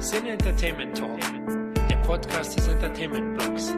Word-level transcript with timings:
Sin 0.00 0.26
Entertainment 0.26 0.96
Talk, 0.96 1.20
der 1.90 1.96
Podcast 1.96 2.56
des 2.56 2.68
Entertainment 2.68 3.36
Blogs. 3.36 3.74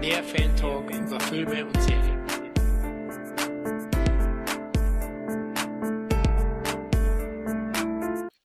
Mehr 0.00 0.20
Fan 0.24 0.56
Talk 0.56 0.90
über 0.90 1.20
Filme 1.20 1.64
und 1.64 1.80
Serien. 1.80 2.26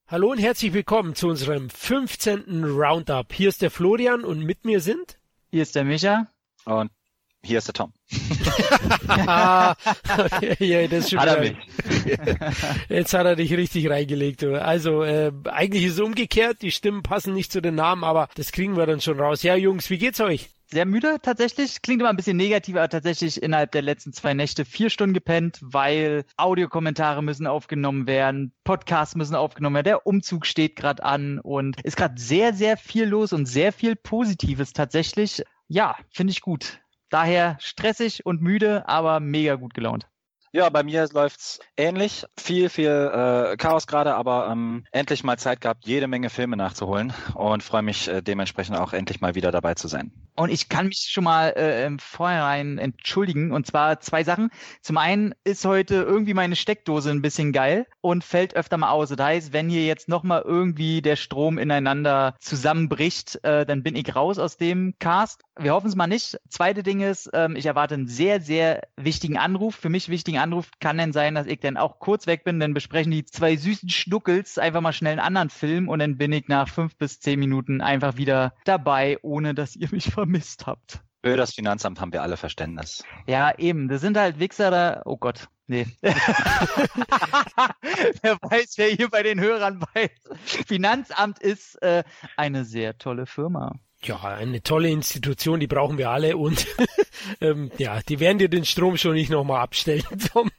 Hallo 0.06 0.30
und 0.30 0.38
herzlich 0.38 0.72
willkommen 0.72 1.16
zu 1.16 1.26
unserem 1.26 1.68
15. 1.70 2.62
Roundup. 2.62 3.32
Hier 3.32 3.48
ist 3.48 3.62
der 3.62 3.72
Florian 3.72 4.22
und 4.22 4.44
mit 4.44 4.64
mir 4.64 4.80
sind. 4.80 5.18
Hier 5.50 5.62
ist 5.62 5.74
der 5.74 5.82
Micha. 5.82 6.28
Und 6.66 6.92
hier 7.44 7.58
ist 7.58 7.68
der 7.68 7.74
Tom. 7.74 7.92
ja, 9.08 9.76
das 10.88 11.04
ist 11.04 11.10
schon 11.10 11.20
hat 11.20 11.28
er 11.28 11.40
mich. 11.40 11.56
Jetzt 12.88 13.14
hat 13.14 13.26
er 13.26 13.36
dich 13.36 13.52
richtig 13.52 13.88
reingelegt. 13.88 14.44
Also 14.44 15.02
äh, 15.02 15.32
eigentlich 15.44 15.84
ist 15.84 15.94
es 15.94 16.00
umgekehrt, 16.00 16.62
die 16.62 16.72
Stimmen 16.72 17.02
passen 17.02 17.34
nicht 17.34 17.52
zu 17.52 17.62
den 17.62 17.76
Namen, 17.76 18.04
aber 18.04 18.28
das 18.34 18.52
kriegen 18.52 18.76
wir 18.76 18.86
dann 18.86 19.00
schon 19.00 19.20
raus. 19.20 19.42
Ja, 19.42 19.54
Jungs, 19.54 19.88
wie 19.90 19.98
geht's 19.98 20.20
euch? 20.20 20.50
Sehr 20.70 20.84
müde 20.84 21.16
tatsächlich. 21.22 21.80
Klingt 21.80 22.02
immer 22.02 22.10
ein 22.10 22.16
bisschen 22.16 22.36
negativ, 22.36 22.76
aber 22.76 22.90
tatsächlich 22.90 23.42
innerhalb 23.42 23.72
der 23.72 23.80
letzten 23.80 24.12
zwei 24.12 24.34
Nächte 24.34 24.66
vier 24.66 24.90
Stunden 24.90 25.14
gepennt, 25.14 25.58
weil 25.62 26.24
Audiokommentare 26.36 27.22
müssen 27.22 27.46
aufgenommen 27.46 28.06
werden, 28.06 28.52
Podcasts 28.64 29.14
müssen 29.14 29.34
aufgenommen 29.34 29.76
werden, 29.76 29.84
der 29.84 30.06
Umzug 30.06 30.44
steht 30.44 30.76
gerade 30.76 31.02
an 31.04 31.38
und 31.38 31.80
ist 31.82 31.96
gerade 31.96 32.20
sehr, 32.20 32.52
sehr 32.52 32.76
viel 32.76 33.06
los 33.06 33.32
und 33.32 33.46
sehr 33.46 33.72
viel 33.72 33.96
Positives 33.96 34.74
tatsächlich. 34.74 35.42
Ja, 35.68 35.96
finde 36.10 36.32
ich 36.32 36.42
gut. 36.42 36.80
Daher 37.10 37.56
stressig 37.60 38.26
und 38.26 38.42
müde, 38.42 38.88
aber 38.88 39.20
mega 39.20 39.54
gut 39.54 39.74
gelaunt. 39.74 40.08
Ja, 40.52 40.68
bei 40.70 40.82
mir 40.82 41.06
läuft's 41.12 41.60
ähnlich. 41.76 42.24
Viel, 42.38 42.70
viel 42.70 42.88
äh, 42.88 43.56
Chaos 43.58 43.86
gerade, 43.86 44.14
aber 44.14 44.48
ähm, 44.50 44.84
endlich 44.92 45.22
mal 45.22 45.38
Zeit 45.38 45.60
gehabt, 45.60 45.86
jede 45.86 46.08
Menge 46.08 46.30
Filme 46.30 46.56
nachzuholen 46.56 47.12
und 47.34 47.62
freue 47.62 47.82
mich 47.82 48.08
äh, 48.08 48.22
dementsprechend 48.22 48.78
auch 48.78 48.94
endlich 48.94 49.20
mal 49.20 49.34
wieder 49.34 49.52
dabei 49.52 49.74
zu 49.74 49.88
sein. 49.88 50.10
Und 50.38 50.50
ich 50.50 50.68
kann 50.68 50.86
mich 50.86 51.08
schon 51.10 51.24
mal 51.24 51.48
äh, 51.56 51.84
im 51.84 51.98
Vorhinein 51.98 52.78
entschuldigen. 52.78 53.50
Und 53.50 53.66
zwar 53.66 53.98
zwei 53.98 54.22
Sachen. 54.22 54.50
Zum 54.82 54.96
einen 54.96 55.34
ist 55.42 55.64
heute 55.64 55.96
irgendwie 55.96 56.32
meine 56.32 56.54
Steckdose 56.54 57.10
ein 57.10 57.22
bisschen 57.22 57.50
geil 57.50 57.88
und 58.00 58.22
fällt 58.22 58.54
öfter 58.54 58.76
mal 58.76 58.90
aus. 58.90 59.08
Das 59.08 59.18
heißt, 59.18 59.52
wenn 59.52 59.68
hier 59.68 59.84
jetzt 59.84 60.08
nochmal 60.08 60.42
irgendwie 60.46 61.02
der 61.02 61.16
Strom 61.16 61.58
ineinander 61.58 62.36
zusammenbricht, 62.38 63.42
äh, 63.42 63.66
dann 63.66 63.82
bin 63.82 63.96
ich 63.96 64.14
raus 64.14 64.38
aus 64.38 64.56
dem 64.56 64.94
Cast. 65.00 65.42
Wir 65.58 65.72
hoffen 65.72 65.88
es 65.88 65.96
mal 65.96 66.06
nicht. 66.06 66.38
Zweite 66.48 66.84
Ding 66.84 67.00
ist, 67.00 67.28
ähm, 67.32 67.56
ich 67.56 67.66
erwarte 67.66 67.94
einen 67.94 68.06
sehr, 68.06 68.40
sehr 68.40 68.82
wichtigen 68.96 69.38
Anruf. 69.38 69.74
Für 69.74 69.88
mich 69.88 70.08
wichtigen 70.08 70.38
Anruf 70.38 70.70
kann 70.78 70.98
dann 70.98 71.12
sein, 71.12 71.34
dass 71.34 71.48
ich 71.48 71.58
dann 71.58 71.76
auch 71.76 71.98
kurz 71.98 72.28
weg 72.28 72.44
bin. 72.44 72.60
Dann 72.60 72.74
besprechen 72.74 73.10
die 73.10 73.24
zwei 73.24 73.56
süßen 73.56 73.88
Schnuckels 73.88 74.56
einfach 74.56 74.82
mal 74.82 74.92
schnell 74.92 75.14
einen 75.14 75.26
anderen 75.26 75.50
Film 75.50 75.88
und 75.88 75.98
dann 75.98 76.16
bin 76.16 76.30
ich 76.30 76.46
nach 76.46 76.68
fünf 76.68 76.96
bis 76.96 77.18
zehn 77.18 77.40
Minuten 77.40 77.80
einfach 77.80 78.16
wieder 78.16 78.54
dabei, 78.64 79.18
ohne 79.22 79.52
dass 79.52 79.74
ihr 79.74 79.88
mich 79.90 80.12
vermisst 80.12 80.27
habt. 80.66 81.00
Für 81.24 81.36
das 81.36 81.52
Finanzamt 81.52 82.00
haben 82.00 82.12
wir 82.12 82.22
alle 82.22 82.36
Verständnis. 82.36 83.02
Ja, 83.26 83.52
eben. 83.58 83.88
Das 83.88 84.00
sind 84.00 84.16
halt 84.16 84.38
Wichser 84.38 84.70
da. 84.70 85.02
Oh 85.04 85.16
Gott. 85.16 85.48
Nee. 85.66 85.86
wer 86.00 86.12
weiß, 88.40 88.74
wer 88.76 88.88
hier 88.88 89.08
bei 89.08 89.24
den 89.24 89.40
Hörern 89.40 89.82
weiß. 89.94 90.10
Finanzamt 90.66 91.40
ist 91.40 91.80
äh, 91.82 92.04
eine 92.36 92.64
sehr 92.64 92.98
tolle 92.98 93.26
Firma. 93.26 93.72
Ja, 94.02 94.22
eine 94.22 94.62
tolle 94.62 94.90
Institution, 94.90 95.58
die 95.58 95.66
brauchen 95.66 95.98
wir 95.98 96.10
alle 96.10 96.36
und 96.36 96.68
ähm, 97.40 97.72
ja, 97.78 98.00
die 98.08 98.20
werden 98.20 98.38
dir 98.38 98.48
den 98.48 98.64
Strom 98.64 98.96
schon 98.96 99.14
nicht 99.14 99.30
nochmal 99.30 99.60
abstellen, 99.60 100.04
Tom. 100.32 100.50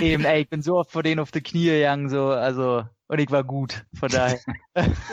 Eben, 0.00 0.24
ey, 0.24 0.42
ich 0.42 0.48
bin 0.48 0.60
so 0.60 0.76
oft 0.76 0.90
vor 0.90 1.04
denen 1.04 1.20
auf 1.20 1.30
die 1.30 1.42
Knie 1.42 1.66
gegangen, 1.66 2.08
so, 2.08 2.30
also, 2.30 2.82
und 3.06 3.20
ich 3.20 3.30
war 3.30 3.44
gut, 3.44 3.84
von 3.94 4.08
daher. 4.08 4.40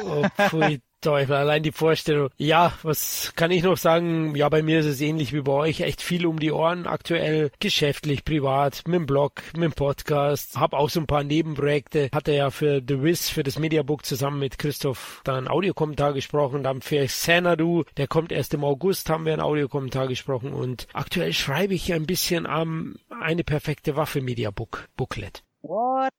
oh, 0.03 0.25
pfui, 0.35 0.81
Teufel, 1.01 1.35
allein 1.35 1.63
die 1.63 1.71
Vorstellung. 1.71 2.29
Ja, 2.37 2.73
was 2.83 3.33
kann 3.35 3.51
ich 3.51 3.63
noch 3.63 3.77
sagen? 3.77 4.35
Ja, 4.35 4.49
bei 4.49 4.63
mir 4.63 4.79
ist 4.79 4.85
es 4.85 5.01
ähnlich 5.01 5.33
wie 5.33 5.41
bei 5.41 5.51
euch. 5.51 5.81
Echt 5.81 6.01
viel 6.01 6.25
um 6.25 6.39
die 6.39 6.51
Ohren 6.51 6.87
aktuell. 6.87 7.51
Geschäftlich, 7.59 8.25
privat, 8.25 8.83
mit 8.87 8.95
dem 8.95 9.05
Blog, 9.05 9.43
mit 9.53 9.63
dem 9.63 9.73
Podcast. 9.73 10.57
Hab 10.57 10.73
auch 10.73 10.89
so 10.89 10.99
ein 10.99 11.07
paar 11.07 11.23
Nebenprojekte. 11.23 12.09
Hatte 12.13 12.33
ja 12.33 12.49
für 12.49 12.81
The 12.85 13.03
Wiz, 13.03 13.29
für 13.29 13.43
das 13.43 13.59
Mediabook 13.59 14.05
zusammen 14.05 14.39
mit 14.39 14.57
Christoph 14.57 15.21
da 15.23 15.37
einen 15.37 15.47
Audiokommentar 15.47 16.13
gesprochen. 16.13 16.63
Dann 16.63 16.81
für 16.81 17.05
Xanadu, 17.05 17.83
der 17.97 18.07
kommt 18.07 18.31
erst 18.31 18.53
im 18.53 18.63
August, 18.63 19.09
haben 19.09 19.25
wir 19.25 19.33
einen 19.33 19.41
Audiokommentar 19.41 20.07
gesprochen. 20.07 20.53
Und 20.53 20.87
aktuell 20.93 21.33
schreibe 21.33 21.73
ich 21.73 21.93
ein 21.93 22.05
bisschen 22.05 22.45
am 22.45 22.95
eine 23.09 23.43
perfekte 23.43 23.95
Waffe 23.95 24.21
Mediabook 24.21 24.87
Booklet. 24.97 25.43
What? 25.61 26.11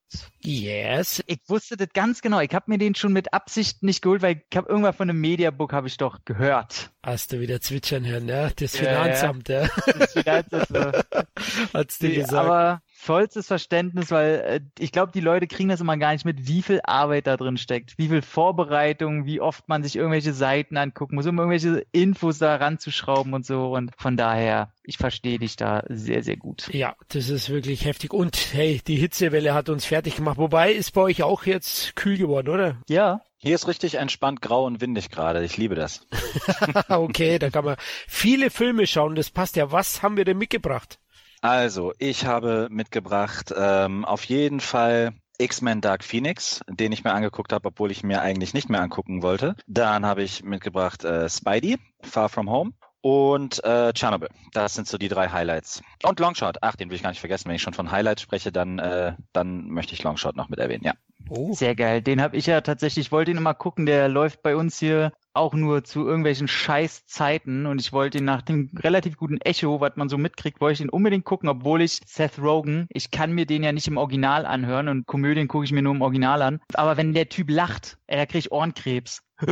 Yes. 0.42 1.22
Ich 1.26 1.40
wusste 1.46 1.76
das 1.76 1.88
ganz 1.94 2.20
genau. 2.20 2.40
Ich 2.40 2.52
habe 2.52 2.64
mir 2.68 2.78
den 2.78 2.94
schon 2.94 3.12
mit 3.12 3.32
Absicht 3.32 3.82
nicht 3.82 4.02
geholt, 4.02 4.20
weil 4.22 4.42
ich 4.50 4.56
habe 4.56 4.68
irgendwann 4.68 4.92
von 4.92 5.08
einem 5.08 5.20
Mediabook 5.20 5.72
habe 5.72 5.86
ich 5.86 5.96
doch 5.96 6.24
gehört. 6.24 6.90
Hast 7.02 7.32
du 7.32 7.40
wieder 7.40 7.60
zwitschern 7.60 8.04
hören, 8.04 8.28
ja? 8.28 8.50
Das 8.50 8.76
Finanzamt, 8.76 9.48
ja. 9.48 9.62
ja. 9.62 9.70
Das 9.98 10.12
Finanzamt, 10.12 10.70
ja. 10.70 10.92
Hat's 11.72 11.98
dir 11.98 12.14
gesagt. 12.14 12.34
Aber 12.34 12.82
vollstes 12.98 13.46
Verständnis, 13.46 14.10
weil 14.10 14.34
äh, 14.44 14.60
ich 14.78 14.90
glaube, 14.90 15.12
die 15.12 15.20
Leute 15.20 15.46
kriegen 15.46 15.68
das 15.68 15.80
immer 15.80 15.96
gar 15.96 16.12
nicht 16.12 16.24
mit, 16.24 16.48
wie 16.48 16.62
viel 16.62 16.80
Arbeit 16.82 17.26
da 17.28 17.36
drin 17.36 17.56
steckt, 17.56 17.96
wie 17.96 18.08
viel 18.08 18.22
Vorbereitung, 18.22 19.24
wie 19.24 19.40
oft 19.40 19.68
man 19.68 19.82
sich 19.82 19.96
irgendwelche 19.96 20.32
Seiten 20.32 20.76
angucken 20.76 21.14
muss, 21.14 21.26
um 21.26 21.38
irgendwelche 21.38 21.86
Infos 21.92 22.38
da 22.38 22.56
ranzuschrauben 22.56 23.32
und 23.34 23.46
so. 23.46 23.74
Und 23.74 23.92
von 23.96 24.16
daher, 24.16 24.72
ich 24.82 24.98
verstehe 24.98 25.38
dich 25.38 25.56
da 25.56 25.84
sehr, 25.88 26.24
sehr 26.24 26.36
gut. 26.36 26.68
Ja, 26.74 26.96
das 27.08 27.28
ist 27.28 27.50
wirklich 27.50 27.84
heftig. 27.84 28.12
Und 28.12 28.36
hey, 28.52 28.82
die 28.86 28.96
Hitzewelle 28.96 29.54
hat 29.54 29.68
uns 29.68 29.84
fertig 29.84 30.16
gemacht. 30.16 30.36
Wobei 30.36 30.72
ist 30.72 30.92
bei 30.92 31.02
euch 31.02 31.22
auch 31.22 31.46
jetzt 31.46 31.94
kühl 31.94 32.18
geworden, 32.18 32.48
oder? 32.48 32.76
Ja. 32.88 33.22
Hier 33.40 33.54
ist 33.54 33.68
richtig 33.68 33.94
entspannt 33.94 34.42
grau 34.42 34.64
und 34.66 34.80
windig 34.80 35.10
gerade. 35.10 35.44
Ich 35.44 35.56
liebe 35.56 35.76
das. 35.76 36.04
okay, 36.88 37.38
da 37.38 37.50
kann 37.50 37.64
man 37.64 37.76
viele 38.08 38.50
Filme 38.50 38.88
schauen. 38.88 39.14
Das 39.14 39.30
passt 39.30 39.54
ja. 39.54 39.70
Was 39.70 40.02
haben 40.02 40.16
wir 40.16 40.24
denn 40.24 40.38
mitgebracht? 40.38 40.98
Also, 41.40 41.92
ich 41.98 42.26
habe 42.26 42.68
mitgebracht 42.70 43.54
ähm, 43.56 44.04
auf 44.04 44.24
jeden 44.24 44.60
Fall 44.60 45.12
X-Men 45.38 45.80
Dark 45.80 46.02
Phoenix, 46.02 46.60
den 46.68 46.90
ich 46.90 47.04
mir 47.04 47.12
angeguckt 47.12 47.52
habe, 47.52 47.68
obwohl 47.68 47.92
ich 47.92 48.02
mir 48.02 48.22
eigentlich 48.22 48.54
nicht 48.54 48.68
mehr 48.68 48.82
angucken 48.82 49.22
wollte. 49.22 49.54
Dann 49.68 50.04
habe 50.04 50.22
ich 50.22 50.42
mitgebracht 50.42 51.04
äh, 51.04 51.28
Spidey, 51.28 51.78
Far 52.02 52.28
From 52.28 52.50
Home 52.50 52.72
und 53.00 53.62
äh, 53.62 53.92
Chernobyl. 53.92 54.28
Das 54.52 54.74
sind 54.74 54.88
so 54.88 54.98
die 54.98 55.08
drei 55.08 55.28
Highlights. 55.28 55.80
Und 56.02 56.18
Longshot. 56.18 56.58
Ach, 56.60 56.74
den 56.74 56.90
will 56.90 56.96
ich 56.96 57.02
gar 57.02 57.10
nicht 57.10 57.20
vergessen. 57.20 57.48
Wenn 57.48 57.54
ich 57.54 57.62
schon 57.62 57.74
von 57.74 57.92
Highlights 57.92 58.22
spreche, 58.22 58.50
dann, 58.50 58.80
äh, 58.80 59.14
dann 59.32 59.68
möchte 59.68 59.94
ich 59.94 60.02
Longshot 60.02 60.36
noch 60.36 60.48
mit 60.48 60.58
erwähnen, 60.58 60.84
ja. 60.84 60.94
Oh. 61.30 61.52
Sehr 61.52 61.76
geil. 61.76 62.02
Den 62.02 62.20
habe 62.20 62.36
ich 62.36 62.46
ja 62.46 62.60
tatsächlich, 62.60 63.06
ich 63.06 63.12
wollte 63.12 63.30
ihn 63.30 63.36
immer 63.36 63.54
gucken, 63.54 63.86
der 63.86 64.08
läuft 64.08 64.42
bei 64.42 64.56
uns 64.56 64.78
hier 64.78 65.12
auch 65.38 65.54
nur 65.54 65.84
zu 65.84 66.06
irgendwelchen 66.06 66.48
Scheißzeiten 66.48 67.66
und 67.66 67.80
ich 67.80 67.92
wollte 67.92 68.18
ihn 68.18 68.24
nach 68.24 68.42
dem 68.42 68.70
relativ 68.76 69.16
guten 69.16 69.40
Echo, 69.40 69.80
was 69.80 69.96
man 69.96 70.08
so 70.08 70.18
mitkriegt, 70.18 70.60
wollte 70.60 70.74
ich 70.74 70.80
ihn 70.80 70.90
unbedingt 70.90 71.24
gucken, 71.24 71.48
obwohl 71.48 71.80
ich 71.80 72.00
Seth 72.04 72.38
Rogen, 72.38 72.86
ich 72.90 73.10
kann 73.10 73.32
mir 73.32 73.46
den 73.46 73.62
ja 73.62 73.72
nicht 73.72 73.88
im 73.88 73.96
Original 73.96 74.44
anhören 74.44 74.88
und 74.88 75.06
Komödien 75.06 75.48
gucke 75.48 75.64
ich 75.64 75.72
mir 75.72 75.82
nur 75.82 75.94
im 75.94 76.02
Original 76.02 76.42
an. 76.42 76.60
Aber 76.74 76.96
wenn 76.96 77.14
der 77.14 77.28
Typ 77.28 77.50
lacht, 77.50 77.98
kriege 78.08 78.38
ich 78.38 78.52
Ohrenkrebs. 78.52 79.22
da 79.38 79.46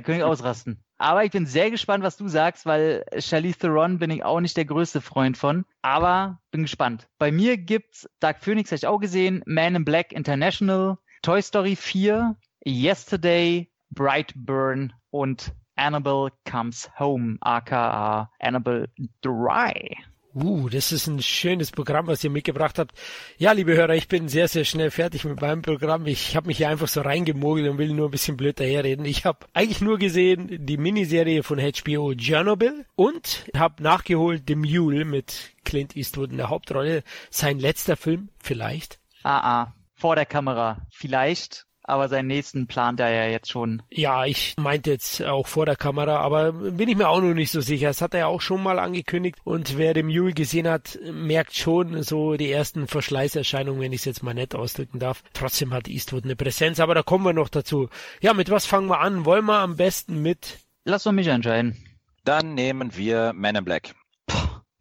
könnte 0.00 0.18
ich 0.18 0.22
ausrasten. 0.22 0.84
Aber 0.98 1.24
ich 1.24 1.30
bin 1.30 1.46
sehr 1.46 1.70
gespannt, 1.70 2.04
was 2.04 2.16
du 2.16 2.28
sagst, 2.28 2.66
weil 2.66 3.04
Charlize 3.18 3.58
Theron 3.58 3.98
bin 3.98 4.10
ich 4.10 4.22
auch 4.24 4.40
nicht 4.40 4.56
der 4.56 4.66
größte 4.66 5.00
Freund 5.00 5.36
von. 5.36 5.64
Aber 5.80 6.40
bin 6.50 6.62
gespannt. 6.62 7.08
Bei 7.18 7.32
mir 7.32 7.56
gibt's 7.56 8.08
Dark 8.20 8.44
Phoenix, 8.44 8.70
habe 8.70 8.76
ich 8.76 8.86
auch 8.86 9.00
gesehen, 9.00 9.42
Man 9.46 9.74
in 9.74 9.84
Black 9.84 10.12
International, 10.12 10.98
Toy 11.22 11.40
Story 11.40 11.76
4, 11.76 12.36
Yesterday, 12.64 13.68
Brightburn 13.90 14.92
und 15.10 15.52
Annabelle 15.76 16.30
Comes 16.44 16.88
Home, 16.98 17.38
aka 17.40 18.30
Annabelle 18.40 18.88
Dry. 19.20 19.96
Uh, 20.34 20.70
das 20.70 20.92
ist 20.92 21.08
ein 21.08 21.20
schönes 21.20 21.70
Programm, 21.70 22.06
was 22.06 22.24
ihr 22.24 22.30
mitgebracht 22.30 22.78
habt. 22.78 22.92
Ja, 23.36 23.52
liebe 23.52 23.74
Hörer, 23.74 23.94
ich 23.94 24.08
bin 24.08 24.28
sehr, 24.28 24.48
sehr 24.48 24.64
schnell 24.64 24.90
fertig 24.90 25.24
mit 25.24 25.40
meinem 25.40 25.60
Programm. 25.60 26.06
Ich 26.06 26.36
habe 26.36 26.46
mich 26.46 26.56
hier 26.56 26.70
einfach 26.70 26.88
so 26.88 27.02
reingemogelt 27.02 27.68
und 27.68 27.76
will 27.76 27.92
nur 27.92 28.08
ein 28.08 28.12
bisschen 28.12 28.38
blöd 28.38 28.58
daherreden. 28.58 29.04
Ich 29.04 29.26
habe 29.26 29.40
eigentlich 29.52 29.82
nur 29.82 29.98
gesehen 29.98 30.64
die 30.64 30.78
Miniserie 30.78 31.42
von 31.42 31.58
HBO 31.58 32.14
Chernobyl 32.14 32.86
und 32.94 33.44
habe 33.54 33.82
nachgeholt 33.82 34.44
The 34.46 34.54
Mule 34.54 35.04
mit 35.04 35.52
Clint 35.64 35.96
Eastwood 35.96 36.30
in 36.30 36.38
der 36.38 36.48
Hauptrolle. 36.48 37.02
Sein 37.28 37.58
letzter 37.58 37.96
Film, 37.96 38.30
vielleicht. 38.38 39.00
Ah, 39.24 39.64
ah, 39.64 39.74
vor 39.94 40.16
der 40.16 40.26
Kamera, 40.26 40.86
vielleicht 40.90 41.66
aber 41.84 42.08
seinen 42.08 42.28
nächsten 42.28 42.66
plant 42.66 43.00
er 43.00 43.10
ja 43.10 43.30
jetzt 43.30 43.50
schon. 43.50 43.82
Ja, 43.90 44.24
ich 44.24 44.54
meinte 44.56 44.90
jetzt 44.90 45.22
auch 45.22 45.46
vor 45.46 45.66
der 45.66 45.76
Kamera, 45.76 46.18
aber 46.18 46.52
bin 46.52 46.88
ich 46.88 46.96
mir 46.96 47.08
auch 47.08 47.20
noch 47.20 47.34
nicht 47.34 47.50
so 47.50 47.60
sicher. 47.60 47.88
Das 47.88 48.02
hat 48.02 48.14
er 48.14 48.20
ja 48.20 48.26
auch 48.26 48.40
schon 48.40 48.62
mal 48.62 48.78
angekündigt 48.78 49.38
und 49.44 49.76
wer 49.78 49.94
den 49.94 50.06
Mule 50.06 50.32
gesehen 50.32 50.68
hat, 50.68 50.98
merkt 51.10 51.56
schon 51.56 52.02
so 52.02 52.34
die 52.34 52.50
ersten 52.50 52.86
Verschleißerscheinungen, 52.86 53.80
wenn 53.80 53.92
ich 53.92 54.00
es 54.00 54.06
jetzt 54.06 54.22
mal 54.22 54.34
nett 54.34 54.54
ausdrücken 54.54 54.98
darf. 54.98 55.22
Trotzdem 55.32 55.72
hat 55.72 55.88
Eastwood 55.88 56.24
eine 56.24 56.36
Präsenz, 56.36 56.80
aber 56.80 56.94
da 56.94 57.02
kommen 57.02 57.24
wir 57.24 57.32
noch 57.32 57.48
dazu. 57.48 57.88
Ja, 58.20 58.34
mit 58.34 58.50
was 58.50 58.66
fangen 58.66 58.88
wir 58.88 59.00
an? 59.00 59.24
Wollen 59.24 59.44
wir 59.46 59.58
am 59.58 59.76
besten 59.76 60.22
mit? 60.22 60.58
Lass 60.84 61.04
doch 61.04 61.12
mich 61.12 61.26
entscheiden. 61.26 61.76
Dann 62.24 62.54
nehmen 62.54 62.96
wir 62.96 63.32
Man 63.32 63.56
in 63.56 63.64
Black. 63.64 63.94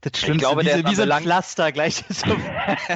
Das 0.01 0.19
Schlimmste, 0.19 0.31
ich 0.33 0.39
glaube, 0.39 0.63
der 0.63 0.79
wie, 0.79 0.89
wie 0.89 0.95
so 0.95 1.03
ein 1.03 1.21
Pflaster 1.21 1.71
gleich. 1.71 2.03
So. 2.11 2.35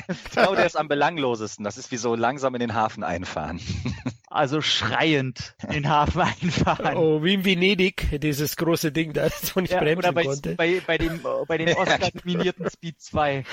ich 0.08 0.32
glaube, 0.32 0.56
der 0.56 0.66
ist 0.66 0.76
am 0.76 0.88
belanglosesten. 0.88 1.64
Das 1.64 1.78
ist 1.78 1.92
wie 1.92 1.98
so 1.98 2.16
langsam 2.16 2.56
in 2.56 2.60
den 2.60 2.74
Hafen 2.74 3.04
einfahren. 3.04 3.60
also 4.30 4.62
schreiend 4.62 5.56
in 5.64 5.74
den 5.74 5.90
Hafen 5.90 6.22
einfahren. 6.22 6.98
Oh, 6.98 7.24
wie 7.24 7.36
in 7.36 7.46
Venedig, 7.46 8.20
dieses 8.22 8.56
große 8.56 8.92
Ding 8.92 9.14
da, 9.14 9.24
das 9.24 9.56
man 9.56 9.64
nicht 9.64 9.72
Ja, 9.72 9.80
bremsen 9.80 10.00
oder 10.00 10.12
bei, 10.14 10.24
konnte. 10.24 10.56
bei, 10.56 10.82
bei 10.86 10.98
dem, 10.98 11.22
bei 11.48 11.58
den 11.58 11.74
Oscar-nominierten 11.78 12.70
Speed 12.70 13.02
2. 13.02 13.46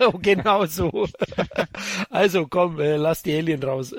oh, 0.00 0.12
genau 0.20 0.66
so. 0.66 1.06
also 2.10 2.46
komm, 2.46 2.80
äh, 2.80 2.96
lass 2.96 3.22
die 3.22 3.36
Alien 3.36 3.62
raus. 3.62 3.92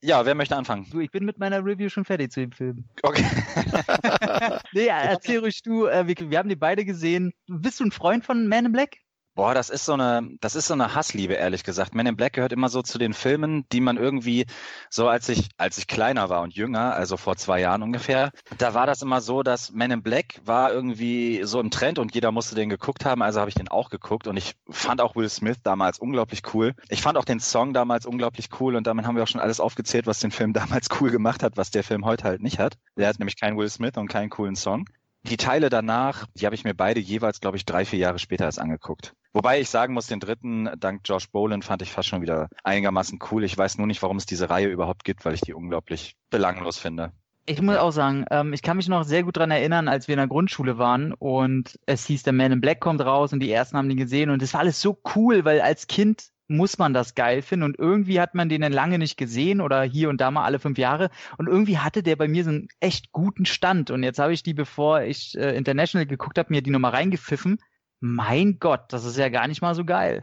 Ja, 0.00 0.24
wer 0.24 0.34
möchte 0.34 0.56
anfangen? 0.56 0.86
Du, 0.90 1.00
ich 1.00 1.10
bin 1.10 1.24
mit 1.24 1.38
meiner 1.38 1.64
Review 1.64 1.88
schon 1.88 2.04
fertig 2.04 2.30
zu 2.30 2.40
dem 2.40 2.52
Film. 2.52 2.84
Okay. 3.02 3.24
Nee, 4.72 4.86
erzähl 4.86 5.38
ruhig 5.40 5.62
du, 5.62 5.86
äh, 5.86 6.06
wir, 6.06 6.30
wir 6.30 6.38
haben 6.38 6.48
die 6.48 6.56
beide 6.56 6.84
gesehen. 6.84 7.32
Bist 7.46 7.80
du 7.80 7.84
ein 7.84 7.90
Freund 7.90 8.24
von 8.24 8.46
Man 8.46 8.66
in 8.66 8.72
Black? 8.72 8.96
Boah, 9.38 9.54
das 9.54 9.70
ist 9.70 9.84
so 9.84 9.92
eine, 9.92 10.30
das 10.40 10.56
ist 10.56 10.66
so 10.66 10.74
eine 10.74 10.96
Hassliebe, 10.96 11.34
ehrlich 11.34 11.62
gesagt. 11.62 11.94
Men 11.94 12.06
in 12.06 12.16
Black 12.16 12.32
gehört 12.32 12.52
immer 12.52 12.68
so 12.68 12.82
zu 12.82 12.98
den 12.98 13.14
Filmen, 13.14 13.64
die 13.70 13.80
man 13.80 13.96
irgendwie, 13.96 14.46
so 14.90 15.06
als 15.06 15.28
ich, 15.28 15.50
als 15.56 15.78
ich 15.78 15.86
kleiner 15.86 16.28
war 16.28 16.42
und 16.42 16.56
jünger, 16.56 16.94
also 16.94 17.16
vor 17.16 17.36
zwei 17.36 17.60
Jahren 17.60 17.84
ungefähr, 17.84 18.32
da 18.58 18.74
war 18.74 18.84
das 18.84 19.00
immer 19.00 19.20
so, 19.20 19.44
dass 19.44 19.70
Men 19.70 19.92
in 19.92 20.02
Black 20.02 20.40
war 20.44 20.72
irgendwie 20.72 21.42
so 21.44 21.60
im 21.60 21.70
Trend 21.70 22.00
und 22.00 22.16
jeder 22.16 22.32
musste 22.32 22.56
den 22.56 22.68
geguckt 22.68 23.04
haben, 23.04 23.22
also 23.22 23.38
habe 23.38 23.48
ich 23.48 23.54
den 23.54 23.68
auch 23.68 23.90
geguckt 23.90 24.26
und 24.26 24.36
ich 24.36 24.56
fand 24.70 25.00
auch 25.00 25.14
Will 25.14 25.28
Smith 25.28 25.58
damals 25.62 26.00
unglaublich 26.00 26.42
cool. 26.52 26.74
Ich 26.88 27.00
fand 27.00 27.16
auch 27.16 27.24
den 27.24 27.38
Song 27.38 27.72
damals 27.72 28.06
unglaublich 28.06 28.48
cool 28.58 28.74
und 28.74 28.88
damit 28.88 29.06
haben 29.06 29.14
wir 29.14 29.22
auch 29.22 29.28
schon 29.28 29.40
alles 29.40 29.60
aufgezählt, 29.60 30.08
was 30.08 30.18
den 30.18 30.32
Film 30.32 30.52
damals 30.52 30.88
cool 31.00 31.12
gemacht 31.12 31.44
hat, 31.44 31.56
was 31.56 31.70
der 31.70 31.84
Film 31.84 32.04
heute 32.04 32.24
halt 32.24 32.42
nicht 32.42 32.58
hat. 32.58 32.76
Der 32.96 33.06
hat 33.06 33.20
nämlich 33.20 33.38
keinen 33.38 33.56
Will 33.56 33.70
Smith 33.70 33.96
und 33.98 34.08
keinen 34.08 34.30
coolen 34.30 34.56
Song. 34.56 34.86
Die 35.24 35.36
Teile 35.36 35.68
danach, 35.68 36.26
die 36.34 36.46
habe 36.46 36.54
ich 36.54 36.64
mir 36.64 36.74
beide 36.74 37.00
jeweils, 37.00 37.40
glaube 37.40 37.56
ich, 37.56 37.64
drei, 37.64 37.84
vier 37.84 37.98
Jahre 37.98 38.18
später 38.18 38.44
erst 38.44 38.60
angeguckt. 38.60 39.14
Wobei 39.32 39.60
ich 39.60 39.68
sagen 39.68 39.94
muss, 39.94 40.06
den 40.06 40.20
dritten, 40.20 40.70
dank 40.78 41.02
Josh 41.04 41.30
Brolin, 41.30 41.62
fand 41.62 41.82
ich 41.82 41.92
fast 41.92 42.08
schon 42.08 42.22
wieder 42.22 42.48
einigermaßen 42.64 43.18
cool. 43.30 43.44
Ich 43.44 43.56
weiß 43.56 43.78
nur 43.78 43.86
nicht, 43.86 44.02
warum 44.02 44.16
es 44.16 44.26
diese 44.26 44.48
Reihe 44.48 44.68
überhaupt 44.68 45.04
gibt, 45.04 45.24
weil 45.24 45.34
ich 45.34 45.42
die 45.42 45.52
unglaublich 45.52 46.16
belanglos 46.30 46.78
finde. 46.78 47.12
Ich 47.46 47.62
muss 47.62 47.76
auch 47.76 47.92
sagen, 47.92 48.26
ähm, 48.30 48.52
ich 48.52 48.62
kann 48.62 48.76
mich 48.76 48.88
noch 48.88 49.04
sehr 49.04 49.22
gut 49.22 49.38
dran 49.38 49.50
erinnern, 49.50 49.88
als 49.88 50.06
wir 50.06 50.14
in 50.14 50.18
der 50.18 50.28
Grundschule 50.28 50.76
waren 50.76 51.14
und 51.14 51.78
es 51.86 52.04
hieß, 52.04 52.22
der 52.22 52.34
Man 52.34 52.52
in 52.52 52.60
Black 52.60 52.78
kommt 52.80 53.00
raus 53.00 53.32
und 53.32 53.40
die 53.40 53.50
ersten 53.50 53.76
haben 53.78 53.88
den 53.88 53.96
gesehen 53.96 54.28
und 54.28 54.42
es 54.42 54.52
war 54.52 54.60
alles 54.60 54.80
so 54.82 55.00
cool, 55.14 55.46
weil 55.46 55.62
als 55.62 55.86
Kind 55.86 56.28
muss 56.48 56.78
man 56.78 56.94
das 56.94 57.14
geil 57.14 57.42
finden 57.42 57.64
und 57.64 57.78
irgendwie 57.78 58.20
hat 58.20 58.34
man 58.34 58.48
den 58.48 58.62
dann 58.62 58.72
lange 58.72 58.98
nicht 58.98 59.16
gesehen 59.16 59.60
oder 59.60 59.82
hier 59.82 60.08
und 60.08 60.20
da 60.20 60.30
mal 60.30 60.44
alle 60.44 60.58
fünf 60.58 60.78
Jahre 60.78 61.10
und 61.36 61.46
irgendwie 61.46 61.78
hatte 61.78 62.02
der 62.02 62.16
bei 62.16 62.26
mir 62.26 62.44
so 62.44 62.50
einen 62.50 62.68
echt 62.80 63.12
guten 63.12 63.46
Stand 63.46 63.90
und 63.90 64.02
jetzt 64.02 64.18
habe 64.18 64.32
ich 64.32 64.42
die, 64.42 64.54
bevor 64.54 65.02
ich 65.02 65.36
äh, 65.36 65.56
International 65.56 66.06
geguckt 66.06 66.38
habe, 66.38 66.52
mir 66.52 66.62
die 66.62 66.70
nochmal 66.70 66.92
reingepfiffen. 66.92 67.58
Mein 68.00 68.58
Gott, 68.58 68.92
das 68.92 69.04
ist 69.04 69.18
ja 69.18 69.28
gar 69.28 69.48
nicht 69.48 69.60
mal 69.60 69.74
so 69.74 69.84
geil. 69.84 70.22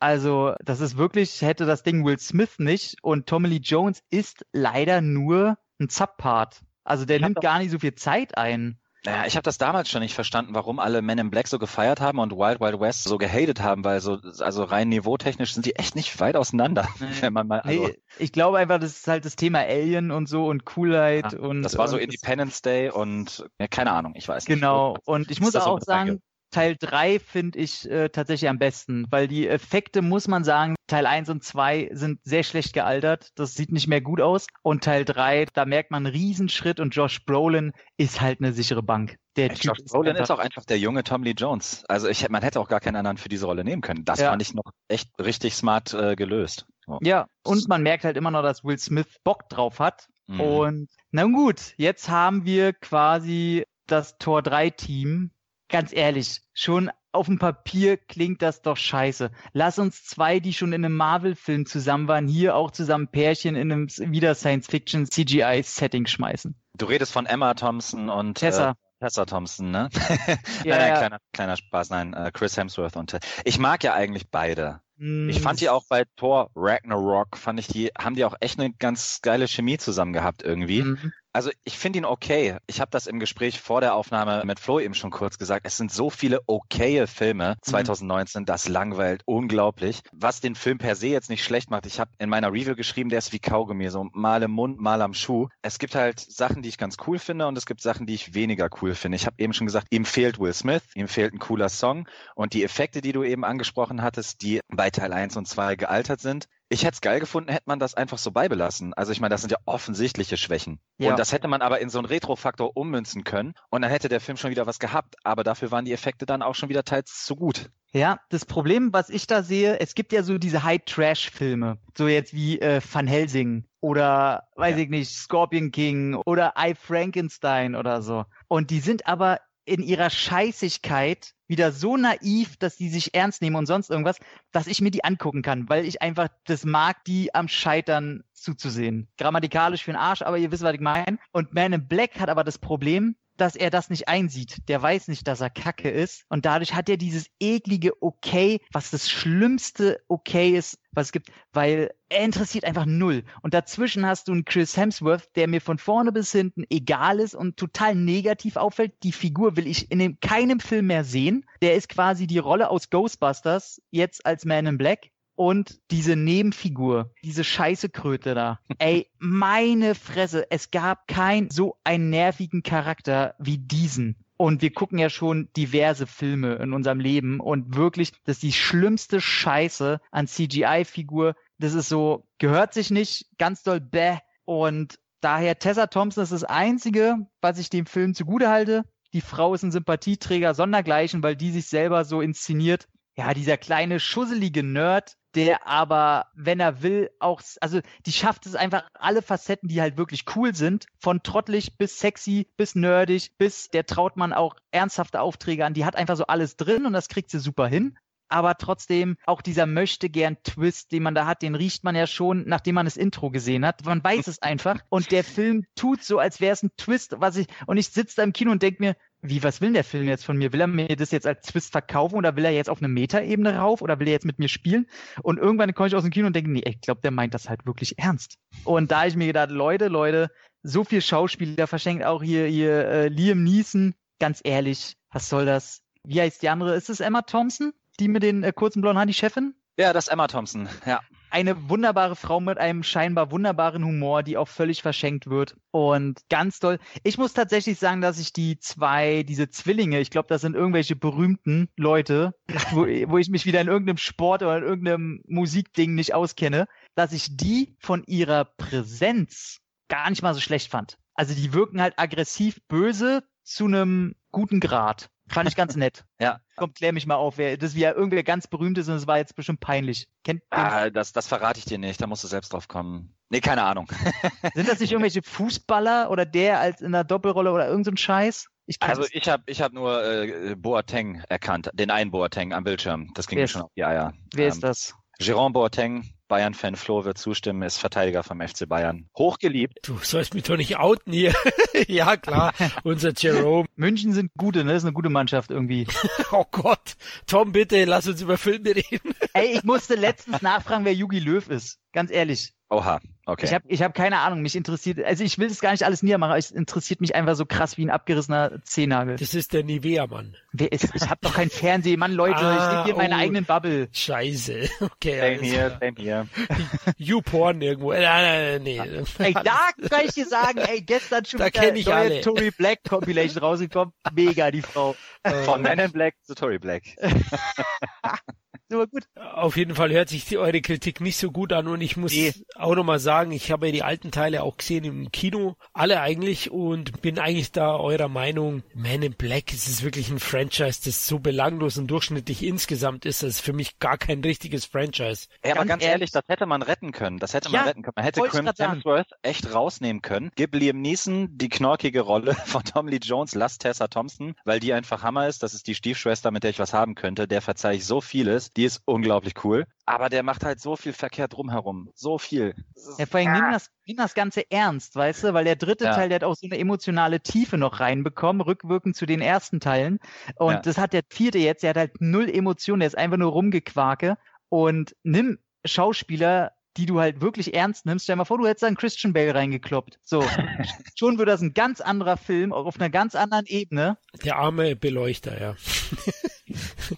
Also, 0.00 0.54
das 0.64 0.80
ist 0.80 0.96
wirklich, 0.96 1.42
hätte 1.42 1.64
das 1.64 1.84
Ding 1.84 2.04
Will 2.04 2.18
Smith 2.18 2.58
nicht 2.58 2.96
und 3.02 3.28
Tommy 3.28 3.48
Lee 3.48 3.60
Jones 3.62 4.02
ist 4.10 4.44
leider 4.52 5.00
nur 5.00 5.58
ein 5.78 5.88
Subpart. 5.88 6.60
Also 6.84 7.04
der 7.04 7.20
nimmt 7.20 7.40
gar 7.40 7.60
nicht 7.60 7.70
so 7.70 7.78
viel 7.78 7.94
Zeit 7.94 8.36
ein. 8.36 8.78
Naja, 9.04 9.26
ich 9.26 9.34
habe 9.34 9.42
das 9.42 9.58
damals 9.58 9.90
schon 9.90 10.00
nicht 10.00 10.14
verstanden, 10.14 10.54
warum 10.54 10.78
alle 10.78 11.02
Men 11.02 11.18
in 11.18 11.30
Black 11.30 11.48
so 11.48 11.58
gefeiert 11.58 12.00
haben 12.00 12.18
und 12.20 12.32
Wild 12.32 12.60
Wild 12.60 12.78
West 12.78 13.04
so 13.04 13.18
gehatet 13.18 13.60
haben, 13.60 13.84
weil 13.84 14.00
so, 14.00 14.18
also 14.38 14.62
rein 14.62 14.88
niveautechnisch 14.90 15.54
sind 15.54 15.66
die 15.66 15.74
echt 15.74 15.96
nicht 15.96 16.20
weit 16.20 16.36
auseinander, 16.36 16.88
wenn 17.20 17.32
man 17.32 17.48
mal, 17.48 17.60
also, 17.60 17.88
Nee, 17.88 17.98
ich 18.18 18.30
glaube 18.30 18.58
einfach, 18.58 18.78
das 18.78 18.92
ist 18.92 19.08
halt 19.08 19.24
das 19.24 19.34
Thema 19.34 19.60
Alien 19.60 20.12
und 20.12 20.28
so 20.28 20.46
und 20.46 20.64
Coolheit 20.64 21.34
und 21.34 21.62
das 21.62 21.76
war 21.76 21.88
so 21.88 21.96
Independence 21.96 22.62
Day 22.62 22.90
und, 22.90 23.44
ja, 23.58 23.66
keine 23.66 23.90
Ahnung, 23.90 24.14
ich 24.14 24.28
weiß 24.28 24.46
nicht. 24.46 24.56
Genau. 24.56 24.96
Und 25.04 25.30
ich 25.32 25.40
muss 25.40 25.56
auch 25.56 25.80
sagen, 25.80 26.22
Teil 26.52 26.76
3 26.78 27.18
finde 27.18 27.58
ich 27.58 27.90
äh, 27.90 28.08
tatsächlich 28.10 28.48
am 28.48 28.58
besten, 28.60 29.06
weil 29.10 29.26
die 29.26 29.48
Effekte, 29.48 30.02
muss 30.02 30.28
man 30.28 30.44
sagen, 30.44 30.76
Teil 30.86 31.06
1 31.06 31.28
und 31.30 31.42
2 31.42 31.90
sind 31.92 32.20
sehr 32.22 32.44
schlecht 32.44 32.72
gealtert. 32.74 33.30
Das 33.34 33.54
sieht 33.54 33.72
nicht 33.72 33.88
mehr 33.88 34.00
gut 34.00 34.20
aus. 34.20 34.46
Und 34.62 34.84
Teil 34.84 35.04
3, 35.04 35.46
da 35.52 35.64
merkt 35.64 35.90
man 35.90 36.06
einen 36.06 36.14
Riesenschritt 36.14 36.78
und 36.78 36.94
Josh 36.94 37.24
Brolin 37.24 37.72
ist 37.96 38.20
halt 38.20 38.40
eine 38.40 38.52
sichere 38.52 38.82
Bank. 38.82 39.16
Der 39.36 39.50
Ey, 39.50 39.56
Typ 39.56 39.64
Josh 39.64 39.78
Brolin 39.90 40.10
einfach- 40.10 40.22
ist 40.24 40.30
auch 40.30 40.38
einfach 40.38 40.64
der 40.64 40.78
junge 40.78 41.02
Tom 41.02 41.22
Lee 41.24 41.34
Jones. 41.36 41.84
Also 41.88 42.06
ich, 42.08 42.28
man 42.28 42.42
hätte 42.42 42.60
auch 42.60 42.68
gar 42.68 42.80
keinen 42.80 42.96
anderen 42.96 43.16
für 43.16 43.28
diese 43.30 43.46
Rolle 43.46 43.64
nehmen 43.64 43.82
können. 43.82 44.04
Das 44.04 44.20
Ja. 44.20 44.30
fand 44.30 44.42
ich 44.42 44.54
noch 44.54 44.70
echt 44.88 45.08
richtig 45.18 45.54
smart 45.54 45.92
äh, 45.94 46.14
gelöst. 46.14 46.66
So. 46.86 46.98
Ja, 47.02 47.26
und 47.44 47.66
man 47.68 47.82
merkt 47.82 48.04
halt 48.04 48.16
immer 48.16 48.30
noch, 48.30 48.42
dass 48.42 48.62
Will 48.62 48.78
Smith 48.78 49.16
Bock 49.24 49.48
drauf 49.48 49.80
hat. 49.80 50.06
Mhm. 50.28 50.40
Und 50.40 50.88
na 51.10 51.24
gut, 51.24 51.74
jetzt 51.78 52.08
haben 52.08 52.44
wir 52.44 52.72
quasi 52.74 53.64
das 53.88 54.16
Tor 54.18 54.42
3 54.42 54.70
Team. 54.70 55.31
Ganz 55.72 55.92
ehrlich, 55.92 56.42
schon 56.52 56.90
auf 57.12 57.26
dem 57.26 57.38
Papier 57.38 57.96
klingt 57.96 58.42
das 58.42 58.62
doch 58.62 58.76
scheiße. 58.76 59.30
Lass 59.54 59.78
uns 59.78 60.04
zwei, 60.04 60.38
die 60.38 60.52
schon 60.52 60.72
in 60.72 60.84
einem 60.84 60.96
Marvel-Film 60.96 61.66
zusammen 61.66 62.08
waren, 62.08 62.28
hier 62.28 62.54
auch 62.56 62.70
zusammen 62.70 63.08
Pärchen 63.08 63.56
in 63.56 63.72
einem 63.72 63.88
wieder 63.88 64.34
Science-Fiction-CGI-Setting 64.34 66.06
schmeißen. 66.06 66.54
Du 66.76 66.86
redest 66.86 67.12
von 67.12 67.26
Emma 67.26 67.54
Thompson 67.54 68.08
und 68.08 68.34
Tessa. 68.38 68.70
Äh, 68.70 68.74
Tessa 69.00 69.24
Thompson, 69.24 69.70
ne? 69.70 69.88
Ja, 70.64 70.76
nein, 70.76 70.90
nein, 70.90 70.94
kleiner, 70.98 71.18
kleiner 71.32 71.56
Spaß, 71.56 71.90
nein, 71.90 72.14
äh, 72.14 72.30
Chris 72.32 72.56
Hemsworth 72.56 72.96
und 72.96 73.18
ich 73.44 73.58
mag 73.58 73.82
ja 73.82 73.94
eigentlich 73.94 74.30
beide. 74.30 74.80
Hm, 74.98 75.28
Ich 75.28 75.40
fand 75.40 75.60
die 75.60 75.68
auch 75.68 75.84
bei 75.88 76.04
Thor 76.16 76.50
Ragnarok, 76.54 77.36
fand 77.36 77.58
ich 77.58 77.66
die, 77.66 77.90
haben 77.98 78.14
die 78.14 78.24
auch 78.24 78.36
echt 78.40 78.60
eine 78.60 78.72
ganz 78.72 79.20
geile 79.22 79.48
Chemie 79.48 79.78
zusammen 79.78 80.12
gehabt 80.12 80.42
irgendwie. 80.42 80.82
Mhm. 80.82 81.12
Also 81.32 81.50
ich 81.64 81.78
finde 81.78 81.98
ihn 81.98 82.04
okay. 82.04 82.58
Ich 82.66 82.80
habe 82.80 82.90
das 82.90 83.06
im 83.06 83.18
Gespräch 83.18 83.60
vor 83.60 83.80
der 83.80 83.94
Aufnahme 83.94 84.42
mit 84.44 84.60
Flo 84.60 84.80
eben 84.80 84.94
schon 84.94 85.10
kurz 85.10 85.38
gesagt. 85.38 85.66
Es 85.66 85.78
sind 85.78 85.90
so 85.90 86.10
viele 86.10 86.40
okaye 86.46 87.06
Filme 87.06 87.56
2019, 87.62 88.44
das 88.44 88.68
langweilt 88.68 89.22
unglaublich. 89.24 90.02
Was 90.12 90.40
den 90.40 90.54
Film 90.54 90.78
per 90.78 90.94
se 90.94 91.08
jetzt 91.08 91.30
nicht 91.30 91.42
schlecht 91.42 91.70
macht. 91.70 91.86
Ich 91.86 92.00
habe 92.00 92.10
in 92.18 92.28
meiner 92.28 92.52
Review 92.52 92.74
geschrieben, 92.74 93.08
der 93.08 93.18
ist 93.18 93.32
wie 93.32 93.38
Kaugummi, 93.38 93.88
so 93.88 94.08
mal 94.12 94.42
im 94.42 94.50
Mund, 94.50 94.78
mal 94.78 95.00
am 95.00 95.14
Schuh. 95.14 95.48
Es 95.62 95.78
gibt 95.78 95.94
halt 95.94 96.20
Sachen, 96.20 96.62
die 96.62 96.68
ich 96.68 96.78
ganz 96.78 96.96
cool 97.06 97.18
finde 97.18 97.46
und 97.46 97.56
es 97.56 97.66
gibt 97.66 97.80
Sachen, 97.80 98.06
die 98.06 98.14
ich 98.14 98.34
weniger 98.34 98.68
cool 98.82 98.94
finde. 98.94 99.16
Ich 99.16 99.26
habe 99.26 99.36
eben 99.38 99.54
schon 99.54 99.66
gesagt, 99.66 99.86
ihm 99.90 100.04
fehlt 100.04 100.38
Will 100.38 100.52
Smith, 100.52 100.82
ihm 100.94 101.08
fehlt 101.08 101.32
ein 101.32 101.38
cooler 101.38 101.70
Song 101.70 102.06
und 102.34 102.52
die 102.52 102.62
Effekte, 102.62 103.00
die 103.00 103.12
du 103.12 103.24
eben 103.24 103.44
angesprochen 103.44 104.02
hattest, 104.02 104.42
die 104.42 104.60
bei 104.68 104.90
Teil 104.90 105.12
1 105.12 105.36
und 105.36 105.48
2 105.48 105.76
gealtert 105.76 106.20
sind. 106.20 106.46
Ich 106.72 106.84
hätte 106.84 106.94
es 106.94 107.00
geil 107.02 107.20
gefunden, 107.20 107.50
hätte 107.50 107.64
man 107.66 107.78
das 107.78 107.92
einfach 107.94 108.16
so 108.16 108.30
beibelassen. 108.30 108.94
Also 108.94 109.12
ich 109.12 109.20
meine, 109.20 109.34
das 109.34 109.42
sind 109.42 109.50
ja 109.50 109.58
offensichtliche 109.66 110.38
Schwächen. 110.38 110.80
Ja. 110.96 111.10
Und 111.10 111.18
das 111.18 111.30
hätte 111.30 111.46
man 111.46 111.60
aber 111.60 111.80
in 111.80 111.90
so 111.90 111.98
einen 111.98 112.06
Retro-Faktor 112.06 112.78
ummünzen 112.78 113.24
können 113.24 113.52
und 113.68 113.82
dann 113.82 113.90
hätte 113.90 114.08
der 114.08 114.20
Film 114.20 114.38
schon 114.38 114.50
wieder 114.50 114.66
was 114.66 114.78
gehabt. 114.78 115.16
Aber 115.22 115.44
dafür 115.44 115.70
waren 115.70 115.84
die 115.84 115.92
Effekte 115.92 116.24
dann 116.24 116.40
auch 116.40 116.54
schon 116.54 116.70
wieder 116.70 116.82
teils 116.82 117.26
zu 117.26 117.36
gut. 117.36 117.68
Ja, 117.92 118.20
das 118.30 118.46
Problem, 118.46 118.90
was 118.94 119.10
ich 119.10 119.26
da 119.26 119.42
sehe, 119.42 119.80
es 119.80 119.94
gibt 119.94 120.14
ja 120.14 120.22
so 120.22 120.38
diese 120.38 120.64
High-Trash-Filme, 120.64 121.76
so 121.94 122.08
jetzt 122.08 122.32
wie 122.32 122.58
äh, 122.58 122.80
Van 122.90 123.06
Helsing 123.06 123.66
oder, 123.80 124.44
weiß 124.56 124.76
Ja. 124.76 124.82
ich 124.84 124.88
nicht, 124.88 125.10
Scorpion 125.14 125.72
King 125.72 126.14
oder 126.14 126.54
I 126.58 126.74
Frankenstein 126.74 127.74
oder 127.76 128.00
so. 128.00 128.24
Und 128.48 128.70
die 128.70 128.80
sind 128.80 129.06
aber 129.06 129.40
in 129.64 129.82
ihrer 129.82 130.10
Scheißigkeit 130.10 131.34
wieder 131.46 131.70
so 131.70 131.96
naiv, 131.96 132.56
dass 132.56 132.76
die 132.76 132.88
sich 132.88 133.14
ernst 133.14 133.42
nehmen 133.42 133.56
und 133.56 133.66
sonst 133.66 133.90
irgendwas, 133.90 134.16
dass 134.52 134.66
ich 134.66 134.80
mir 134.80 134.90
die 134.90 135.04
angucken 135.04 135.42
kann, 135.42 135.68
weil 135.68 135.84
ich 135.84 136.00
einfach 136.02 136.28
das 136.44 136.64
mag, 136.64 137.04
die 137.04 137.34
am 137.34 137.46
Scheitern 137.46 138.24
zuzusehen. 138.32 139.08
Grammatikalisch 139.18 139.84
für 139.84 139.92
den 139.92 139.96
Arsch, 139.96 140.22
aber 140.22 140.38
ihr 140.38 140.50
wisst, 140.50 140.62
was 140.62 140.74
ich 140.74 140.80
meine. 140.80 141.18
Und 141.30 141.52
Man 141.52 141.72
in 141.72 141.86
Black 141.86 142.18
hat 142.18 142.28
aber 142.28 142.42
das 142.42 142.58
Problem, 142.58 143.16
dass 143.36 143.56
er 143.56 143.70
das 143.70 143.90
nicht 143.90 144.08
einsieht. 144.08 144.68
Der 144.68 144.80
weiß 144.80 145.08
nicht, 145.08 145.26
dass 145.26 145.40
er 145.40 145.50
Kacke 145.50 145.90
ist. 145.90 146.24
Und 146.28 146.44
dadurch 146.44 146.74
hat 146.74 146.88
er 146.88 146.96
dieses 146.96 147.26
eklige 147.40 148.02
Okay, 148.02 148.60
was 148.72 148.90
das 148.90 149.10
schlimmste 149.10 150.00
Okay 150.08 150.56
ist, 150.56 150.78
was 150.92 151.06
es 151.06 151.12
gibt, 151.12 151.30
weil 151.52 151.90
er 152.08 152.24
interessiert 152.24 152.64
einfach 152.64 152.86
null. 152.86 153.24
Und 153.40 153.54
dazwischen 153.54 154.06
hast 154.06 154.28
du 154.28 154.32
einen 154.32 154.44
Chris 154.44 154.76
Hemsworth, 154.76 155.34
der 155.36 155.48
mir 155.48 155.60
von 155.60 155.78
vorne 155.78 156.12
bis 156.12 156.32
hinten 156.32 156.64
egal 156.70 157.20
ist 157.20 157.34
und 157.34 157.56
total 157.56 157.94
negativ 157.94 158.56
auffällt. 158.56 158.92
Die 159.02 159.12
Figur 159.12 159.56
will 159.56 159.66
ich 159.66 159.90
in 159.90 160.18
keinem 160.20 160.60
Film 160.60 160.88
mehr 160.88 161.04
sehen. 161.04 161.46
Der 161.62 161.76
ist 161.76 161.88
quasi 161.88 162.26
die 162.26 162.38
Rolle 162.38 162.68
aus 162.68 162.90
Ghostbusters, 162.90 163.80
jetzt 163.90 164.26
als 164.26 164.44
Man 164.44 164.66
in 164.66 164.78
Black. 164.78 165.11
Und 165.34 165.80
diese 165.90 166.14
Nebenfigur, 166.14 167.12
diese 167.24 167.44
scheiße 167.44 167.88
Kröte 167.88 168.34
da. 168.34 168.60
Ey, 168.78 169.08
meine 169.18 169.94
Fresse, 169.94 170.50
es 170.50 170.70
gab 170.70 171.08
keinen 171.08 171.50
so 171.50 171.76
einen 171.84 172.10
nervigen 172.10 172.62
Charakter 172.62 173.34
wie 173.38 173.58
diesen. 173.58 174.22
Und 174.36 174.60
wir 174.60 174.72
gucken 174.72 174.98
ja 174.98 175.08
schon 175.08 175.48
diverse 175.56 176.06
Filme 176.06 176.54
in 176.56 176.72
unserem 176.72 176.98
Leben 176.98 177.38
und 177.38 177.76
wirklich, 177.76 178.12
das 178.24 178.38
ist 178.38 178.42
die 178.42 178.52
schlimmste 178.52 179.20
Scheiße 179.20 180.00
an 180.10 180.26
CGI-Figur. 180.26 181.36
Das 181.58 181.74
ist 181.74 181.88
so, 181.88 182.26
gehört 182.38 182.74
sich 182.74 182.90
nicht, 182.90 183.26
ganz 183.38 183.62
doll 183.62 183.80
bäh. 183.80 184.18
Und 184.44 184.98
daher 185.20 185.58
Tessa 185.60 185.86
Thompson 185.86 186.24
ist 186.24 186.32
das 186.32 186.42
Einzige, 186.42 187.18
was 187.40 187.58
ich 187.58 187.70
dem 187.70 187.86
Film 187.86 188.14
zugute 188.14 188.48
halte. 188.48 188.82
Die 189.12 189.20
Frau 189.20 189.54
ist 189.54 189.62
ein 189.62 189.70
Sympathieträger 189.70 190.54
sondergleichen, 190.54 191.22
weil 191.22 191.36
die 191.36 191.52
sich 191.52 191.66
selber 191.66 192.04
so 192.04 192.20
inszeniert. 192.20 192.88
Ja, 193.14 193.34
dieser 193.34 193.58
kleine 193.58 194.00
schusselige 194.00 194.62
Nerd, 194.62 195.16
der 195.34 195.66
aber, 195.66 196.26
wenn 196.34 196.60
er 196.60 196.82
will, 196.82 197.10
auch, 197.18 197.42
also 197.60 197.80
die 198.06 198.12
schafft 198.12 198.46
es 198.46 198.54
einfach 198.54 198.84
alle 198.94 199.22
Facetten, 199.22 199.68
die 199.68 199.80
halt 199.80 199.96
wirklich 199.96 200.24
cool 200.36 200.54
sind, 200.54 200.86
von 200.98 201.22
trottelig 201.22 201.78
bis 201.78 201.98
sexy, 201.98 202.48
bis 202.56 202.74
nerdig, 202.74 203.36
bis 203.38 203.68
der 203.68 203.86
traut 203.86 204.16
man 204.16 204.32
auch 204.32 204.56
ernsthafte 204.70 205.20
Aufträge 205.20 205.64
an. 205.64 205.74
Die 205.74 205.84
hat 205.84 205.96
einfach 205.96 206.16
so 206.16 206.26
alles 206.26 206.56
drin 206.56 206.86
und 206.86 206.92
das 206.92 207.08
kriegt 207.08 207.30
sie 207.30 207.38
super 207.38 207.66
hin. 207.66 207.96
aber 208.32 208.56
trotzdem 208.56 209.16
auch 209.26 209.42
dieser 209.42 209.66
möchte 209.66 210.08
gern 210.08 210.42
Twist, 210.42 210.90
den 210.92 211.02
man 211.02 211.14
da 211.14 211.26
hat, 211.26 211.42
den 211.42 211.54
riecht 211.54 211.84
man 211.84 211.94
ja 211.94 212.06
schon, 212.06 212.44
nachdem 212.46 212.74
man 212.74 212.86
das 212.86 212.96
Intro 212.96 213.30
gesehen 213.30 213.64
hat. 213.64 213.84
Man 213.84 214.02
weiß 214.02 214.26
es 214.26 214.40
einfach 214.40 214.80
und 214.88 215.10
der 215.12 215.22
Film 215.22 215.64
tut 215.76 216.02
so, 216.02 216.18
als 216.18 216.40
wäre 216.40 216.54
es 216.54 216.62
ein 216.62 216.70
Twist, 216.76 217.14
was 217.18 217.36
ich 217.36 217.46
und 217.66 217.76
ich 217.76 217.88
sitze 217.88 218.16
da 218.16 218.22
im 218.22 218.32
Kino 218.32 218.50
und 218.50 218.62
denke 218.62 218.82
mir, 218.82 218.96
wie, 219.22 219.42
was 219.42 219.60
will 219.60 219.72
der 219.72 219.84
Film 219.84 220.08
jetzt 220.08 220.24
von 220.24 220.36
mir? 220.36 220.52
Will 220.52 220.60
er 220.60 220.66
mir 220.66 220.88
das 220.88 221.12
jetzt 221.12 221.26
als 221.26 221.46
Twist 221.46 221.70
verkaufen 221.70 222.16
oder 222.16 222.34
will 222.34 222.44
er 222.44 222.50
jetzt 222.50 222.68
auf 222.68 222.78
eine 222.78 222.88
Metaebene 222.88 223.56
rauf 223.56 223.80
oder 223.80 224.00
will 224.00 224.08
er 224.08 224.14
jetzt 224.14 224.26
mit 224.26 224.40
mir 224.40 224.48
spielen? 224.48 224.86
Und 225.22 225.38
irgendwann 225.38 225.72
komme 225.74 225.86
ich 225.86 225.94
aus 225.94 226.02
dem 226.02 226.10
Kino 226.10 226.26
und 226.26 226.34
denke, 226.34 226.50
nee, 226.50 226.62
ich 226.66 226.80
glaube, 226.80 227.00
der 227.02 227.12
meint 227.12 227.32
das 227.32 227.48
halt 227.48 227.64
wirklich 227.64 227.98
ernst. 227.98 228.36
Und 228.64 228.90
da 228.90 229.06
ich 229.06 229.14
mir 229.14 229.28
gedacht, 229.28 229.50
Leute, 229.50 229.86
Leute, 229.86 230.30
so 230.64 230.82
viel 230.82 231.00
Schauspieler 231.00 231.68
verschenkt 231.68 232.04
auch 232.04 232.22
hier, 232.22 232.46
hier 232.46 232.86
äh, 232.86 233.08
Liam 233.08 233.44
Neeson. 233.44 233.94
Ganz 234.18 234.40
ehrlich, 234.42 234.96
was 235.10 235.28
soll 235.28 235.46
das? 235.46 235.82
Wie 236.04 236.20
heißt 236.20 236.42
die 236.42 236.48
andere? 236.48 236.74
Ist 236.74 236.90
es 236.90 237.00
Emma 237.00 237.22
Thompson? 237.22 237.72
Die 238.00 238.08
mit 238.08 238.24
den 238.24 238.42
äh, 238.42 238.52
kurzen 238.52 238.80
blauen 238.80 238.96
Haaren, 238.96 239.08
die 239.08 239.14
Chefin? 239.14 239.54
Ja, 239.76 239.92
das 239.92 240.06
ist 240.06 240.12
Emma 240.12 240.26
Thompson, 240.26 240.68
ja 240.86 241.00
eine 241.32 241.70
wunderbare 241.70 242.14
Frau 242.14 242.40
mit 242.40 242.58
einem 242.58 242.82
scheinbar 242.82 243.30
wunderbaren 243.30 243.84
Humor, 243.84 244.22
die 244.22 244.36
auch 244.36 244.48
völlig 244.48 244.82
verschenkt 244.82 245.28
wird. 245.28 245.56
Und 245.70 246.20
ganz 246.28 246.60
toll. 246.60 246.78
Ich 247.04 247.16
muss 247.16 247.32
tatsächlich 247.32 247.78
sagen, 247.78 248.02
dass 248.02 248.18
ich 248.18 248.34
die 248.34 248.58
zwei, 248.58 249.22
diese 249.22 249.48
Zwillinge, 249.48 249.98
ich 250.00 250.10
glaube, 250.10 250.28
das 250.28 250.42
sind 250.42 250.54
irgendwelche 250.54 250.94
berühmten 250.94 251.70
Leute, 251.76 252.34
wo, 252.72 252.82
wo 252.82 253.16
ich 253.16 253.30
mich 253.30 253.46
wieder 253.46 253.62
in 253.62 253.68
irgendeinem 253.68 253.96
Sport 253.96 254.42
oder 254.42 254.58
in 254.58 254.64
irgendeinem 254.64 255.22
Musikding 255.26 255.94
nicht 255.94 256.12
auskenne, 256.12 256.68
dass 256.94 257.12
ich 257.12 257.34
die 257.34 257.76
von 257.80 258.04
ihrer 258.04 258.44
Präsenz 258.44 259.60
gar 259.88 260.10
nicht 260.10 260.22
mal 260.22 260.34
so 260.34 260.40
schlecht 260.40 260.70
fand. 260.70 260.98
Also 261.14 261.34
die 261.34 261.54
wirken 261.54 261.80
halt 261.80 261.94
aggressiv 261.98 262.60
böse 262.68 263.24
zu 263.42 263.64
einem 263.64 264.16
guten 264.30 264.60
Grad. 264.60 265.08
Fand 265.32 265.48
ich 265.48 265.56
ganz 265.56 265.76
nett. 265.76 266.04
ja. 266.20 266.40
Komm, 266.56 266.74
klär 266.74 266.92
mich 266.92 267.06
mal 267.06 267.16
auf, 267.16 267.38
wer 267.38 267.56
das 267.56 267.74
wie 267.74 267.80
ja 267.80 267.92
irgendwer 267.92 268.22
ganz 268.22 268.46
berühmt 268.46 268.76
ist 268.78 268.88
und 268.88 268.94
es 268.94 269.06
war 269.06 269.18
jetzt 269.18 269.34
bestimmt 269.34 269.60
peinlich. 269.60 270.08
Kennt 270.22 270.42
ah, 270.50 270.90
das, 270.90 271.12
das 271.12 271.26
verrate 271.26 271.58
ich 271.58 271.64
dir 271.64 271.78
nicht, 271.78 272.00
da 272.00 272.06
musst 272.06 272.22
du 272.22 272.28
selbst 272.28 272.52
drauf 272.52 272.68
kommen. 272.68 273.14
Nee, 273.30 273.40
keine 273.40 273.62
Ahnung. 273.62 273.88
Sind 274.54 274.68
das 274.68 274.78
nicht 274.80 274.92
irgendwelche 274.92 275.22
Fußballer 275.22 276.10
oder 276.10 276.26
der 276.26 276.60
als 276.60 276.82
in 276.82 276.92
der 276.92 277.04
Doppelrolle 277.04 277.52
oder 277.52 277.66
irgendein 277.66 277.96
so 277.96 278.02
Scheiß? 278.02 278.48
Ich 278.66 278.76
also 278.80 279.04
ich 279.10 279.28
habe 279.28 279.42
ich 279.46 279.60
hab 279.60 279.72
nur 279.72 280.04
äh, 280.04 280.54
Boateng 280.54 281.22
erkannt, 281.28 281.70
den 281.72 281.90
einen 281.90 282.10
Boateng 282.10 282.52
am 282.52 282.64
Bildschirm. 282.64 283.10
Das 283.14 283.26
ging 283.26 283.38
mir 283.38 283.48
schon 283.48 283.62
auf 283.62 283.72
die 283.76 283.84
Eier. 283.84 284.12
Wer 284.34 284.46
ähm, 284.46 284.52
ist 284.52 284.62
das? 284.62 284.94
Jérôme 285.20 285.52
Boateng, 285.52 286.04
Bayern-Fan 286.32 286.76
Flo 286.76 287.04
wird 287.04 287.18
zustimmen, 287.18 287.60
ist 287.60 287.76
Verteidiger 287.76 288.22
vom 288.22 288.40
FC 288.40 288.66
Bayern. 288.66 289.06
Hochgeliebt. 289.18 289.80
Du 289.82 289.98
sollst 289.98 290.32
mich 290.32 290.44
doch 290.44 290.56
nicht 290.56 290.78
outen 290.78 291.12
hier. 291.12 291.34
ja, 291.88 292.16
klar, 292.16 292.54
unser 292.84 293.12
Jerome. 293.14 293.68
München 293.76 294.14
sind 294.14 294.30
gute, 294.38 294.64
ne? 294.64 294.72
Ist 294.72 294.84
eine 294.84 294.94
gute 294.94 295.10
Mannschaft 295.10 295.50
irgendwie. 295.50 295.86
oh 296.32 296.46
Gott. 296.50 296.94
Tom, 297.26 297.52
bitte, 297.52 297.84
lass 297.84 298.08
uns 298.08 298.22
über 298.22 298.38
Filme 298.38 298.74
reden. 298.74 299.14
Ey, 299.34 299.58
ich 299.58 299.64
musste 299.64 299.94
letztens 299.94 300.40
nachfragen, 300.40 300.86
wer 300.86 300.94
Yugi 300.94 301.18
Löw 301.18 301.46
ist. 301.50 301.80
Ganz 301.92 302.10
ehrlich. 302.10 302.54
Oha, 302.72 303.00
okay. 303.26 303.44
Ich 303.44 303.52
habe 303.52 303.64
ich 303.68 303.82
hab 303.82 303.92
keine 303.92 304.20
Ahnung, 304.20 304.40
mich 304.40 304.56
interessiert, 304.56 304.98
also 305.04 305.22
ich 305.22 305.38
will 305.38 305.48
das 305.48 305.60
gar 305.60 305.72
nicht 305.72 305.82
alles 305.82 306.02
niedermachen, 306.02 306.30
aber 306.30 306.38
es 306.38 306.50
interessiert 306.50 307.02
mich 307.02 307.14
einfach 307.14 307.34
so 307.34 307.44
krass 307.44 307.76
wie 307.76 307.84
ein 307.84 307.90
abgerissener 307.90 308.62
Zehennagel. 308.64 309.16
Das 309.16 309.34
ist 309.34 309.52
der 309.52 309.62
Nivea-Mann. 309.62 310.38
Wer 310.52 310.72
ist, 310.72 310.88
ich 310.94 311.02
habe 311.02 311.18
doch 311.20 311.34
keinen 311.34 311.50
Fernseher, 311.50 311.98
Mann, 311.98 312.14
Leute, 312.14 312.38
ah, 312.38 312.54
ich 312.54 312.70
lebe 312.70 312.84
hier 312.84 312.92
in 312.94 312.96
meiner 312.96 313.16
oh, 313.16 313.20
eigenen 313.20 313.44
Bubble. 313.44 313.88
Scheiße, 313.92 314.70
okay. 314.80 315.36
Same 315.36 315.46
hier, 315.46 315.78
same 315.80 315.94
hier. 315.98 316.28
YouPorn 316.96 317.60
irgendwo, 317.60 317.92
äh, 317.92 318.54
äh, 318.54 318.58
nee. 318.58 318.80
Ey, 319.18 319.34
da 319.34 319.68
kann 319.90 320.06
ich 320.06 320.14
dir 320.14 320.26
sagen, 320.26 320.56
ey, 320.60 320.80
gestern 320.80 321.26
schon 321.26 321.40
da 321.40 321.48
wieder 321.48 321.74
ich 321.74 321.84
neue 321.84 321.94
alle. 321.94 322.20
Tory 322.22 322.50
Black 322.52 322.84
Compilation 322.88 323.42
rausgekommen, 323.42 323.92
mega, 324.14 324.50
die 324.50 324.62
Frau. 324.62 324.96
Von 325.44 325.60
Men 325.60 325.78
in 325.78 325.92
Black 325.92 326.14
zu 326.22 326.34
Tory 326.34 326.58
Black. 326.58 326.84
aber 328.74 328.86
gut. 328.86 329.04
Auf 329.34 329.56
jeden 329.56 329.74
Fall 329.74 329.92
hört 329.92 330.08
sich 330.08 330.24
die, 330.24 330.38
eure 330.38 330.60
Kritik 330.60 331.00
nicht 331.00 331.16
so 331.16 331.30
gut 331.30 331.52
an 331.52 331.68
und 331.68 331.80
ich 331.80 331.96
muss 331.96 332.12
nee. 332.12 332.32
auch 332.54 332.74
nochmal 332.74 332.98
sagen, 332.98 333.32
ich 333.32 333.50
habe 333.50 333.66
ja 333.66 333.72
die 333.72 333.82
alten 333.82 334.10
Teile 334.10 334.42
auch 334.42 334.56
gesehen 334.56 334.84
im 334.84 335.12
Kino, 335.12 335.56
alle 335.72 336.00
eigentlich 336.00 336.50
und 336.50 337.02
bin 337.02 337.18
eigentlich 337.18 337.52
da 337.52 337.76
eurer 337.76 338.08
Meinung, 338.08 338.62
Man 338.74 339.02
in 339.02 339.14
Black 339.14 339.52
ist 339.52 339.68
es 339.68 339.82
wirklich 339.82 340.10
ein 340.10 340.18
Franchise, 340.18 340.80
das 340.84 341.06
so 341.06 341.18
belanglos 341.18 341.78
und 341.78 341.88
durchschnittlich 341.88 342.42
insgesamt 342.42 343.04
ist, 343.04 343.22
das 343.22 343.30
ist 343.30 343.40
für 343.40 343.52
mich 343.52 343.78
gar 343.78 343.98
kein 343.98 344.20
richtiges 344.20 344.64
Franchise. 344.64 345.28
Ja, 345.44 345.56
aber 345.56 345.64
ganz 345.64 345.84
ehrlich, 345.84 346.10
das 346.10 346.24
hätte 346.28 346.46
man 346.46 346.62
retten 346.62 346.92
können, 346.92 347.18
das 347.18 347.34
hätte 347.34 347.50
man 347.50 347.60
ja, 347.60 347.66
retten 347.66 347.82
können. 347.82 347.94
Man 347.96 348.04
hätte 348.04 348.20
Chris 348.22 348.58
Hemsworth 348.58 349.08
echt 349.22 349.52
rausnehmen 349.54 350.02
können. 350.02 350.30
Gib 350.34 350.54
Liam 350.54 350.80
Neeson 350.80 351.28
die 351.36 351.48
knorkige 351.48 352.00
Rolle 352.00 352.34
von 352.46 352.64
Tom 352.64 352.88
Lee 352.88 353.00
Jones, 353.02 353.34
lass 353.34 353.58
Tessa 353.58 353.88
Thompson, 353.88 354.34
weil 354.44 354.60
die 354.60 354.72
einfach 354.72 355.02
Hammer 355.02 355.28
ist, 355.28 355.42
das 355.42 355.54
ist 355.54 355.66
die 355.66 355.74
Stiefschwester, 355.74 356.30
mit 356.30 356.42
der 356.42 356.50
ich 356.50 356.58
was 356.58 356.72
haben 356.72 356.94
könnte, 356.94 357.28
der 357.28 357.42
verzeih 357.42 357.74
ich 357.74 357.86
so 357.86 358.00
vieles, 358.00 358.50
die 358.52 358.61
die 358.62 358.66
ist 358.66 358.82
unglaublich 358.84 359.34
cool. 359.42 359.66
Aber 359.86 360.08
der 360.08 360.22
macht 360.22 360.44
halt 360.44 360.60
so 360.60 360.76
viel 360.76 360.92
Verkehr 360.92 361.26
drumherum. 361.26 361.90
So 361.94 362.18
viel. 362.18 362.54
Ja, 362.96 363.06
vor 363.06 363.18
allem 363.18 363.30
ah. 363.30 363.32
nimm 363.32 363.50
das, 363.50 363.70
nimm 363.86 363.96
das 363.96 364.14
Ganze 364.14 364.48
ernst, 364.52 364.94
weißt 364.94 365.24
du? 365.24 365.34
Weil 365.34 365.44
der 365.44 365.56
dritte 365.56 365.86
ja. 365.86 365.94
Teil, 365.96 366.08
der 366.08 366.16
hat 366.16 366.24
auch 366.24 366.36
so 366.36 366.46
eine 366.46 366.56
emotionale 366.58 367.20
Tiefe 367.20 367.58
noch 367.58 367.80
reinbekommen, 367.80 368.40
rückwirkend 368.40 368.94
zu 368.94 369.04
den 369.04 369.20
ersten 369.20 369.58
Teilen. 369.58 369.98
Und 370.36 370.52
ja. 370.52 370.60
das 370.60 370.78
hat 370.78 370.92
der 370.92 371.02
vierte 371.10 371.38
jetzt, 371.38 371.64
der 371.64 371.70
hat 371.70 371.76
halt 371.76 372.00
null 372.00 372.30
Emotionen, 372.30 372.80
der 372.80 372.86
ist 372.86 372.96
einfach 372.96 373.16
nur 373.16 373.32
rumgequake. 373.32 374.16
Und 374.48 374.94
nimm 375.02 375.38
Schauspieler, 375.64 376.52
die 376.76 376.86
du 376.86 377.00
halt 377.00 377.20
wirklich 377.20 377.54
ernst 377.54 377.86
nimmst. 377.86 378.04
Stell 378.04 378.14
dir 378.14 378.18
mal 378.18 378.24
vor, 378.24 378.38
du 378.38 378.46
hättest 378.46 378.62
da 378.62 378.66
einen 378.66 378.76
Christian 378.76 379.12
Bale 379.12 379.34
reingekloppt. 379.34 379.98
So. 380.02 380.22
Schon 380.98 381.18
wird 381.18 381.28
das 381.28 381.42
ein 381.42 381.54
ganz 381.54 381.80
anderer 381.80 382.16
Film, 382.16 382.52
auch 382.52 382.66
auf 382.66 382.76
einer 382.80 382.90
ganz 382.90 383.14
anderen 383.14 383.46
Ebene. 383.46 383.98
Der 384.24 384.36
arme 384.36 384.76
Beleuchter, 384.76 385.40
ja. 385.40 385.56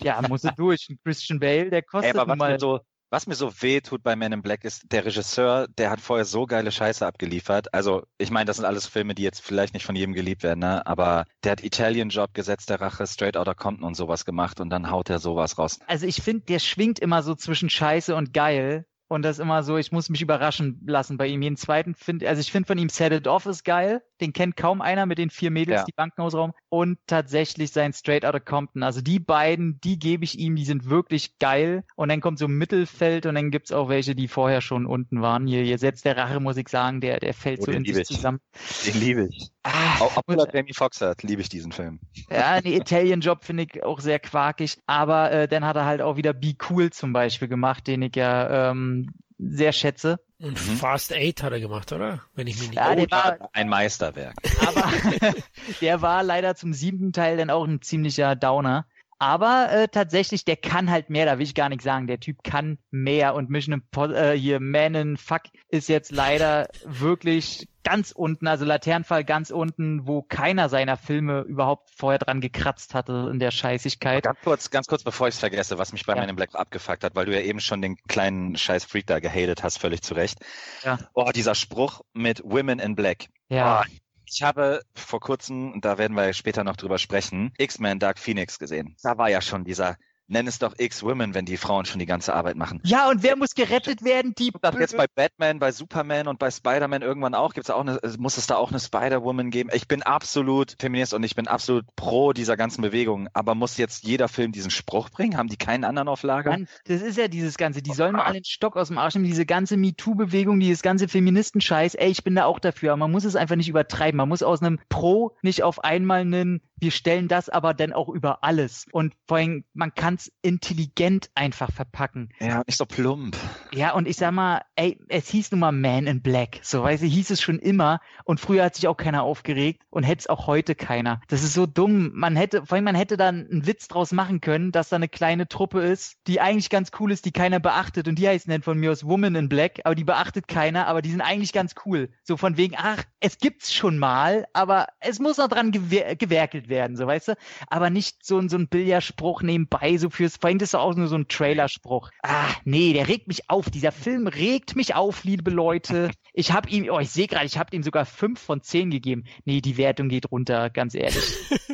ja, 0.00 0.22
muss 0.28 0.44
er 0.44 0.52
durch. 0.52 0.88
Ein 0.88 0.98
Christian 1.02 1.40
Bale, 1.40 1.70
der 1.70 1.82
kostet 1.82 2.14
Ey, 2.14 2.20
aber 2.20 2.32
was 2.32 2.38
mal. 2.38 2.52
Mir 2.52 2.58
so, 2.58 2.80
was 3.14 3.28
mir 3.28 3.36
so 3.36 3.52
weh 3.62 3.80
tut 3.80 4.02
bei 4.02 4.16
Men 4.16 4.32
in 4.32 4.42
Black 4.42 4.64
ist, 4.64 4.90
der 4.90 5.04
Regisseur, 5.04 5.68
der 5.68 5.90
hat 5.90 6.00
vorher 6.00 6.24
so 6.24 6.46
geile 6.46 6.72
Scheiße 6.72 7.06
abgeliefert. 7.06 7.72
Also, 7.72 8.02
ich 8.18 8.32
meine, 8.32 8.46
das 8.46 8.56
sind 8.56 8.64
alles 8.64 8.88
Filme, 8.88 9.14
die 9.14 9.22
jetzt 9.22 9.40
vielleicht 9.40 9.72
nicht 9.72 9.86
von 9.86 9.94
jedem 9.94 10.14
geliebt 10.14 10.42
werden, 10.42 10.58
ne? 10.58 10.84
aber 10.84 11.24
der 11.44 11.52
hat 11.52 11.62
Italian 11.62 12.08
Job, 12.08 12.34
Gesetz 12.34 12.66
der 12.66 12.80
Rache, 12.80 13.06
Straight 13.06 13.36
Outta 13.36 13.54
Compton 13.54 13.86
und 13.86 13.94
sowas 13.94 14.24
gemacht 14.24 14.58
und 14.58 14.68
dann 14.68 14.90
haut 14.90 15.10
er 15.10 15.20
sowas 15.20 15.58
raus. 15.58 15.78
Also, 15.86 16.06
ich 16.06 16.22
finde, 16.22 16.46
der 16.46 16.58
schwingt 16.58 16.98
immer 16.98 17.22
so 17.22 17.36
zwischen 17.36 17.70
Scheiße 17.70 18.16
und 18.16 18.32
geil. 18.32 18.84
Und 19.08 19.22
das 19.22 19.36
ist 19.36 19.42
immer 19.42 19.62
so, 19.62 19.76
ich 19.76 19.92
muss 19.92 20.08
mich 20.08 20.22
überraschen 20.22 20.80
lassen 20.86 21.18
bei 21.18 21.26
ihm. 21.26 21.42
Jeden 21.42 21.56
zweiten 21.56 21.94
finde, 21.94 22.28
also 22.28 22.40
ich 22.40 22.50
finde 22.50 22.66
von 22.66 22.78
ihm 22.78 22.88
Set 22.88 23.12
It 23.12 23.28
Off 23.28 23.46
ist 23.46 23.64
geil. 23.64 24.02
Den 24.20 24.32
kennt 24.32 24.56
kaum 24.56 24.80
einer 24.80 25.04
mit 25.04 25.18
den 25.18 25.28
vier 25.28 25.50
Mädels, 25.50 25.80
ja. 25.80 25.84
die 25.84 25.92
Bankenhausraum. 25.92 26.52
Und 26.70 26.98
tatsächlich 27.06 27.70
sein 27.72 27.92
Straight 27.92 28.24
Outta 28.24 28.40
Compton. 28.40 28.82
Also 28.82 29.02
die 29.02 29.20
beiden, 29.20 29.78
die 29.82 29.98
gebe 29.98 30.24
ich 30.24 30.38
ihm, 30.38 30.56
die 30.56 30.64
sind 30.64 30.88
wirklich 30.88 31.38
geil. 31.38 31.84
Und 31.96 32.08
dann 32.08 32.20
kommt 32.20 32.38
so 32.38 32.48
Mittelfeld 32.48 33.26
und 33.26 33.34
dann 33.34 33.50
gibt's 33.50 33.72
auch 33.72 33.88
welche, 33.88 34.14
die 34.14 34.28
vorher 34.28 34.60
schon 34.60 34.86
unten 34.86 35.20
waren. 35.20 35.46
Hier, 35.46 35.62
hier 35.62 35.78
setzt 35.78 36.04
der 36.06 36.16
Rache, 36.16 36.40
muss 36.40 36.56
ich 36.56 36.68
sagen, 36.68 37.00
der, 37.00 37.20
der 37.20 37.34
fällt 37.34 37.60
oh, 37.60 37.64
so 37.66 37.72
in 37.72 37.84
sich 37.84 37.96
ich. 37.96 38.06
zusammen. 38.06 38.40
Den 38.86 39.00
liebe 39.00 39.28
ich. 39.28 39.50
Ah, 39.64 40.00
auch 40.00 40.16
obwohl 40.16 40.38
er 40.38 40.54
Jamie 40.54 40.74
Foxx 40.74 41.00
hat, 41.00 41.22
liebe 41.22 41.40
ich 41.40 41.48
diesen 41.48 41.72
Film. 41.72 42.00
Ja, 42.30 42.60
den 42.60 42.72
Italian 42.80 43.20
Job 43.20 43.44
finde 43.44 43.64
ich 43.64 43.82
auch 43.82 44.00
sehr 44.00 44.18
quakig. 44.18 44.78
Aber 44.86 45.30
äh, 45.32 45.48
dann 45.48 45.64
hat 45.64 45.76
er 45.76 45.84
halt 45.84 46.00
auch 46.02 46.16
wieder 46.16 46.32
Be 46.32 46.54
Cool 46.68 46.90
zum 46.90 47.12
Beispiel 47.12 47.48
gemacht, 47.48 47.86
den 47.86 48.02
ich 48.02 48.14
ja 48.16 48.70
ähm, 48.70 48.93
sehr 49.38 49.72
schätze. 49.72 50.20
Und 50.38 50.52
mhm. 50.52 50.76
Fast 50.76 51.12
Eight 51.12 51.42
hat 51.42 51.52
er 51.52 51.60
gemacht, 51.60 51.92
oder? 51.92 52.20
Wenn 52.34 52.46
ich 52.46 52.58
mich 52.58 52.68
nicht 52.68 52.76
ja, 52.76 52.94
der 52.94 53.10
war 53.10 53.50
ein 53.52 53.68
Meisterwerk. 53.68 54.34
Aber 54.66 54.92
der 55.80 56.02
war 56.02 56.22
leider 56.22 56.54
zum 56.54 56.72
siebten 56.72 57.12
Teil 57.12 57.36
dann 57.36 57.50
auch 57.50 57.64
ein 57.64 57.80
ziemlicher 57.82 58.36
Downer. 58.36 58.86
Aber 59.18 59.68
äh, 59.70 59.88
tatsächlich, 59.88 60.44
der 60.44 60.56
kann 60.56 60.90
halt 60.90 61.10
mehr, 61.10 61.26
da 61.26 61.38
will 61.38 61.46
ich 61.46 61.54
gar 61.54 61.68
nicht 61.68 61.82
sagen. 61.82 62.06
Der 62.06 62.20
Typ 62.20 62.42
kann 62.42 62.78
mehr 62.90 63.34
und 63.34 63.50
Mission 63.50 63.82
äh, 63.96 64.32
hier 64.32 64.60
Man 64.60 64.94
in 64.94 65.16
Fuck 65.16 65.42
ist 65.68 65.88
jetzt 65.88 66.12
leider 66.12 66.68
wirklich 66.84 67.68
ganz 67.84 68.12
unten, 68.12 68.46
also 68.46 68.64
Laternenfall 68.64 69.24
ganz 69.24 69.50
unten, 69.50 70.08
wo 70.08 70.22
keiner 70.22 70.68
seiner 70.68 70.96
Filme 70.96 71.42
überhaupt 71.42 71.90
vorher 71.94 72.18
dran 72.18 72.40
gekratzt 72.40 72.94
hatte 72.94 73.28
in 73.30 73.38
der 73.38 73.50
Scheißigkeit. 73.50 74.24
Ganz 74.24 74.38
kurz, 74.42 74.70
ganz 74.70 74.86
kurz, 74.86 75.04
bevor 75.04 75.28
ich 75.28 75.34
es 75.34 75.40
vergesse, 75.40 75.78
was 75.78 75.92
mich 75.92 76.04
bei 76.06 76.14
ja. 76.14 76.20
meinem 76.20 76.34
Black 76.34 76.54
abgefuckt 76.54 77.04
hat, 77.04 77.14
weil 77.14 77.26
du 77.26 77.34
ja 77.34 77.42
eben 77.42 77.60
schon 77.60 77.82
den 77.82 77.96
kleinen 78.08 78.56
scheiß 78.56 78.84
Freak 78.84 79.06
da 79.06 79.20
gehatet 79.20 79.62
hast, 79.62 79.78
völlig 79.78 80.02
zu 80.02 80.14
Recht. 80.14 80.38
Ja. 80.82 80.98
Oh, 81.12 81.30
dieser 81.34 81.54
Spruch 81.54 82.00
mit 82.14 82.42
Women 82.42 82.78
in 82.78 82.96
Black. 82.96 83.26
Ja. 83.48 83.82
Oh, 83.82 83.94
ich 84.26 84.42
habe 84.42 84.82
vor 84.94 85.20
kurzem, 85.20 85.80
da 85.80 85.98
werden 85.98 86.16
wir 86.16 86.32
später 86.32 86.64
noch 86.64 86.76
drüber 86.76 86.98
sprechen, 86.98 87.52
X-Men 87.58 87.98
Dark 87.98 88.18
Phoenix 88.18 88.58
gesehen. 88.58 88.96
Da 89.02 89.18
war 89.18 89.30
ja 89.30 89.40
schon 89.40 89.64
dieser 89.64 89.96
nenn 90.26 90.46
es 90.46 90.58
doch 90.58 90.74
X-Women, 90.76 91.34
wenn 91.34 91.44
die 91.44 91.56
Frauen 91.56 91.84
schon 91.84 91.98
die 91.98 92.06
ganze 92.06 92.34
Arbeit 92.34 92.56
machen. 92.56 92.80
Ja, 92.84 93.08
und 93.08 93.22
wer 93.22 93.36
muss 93.36 93.54
gerettet 93.54 94.04
werden? 94.04 94.34
Die 94.38 94.52
das 94.60 94.74
jetzt 94.78 94.96
bei 94.96 95.06
Batman, 95.14 95.58
bei 95.58 95.72
Superman 95.72 96.28
und 96.28 96.38
bei 96.38 96.50
Spider-Man 96.50 97.02
irgendwann 97.02 97.34
auch, 97.34 97.54
gibt's 97.54 97.70
auch 97.70 97.80
eine, 97.80 98.00
muss 98.18 98.36
es 98.36 98.46
da 98.46 98.56
auch 98.56 98.70
eine 98.70 98.80
Spider-Woman 98.80 99.50
geben? 99.50 99.70
Ich 99.72 99.88
bin 99.88 100.02
absolut 100.02 100.76
Feminist 100.78 101.14
und 101.14 101.22
ich 101.22 101.34
bin 101.34 101.48
absolut 101.48 101.84
pro 101.96 102.32
dieser 102.32 102.56
ganzen 102.56 102.82
Bewegung, 102.82 103.28
aber 103.32 103.54
muss 103.54 103.76
jetzt 103.76 104.04
jeder 104.04 104.28
Film 104.28 104.52
diesen 104.52 104.70
Spruch 104.70 105.10
bringen? 105.10 105.36
Haben 105.36 105.48
die 105.48 105.56
keinen 105.56 105.84
anderen 105.84 106.08
auf 106.08 106.22
Lager? 106.22 106.50
Mann, 106.50 106.68
das 106.86 107.02
ist 107.02 107.18
ja 107.18 107.28
dieses 107.28 107.56
Ganze, 107.56 107.82
die 107.82 107.92
sollen 107.92 108.12
mal 108.12 108.24
alle 108.24 108.40
den 108.40 108.44
Stock 108.44 108.76
aus 108.76 108.88
dem 108.88 108.98
Arsch 108.98 109.14
nehmen, 109.14 109.26
diese 109.26 109.46
ganze 109.46 109.76
MeToo-Bewegung, 109.76 110.60
dieses 110.60 110.82
ganze 110.82 111.08
Feministenscheiß, 111.08 111.94
ey, 111.94 112.10
ich 112.10 112.24
bin 112.24 112.34
da 112.34 112.44
auch 112.46 112.58
dafür, 112.58 112.92
aber 112.92 112.98
man 112.98 113.12
muss 113.12 113.24
es 113.24 113.36
einfach 113.36 113.56
nicht 113.56 113.68
übertreiben, 113.68 114.16
man 114.16 114.28
muss 114.28 114.42
aus 114.42 114.62
einem 114.62 114.78
Pro 114.88 115.36
nicht 115.42 115.62
auf 115.62 115.84
einmal 115.84 116.20
einen 116.20 116.62
wir 116.78 116.90
stellen 116.90 117.28
das 117.28 117.48
aber 117.48 117.74
dann 117.74 117.92
auch 117.92 118.08
über 118.08 118.42
alles. 118.42 118.86
Und 118.92 119.14
vor 119.26 119.38
allem, 119.38 119.64
man 119.72 119.94
kann 119.94 120.14
es 120.14 120.32
intelligent 120.42 121.30
einfach 121.34 121.70
verpacken. 121.72 122.30
Ja, 122.40 122.62
nicht 122.66 122.76
so 122.76 122.86
plump. 122.86 123.36
Ja, 123.72 123.94
und 123.94 124.08
ich 124.08 124.16
sag 124.16 124.32
mal, 124.32 124.62
ey, 124.76 124.98
es 125.08 125.28
hieß 125.28 125.52
nun 125.52 125.60
mal 125.60 125.72
Man 125.72 126.06
in 126.06 126.22
Black. 126.22 126.60
So, 126.62 126.82
weißt 126.82 127.02
du, 127.02 127.06
hieß 127.06 127.30
es 127.30 127.40
schon 127.40 127.58
immer. 127.58 128.00
Und 128.24 128.40
früher 128.40 128.64
hat 128.64 128.74
sich 128.74 128.88
auch 128.88 128.96
keiner 128.96 129.22
aufgeregt 129.22 129.82
und 129.90 130.02
hätte 130.02 130.20
es 130.20 130.26
auch 130.28 130.46
heute 130.46 130.74
keiner. 130.74 131.20
Das 131.28 131.42
ist 131.42 131.54
so 131.54 131.66
dumm. 131.66 132.10
Man 132.14 132.36
hätte, 132.36 132.66
vor 132.66 132.76
allem, 132.76 132.84
man 132.84 132.94
hätte 132.94 133.16
dann 133.16 133.46
einen 133.50 133.66
Witz 133.66 133.88
draus 133.88 134.12
machen 134.12 134.40
können, 134.40 134.72
dass 134.72 134.88
da 134.88 134.96
eine 134.96 135.08
kleine 135.08 135.48
Truppe 135.48 135.80
ist, 135.80 136.16
die 136.26 136.40
eigentlich 136.40 136.70
ganz 136.70 136.90
cool 136.98 137.12
ist, 137.12 137.24
die 137.24 137.32
keiner 137.32 137.60
beachtet. 137.60 138.08
Und 138.08 138.18
die 138.18 138.28
heißen 138.28 138.50
dann 138.50 138.62
von 138.62 138.78
mir 138.78 138.90
aus 138.90 139.04
Woman 139.04 139.34
in 139.34 139.48
Black, 139.48 139.80
aber 139.84 139.94
die 139.94 140.04
beachtet 140.04 140.48
keiner, 140.48 140.86
aber 140.86 141.02
die 141.02 141.10
sind 141.10 141.20
eigentlich 141.20 141.52
ganz 141.52 141.74
cool. 141.86 142.10
So 142.22 142.36
von 142.36 142.56
wegen, 142.56 142.74
ach, 142.76 143.04
es 143.20 143.38
gibt's 143.38 143.72
schon 143.72 143.98
mal, 143.98 144.46
aber 144.52 144.88
es 145.00 145.18
muss 145.18 145.38
noch 145.38 145.48
dran 145.48 145.72
gewer 145.72 146.16
gewerkelt 146.16 146.63
werden, 146.68 146.96
so 146.96 147.06
weißt 147.06 147.28
du? 147.28 147.34
Aber 147.68 147.90
nicht 147.90 148.24
so, 148.24 148.40
so 148.48 148.56
ein 148.56 148.68
Billardspruch 148.68 149.42
nebenbei, 149.42 149.96
so 149.96 150.10
fürs, 150.10 150.36
vorhin 150.36 150.60
ist 150.60 150.74
auch 150.74 150.94
nur 150.94 151.06
so 151.06 151.16
ein 151.16 151.28
Trailerspruch. 151.28 152.10
Ah, 152.22 152.48
nee, 152.64 152.92
der 152.92 153.08
regt 153.08 153.28
mich 153.28 153.50
auf. 153.50 153.70
Dieser 153.70 153.92
Film 153.92 154.26
regt 154.26 154.76
mich 154.76 154.94
auf, 154.94 155.24
liebe 155.24 155.50
Leute. 155.50 156.10
Ich 156.32 156.52
habe 156.52 156.68
ihm, 156.68 156.88
oh, 156.90 156.98
ich 156.98 157.10
sehe 157.10 157.26
gerade, 157.26 157.46
ich 157.46 157.58
habe 157.58 157.74
ihm 157.74 157.82
sogar 157.82 158.06
fünf 158.06 158.40
von 158.40 158.62
zehn 158.62 158.90
gegeben. 158.90 159.24
Nee, 159.44 159.60
die 159.60 159.76
Wertung 159.76 160.08
geht 160.08 160.30
runter, 160.30 160.70
ganz 160.70 160.94
ehrlich. 160.94 161.24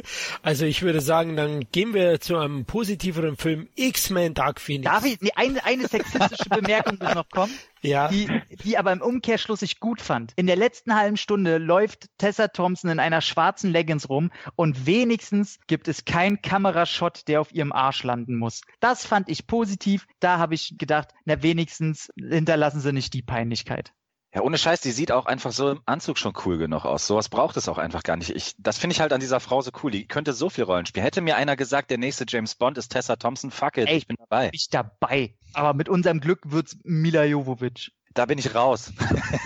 Also 0.42 0.64
ich 0.64 0.82
würde 0.82 1.00
sagen, 1.00 1.36
dann 1.36 1.66
gehen 1.72 1.92
wir 1.92 2.20
zu 2.20 2.38
einem 2.38 2.64
positiveren 2.64 3.36
Film 3.36 3.68
X-Men 3.74 4.34
Dark 4.34 4.60
Phoenix. 4.60 4.90
Darf 4.90 5.04
ich, 5.04 5.20
nee, 5.20 5.30
eine, 5.34 5.64
eine 5.64 5.86
sexistische 5.88 6.48
Bemerkung 6.48 6.98
muss 7.00 7.14
noch 7.14 7.28
kommen? 7.28 7.52
Ja. 7.82 8.08
Die, 8.08 8.28
die 8.64 8.78
aber 8.78 8.92
im 8.92 9.00
Umkehrschluss 9.00 9.62
ich 9.62 9.80
gut 9.80 10.00
fand. 10.00 10.32
In 10.36 10.46
der 10.46 10.56
letzten 10.56 10.94
halben 10.94 11.16
Stunde 11.16 11.58
läuft 11.58 12.06
Tessa 12.18 12.48
Thompson 12.48 12.90
in 12.90 13.00
einer 13.00 13.20
schwarzen 13.20 13.70
Leggings 13.70 14.08
rum 14.08 14.30
und 14.56 14.86
wenigstens 14.86 15.58
gibt 15.66 15.88
es 15.88 16.04
keinen 16.04 16.42
Kamerashot, 16.42 17.26
der 17.28 17.40
auf 17.40 17.52
ihrem 17.52 17.72
Arsch 17.72 18.02
landen 18.02 18.36
muss. 18.36 18.62
Das 18.80 19.06
fand 19.06 19.28
ich 19.28 19.46
positiv. 19.46 20.06
Da 20.20 20.38
habe 20.38 20.54
ich 20.54 20.76
gedacht, 20.78 21.08
na 21.24 21.42
wenigstens 21.42 22.10
hinterlassen 22.16 22.80
sie 22.80 22.92
nicht 22.92 23.14
die 23.14 23.22
Peinlichkeit. 23.22 23.92
Ja, 24.32 24.42
ohne 24.42 24.58
Scheiß, 24.58 24.80
die 24.80 24.92
sieht 24.92 25.10
auch 25.10 25.26
einfach 25.26 25.50
so 25.50 25.70
im 25.70 25.80
Anzug 25.86 26.16
schon 26.16 26.34
cool 26.44 26.56
genug 26.56 26.84
aus. 26.84 27.06
Sowas 27.06 27.28
braucht 27.28 27.56
es 27.56 27.68
auch 27.68 27.78
einfach 27.78 28.04
gar 28.04 28.16
nicht. 28.16 28.30
Ich, 28.30 28.54
das 28.58 28.78
finde 28.78 28.94
ich 28.94 29.00
halt 29.00 29.12
an 29.12 29.18
dieser 29.18 29.40
Frau 29.40 29.60
so 29.60 29.72
cool. 29.82 29.90
Die 29.90 30.06
könnte 30.06 30.32
so 30.32 30.48
viel 30.48 30.64
Rollen 30.64 30.86
spielen. 30.86 31.02
Hätte 31.02 31.20
mir 31.20 31.36
einer 31.36 31.56
gesagt, 31.56 31.90
der 31.90 31.98
nächste 31.98 32.24
James 32.28 32.54
Bond 32.54 32.78
ist 32.78 32.90
Tessa 32.90 33.16
Thompson, 33.16 33.50
fuck 33.50 33.76
it, 33.76 33.88
Ey, 33.88 33.96
ich 33.96 34.06
bin 34.06 34.16
dabei. 34.18 34.50
Bin 34.50 34.54
ich 34.54 34.68
dabei. 34.70 35.34
Aber 35.52 35.74
mit 35.74 35.88
unserem 35.88 36.20
Glück 36.20 36.40
wird's 36.44 36.76
Mila 36.84 37.24
Jovovich. 37.24 37.92
Da 38.14 38.26
bin 38.26 38.38
ich 38.38 38.54
raus. 38.54 38.92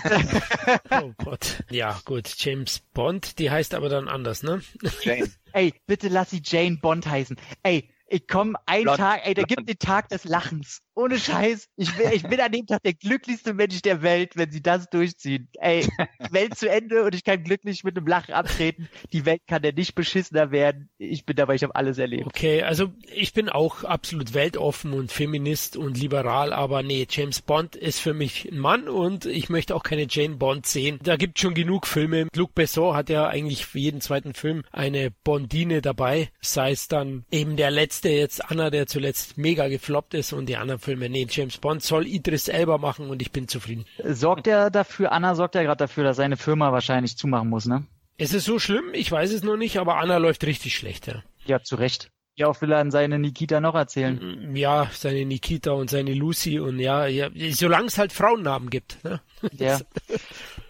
oh 0.91 1.13
Gott. 1.23 1.63
Ja, 1.69 1.99
gut. 2.05 2.33
James 2.37 2.79
Bond, 2.93 3.39
die 3.39 3.49
heißt 3.49 3.73
aber 3.73 3.89
dann 3.89 4.07
anders, 4.07 4.43
ne? 4.43 4.61
Jane. 5.01 5.31
Ey, 5.53 5.73
bitte 5.87 6.09
lass 6.09 6.31
sie 6.31 6.41
Jane 6.43 6.77
Bond 6.77 7.07
heißen. 7.07 7.37
Ey, 7.63 7.89
ich 8.07 8.27
komme 8.27 8.55
einen 8.65 8.83
Blond. 8.83 8.99
Tag, 8.99 9.25
ey, 9.25 9.33
der 9.33 9.45
gibt 9.45 9.67
den 9.67 9.79
Tag 9.79 10.09
des 10.09 10.25
Lachens. 10.25 10.81
Ohne 10.95 11.19
Scheiß. 11.19 11.67
Ich 11.75 11.93
bin, 11.95 12.09
ich 12.13 12.23
bin 12.23 12.39
an 12.39 12.53
dem 12.53 12.65
Tag 12.65 12.81
der 12.83 12.93
glücklichste 12.93 13.53
Mensch 13.53 13.81
der 13.81 14.01
Welt, 14.01 14.37
wenn 14.37 14.49
sie 14.49 14.61
das 14.61 14.89
durchziehen. 14.89 15.49
Ey, 15.59 15.85
Welt 16.31 16.57
zu 16.57 16.69
Ende 16.69 17.03
und 17.03 17.13
ich 17.13 17.25
kann 17.25 17.43
glücklich 17.43 17.83
mit 17.83 17.97
einem 17.97 18.07
Lachen 18.07 18.33
abtreten. 18.33 18.87
Die 19.11 19.25
Welt 19.25 19.41
kann 19.45 19.61
ja 19.63 19.73
nicht 19.73 19.93
beschissener 19.93 20.51
werden. 20.51 20.89
Ich 20.97 21.25
bin 21.25 21.35
dabei, 21.35 21.55
ich 21.55 21.63
habe 21.63 21.75
alles 21.75 21.97
erlebt. 21.97 22.27
Okay, 22.27 22.63
also 22.63 22.93
ich 23.13 23.33
bin 23.33 23.49
auch 23.49 23.83
absolut 23.83 24.33
weltoffen 24.33 24.93
und 24.93 25.11
Feminist 25.11 25.75
und 25.75 25.97
liberal, 25.97 26.53
aber 26.53 26.81
nee, 26.81 27.05
James 27.09 27.41
Bond 27.41 27.75
ist 27.75 27.99
für 27.99 28.13
mich 28.13 28.49
ein 28.49 28.59
Mann 28.59 28.87
und 28.87 29.25
ich 29.25 29.49
möchte 29.49 29.75
auch 29.75 29.83
keine 29.83 30.07
Jane 30.09 30.35
Bond 30.35 30.65
sehen. 30.65 30.99
Da 31.03 31.17
gibt 31.17 31.39
schon 31.39 31.55
genug 31.55 31.87
Filme. 31.87 32.27
Luc 32.33 32.55
Besson 32.55 32.95
hat 32.95 33.09
ja 33.09 33.27
eigentlich 33.27 33.65
für 33.65 33.79
jeden 33.79 33.99
zweiten 33.99 34.33
Film 34.33 34.63
eine 34.71 35.11
Bondine 35.25 35.81
dabei, 35.81 36.29
sei 36.39 36.71
es 36.71 36.87
dann 36.87 37.25
eben 37.31 37.57
der 37.57 37.71
letzte 37.71 38.07
jetzt 38.07 38.49
Anna, 38.49 38.69
der 38.69 38.87
zuletzt 38.87 39.37
mega 39.37 39.67
gefloppt 39.67 40.13
ist 40.13 40.31
und 40.31 40.47
die 40.47 40.55
anderen 40.55 40.79
Filme. 40.85 41.09
Nee, 41.09 41.27
James 41.29 41.57
Bond 41.57 41.83
soll 41.83 42.07
Idris 42.07 42.47
Elba 42.47 42.77
machen 42.77 43.09
und 43.09 43.21
ich 43.21 43.31
bin 43.31 43.47
zufrieden. 43.47 43.85
Sorgt 44.03 44.47
er 44.47 44.69
dafür, 44.69 45.11
Anna 45.11 45.35
sorgt 45.35 45.55
ja 45.55 45.63
gerade 45.63 45.77
dafür, 45.77 46.03
dass 46.03 46.17
seine 46.17 46.37
Firma 46.37 46.71
wahrscheinlich 46.71 47.17
zumachen 47.17 47.49
muss, 47.49 47.65
ne? 47.65 47.85
Ist 48.17 48.33
es 48.33 48.45
so 48.45 48.59
schlimm? 48.59 48.93
Ich 48.93 49.11
weiß 49.11 49.31
es 49.31 49.43
noch 49.43 49.57
nicht, 49.57 49.77
aber 49.77 49.97
Anna 49.97 50.17
läuft 50.17 50.45
richtig 50.45 50.75
schlecht, 50.75 51.07
ja. 51.07 51.23
Ja, 51.45 51.61
zu 51.61 51.75
Recht. 51.75 52.11
Ja, 52.37 52.47
auch 52.47 52.61
will 52.61 52.71
er 52.71 52.79
an 52.79 52.91
seine 52.91 53.17
Nikita 53.17 53.61
noch 53.61 53.75
erzählen. 53.75 54.53
Ja, 54.55 54.89
seine 54.93 55.25
Nikita 55.25 55.71
und 55.71 55.89
seine 55.89 56.13
Lucy 56.13 56.59
und 56.59 56.79
ja, 56.79 57.07
ja 57.07 57.29
solange 57.51 57.87
es 57.87 57.97
halt 57.97 58.11
Frauennamen 58.11 58.69
gibt. 58.69 59.03
Ne? 59.03 59.21
Ja. 59.57 59.79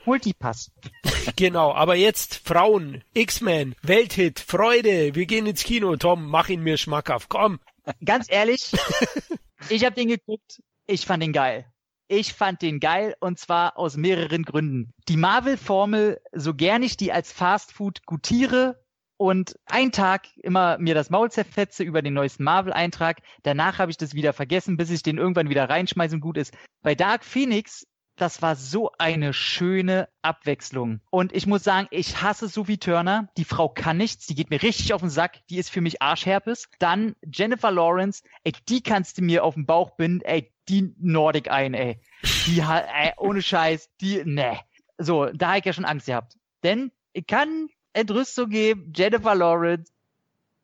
Multipass. 0.05 0.71
Genau, 1.37 1.73
aber 1.73 1.95
jetzt 1.95 2.35
Frauen, 2.35 3.03
X-Men, 3.15 3.75
Welthit, 3.81 4.39
Freude, 4.39 5.15
wir 5.15 5.25
gehen 5.25 5.47
ins 5.47 5.63
Kino. 5.63 5.95
Tom, 5.97 6.29
mach 6.29 6.49
ihn 6.49 6.61
mir 6.61 6.77
schmackhaft, 6.77 7.29
komm. 7.29 7.59
Ganz 8.03 8.27
ehrlich, 8.29 8.71
ich 9.69 9.85
habe 9.85 9.95
den 9.95 10.07
geguckt, 10.07 10.61
ich 10.87 11.05
fand 11.05 11.23
den 11.23 11.33
geil. 11.33 11.65
Ich 12.07 12.33
fand 12.33 12.61
den 12.61 12.79
geil 12.79 13.15
und 13.19 13.39
zwar 13.39 13.77
aus 13.77 13.97
mehreren 13.97 14.43
Gründen. 14.43 14.93
Die 15.07 15.17
Marvel-Formel, 15.17 16.21
so 16.33 16.53
gern 16.53 16.83
ich 16.83 16.97
die 16.97 17.11
als 17.11 17.31
Fastfood 17.31 18.05
gutiere 18.05 18.79
und 19.17 19.55
einen 19.65 19.91
Tag 19.91 20.27
immer 20.37 20.77
mir 20.77 20.93
das 20.93 21.09
Maul 21.09 21.31
zerfetze 21.31 21.83
über 21.83 22.01
den 22.01 22.13
neuesten 22.13 22.43
Marvel-Eintrag, 22.43 23.21
danach 23.43 23.79
habe 23.79 23.89
ich 23.89 23.97
das 23.97 24.13
wieder 24.13 24.33
vergessen, 24.33 24.77
bis 24.77 24.91
ich 24.91 25.01
den 25.01 25.17
irgendwann 25.17 25.49
wieder 25.49 25.67
reinschmeiße 25.67 26.15
und 26.15 26.21
gut 26.21 26.37
ist. 26.37 26.53
Bei 26.83 26.93
Dark 26.93 27.23
Phoenix 27.23 27.87
das 28.17 28.41
war 28.41 28.55
so 28.55 28.91
eine 28.97 29.33
schöne 29.33 30.07
Abwechslung. 30.21 31.01
Und 31.09 31.33
ich 31.33 31.47
muss 31.47 31.63
sagen, 31.63 31.87
ich 31.91 32.21
hasse 32.21 32.47
Sophie 32.47 32.77
Turner. 32.77 33.29
Die 33.37 33.43
Frau 33.43 33.69
kann 33.69 33.97
nichts. 33.97 34.27
Die 34.27 34.35
geht 34.35 34.49
mir 34.49 34.61
richtig 34.61 34.93
auf 34.93 35.01
den 35.01 35.09
Sack. 35.09 35.45
Die 35.49 35.57
ist 35.57 35.69
für 35.69 35.81
mich 35.81 36.01
Arschherpes. 36.01 36.69
Dann 36.79 37.15
Jennifer 37.25 37.71
Lawrence. 37.71 38.23
Ey, 38.43 38.53
die 38.69 38.81
kannst 38.81 39.17
du 39.17 39.21
mir 39.21 39.43
auf 39.43 39.55
den 39.55 39.65
Bauch 39.65 39.91
binden. 39.91 40.21
Ey, 40.21 40.51
die 40.69 40.93
Nordic 40.99 41.49
ein, 41.51 41.73
ey. 41.73 41.99
Die 42.47 42.63
hat, 42.63 42.87
ey, 42.87 43.13
ohne 43.17 43.41
Scheiß. 43.41 43.89
Die, 43.99 44.23
ne. 44.23 44.59
So, 44.97 45.25
da 45.25 45.49
habe 45.49 45.59
ich 45.59 45.65
ja 45.65 45.73
schon 45.73 45.85
Angst 45.85 46.07
gehabt. 46.07 46.37
Denn 46.63 46.91
ich 47.11 47.27
kann 47.27 47.67
Entrüstung 47.93 48.49
geben. 48.49 48.93
Jennifer 48.95 49.35
Lawrence 49.35 49.91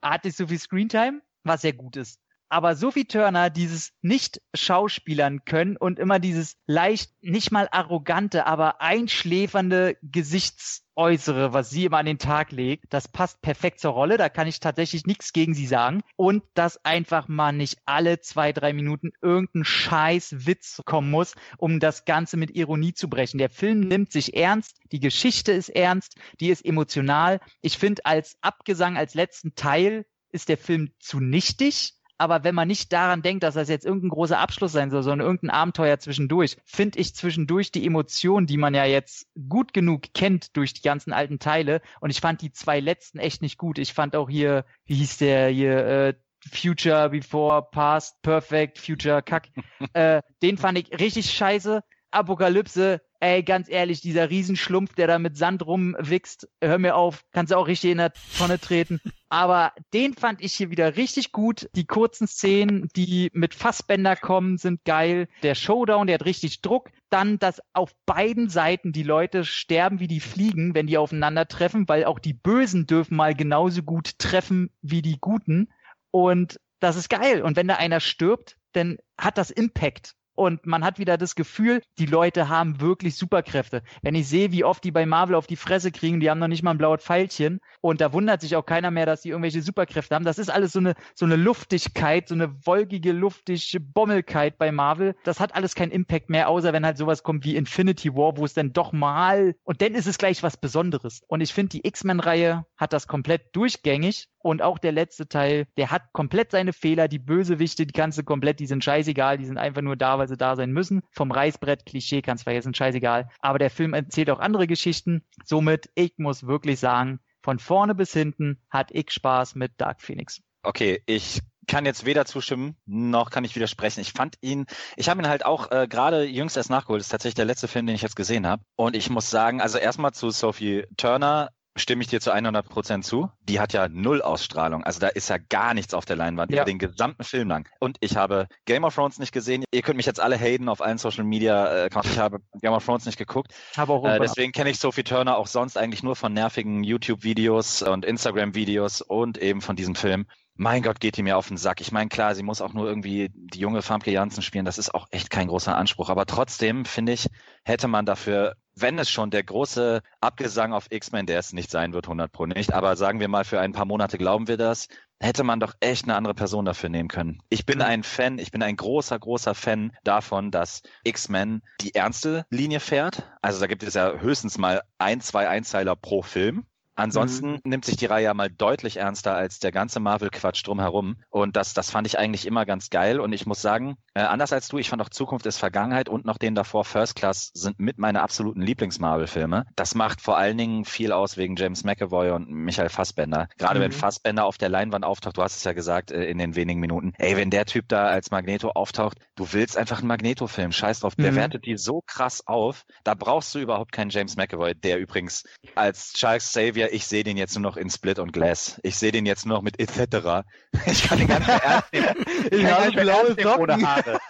hat 0.01 0.23
nicht 0.23 0.37
so 0.37 0.47
viel 0.47 0.59
Screentime, 0.59 1.21
was 1.43 1.61
sehr 1.61 1.73
gut 1.73 1.97
ist 1.97 2.20
aber 2.51 2.75
Sophie 2.75 3.05
Turner 3.05 3.49
dieses 3.49 3.93
nicht 4.01 4.41
schauspielern 4.53 5.45
können 5.45 5.77
und 5.77 5.99
immer 5.99 6.19
dieses 6.19 6.57
leicht, 6.67 7.11
nicht 7.21 7.49
mal 7.49 7.69
arrogante, 7.71 8.45
aber 8.45 8.81
einschläfernde 8.81 9.95
Gesichtsäußere, 10.01 11.53
was 11.53 11.69
sie 11.69 11.85
immer 11.85 11.99
an 11.99 12.05
den 12.05 12.17
Tag 12.17 12.51
legt, 12.51 12.85
das 12.89 13.07
passt 13.07 13.41
perfekt 13.41 13.79
zur 13.79 13.93
Rolle, 13.93 14.17
da 14.17 14.27
kann 14.27 14.47
ich 14.47 14.59
tatsächlich 14.59 15.05
nichts 15.05 15.31
gegen 15.31 15.53
sie 15.53 15.65
sagen. 15.65 16.01
Und 16.17 16.43
dass 16.53 16.83
einfach 16.83 17.29
mal 17.29 17.53
nicht 17.53 17.77
alle 17.85 18.19
zwei, 18.19 18.51
drei 18.51 18.73
Minuten 18.73 19.13
irgendein 19.21 19.63
scheiß 19.63 20.45
Witz 20.45 20.81
kommen 20.83 21.09
muss, 21.09 21.35
um 21.57 21.79
das 21.79 22.03
Ganze 22.03 22.35
mit 22.35 22.51
Ironie 22.51 22.93
zu 22.93 23.09
brechen. 23.09 23.37
Der 23.37 23.49
Film 23.49 23.79
nimmt 23.79 24.11
sich 24.11 24.35
ernst, 24.35 24.75
die 24.91 24.99
Geschichte 24.99 25.53
ist 25.53 25.69
ernst, 25.69 26.17
die 26.41 26.49
ist 26.49 26.65
emotional. 26.65 27.39
Ich 27.61 27.77
finde, 27.77 28.05
als 28.05 28.35
Abgesang, 28.41 28.97
als 28.97 29.13
letzten 29.13 29.55
Teil 29.55 30.05
ist 30.33 30.49
der 30.49 30.57
Film 30.57 30.91
zu 30.99 31.21
nichtig 31.21 31.93
aber 32.21 32.43
wenn 32.43 32.53
man 32.53 32.67
nicht 32.67 32.93
daran 32.93 33.23
denkt, 33.23 33.41
dass 33.41 33.55
das 33.55 33.67
jetzt 33.67 33.83
irgendein 33.83 34.11
großer 34.11 34.37
Abschluss 34.37 34.71
sein 34.71 34.91
soll, 34.91 35.01
sondern 35.01 35.25
irgendein 35.25 35.49
Abenteuer 35.49 35.97
zwischendurch, 35.97 36.55
finde 36.65 36.99
ich 36.99 37.15
zwischendurch 37.15 37.71
die 37.71 37.83
Emotionen, 37.83 38.45
die 38.45 38.57
man 38.57 38.75
ja 38.75 38.85
jetzt 38.85 39.25
gut 39.49 39.73
genug 39.73 40.13
kennt 40.13 40.55
durch 40.55 40.75
die 40.75 40.83
ganzen 40.83 41.13
alten 41.13 41.39
Teile. 41.39 41.81
Und 41.99 42.11
ich 42.11 42.21
fand 42.21 42.43
die 42.43 42.51
zwei 42.51 42.79
letzten 42.79 43.17
echt 43.17 43.41
nicht 43.41 43.57
gut. 43.57 43.79
Ich 43.79 43.93
fand 43.93 44.15
auch 44.15 44.29
hier, 44.29 44.65
wie 44.85 44.93
hieß 44.93 45.17
der 45.17 45.49
hier, 45.49 45.85
äh, 45.87 46.13
Future 46.47 47.09
Before 47.09 47.67
Past 47.71 48.21
Perfect 48.21 48.77
Future 48.77 49.23
Kack. 49.23 49.49
äh, 49.93 50.21
den 50.43 50.59
fand 50.59 50.77
ich 50.77 50.91
richtig 50.99 51.31
scheiße. 51.31 51.81
Apokalypse, 52.11 53.01
ey, 53.21 53.43
ganz 53.43 53.69
ehrlich, 53.69 54.01
dieser 54.01 54.29
Riesenschlumpf, 54.29 54.95
der 54.95 55.07
da 55.07 55.19
mit 55.19 55.37
Sand 55.37 55.65
rumwichst, 55.65 56.49
hör 56.59 56.79
mir 56.79 56.95
auf, 56.95 57.23
kannst 57.31 57.51
du 57.51 57.57
auch 57.57 57.67
richtig 57.67 57.91
in 57.91 57.99
der 57.99 58.13
Tonne 58.37 58.59
treten. 58.59 58.99
Aber 59.29 59.73
den 59.93 60.15
fand 60.15 60.41
ich 60.41 60.53
hier 60.53 60.71
wieder 60.71 60.97
richtig 60.97 61.31
gut. 61.31 61.69
Die 61.75 61.85
kurzen 61.85 62.27
Szenen, 62.27 62.89
die 62.95 63.29
mit 63.33 63.53
Fassbänder 63.53 64.15
kommen, 64.15 64.57
sind 64.57 64.83
geil. 64.83 65.27
Der 65.43 65.55
Showdown, 65.55 66.07
der 66.07 66.15
hat 66.15 66.25
richtig 66.25 66.61
Druck. 66.61 66.89
Dann, 67.09 67.37
dass 67.37 67.61
auf 67.73 67.93
beiden 68.05 68.49
Seiten 68.49 68.91
die 68.91 69.03
Leute 69.03 69.45
sterben 69.45 69.99
wie 69.99 70.07
die 70.07 70.19
Fliegen, 70.19 70.73
wenn 70.73 70.87
die 70.87 70.97
aufeinandertreffen, 70.97 71.87
weil 71.87 72.05
auch 72.05 72.19
die 72.19 72.33
Bösen 72.33 72.87
dürfen 72.87 73.15
mal 73.15 73.35
genauso 73.35 73.83
gut 73.83 74.17
treffen 74.17 74.71
wie 74.81 75.01
die 75.01 75.19
Guten. 75.19 75.69
Und 76.09 76.59
das 76.79 76.95
ist 76.95 77.09
geil. 77.09 77.43
Und 77.43 77.55
wenn 77.55 77.67
da 77.67 77.75
einer 77.75 77.99
stirbt, 77.99 78.57
dann 78.73 78.97
hat 79.17 79.37
das 79.37 79.51
Impact. 79.51 80.15
Und 80.35 80.65
man 80.65 80.83
hat 80.83 80.99
wieder 80.99 81.17
das 81.17 81.35
Gefühl, 81.35 81.81
die 81.97 82.05
Leute 82.05 82.49
haben 82.49 82.81
wirklich 82.81 83.15
Superkräfte. 83.15 83.83
Wenn 84.01 84.15
ich 84.15 84.27
sehe, 84.27 84.51
wie 84.51 84.63
oft 84.63 84.83
die 84.83 84.91
bei 84.91 85.05
Marvel 85.05 85.35
auf 85.35 85.47
die 85.47 85.55
Fresse 85.55 85.91
kriegen, 85.91 86.19
die 86.19 86.29
haben 86.29 86.39
noch 86.39 86.47
nicht 86.47 86.63
mal 86.63 86.71
ein 86.71 86.77
blaues 86.77 87.03
Pfeilchen 87.03 87.59
und 87.81 88.01
da 88.01 88.13
wundert 88.13 88.41
sich 88.41 88.55
auch 88.55 88.65
keiner 88.65 88.91
mehr, 88.91 89.05
dass 89.05 89.21
die 89.21 89.29
irgendwelche 89.29 89.61
Superkräfte 89.61 90.15
haben. 90.15 90.25
Das 90.25 90.39
ist 90.39 90.49
alles 90.49 90.71
so 90.71 90.79
eine, 90.79 90.95
so 91.15 91.25
eine 91.25 91.35
Luftigkeit, 91.35 92.27
so 92.27 92.35
eine 92.35 92.65
wolkige, 92.65 93.11
luftige 93.11 93.79
Bommelkeit 93.79 94.57
bei 94.57 94.71
Marvel. 94.71 95.15
Das 95.23 95.39
hat 95.39 95.55
alles 95.55 95.75
keinen 95.75 95.91
Impact 95.91 96.29
mehr, 96.29 96.49
außer 96.49 96.73
wenn 96.73 96.85
halt 96.85 96.97
sowas 96.97 97.23
kommt 97.23 97.43
wie 97.45 97.55
Infinity 97.55 98.15
War, 98.15 98.37
wo 98.37 98.45
es 98.45 98.53
dann 98.53 98.73
doch 98.73 98.93
mal 98.93 99.55
und 99.63 99.81
dann 99.81 99.95
ist 99.95 100.07
es 100.07 100.17
gleich 100.17 100.43
was 100.43 100.57
Besonderes. 100.57 101.21
Und 101.27 101.41
ich 101.41 101.53
finde, 101.53 101.69
die 101.69 101.87
X-Men-Reihe 101.87 102.65
hat 102.77 102.93
das 102.93 103.07
komplett 103.07 103.55
durchgängig 103.55 104.27
und 104.43 104.61
auch 104.61 104.79
der 104.79 104.91
letzte 104.91 105.27
Teil, 105.27 105.67
der 105.77 105.91
hat 105.91 106.13
komplett 106.13 106.51
seine 106.51 106.73
Fehler. 106.73 107.07
Die 107.07 107.19
Bösewichte, 107.19 107.85
die 107.85 107.93
kannst 107.93 108.17
du 108.17 108.23
komplett, 108.23 108.59
die 108.59 108.67
sind 108.67 108.83
scheißegal, 108.83 109.37
die 109.37 109.45
sind 109.45 109.57
einfach 109.57 109.81
nur 109.81 109.95
da, 109.95 110.17
weil 110.17 110.27
sie 110.27 110.37
da 110.37 110.55
sein 110.55 110.71
müssen. 110.71 111.01
Vom 111.11 111.31
Reißbrett, 111.31 111.85
Klischee 111.85 112.21
kannst 112.21 112.43
du 112.43 112.45
vergessen, 112.45 112.73
scheißegal. 112.73 113.29
Aber 113.39 113.59
der 113.59 113.69
Film 113.69 113.93
erzählt 113.93 114.29
auch 114.29 114.39
andere 114.39 114.67
Geschichten. 114.67 115.23
Somit, 115.45 115.89
ich 115.95 116.13
muss 116.17 116.47
wirklich 116.47 116.79
sagen, 116.79 117.19
von 117.41 117.59
vorne 117.59 117.95
bis 117.95 118.13
hinten 118.13 118.61
hat 118.69 118.91
ich 118.91 119.11
Spaß 119.11 119.55
mit 119.55 119.73
Dark 119.77 120.01
Phoenix. 120.01 120.41
Okay, 120.63 121.01
ich 121.07 121.41
kann 121.67 121.85
jetzt 121.85 122.05
weder 122.05 122.25
zustimmen, 122.25 122.75
noch 122.85 123.29
kann 123.29 123.43
ich 123.43 123.55
widersprechen. 123.55 124.01
Ich 124.01 124.11
fand 124.11 124.35
ihn, 124.41 124.65
ich 124.95 125.09
habe 125.09 125.21
ihn 125.21 125.27
halt 125.27 125.45
auch 125.45 125.71
äh, 125.71 125.87
gerade 125.87 126.23
jüngst 126.25 126.57
erst 126.57 126.69
nachgeholt. 126.69 126.99
Das 126.99 127.07
ist 127.07 127.11
tatsächlich 127.11 127.35
der 127.35 127.45
letzte 127.45 127.67
Film, 127.67 127.87
den 127.87 127.95
ich 127.95 128.01
jetzt 128.01 128.15
gesehen 128.15 128.45
habe. 128.45 128.63
Und 128.75 128.95
ich 128.95 129.09
muss 129.09 129.29
sagen, 129.29 129.61
also 129.61 129.77
erstmal 129.77 130.11
zu 130.11 130.31
Sophie 130.31 130.85
Turner 130.97 131.49
stimme 131.81 132.01
ich 132.01 132.07
dir 132.07 132.21
zu 132.21 132.31
100 132.31 132.67
Prozent 132.67 133.05
zu. 133.05 133.29
Die 133.49 133.59
hat 133.59 133.73
ja 133.73 133.89
null 133.89 134.21
Ausstrahlung. 134.21 134.83
Also 134.83 134.99
da 134.99 135.07
ist 135.07 135.29
ja 135.29 135.37
gar 135.37 135.73
nichts 135.73 135.93
auf 135.93 136.05
der 136.05 136.15
Leinwand, 136.15 136.51
ja. 136.51 136.57
über 136.57 136.65
den 136.65 136.79
gesamten 136.79 137.23
Film 137.23 137.49
lang. 137.49 137.67
Und 137.79 137.97
ich 137.99 138.15
habe 138.15 138.47
Game 138.65 138.83
of 138.83 138.95
Thrones 138.95 139.19
nicht 139.19 139.31
gesehen. 139.31 139.63
Ihr 139.71 139.81
könnt 139.81 139.97
mich 139.97 140.05
jetzt 140.05 140.19
alle 140.19 140.37
haten 140.37 140.69
auf 140.69 140.81
allen 140.81 140.97
Social 140.97 141.23
Media 141.23 141.85
Accounts. 141.85 142.11
Ich 142.11 142.19
habe 142.19 142.39
Game 142.61 142.73
of 142.73 142.85
Thrones 142.85 143.05
nicht 143.05 143.17
geguckt. 143.17 143.53
Habe 143.75 143.93
auch 143.93 144.05
äh, 144.05 144.19
deswegen 144.19 144.51
kenne 144.51 144.69
ich 144.69 144.79
Sophie 144.79 145.03
Turner 145.03 145.37
auch 145.37 145.47
sonst 145.47 145.77
eigentlich 145.77 146.03
nur 146.03 146.15
von 146.15 146.33
nervigen 146.33 146.83
YouTube-Videos 146.83 147.81
und 147.81 148.05
Instagram-Videos 148.05 149.01
und 149.01 149.37
eben 149.37 149.61
von 149.61 149.75
diesem 149.75 149.95
Film. 149.95 150.25
Mein 150.55 150.83
Gott, 150.83 150.99
geht 150.99 151.17
die 151.17 151.23
mir 151.23 151.37
auf 151.37 151.47
den 151.47 151.57
Sack. 151.57 151.81
Ich 151.81 151.91
meine, 151.91 152.09
klar, 152.09 152.35
sie 152.35 152.43
muss 152.43 152.61
auch 152.61 152.73
nur 152.73 152.87
irgendwie 152.87 153.29
die 153.33 153.59
junge 153.59 153.81
Famke 153.81 154.11
Janssen 154.11 154.43
spielen. 154.43 154.65
Das 154.65 154.77
ist 154.77 154.93
auch 154.93 155.07
echt 155.11 155.29
kein 155.29 155.47
großer 155.47 155.75
Anspruch. 155.75 156.09
Aber 156.09 156.25
trotzdem, 156.25 156.85
finde 156.85 157.13
ich, 157.13 157.27
hätte 157.63 157.87
man 157.87 158.05
dafür 158.05 158.55
wenn 158.75 158.99
es 158.99 159.09
schon 159.09 159.31
der 159.31 159.43
große 159.43 160.01
Abgesang 160.19 160.73
auf 160.73 160.87
X-Men, 160.89 161.25
der 161.25 161.39
es 161.39 161.53
nicht 161.53 161.71
sein 161.71 161.93
wird, 161.93 162.05
100 162.05 162.31
pro 162.31 162.45
nicht, 162.45 162.73
aber 162.73 162.95
sagen 162.95 163.19
wir 163.19 163.27
mal, 163.27 163.43
für 163.43 163.59
ein 163.59 163.73
paar 163.73 163.85
Monate 163.85 164.17
glauben 164.17 164.47
wir 164.47 164.57
das, 164.57 164.87
hätte 165.19 165.43
man 165.43 165.59
doch 165.59 165.73
echt 165.79 166.05
eine 166.05 166.15
andere 166.15 166.33
Person 166.33 166.65
dafür 166.65 166.89
nehmen 166.89 167.09
können. 167.09 167.41
Ich 167.49 167.65
bin 167.65 167.81
ein 167.81 168.03
Fan, 168.03 168.39
ich 168.39 168.51
bin 168.51 168.63
ein 168.63 168.75
großer, 168.75 169.19
großer 169.19 169.53
Fan 169.53 169.91
davon, 170.03 170.51
dass 170.51 170.81
X-Men 171.03 171.61
die 171.81 171.93
ernste 171.93 172.45
Linie 172.49 172.79
fährt. 172.79 173.29
Also 173.41 173.59
da 173.59 173.67
gibt 173.67 173.83
es 173.83 173.93
ja 173.93 174.13
höchstens 174.13 174.57
mal 174.57 174.81
ein, 174.97 175.21
zwei 175.21 175.47
Einzeiler 175.47 175.95
pro 175.95 176.21
Film. 176.21 176.65
Ansonsten 176.95 177.53
mhm. 177.53 177.59
nimmt 177.63 177.85
sich 177.85 177.95
die 177.95 178.05
Reihe 178.05 178.25
ja 178.25 178.33
mal 178.33 178.49
deutlich 178.49 178.97
ernster 178.97 179.35
als 179.35 179.59
der 179.59 179.71
ganze 179.71 179.99
Marvel-Quatsch 179.99 180.65
drumherum. 180.65 181.17
Und 181.29 181.55
das, 181.55 181.73
das 181.73 181.89
fand 181.89 182.07
ich 182.07 182.19
eigentlich 182.19 182.45
immer 182.45 182.65
ganz 182.65 182.89
geil. 182.89 183.19
Und 183.19 183.33
ich 183.33 183.45
muss 183.45 183.61
sagen, 183.61 183.95
äh, 184.13 184.21
anders 184.21 184.53
als 184.53 184.67
du, 184.67 184.77
ich 184.77 184.89
fand 184.89 185.01
auch 185.01 185.09
Zukunft 185.09 185.45
ist 185.45 185.57
Vergangenheit 185.57 186.09
und 186.09 186.25
noch 186.25 186.37
den 186.37 186.55
davor 186.55 186.83
First 186.83 187.15
Class 187.15 187.51
sind 187.53 187.79
mit 187.79 187.97
meine 187.97 188.21
absoluten 188.21 188.61
Lieblings-Marvel-Filme. 188.61 189.65
Das 189.75 189.95
macht 189.95 190.21
vor 190.21 190.37
allen 190.37 190.57
Dingen 190.57 190.85
viel 190.85 191.11
aus 191.11 191.37
wegen 191.37 191.55
James 191.55 191.83
McAvoy 191.83 192.31
und 192.31 192.49
Michael 192.49 192.89
Fassbender. 192.89 193.47
Gerade 193.57 193.79
mhm. 193.79 193.83
wenn 193.83 193.91
Fassbender 193.91 194.45
auf 194.45 194.57
der 194.57 194.69
Leinwand 194.69 195.05
auftaucht, 195.05 195.37
du 195.37 195.43
hast 195.43 195.57
es 195.57 195.63
ja 195.63 195.73
gesagt 195.73 196.11
äh, 196.11 196.25
in 196.25 196.37
den 196.37 196.55
wenigen 196.55 196.79
Minuten. 196.79 197.13
Ey, 197.17 197.37
wenn 197.37 197.49
der 197.49 197.65
Typ 197.65 197.87
da 197.87 198.07
als 198.07 198.31
Magneto 198.31 198.69
auftaucht, 198.69 199.17
du 199.35 199.53
willst 199.53 199.77
einfach 199.77 199.99
einen 199.99 200.07
Magneto-Film. 200.07 200.71
Scheiß 200.71 201.01
drauf. 201.01 201.15
Der 201.15 201.31
mhm. 201.31 201.37
wertet 201.37 201.65
die 201.65 201.77
so 201.77 202.01
krass 202.05 202.45
auf. 202.47 202.85
Da 203.03 203.13
brauchst 203.13 203.53
du 203.55 203.59
überhaupt 203.59 203.91
keinen 203.91 204.09
James 204.09 204.35
McAvoy, 204.35 204.75
der 204.75 204.99
übrigens 204.99 205.43
als 205.75 206.13
Charles 206.13 206.49
Xavier 206.49 206.80
ich 206.87 207.05
sehe 207.05 207.23
den 207.23 207.37
jetzt 207.37 207.55
nur 207.55 207.63
noch 207.63 207.77
in 207.77 207.89
Split 207.89 208.19
und 208.19 208.31
Glass. 208.31 208.79
Ich 208.83 208.97
sehe 208.97 209.11
den 209.11 209.25
jetzt 209.25 209.45
nur 209.45 209.57
noch 209.57 209.63
mit 209.63 209.79
etc. 209.79 210.45
Ich 210.85 211.03
kann 211.03 211.19
den 211.19 211.27
ganz 211.27 211.47
ernst 211.47 211.93
nehmen. 211.93 212.25
Ich 212.51 212.65
habe 212.65 212.91
blaue 212.91 213.35
Socken. 213.41 213.61
Ohne 213.61 213.87
Haare. 213.87 214.19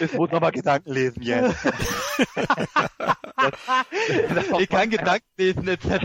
Es 0.00 0.12
muss 0.12 0.30
nochmal 0.30 0.52
Gedanken 0.52 0.92
lesen 0.92 1.22
jetzt. 1.22 1.56
ich 4.58 4.68
kann 4.68 4.90
Gedanken 4.90 5.26
lesen 5.36 5.68
etc. 5.68 5.98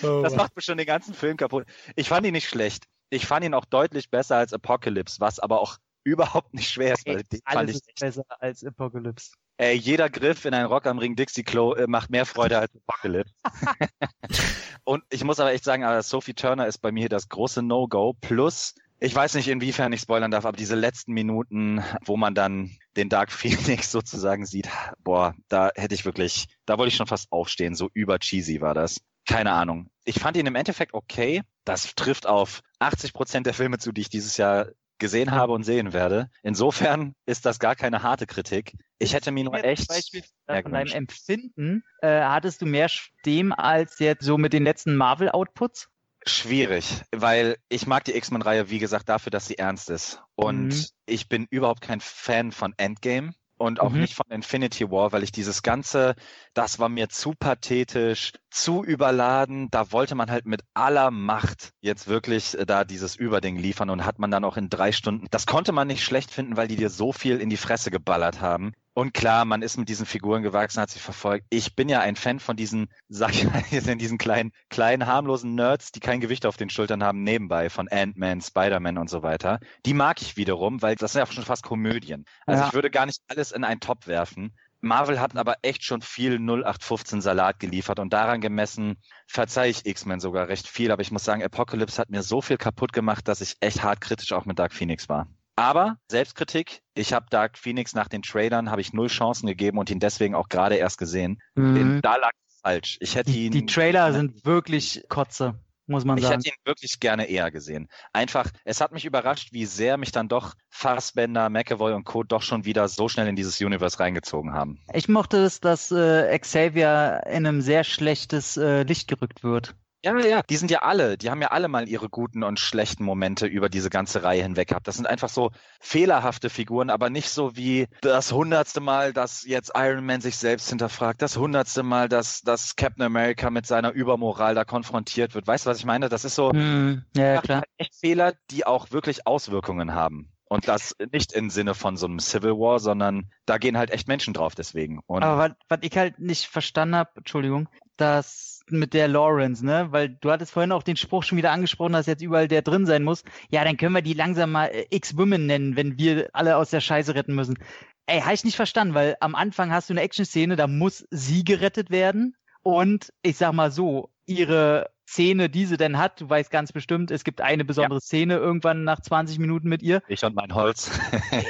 das 0.00 0.34
macht 0.34 0.54
mir 0.54 0.62
schon 0.62 0.76
den 0.76 0.86
ganzen 0.86 1.14
Film 1.14 1.36
kaputt. 1.36 1.66
Ich 1.96 2.08
fand 2.08 2.26
ihn 2.26 2.32
nicht 2.32 2.48
schlecht. 2.48 2.86
Ich 3.10 3.26
fand 3.26 3.44
ihn 3.44 3.54
auch 3.54 3.64
deutlich 3.64 4.10
besser 4.10 4.36
als 4.36 4.52
Apocalypse, 4.52 5.20
was 5.20 5.38
aber 5.38 5.60
auch 5.60 5.78
überhaupt 6.04 6.54
nicht 6.54 6.70
schwer 6.70 6.94
ist. 6.94 7.06
Weil 7.06 7.22
den 7.24 7.40
Alles 7.44 7.56
fand 7.56 7.70
ich 7.70 7.76
ist 7.76 8.00
besser 8.00 8.24
als 8.40 8.64
Apocalypse. 8.64 9.32
Ey, 9.58 9.76
jeder 9.76 10.10
Griff 10.10 10.44
in 10.44 10.54
ein 10.54 10.66
Rock 10.66 10.86
am 10.86 10.98
Ring 10.98 11.14
Dixie 11.14 11.44
Klo 11.44 11.74
äh, 11.74 11.86
macht 11.86 12.10
mehr 12.10 12.26
Freude 12.26 12.58
als 12.58 12.72
Apocalypse. 12.86 13.34
und 14.84 15.04
ich 15.10 15.24
muss 15.24 15.38
aber 15.38 15.52
echt 15.52 15.64
sagen, 15.64 15.84
also 15.84 16.08
Sophie 16.08 16.34
Turner 16.34 16.66
ist 16.66 16.78
bei 16.78 16.90
mir 16.90 17.08
das 17.08 17.28
große 17.28 17.62
No-Go. 17.62 18.14
Plus, 18.20 18.74
ich 18.98 19.14
weiß 19.14 19.34
nicht, 19.34 19.48
inwiefern 19.48 19.92
ich 19.92 20.00
spoilern 20.00 20.30
darf, 20.30 20.46
aber 20.46 20.56
diese 20.56 20.74
letzten 20.74 21.12
Minuten, 21.12 21.82
wo 22.04 22.16
man 22.16 22.34
dann 22.34 22.70
den 22.96 23.08
Dark 23.08 23.30
Phoenix 23.32 23.90
sozusagen 23.90 24.46
sieht, 24.46 24.68
boah, 25.04 25.34
da 25.48 25.70
hätte 25.74 25.94
ich 25.94 26.04
wirklich, 26.04 26.46
da 26.66 26.78
wollte 26.78 26.88
ich 26.88 26.96
schon 26.96 27.06
fast 27.06 27.30
aufstehen. 27.30 27.74
So 27.74 27.90
über 27.94 28.18
cheesy 28.18 28.60
war 28.60 28.74
das. 28.74 29.00
Keine 29.26 29.52
Ahnung. 29.52 29.88
Ich 30.04 30.18
fand 30.18 30.36
ihn 30.36 30.46
im 30.46 30.56
Endeffekt 30.56 30.94
okay. 30.94 31.42
Das 31.64 31.94
trifft 31.94 32.26
auf 32.26 32.62
80 32.80 33.12
Prozent 33.12 33.46
der 33.46 33.54
Filme 33.54 33.78
zu, 33.78 33.92
die 33.92 34.00
ich 34.00 34.08
dieses 34.08 34.36
Jahr 34.36 34.66
gesehen 35.02 35.32
habe 35.32 35.52
und 35.52 35.64
sehen 35.64 35.92
werde. 35.92 36.30
Insofern 36.42 37.14
ist 37.26 37.44
das 37.44 37.58
gar 37.58 37.74
keine 37.74 38.02
harte 38.02 38.26
Kritik. 38.26 38.74
Ich 38.98 39.12
hätte 39.12 39.32
mir 39.32 39.44
nur 39.44 39.62
echt. 39.62 39.88
Beispiel 39.88 40.22
von 40.46 40.72
deinem 40.72 40.92
Empfinden, 40.92 41.82
äh, 42.00 42.22
hattest 42.22 42.62
du 42.62 42.66
mehr 42.66 42.88
dem 43.26 43.52
als 43.52 43.98
jetzt 43.98 44.24
so 44.24 44.38
mit 44.38 44.52
den 44.52 44.64
letzten 44.64 44.96
Marvel-Outputs? 44.96 45.88
Schwierig, 46.24 47.02
weil 47.10 47.56
ich 47.68 47.88
mag 47.88 48.04
die 48.04 48.14
X-Men-Reihe, 48.14 48.70
wie 48.70 48.78
gesagt, 48.78 49.08
dafür, 49.08 49.30
dass 49.30 49.46
sie 49.46 49.58
ernst 49.58 49.90
ist. 49.90 50.22
Und 50.36 50.68
mhm. 50.68 50.84
ich 51.04 51.28
bin 51.28 51.46
überhaupt 51.50 51.80
kein 51.80 52.00
Fan 52.00 52.52
von 52.52 52.72
Endgame 52.76 53.34
und 53.62 53.80
auch 53.80 53.90
mhm. 53.90 54.00
nicht 54.00 54.14
von 54.14 54.26
Infinity 54.28 54.90
War, 54.90 55.12
weil 55.12 55.22
ich 55.22 55.32
dieses 55.32 55.62
ganze, 55.62 56.14
das 56.52 56.78
war 56.78 56.88
mir 56.88 57.08
zu 57.08 57.32
pathetisch, 57.32 58.32
zu 58.50 58.84
überladen. 58.84 59.68
Da 59.70 59.92
wollte 59.92 60.14
man 60.14 60.30
halt 60.30 60.46
mit 60.46 60.62
aller 60.74 61.10
Macht 61.10 61.70
jetzt 61.80 62.08
wirklich 62.08 62.58
äh, 62.58 62.66
da 62.66 62.84
dieses 62.84 63.16
Überding 63.16 63.56
liefern 63.56 63.90
und 63.90 64.04
hat 64.04 64.18
man 64.18 64.30
dann 64.30 64.44
auch 64.44 64.56
in 64.56 64.68
drei 64.68 64.92
Stunden. 64.92 65.26
Das 65.30 65.46
konnte 65.46 65.72
man 65.72 65.86
nicht 65.86 66.04
schlecht 66.04 66.30
finden, 66.30 66.56
weil 66.56 66.68
die 66.68 66.76
dir 66.76 66.90
so 66.90 67.12
viel 67.12 67.40
in 67.40 67.50
die 67.50 67.56
Fresse 67.56 67.90
geballert 67.90 68.40
haben. 68.40 68.72
Und 68.94 69.14
klar, 69.14 69.46
man 69.46 69.62
ist 69.62 69.78
mit 69.78 69.88
diesen 69.88 70.04
Figuren 70.04 70.42
gewachsen, 70.42 70.80
hat 70.80 70.90
sie 70.90 70.98
verfolgt. 70.98 71.46
Ich 71.48 71.74
bin 71.74 71.88
ja 71.88 72.00
ein 72.00 72.16
Fan 72.16 72.40
von 72.40 72.56
diesen, 72.56 72.88
sag 73.08 73.30
ich 73.30 73.44
mal, 73.44 73.62
diesen 73.96 74.18
kleinen, 74.18 74.52
kleinen, 74.68 75.06
harmlosen 75.06 75.54
Nerds, 75.54 75.92
die 75.92 76.00
kein 76.00 76.20
Gewicht 76.20 76.44
auf 76.44 76.58
den 76.58 76.68
Schultern 76.68 77.02
haben, 77.02 77.22
nebenbei 77.22 77.70
von 77.70 77.88
Ant-Man, 77.88 78.42
Spider-Man 78.42 78.98
und 78.98 79.08
so 79.08 79.22
weiter. 79.22 79.60
Die 79.86 79.94
mag 79.94 80.20
ich 80.20 80.36
wiederum, 80.36 80.82
weil 80.82 80.96
das 80.96 81.12
sind 81.12 81.20
ja 81.20 81.32
schon 81.32 81.44
fast 81.44 81.62
Komödien. 81.62 82.26
Also 82.46 82.62
ja. 82.62 82.68
ich 82.68 82.74
würde 82.74 82.90
gar 82.90 83.06
nicht 83.06 83.22
alles 83.28 83.52
in 83.52 83.64
einen 83.64 83.80
Top 83.80 84.06
werfen. 84.06 84.52
Marvel 84.82 85.20
hat 85.20 85.36
aber 85.36 85.56
echt 85.62 85.84
schon 85.84 86.02
viel 86.02 86.38
0815 86.40 87.20
Salat 87.20 87.60
geliefert 87.60 88.00
und 88.00 88.12
daran 88.12 88.40
gemessen 88.40 88.96
verzeihe 89.28 89.70
ich 89.70 89.86
X-Men 89.86 90.18
sogar 90.18 90.48
recht 90.48 90.66
viel. 90.66 90.90
Aber 90.90 91.02
ich 91.02 91.12
muss 91.12 91.24
sagen, 91.24 91.42
Apocalypse 91.42 91.98
hat 91.98 92.10
mir 92.10 92.22
so 92.22 92.42
viel 92.42 92.58
kaputt 92.58 92.92
gemacht, 92.92 93.28
dass 93.28 93.40
ich 93.40 93.56
echt 93.60 93.82
hart 93.82 94.00
kritisch 94.00 94.32
auch 94.32 94.44
mit 94.44 94.58
Dark 94.58 94.72
Phoenix 94.72 95.08
war. 95.08 95.28
Aber 95.56 95.98
Selbstkritik, 96.08 96.82
ich 96.94 97.12
habe 97.12 97.26
Dark 97.30 97.58
Phoenix 97.58 97.94
nach 97.94 98.08
den 98.08 98.22
Trailern, 98.22 98.70
habe 98.70 98.80
ich 98.80 98.92
null 98.92 99.08
Chancen 99.08 99.46
gegeben 99.46 99.78
und 99.78 99.90
ihn 99.90 100.00
deswegen 100.00 100.34
auch 100.34 100.48
gerade 100.48 100.76
erst 100.76 100.98
gesehen. 100.98 101.40
Mhm. 101.54 102.00
Da 102.02 102.16
lag 102.16 102.30
es 102.48 102.60
falsch. 102.60 102.96
Ich 103.00 103.14
hätte 103.16 103.32
die, 103.32 103.46
ihn, 103.46 103.52
die 103.52 103.66
Trailer 103.66 104.12
sind 104.12 104.44
wirklich 104.44 105.04
Kotze 105.08 105.54
muss 105.86 106.04
man 106.04 106.18
ich 106.18 106.24
sagen. 106.24 106.40
Ich 106.40 106.50
hätte 106.50 106.60
ihn 106.60 106.66
wirklich 106.66 107.00
gerne 107.00 107.26
eher 107.26 107.50
gesehen. 107.50 107.88
Einfach, 108.12 108.50
es 108.64 108.80
hat 108.80 108.92
mich 108.92 109.04
überrascht, 109.04 109.52
wie 109.52 109.66
sehr 109.66 109.96
mich 109.96 110.10
dann 110.10 110.28
doch 110.28 110.54
Fassbender, 110.70 111.48
McAvoy 111.48 111.92
und 111.92 112.04
Co. 112.04 112.22
doch 112.24 112.42
schon 112.42 112.64
wieder 112.64 112.88
so 112.88 113.08
schnell 113.08 113.28
in 113.28 113.36
dieses 113.36 113.60
Universe 113.60 114.00
reingezogen 114.00 114.52
haben. 114.52 114.80
Ich 114.92 115.08
mochte 115.08 115.38
es, 115.38 115.60
dass 115.60 115.92
äh, 115.92 116.36
Xavier 116.38 117.22
in 117.26 117.46
einem 117.46 117.60
sehr 117.60 117.84
schlechtes 117.84 118.56
äh, 118.56 118.82
Licht 118.82 119.08
gerückt 119.08 119.44
wird. 119.44 119.74
Ja, 120.04 120.18
ja, 120.18 120.42
die 120.42 120.56
sind 120.56 120.70
ja 120.70 120.80
alle, 120.80 121.16
die 121.16 121.30
haben 121.30 121.40
ja 121.40 121.48
alle 121.48 121.68
mal 121.68 121.88
ihre 121.88 122.08
guten 122.08 122.42
und 122.42 122.58
schlechten 122.58 123.04
Momente 123.04 123.46
über 123.46 123.68
diese 123.68 123.88
ganze 123.88 124.24
Reihe 124.24 124.42
hinweg 124.42 124.68
gehabt. 124.68 124.88
Das 124.88 124.96
sind 124.96 125.06
einfach 125.06 125.28
so 125.28 125.52
fehlerhafte 125.80 126.50
Figuren, 126.50 126.90
aber 126.90 127.08
nicht 127.08 127.30
so 127.30 127.56
wie 127.56 127.86
das 128.00 128.32
hundertste 128.32 128.80
Mal, 128.80 129.12
dass 129.12 129.44
jetzt 129.44 129.72
Iron 129.76 130.04
Man 130.04 130.20
sich 130.20 130.36
selbst 130.36 130.68
hinterfragt, 130.68 131.22
das 131.22 131.36
hundertste 131.36 131.84
Mal, 131.84 132.08
dass, 132.08 132.40
dass 132.40 132.74
Captain 132.74 133.04
America 133.04 133.50
mit 133.50 133.64
seiner 133.66 133.92
Übermoral 133.92 134.56
da 134.56 134.64
konfrontiert 134.64 135.36
wird. 135.36 135.46
Weißt 135.46 135.66
du, 135.66 135.70
was 135.70 135.78
ich 135.78 135.84
meine? 135.84 136.08
Das 136.08 136.24
ist 136.24 136.34
so 136.34 136.50
hm, 136.50 137.04
ja, 137.16 137.40
klar. 137.40 137.58
Halt 137.58 137.68
echt 137.76 137.94
Fehler, 137.94 138.34
die 138.50 138.66
auch 138.66 138.90
wirklich 138.90 139.26
Auswirkungen 139.26 139.94
haben. 139.94 140.32
Und 140.52 140.68
das 140.68 140.94
nicht 141.12 141.32
im 141.32 141.48
Sinne 141.48 141.74
von 141.74 141.96
so 141.96 142.06
einem 142.06 142.18
Civil 142.18 142.58
War, 142.58 142.78
sondern 142.78 143.30
da 143.46 143.56
gehen 143.56 143.78
halt 143.78 143.90
echt 143.90 144.06
Menschen 144.06 144.34
drauf 144.34 144.54
deswegen. 144.54 145.00
Und 145.06 145.22
aber 145.22 145.38
was, 145.38 145.52
was 145.68 145.78
ich 145.80 145.96
halt 145.96 146.18
nicht 146.18 146.46
verstanden 146.46 146.96
habe, 146.96 147.10
Entschuldigung, 147.16 147.70
dass 147.96 148.51
mit 148.68 148.94
der 148.94 149.08
Lawrence, 149.08 149.64
ne? 149.64 149.88
Weil 149.90 150.10
du 150.10 150.30
hattest 150.30 150.52
vorhin 150.52 150.72
auch 150.72 150.82
den 150.82 150.96
Spruch 150.96 151.22
schon 151.22 151.38
wieder 151.38 151.52
angesprochen, 151.52 151.92
dass 151.92 152.06
jetzt 152.06 152.22
überall 152.22 152.48
der 152.48 152.62
drin 152.62 152.86
sein 152.86 153.02
muss. 153.02 153.24
Ja, 153.50 153.64
dann 153.64 153.76
können 153.76 153.94
wir 153.94 154.02
die 154.02 154.14
langsam 154.14 154.52
mal 154.52 154.66
äh, 154.66 154.86
X-Women 154.90 155.46
nennen, 155.46 155.76
wenn 155.76 155.98
wir 155.98 156.30
alle 156.32 156.56
aus 156.56 156.70
der 156.70 156.80
Scheiße 156.80 157.14
retten 157.14 157.34
müssen. 157.34 157.58
Ey, 158.06 158.20
habe 158.20 158.34
ich 158.34 158.44
nicht 158.44 158.56
verstanden, 158.56 158.94
weil 158.94 159.16
am 159.20 159.34
Anfang 159.34 159.72
hast 159.72 159.88
du 159.88 159.94
eine 159.94 160.02
Action-Szene, 160.02 160.56
da 160.56 160.66
muss 160.66 161.06
sie 161.10 161.44
gerettet 161.44 161.90
werden. 161.90 162.36
Und 162.62 163.12
ich 163.22 163.36
sag 163.36 163.52
mal 163.52 163.70
so, 163.70 164.10
ihre 164.26 164.90
Szene, 165.06 165.50
die 165.50 165.66
sie 165.66 165.76
denn 165.76 165.98
hat, 165.98 166.20
du 166.20 166.30
weißt 166.30 166.50
ganz 166.50 166.72
bestimmt, 166.72 167.10
es 167.10 167.24
gibt 167.24 167.40
eine 167.40 167.64
besondere 167.64 167.96
ja. 167.96 168.00
Szene 168.00 168.36
irgendwann 168.36 168.84
nach 168.84 169.00
20 169.00 169.38
Minuten 169.38 169.68
mit 169.68 169.82
ihr. 169.82 170.02
Ich 170.08 170.24
und 170.24 170.34
mein 170.34 170.54
Holz. 170.54 170.90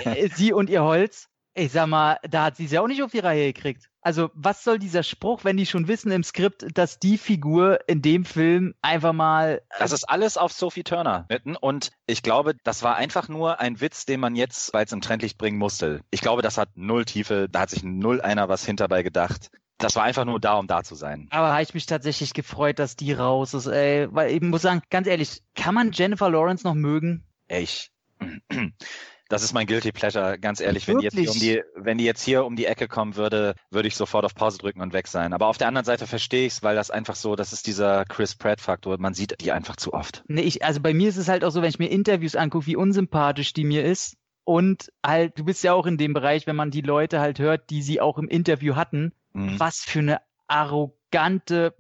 Äh, 0.04 0.28
sie 0.28 0.52
und 0.52 0.70
ihr 0.70 0.82
Holz. 0.82 1.28
Ich 1.54 1.72
sag 1.72 1.86
mal, 1.86 2.18
da 2.28 2.44
hat 2.44 2.56
sie 2.56 2.64
es 2.64 2.72
ja 2.72 2.80
auch 2.80 2.86
nicht 2.86 3.02
auf 3.02 3.12
die 3.12 3.18
Reihe 3.18 3.52
gekriegt. 3.52 3.90
Also, 4.02 4.30
was 4.34 4.64
soll 4.64 4.80
dieser 4.80 5.04
Spruch, 5.04 5.44
wenn 5.44 5.56
die 5.56 5.64
schon 5.64 5.86
wissen 5.86 6.10
im 6.10 6.24
Skript, 6.24 6.66
dass 6.74 6.98
die 6.98 7.16
Figur 7.16 7.88
in 7.88 8.02
dem 8.02 8.24
Film 8.24 8.74
einfach 8.82 9.12
mal. 9.12 9.62
Äh, 9.70 9.78
das 9.78 9.92
ist 9.92 10.04
alles 10.04 10.36
auf 10.36 10.52
Sophie 10.52 10.82
Turner 10.82 11.24
mitten 11.28 11.54
und 11.54 11.92
ich 12.06 12.24
glaube, 12.24 12.54
das 12.64 12.82
war 12.82 12.96
einfach 12.96 13.28
nur 13.28 13.60
ein 13.60 13.80
Witz, 13.80 14.04
den 14.04 14.18
man 14.18 14.34
jetzt, 14.34 14.74
weil 14.74 14.84
es 14.84 14.92
im 14.92 15.00
Trendlicht 15.00 15.38
bringen 15.38 15.56
musste. 15.56 16.00
Ich 16.10 16.20
glaube, 16.20 16.42
das 16.42 16.58
hat 16.58 16.70
null 16.74 17.04
Tiefe, 17.04 17.48
da 17.48 17.60
hat 17.60 17.70
sich 17.70 17.84
null 17.84 18.20
einer 18.20 18.48
was 18.48 18.66
hinterbei 18.66 19.04
gedacht. 19.04 19.50
Das 19.78 19.96
war 19.96 20.02
einfach 20.02 20.24
nur 20.24 20.40
da, 20.40 20.54
um 20.54 20.66
da 20.66 20.82
zu 20.82 20.94
sein. 20.96 21.28
Aber 21.30 21.52
habe 21.52 21.62
ich 21.62 21.74
mich 21.74 21.86
tatsächlich 21.86 22.34
gefreut, 22.34 22.78
dass 22.78 22.96
die 22.96 23.12
raus 23.12 23.54
ist, 23.54 23.66
ey. 23.66 24.08
Weil 24.10 24.32
ich 24.32 24.40
muss 24.40 24.62
sagen, 24.62 24.82
ganz 24.90 25.06
ehrlich, 25.06 25.42
kann 25.54 25.74
man 25.74 25.92
Jennifer 25.92 26.30
Lawrence 26.30 26.66
noch 26.66 26.74
mögen? 26.74 27.24
Ich. 27.48 27.90
Das 29.32 29.42
ist 29.42 29.54
mein 29.54 29.66
Guilty 29.66 29.92
Pleasure, 29.92 30.38
ganz 30.38 30.60
ehrlich. 30.60 30.86
Wenn 30.86 30.98
die, 30.98 31.04
jetzt 31.04 31.16
hier 31.16 31.30
um 31.30 31.38
die, 31.38 31.62
wenn 31.74 31.96
die 31.96 32.04
jetzt 32.04 32.22
hier 32.22 32.44
um 32.44 32.54
die 32.54 32.66
Ecke 32.66 32.86
kommen 32.86 33.16
würde, 33.16 33.54
würde 33.70 33.88
ich 33.88 33.96
sofort 33.96 34.26
auf 34.26 34.34
Pause 34.34 34.58
drücken 34.58 34.82
und 34.82 34.92
weg 34.92 35.08
sein. 35.08 35.32
Aber 35.32 35.46
auf 35.46 35.56
der 35.56 35.68
anderen 35.68 35.86
Seite 35.86 36.06
verstehe 36.06 36.44
ich 36.44 36.52
es, 36.52 36.62
weil 36.62 36.76
das 36.76 36.90
einfach 36.90 37.16
so, 37.16 37.34
das 37.34 37.54
ist 37.54 37.66
dieser 37.66 38.04
Chris 38.04 38.34
Pratt-Faktor. 38.34 38.98
Man 38.98 39.14
sieht 39.14 39.40
die 39.40 39.50
einfach 39.50 39.76
zu 39.76 39.94
oft. 39.94 40.22
Nee, 40.28 40.42
ich, 40.42 40.62
also 40.62 40.80
bei 40.80 40.92
mir 40.92 41.08
ist 41.08 41.16
es 41.16 41.28
halt 41.28 41.44
auch 41.44 41.50
so, 41.50 41.62
wenn 41.62 41.70
ich 41.70 41.78
mir 41.78 41.88
Interviews 41.88 42.36
angucke, 42.36 42.66
wie 42.66 42.76
unsympathisch 42.76 43.54
die 43.54 43.64
mir 43.64 43.86
ist. 43.86 44.18
Und 44.44 44.92
halt, 45.02 45.38
du 45.38 45.46
bist 45.46 45.64
ja 45.64 45.72
auch 45.72 45.86
in 45.86 45.96
dem 45.96 46.12
Bereich, 46.12 46.46
wenn 46.46 46.56
man 46.56 46.70
die 46.70 46.82
Leute 46.82 47.20
halt 47.20 47.38
hört, 47.38 47.70
die 47.70 47.80
sie 47.80 48.02
auch 48.02 48.18
im 48.18 48.28
Interview 48.28 48.76
hatten, 48.76 49.12
mhm. 49.32 49.58
was 49.58 49.78
für 49.78 50.00
eine 50.00 50.20
arrogante 50.46 51.74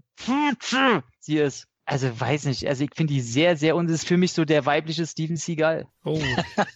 sie 1.20 1.36
ist. 1.36 1.66
Also 1.84 2.20
weiß 2.20 2.44
nicht, 2.44 2.66
also 2.68 2.84
ich 2.84 2.90
finde 2.94 3.12
die 3.12 3.20
sehr, 3.20 3.56
sehr 3.56 3.74
und 3.74 3.86
es 3.86 4.02
ist 4.02 4.08
für 4.08 4.16
mich 4.16 4.32
so 4.32 4.44
der 4.44 4.66
weibliche 4.66 5.04
Steven 5.04 5.36
Seagal. 5.36 5.88
Oh, 6.04 6.20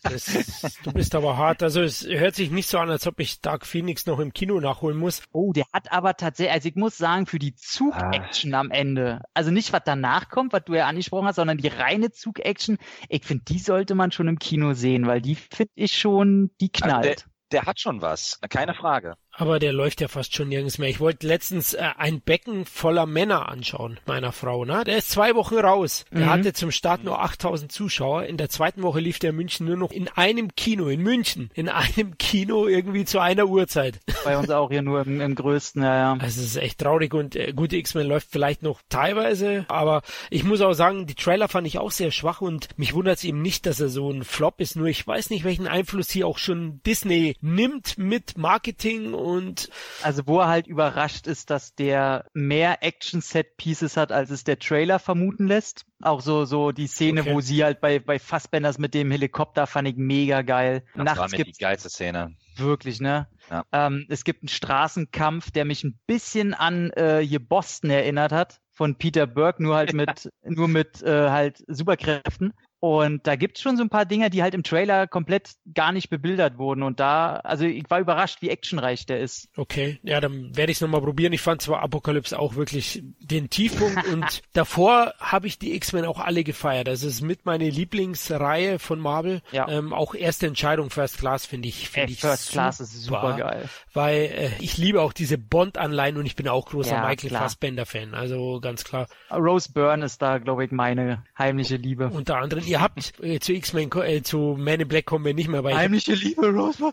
das, 0.03 0.27
du 0.83 0.93
bist 0.93 1.15
aber 1.15 1.37
hart. 1.37 1.63
Also 1.63 1.81
es 1.81 2.05
hört 2.05 2.35
sich 2.35 2.51
nicht 2.51 2.69
so 2.69 2.79
an, 2.79 2.91
als 2.91 3.07
ob 3.07 3.21
ich 3.21 3.41
Dark 3.41 3.67
Phoenix 3.67 4.07
noch 4.07 4.19
im 4.19 4.33
Kino 4.33 4.59
nachholen 4.61 4.99
muss. 4.99 5.23
Oh, 5.31 5.53
der 5.53 5.65
hat 5.73 5.93
aber 5.93 6.17
tatsächlich, 6.17 6.53
also 6.53 6.69
ich 6.69 6.75
muss 6.75 6.99
sagen, 6.99 7.27
für 7.27 7.39
die 7.39 7.55
Zug-Action 7.55 8.53
ah. 8.55 8.61
am 8.61 8.73
Ende, 8.73 9.23
also 9.33 9.53
nicht 9.53 9.73
was 9.73 9.83
danach 9.85 10.29
kommt, 10.29 10.53
was 10.53 10.65
du 10.65 10.75
ja 10.75 10.87
angesprochen 10.87 11.29
hast, 11.29 11.37
sondern 11.37 11.59
die 11.59 11.69
reine 11.69 12.11
Zug-Action, 12.11 12.79
ich 13.09 13.25
finde, 13.25 13.45
die 13.45 13.61
sollte 13.61 13.95
man 13.95 14.11
schon 14.11 14.27
im 14.27 14.41
Kino 14.41 14.75
sehen, 14.75 15.07
weil 15.07 15.21
die 15.21 15.37
finde 15.37 15.73
ich 15.77 15.97
schon, 15.97 16.51
die 16.61 16.71
knallt. 16.71 17.07
Also 17.07 17.09
der, 17.09 17.17
der 17.53 17.67
hat 17.67 17.79
schon 17.79 18.03
was, 18.03 18.41
keine 18.49 18.75
Frage. 18.75 19.15
Aber 19.39 19.59
der 19.59 19.73
läuft 19.73 20.01
ja 20.01 20.09
fast 20.09 20.35
schon 20.35 20.49
nirgends 20.49 20.79
mehr. 20.79 20.89
Ich 20.89 21.01
wollte 21.01 21.27
letztens 21.27 21.75
äh, 21.75 21.91
ein 21.99 22.21
Becken 22.21 22.65
voller 22.65 23.05
Männer 23.05 23.49
anschauen, 23.49 24.01
meiner 24.07 24.33
Frau. 24.33 24.65
Ne? 24.65 24.83
Der 24.85 24.97
ist 24.97 25.11
zwei 25.11 25.35
Wochen 25.35 25.57
raus. 25.57 26.07
Der 26.11 26.27
mhm. 26.27 26.31
hatte 26.31 26.53
zum 26.55 26.71
Start 26.71 27.05
nur 27.05 27.21
8000 27.21 27.71
Zuschauer. 27.71 28.25
In 28.25 28.39
der 28.39 28.49
zweiten 28.49 28.83
Woche 28.83 29.01
lief 29.01 29.19
der 29.19 29.31
in 29.31 29.37
München 29.37 29.67
nur 29.67 29.77
noch 29.77 29.93
in 29.93 30.09
einem 30.09 30.55
Kino, 30.55 30.89
in 30.89 31.03
München. 31.03 31.51
In 31.55 31.69
einem 31.69 32.17
Kino 32.19 32.67
irgendwie 32.67 33.05
zu 33.05 33.21
einer 33.21 33.47
Uhrzeit. 33.47 34.01
Bei 34.25 34.39
uns 34.39 34.51
auch 34.51 34.71
hier 34.71 34.83
nur 34.83 35.03
im, 35.07 35.21
im 35.21 35.35
größten, 35.35 35.83
ja, 35.83 35.97
ja. 35.97 36.13
Also 36.15 36.41
es 36.41 36.49
ist 36.49 36.57
echt 36.57 36.79
traurig 36.79 37.13
und 37.13 37.37
äh, 37.37 37.53
gute 37.53 37.77
X-Men 37.77 38.07
läuft 38.07 38.29
vielleicht 38.31 38.63
noch 38.63 38.81
teilweise, 38.89 39.67
aber 39.69 40.03
ich 40.31 40.45
muss 40.45 40.61
auch 40.61 40.73
sagen, 40.73 41.07
die 41.07 41.15
Trailer 41.15 41.49
fand 41.49 41.67
ich 41.67 41.79
auch 41.79 41.91
sehr 41.91 42.11
schwach 42.11 42.41
und 42.41 42.69
mich 42.79 42.95
wundert 42.95 43.19
es 43.19 43.25
eben 43.25 43.43
nicht, 43.43 43.67
dass 43.67 43.81
er 43.81 43.89
so 43.89 44.11
ein 44.11 44.25
Flop 44.25 44.61
ist. 44.61 44.77
Nur 44.77 44.87
ich 44.87 45.07
weiß 45.07 45.31
nicht, 45.31 45.45
welchen 45.45 45.69
Einfluss 45.69 46.11
hier 46.11 46.27
auch 46.27 46.39
schon 46.39 46.81
Disney 46.85 47.37
nimmt 47.41 47.99
mit 47.99 48.39
Marketing 48.39 49.13
und 49.27 49.71
also 50.03 50.23
wo 50.27 50.39
er 50.39 50.47
halt 50.47 50.69
überrascht 50.69 51.27
ist, 51.27 51.51
dass 51.51 51.75
der 51.75 52.27
mehr 52.33 52.85
Action-Set-Pieces 52.85 53.97
hat, 53.97 54.13
als 54.13 54.31
es 54.31 54.45
der 54.45 54.61
Trailer 54.61 55.01
vermuten 55.01 55.49
lässt. 55.49 55.85
Auch 56.01 56.21
so 56.21 56.45
so 56.45 56.71
die 56.71 56.87
Szene, 56.87 57.23
okay. 57.23 57.35
wo 57.35 57.41
sie 57.41 57.65
halt 57.65 57.81
bei 57.81 57.99
bei 57.99 58.21
Fassbenders 58.21 58.79
mit 58.79 58.95
dem 58.95 59.11
Helikopter 59.11 59.67
fand 59.67 59.89
ich 59.89 59.97
mega 59.97 60.43
geil. 60.43 60.85
Das 60.95 61.05
Nachts 61.05 61.19
war 61.19 61.29
mit 61.31 61.47
die 61.47 61.53
geilste 61.53 61.89
Szene. 61.89 62.37
Wirklich, 62.57 63.01
ne? 63.01 63.27
Ja. 63.51 63.65
Ähm, 63.73 64.07
es 64.09 64.23
gibt 64.25 64.43
einen 64.43 64.49
Straßenkampf, 64.49 65.51
der 65.51 65.65
mich 65.65 65.83
ein 65.83 65.99
bisschen 66.07 66.55
an 66.55 66.91
äh, 66.93 67.21
hier 67.21 67.41
Boston 67.41 67.91
erinnert 67.91 68.33
hat 68.33 68.61
von 68.73 68.97
Peter 68.97 69.27
Burke, 69.27 69.63
nur 69.63 69.75
halt 69.75 69.93
mit 69.93 70.31
nur 70.45 70.69
mit 70.69 71.03
äh, 71.03 71.31
halt 71.31 71.65
Superkräften. 71.67 72.53
Und 72.79 73.27
da 73.27 73.37
gibt's 73.37 73.63
schon 73.63 73.77
so 73.77 73.83
ein 73.83 73.89
paar 73.89 74.05
Dinge, 74.05 74.29
die 74.29 74.43
halt 74.43 74.55
im 74.55 74.63
Trailer 74.63 75.07
komplett 75.07 75.53
gar 75.73 75.93
nicht 75.93 76.11
bebildert 76.11 76.59
wurden. 76.59 76.83
Und 76.83 77.01
da, 77.01 77.37
also 77.37 77.65
ich 77.65 77.89
war 77.89 78.01
überrascht, 78.01 78.43
wie 78.43 78.51
actionreich 78.51 79.07
der 79.07 79.21
ist. 79.21 79.49
Okay, 79.57 79.99
ja, 80.03 80.21
dann 80.21 80.55
werde 80.57 80.73
ich 80.73 80.79
es 80.79 80.81
nochmal 80.83 81.01
probieren. 81.01 81.33
Ich 81.33 81.41
fand 81.41 81.63
zwar 81.63 81.81
Apocalypse 81.81 82.39
auch 82.39 82.55
wirklich 82.55 83.03
den 83.19 83.49
Tiefpunkt 83.49 84.07
und 84.13 84.43
davor 84.53 85.15
habe 85.19 85.47
ich 85.47 85.59
die 85.59 85.75
X-Men 85.75 86.05
auch 86.05 86.21
alle 86.21 86.45
gefeiert. 86.45 86.89
Das 86.89 87.03
ist 87.03 87.23
mit 87.23 87.47
meine 87.47 87.71
Lieblingsreihe 87.71 88.79
von 88.79 89.01
Marvel. 89.01 89.41
Ja. 89.53 89.69
Ähm, 89.69 89.95
auch 89.95 90.15
erste 90.15 90.47
Entscheidung 90.47 90.91
First 90.91 91.19
Class 91.19 91.47
finde 91.47 91.69
ich, 91.69 91.89
finde 91.89 92.13
ich 92.13 92.21
First 92.21 92.47
super, 92.47 92.53
Class 92.53 92.81
ist 92.81 93.03
super 93.03 93.37
geil. 93.39 93.69
Weil 93.95 94.17
äh, 94.17 94.51
ich 94.61 94.77
liebe 94.77 95.01
auch 95.01 95.15
diese 95.15 95.39
Bond-Anleihen 95.39 96.19
und 96.19 96.27
ich 96.27 96.37
bin 96.37 96.47
auch 96.47 96.67
großer 96.67 96.97
ja, 96.97 97.09
Michael 97.09 97.31
Fassbender-Fan. 97.31 98.15
Also 98.15 98.61
ganz 98.61 98.85
klar. 98.85 99.09
Rose 99.31 99.73
Byrne 99.73 100.05
ist 100.05 100.21
da, 100.21 100.39
glaube 100.39 100.67
ich, 100.67 100.73
meine 100.73 101.25
heimliche 101.39 101.77
Liebe. 101.77 102.09
Unter 102.09 102.37
anderem 102.37 102.66
ihr 102.67 102.81
habt 102.81 103.13
äh, 103.23 103.39
zu 103.41 103.53
X-Men, 103.53 103.91
äh, 103.93 104.23
zu 104.23 104.57
Man 104.59 104.81
in 104.81 104.89
Black 104.89 105.07
kommen 105.07 105.25
wir 105.25 105.35
nicht 105.35 105.49
mehr 105.49 105.63
bei. 105.63 105.75
Heimliche 105.75 106.15
Liebe, 106.15 106.49
Rose. 106.49 106.93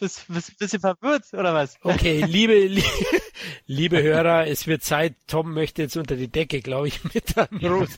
bist, 0.00 0.24
bist 0.28 0.58
bisschen 0.58 0.80
verwirrt, 0.80 1.24
oder 1.32 1.54
was? 1.54 1.76
Okay, 1.82 2.24
liebe, 2.28 2.54
li 2.54 2.82
liebe 3.66 4.02
Hörer, 4.02 4.46
es 4.46 4.66
wird 4.66 4.82
Zeit. 4.82 5.14
Tom 5.26 5.52
möchte 5.54 5.82
jetzt 5.82 5.96
unter 5.96 6.16
die 6.16 6.28
Decke, 6.28 6.60
glaube 6.60 6.88
ich, 6.88 7.02
mit 7.14 7.36
einem 7.36 7.64
Rose, 7.64 7.96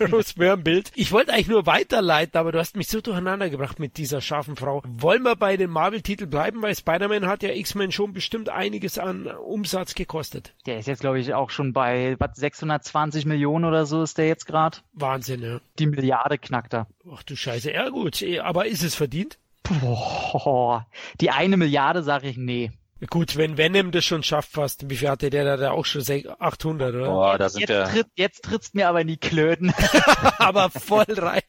Rose 0.12 0.56
Bild. 0.56 0.92
Ich 0.94 1.12
wollte 1.12 1.32
eigentlich 1.32 1.48
nur 1.48 1.66
weiterleiten, 1.66 2.38
aber 2.38 2.52
du 2.52 2.58
hast 2.58 2.76
mich 2.76 2.88
so 2.88 3.00
durcheinander 3.00 3.50
gebracht 3.50 3.78
mit 3.78 3.96
dieser 3.96 4.20
scharfen 4.20 4.56
Frau. 4.56 4.82
Wollen 4.86 5.22
wir 5.22 5.36
bei 5.36 5.56
den 5.56 5.70
Marvel-Titeln 5.70 6.30
bleiben, 6.30 6.62
weil 6.62 6.74
Spider-Man 6.74 7.26
hat 7.26 7.42
ja 7.42 7.50
X-Men 7.50 7.92
schon 7.92 8.12
bestimmt 8.12 8.48
einiges 8.48 8.98
an 8.98 9.26
Umsatz 9.26 9.94
gekostet. 9.94 10.54
Der 10.66 10.78
ist 10.78 10.86
jetzt, 10.86 11.00
glaube 11.00 11.20
ich, 11.20 11.34
auch 11.34 11.50
schon 11.50 11.72
bei 11.72 12.16
was, 12.18 12.36
620 12.36 13.26
Millionen 13.26 13.64
oder 13.64 13.86
so 13.86 14.02
ist 14.02 14.18
der 14.18 14.26
jetzt 14.26 14.46
gerade. 14.46 14.78
Wahnsinn, 15.10 15.42
ja. 15.42 15.60
Die 15.78 15.86
Milliarde 15.86 16.38
knackt 16.38 16.72
er. 16.72 16.86
Ach 17.12 17.24
du 17.24 17.34
Scheiße, 17.34 17.72
ja 17.72 17.88
gut, 17.88 18.22
eh, 18.22 18.38
aber 18.38 18.66
ist 18.66 18.84
es 18.84 18.94
verdient? 18.94 19.38
Boah, 19.64 20.86
die 21.20 21.30
eine 21.30 21.56
Milliarde 21.56 22.02
sage 22.02 22.28
ich 22.28 22.36
nee. 22.36 22.70
Gut, 23.08 23.36
wenn 23.36 23.56
Venom 23.56 23.92
das 23.92 24.04
schon 24.04 24.22
schafft 24.22 24.50
fast, 24.52 24.88
wie 24.88 24.96
viel 24.96 25.08
hatte 25.08 25.30
der 25.30 25.56
da, 25.56 25.70
auch 25.70 25.86
schon 25.86 26.02
800, 26.02 26.94
oder? 26.94 27.06
Boah, 27.06 27.38
da 27.38 27.48
sind 27.48 27.60
jetzt, 27.62 27.70
wir. 27.70 27.84
Tritt, 27.86 28.06
jetzt 28.14 28.44
trittst 28.44 28.74
mir 28.74 28.88
aber 28.88 29.00
in 29.00 29.08
die 29.08 29.16
Klöten. 29.16 29.72
aber 30.38 30.70
voll 30.70 31.06
rein. 31.08 31.42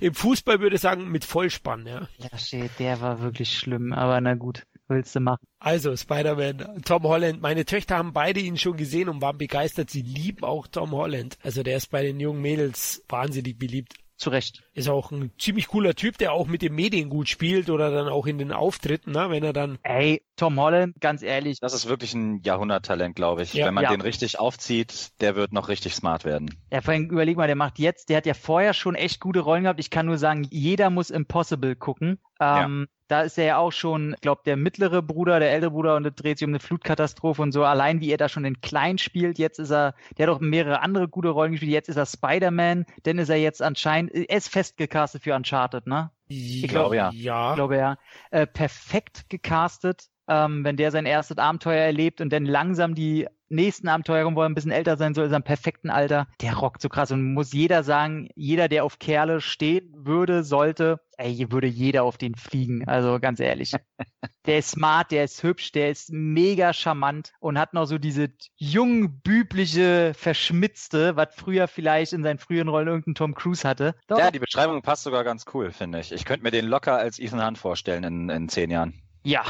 Im 0.00 0.14
Fußball 0.14 0.60
würde 0.60 0.76
ich 0.76 0.82
sagen, 0.82 1.08
mit 1.08 1.24
Vollspann, 1.24 1.86
ja. 1.86 2.08
Ja, 2.18 2.38
shit, 2.38 2.70
der 2.78 3.00
war 3.00 3.20
wirklich 3.20 3.56
schlimm, 3.56 3.92
aber 3.92 4.20
na 4.20 4.34
gut 4.34 4.66
willst 4.88 5.14
du 5.14 5.20
machen? 5.20 5.46
Also, 5.58 5.96
Spider-Man, 5.96 6.82
Tom 6.84 7.02
Holland. 7.04 7.40
Meine 7.40 7.64
Töchter 7.64 7.96
haben 7.96 8.12
beide 8.12 8.40
ihn 8.40 8.56
schon 8.56 8.76
gesehen 8.76 9.08
und 9.08 9.20
waren 9.20 9.38
begeistert. 9.38 9.90
Sie 9.90 10.02
lieben 10.02 10.44
auch 10.44 10.66
Tom 10.66 10.92
Holland. 10.92 11.38
Also, 11.42 11.62
der 11.62 11.76
ist 11.76 11.90
bei 11.90 12.02
den 12.02 12.20
jungen 12.20 12.42
Mädels 12.42 13.02
wahnsinnig 13.08 13.58
beliebt. 13.58 13.94
Zu 14.16 14.30
Recht. 14.30 14.62
Ist 14.72 14.88
auch 14.88 15.10
ein 15.10 15.30
ziemlich 15.38 15.68
cooler 15.68 15.94
Typ, 15.94 16.16
der 16.16 16.32
auch 16.32 16.46
mit 16.46 16.62
den 16.62 16.74
Medien 16.74 17.10
gut 17.10 17.28
spielt 17.28 17.68
oder 17.68 17.90
dann 17.90 18.08
auch 18.08 18.26
in 18.26 18.38
den 18.38 18.50
Auftritten, 18.50 19.12
ne, 19.12 19.28
wenn 19.28 19.44
er 19.44 19.52
dann. 19.52 19.78
Ey, 19.82 20.22
Tom 20.36 20.58
Holland, 20.58 20.94
ganz 21.00 21.22
ehrlich. 21.22 21.60
Das 21.60 21.74
ist 21.74 21.86
wirklich 21.86 22.14
ein 22.14 22.40
Jahrhunderttalent, 22.42 23.14
glaube 23.14 23.42
ich. 23.42 23.52
Ja. 23.52 23.66
Wenn 23.66 23.74
man 23.74 23.84
ja. 23.84 23.90
den 23.90 24.00
richtig 24.00 24.38
aufzieht, 24.38 25.10
der 25.20 25.36
wird 25.36 25.52
noch 25.52 25.68
richtig 25.68 25.94
smart 25.94 26.24
werden. 26.24 26.54
Ja, 26.72 26.80
vor 26.80 26.94
allem 26.94 27.10
überleg 27.10 27.36
mal, 27.36 27.46
der 27.46 27.56
macht 27.56 27.78
jetzt, 27.78 28.08
der 28.08 28.16
hat 28.16 28.26
ja 28.26 28.32
vorher 28.32 28.72
schon 28.72 28.94
echt 28.94 29.20
gute 29.20 29.40
Rollen 29.40 29.64
gehabt. 29.64 29.80
Ich 29.80 29.90
kann 29.90 30.06
nur 30.06 30.16
sagen, 30.16 30.46
jeder 30.50 30.88
muss 30.88 31.10
Impossible 31.10 31.76
gucken. 31.76 32.18
Ähm, 32.40 32.86
ja. 32.88 32.96
Da 33.08 33.20
ist 33.22 33.38
er 33.38 33.44
ja 33.44 33.56
auch 33.58 33.70
schon, 33.70 34.14
ich 34.14 34.20
glaube, 34.20 34.42
der 34.44 34.56
mittlere 34.56 35.00
Bruder, 35.00 35.38
der 35.38 35.52
ältere 35.52 35.70
Bruder 35.70 35.96
und 35.96 36.06
es 36.06 36.14
dreht 36.14 36.38
sich 36.38 36.46
um 36.46 36.50
eine 36.50 36.60
Flutkatastrophe 36.60 37.40
und 37.40 37.52
so. 37.52 37.64
Allein 37.64 38.00
wie 38.00 38.10
er 38.10 38.16
da 38.16 38.28
schon 38.28 38.42
den 38.42 38.60
Klein 38.60 38.98
spielt, 38.98 39.38
jetzt 39.38 39.60
ist 39.60 39.70
er, 39.70 39.94
der 40.18 40.26
hat 40.26 40.34
auch 40.34 40.40
mehrere 40.40 40.80
andere 40.80 41.06
gute 41.06 41.28
Rollen 41.28 41.52
gespielt. 41.52 41.70
Jetzt 41.70 41.88
ist 41.88 41.96
er 41.96 42.06
Spider-Man, 42.06 42.84
dann 43.04 43.18
ist 43.18 43.28
er 43.28 43.36
jetzt 43.36 43.62
anscheinend, 43.62 44.12
er 44.12 44.36
ist 44.36 44.48
festgecastet 44.48 45.22
für 45.22 45.34
Uncharted, 45.34 45.86
ne? 45.86 46.10
Ich 46.28 46.66
glaube 46.66 46.96
ja. 46.96 47.10
ja. 47.12 47.50
Ich 47.50 47.54
glaube 47.56 47.76
ja. 47.76 47.96
Äh, 48.32 48.48
perfekt 48.48 49.30
gecastet, 49.30 50.08
ähm, 50.28 50.64
wenn 50.64 50.76
der 50.76 50.90
sein 50.90 51.06
erstes 51.06 51.38
Abenteuer 51.38 51.82
erlebt 51.82 52.20
und 52.20 52.32
dann 52.32 52.44
langsam 52.44 52.94
die 52.94 53.26
nächsten 53.48 53.88
Abenteuer 53.88 54.34
wo 54.34 54.40
er 54.42 54.48
ein 54.48 54.54
bisschen 54.54 54.72
älter 54.72 54.96
sein 54.96 55.14
soll, 55.14 55.26
ist 55.26 55.32
er 55.32 55.36
im 55.36 55.42
perfekten 55.42 55.90
Alter. 55.90 56.26
Der 56.40 56.54
rockt 56.54 56.80
so 56.80 56.88
krass 56.88 57.12
und 57.12 57.34
muss 57.34 57.52
jeder 57.52 57.82
sagen, 57.84 58.28
jeder, 58.34 58.68
der 58.68 58.84
auf 58.84 58.98
Kerle 58.98 59.40
stehen 59.40 59.92
würde, 59.96 60.42
sollte, 60.42 61.00
ey, 61.16 61.46
würde 61.50 61.66
jeder 61.66 62.02
auf 62.02 62.18
den 62.18 62.34
fliegen. 62.34 62.86
Also 62.88 63.18
ganz 63.20 63.40
ehrlich. 63.40 63.74
Der 64.46 64.58
ist 64.58 64.70
smart, 64.70 65.10
der 65.10 65.24
ist 65.24 65.42
hübsch, 65.42 65.72
der 65.72 65.90
ist 65.90 66.12
mega 66.12 66.72
charmant 66.72 67.32
und 67.40 67.58
hat 67.58 67.74
noch 67.74 67.86
so 67.86 67.98
diese 67.98 68.28
jung, 68.56 69.20
bübliche, 69.20 70.12
verschmitzte, 70.14 71.16
was 71.16 71.34
früher 71.34 71.66
vielleicht 71.66 72.12
in 72.12 72.22
seinen 72.22 72.38
früheren 72.38 72.68
Rollen 72.68 72.86
irgendein 72.86 73.16
Tom 73.16 73.34
Cruise 73.34 73.68
hatte. 73.68 73.96
Doch. 74.06 74.20
Ja, 74.20 74.30
die 74.30 74.38
Beschreibung 74.38 74.82
passt 74.82 75.02
sogar 75.02 75.24
ganz 75.24 75.46
cool, 75.52 75.72
finde 75.72 75.98
ich. 75.98 76.12
Ich 76.12 76.24
könnte 76.24 76.44
mir 76.44 76.52
den 76.52 76.66
locker 76.66 76.96
als 76.96 77.18
Ethan 77.18 77.44
Hunt 77.44 77.58
vorstellen 77.58 78.04
in, 78.04 78.28
in 78.28 78.48
zehn 78.48 78.70
Jahren. 78.70 78.94
Ja, 79.24 79.42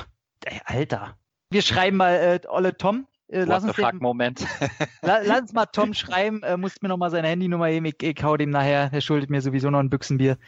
Ey, 0.47 0.61
Alter. 0.65 1.17
Wir 1.51 1.63
schreiben 1.63 1.97
mal 1.97 2.15
äh, 2.15 2.41
Olle 2.49 2.77
Tom. 2.77 3.09
Äh, 3.29 3.43
lass 3.43 3.65
uns 3.65 3.75
den, 3.75 3.97
Moment. 3.99 4.47
la, 5.03 5.19
lass 5.19 5.41
uns 5.41 5.53
mal 5.53 5.67
Tom 5.67 5.93
schreiben. 5.93 6.45
Äh, 6.45 6.57
muss 6.57 6.81
mir 6.81 6.89
noch 6.89 6.99
mal 6.99 7.11
seine 7.11 7.27
Handynummer 7.27 7.69
geben. 7.69 7.87
Ich, 7.87 8.01
ich 8.01 8.23
hau 8.23 8.37
dem 8.37 8.51
nachher. 8.51 8.91
Er 8.93 9.01
schuldet 9.01 9.29
mir 9.29 9.41
sowieso 9.41 9.71
noch 9.71 9.81
ein 9.81 9.91
Büchsenbier. 9.91 10.39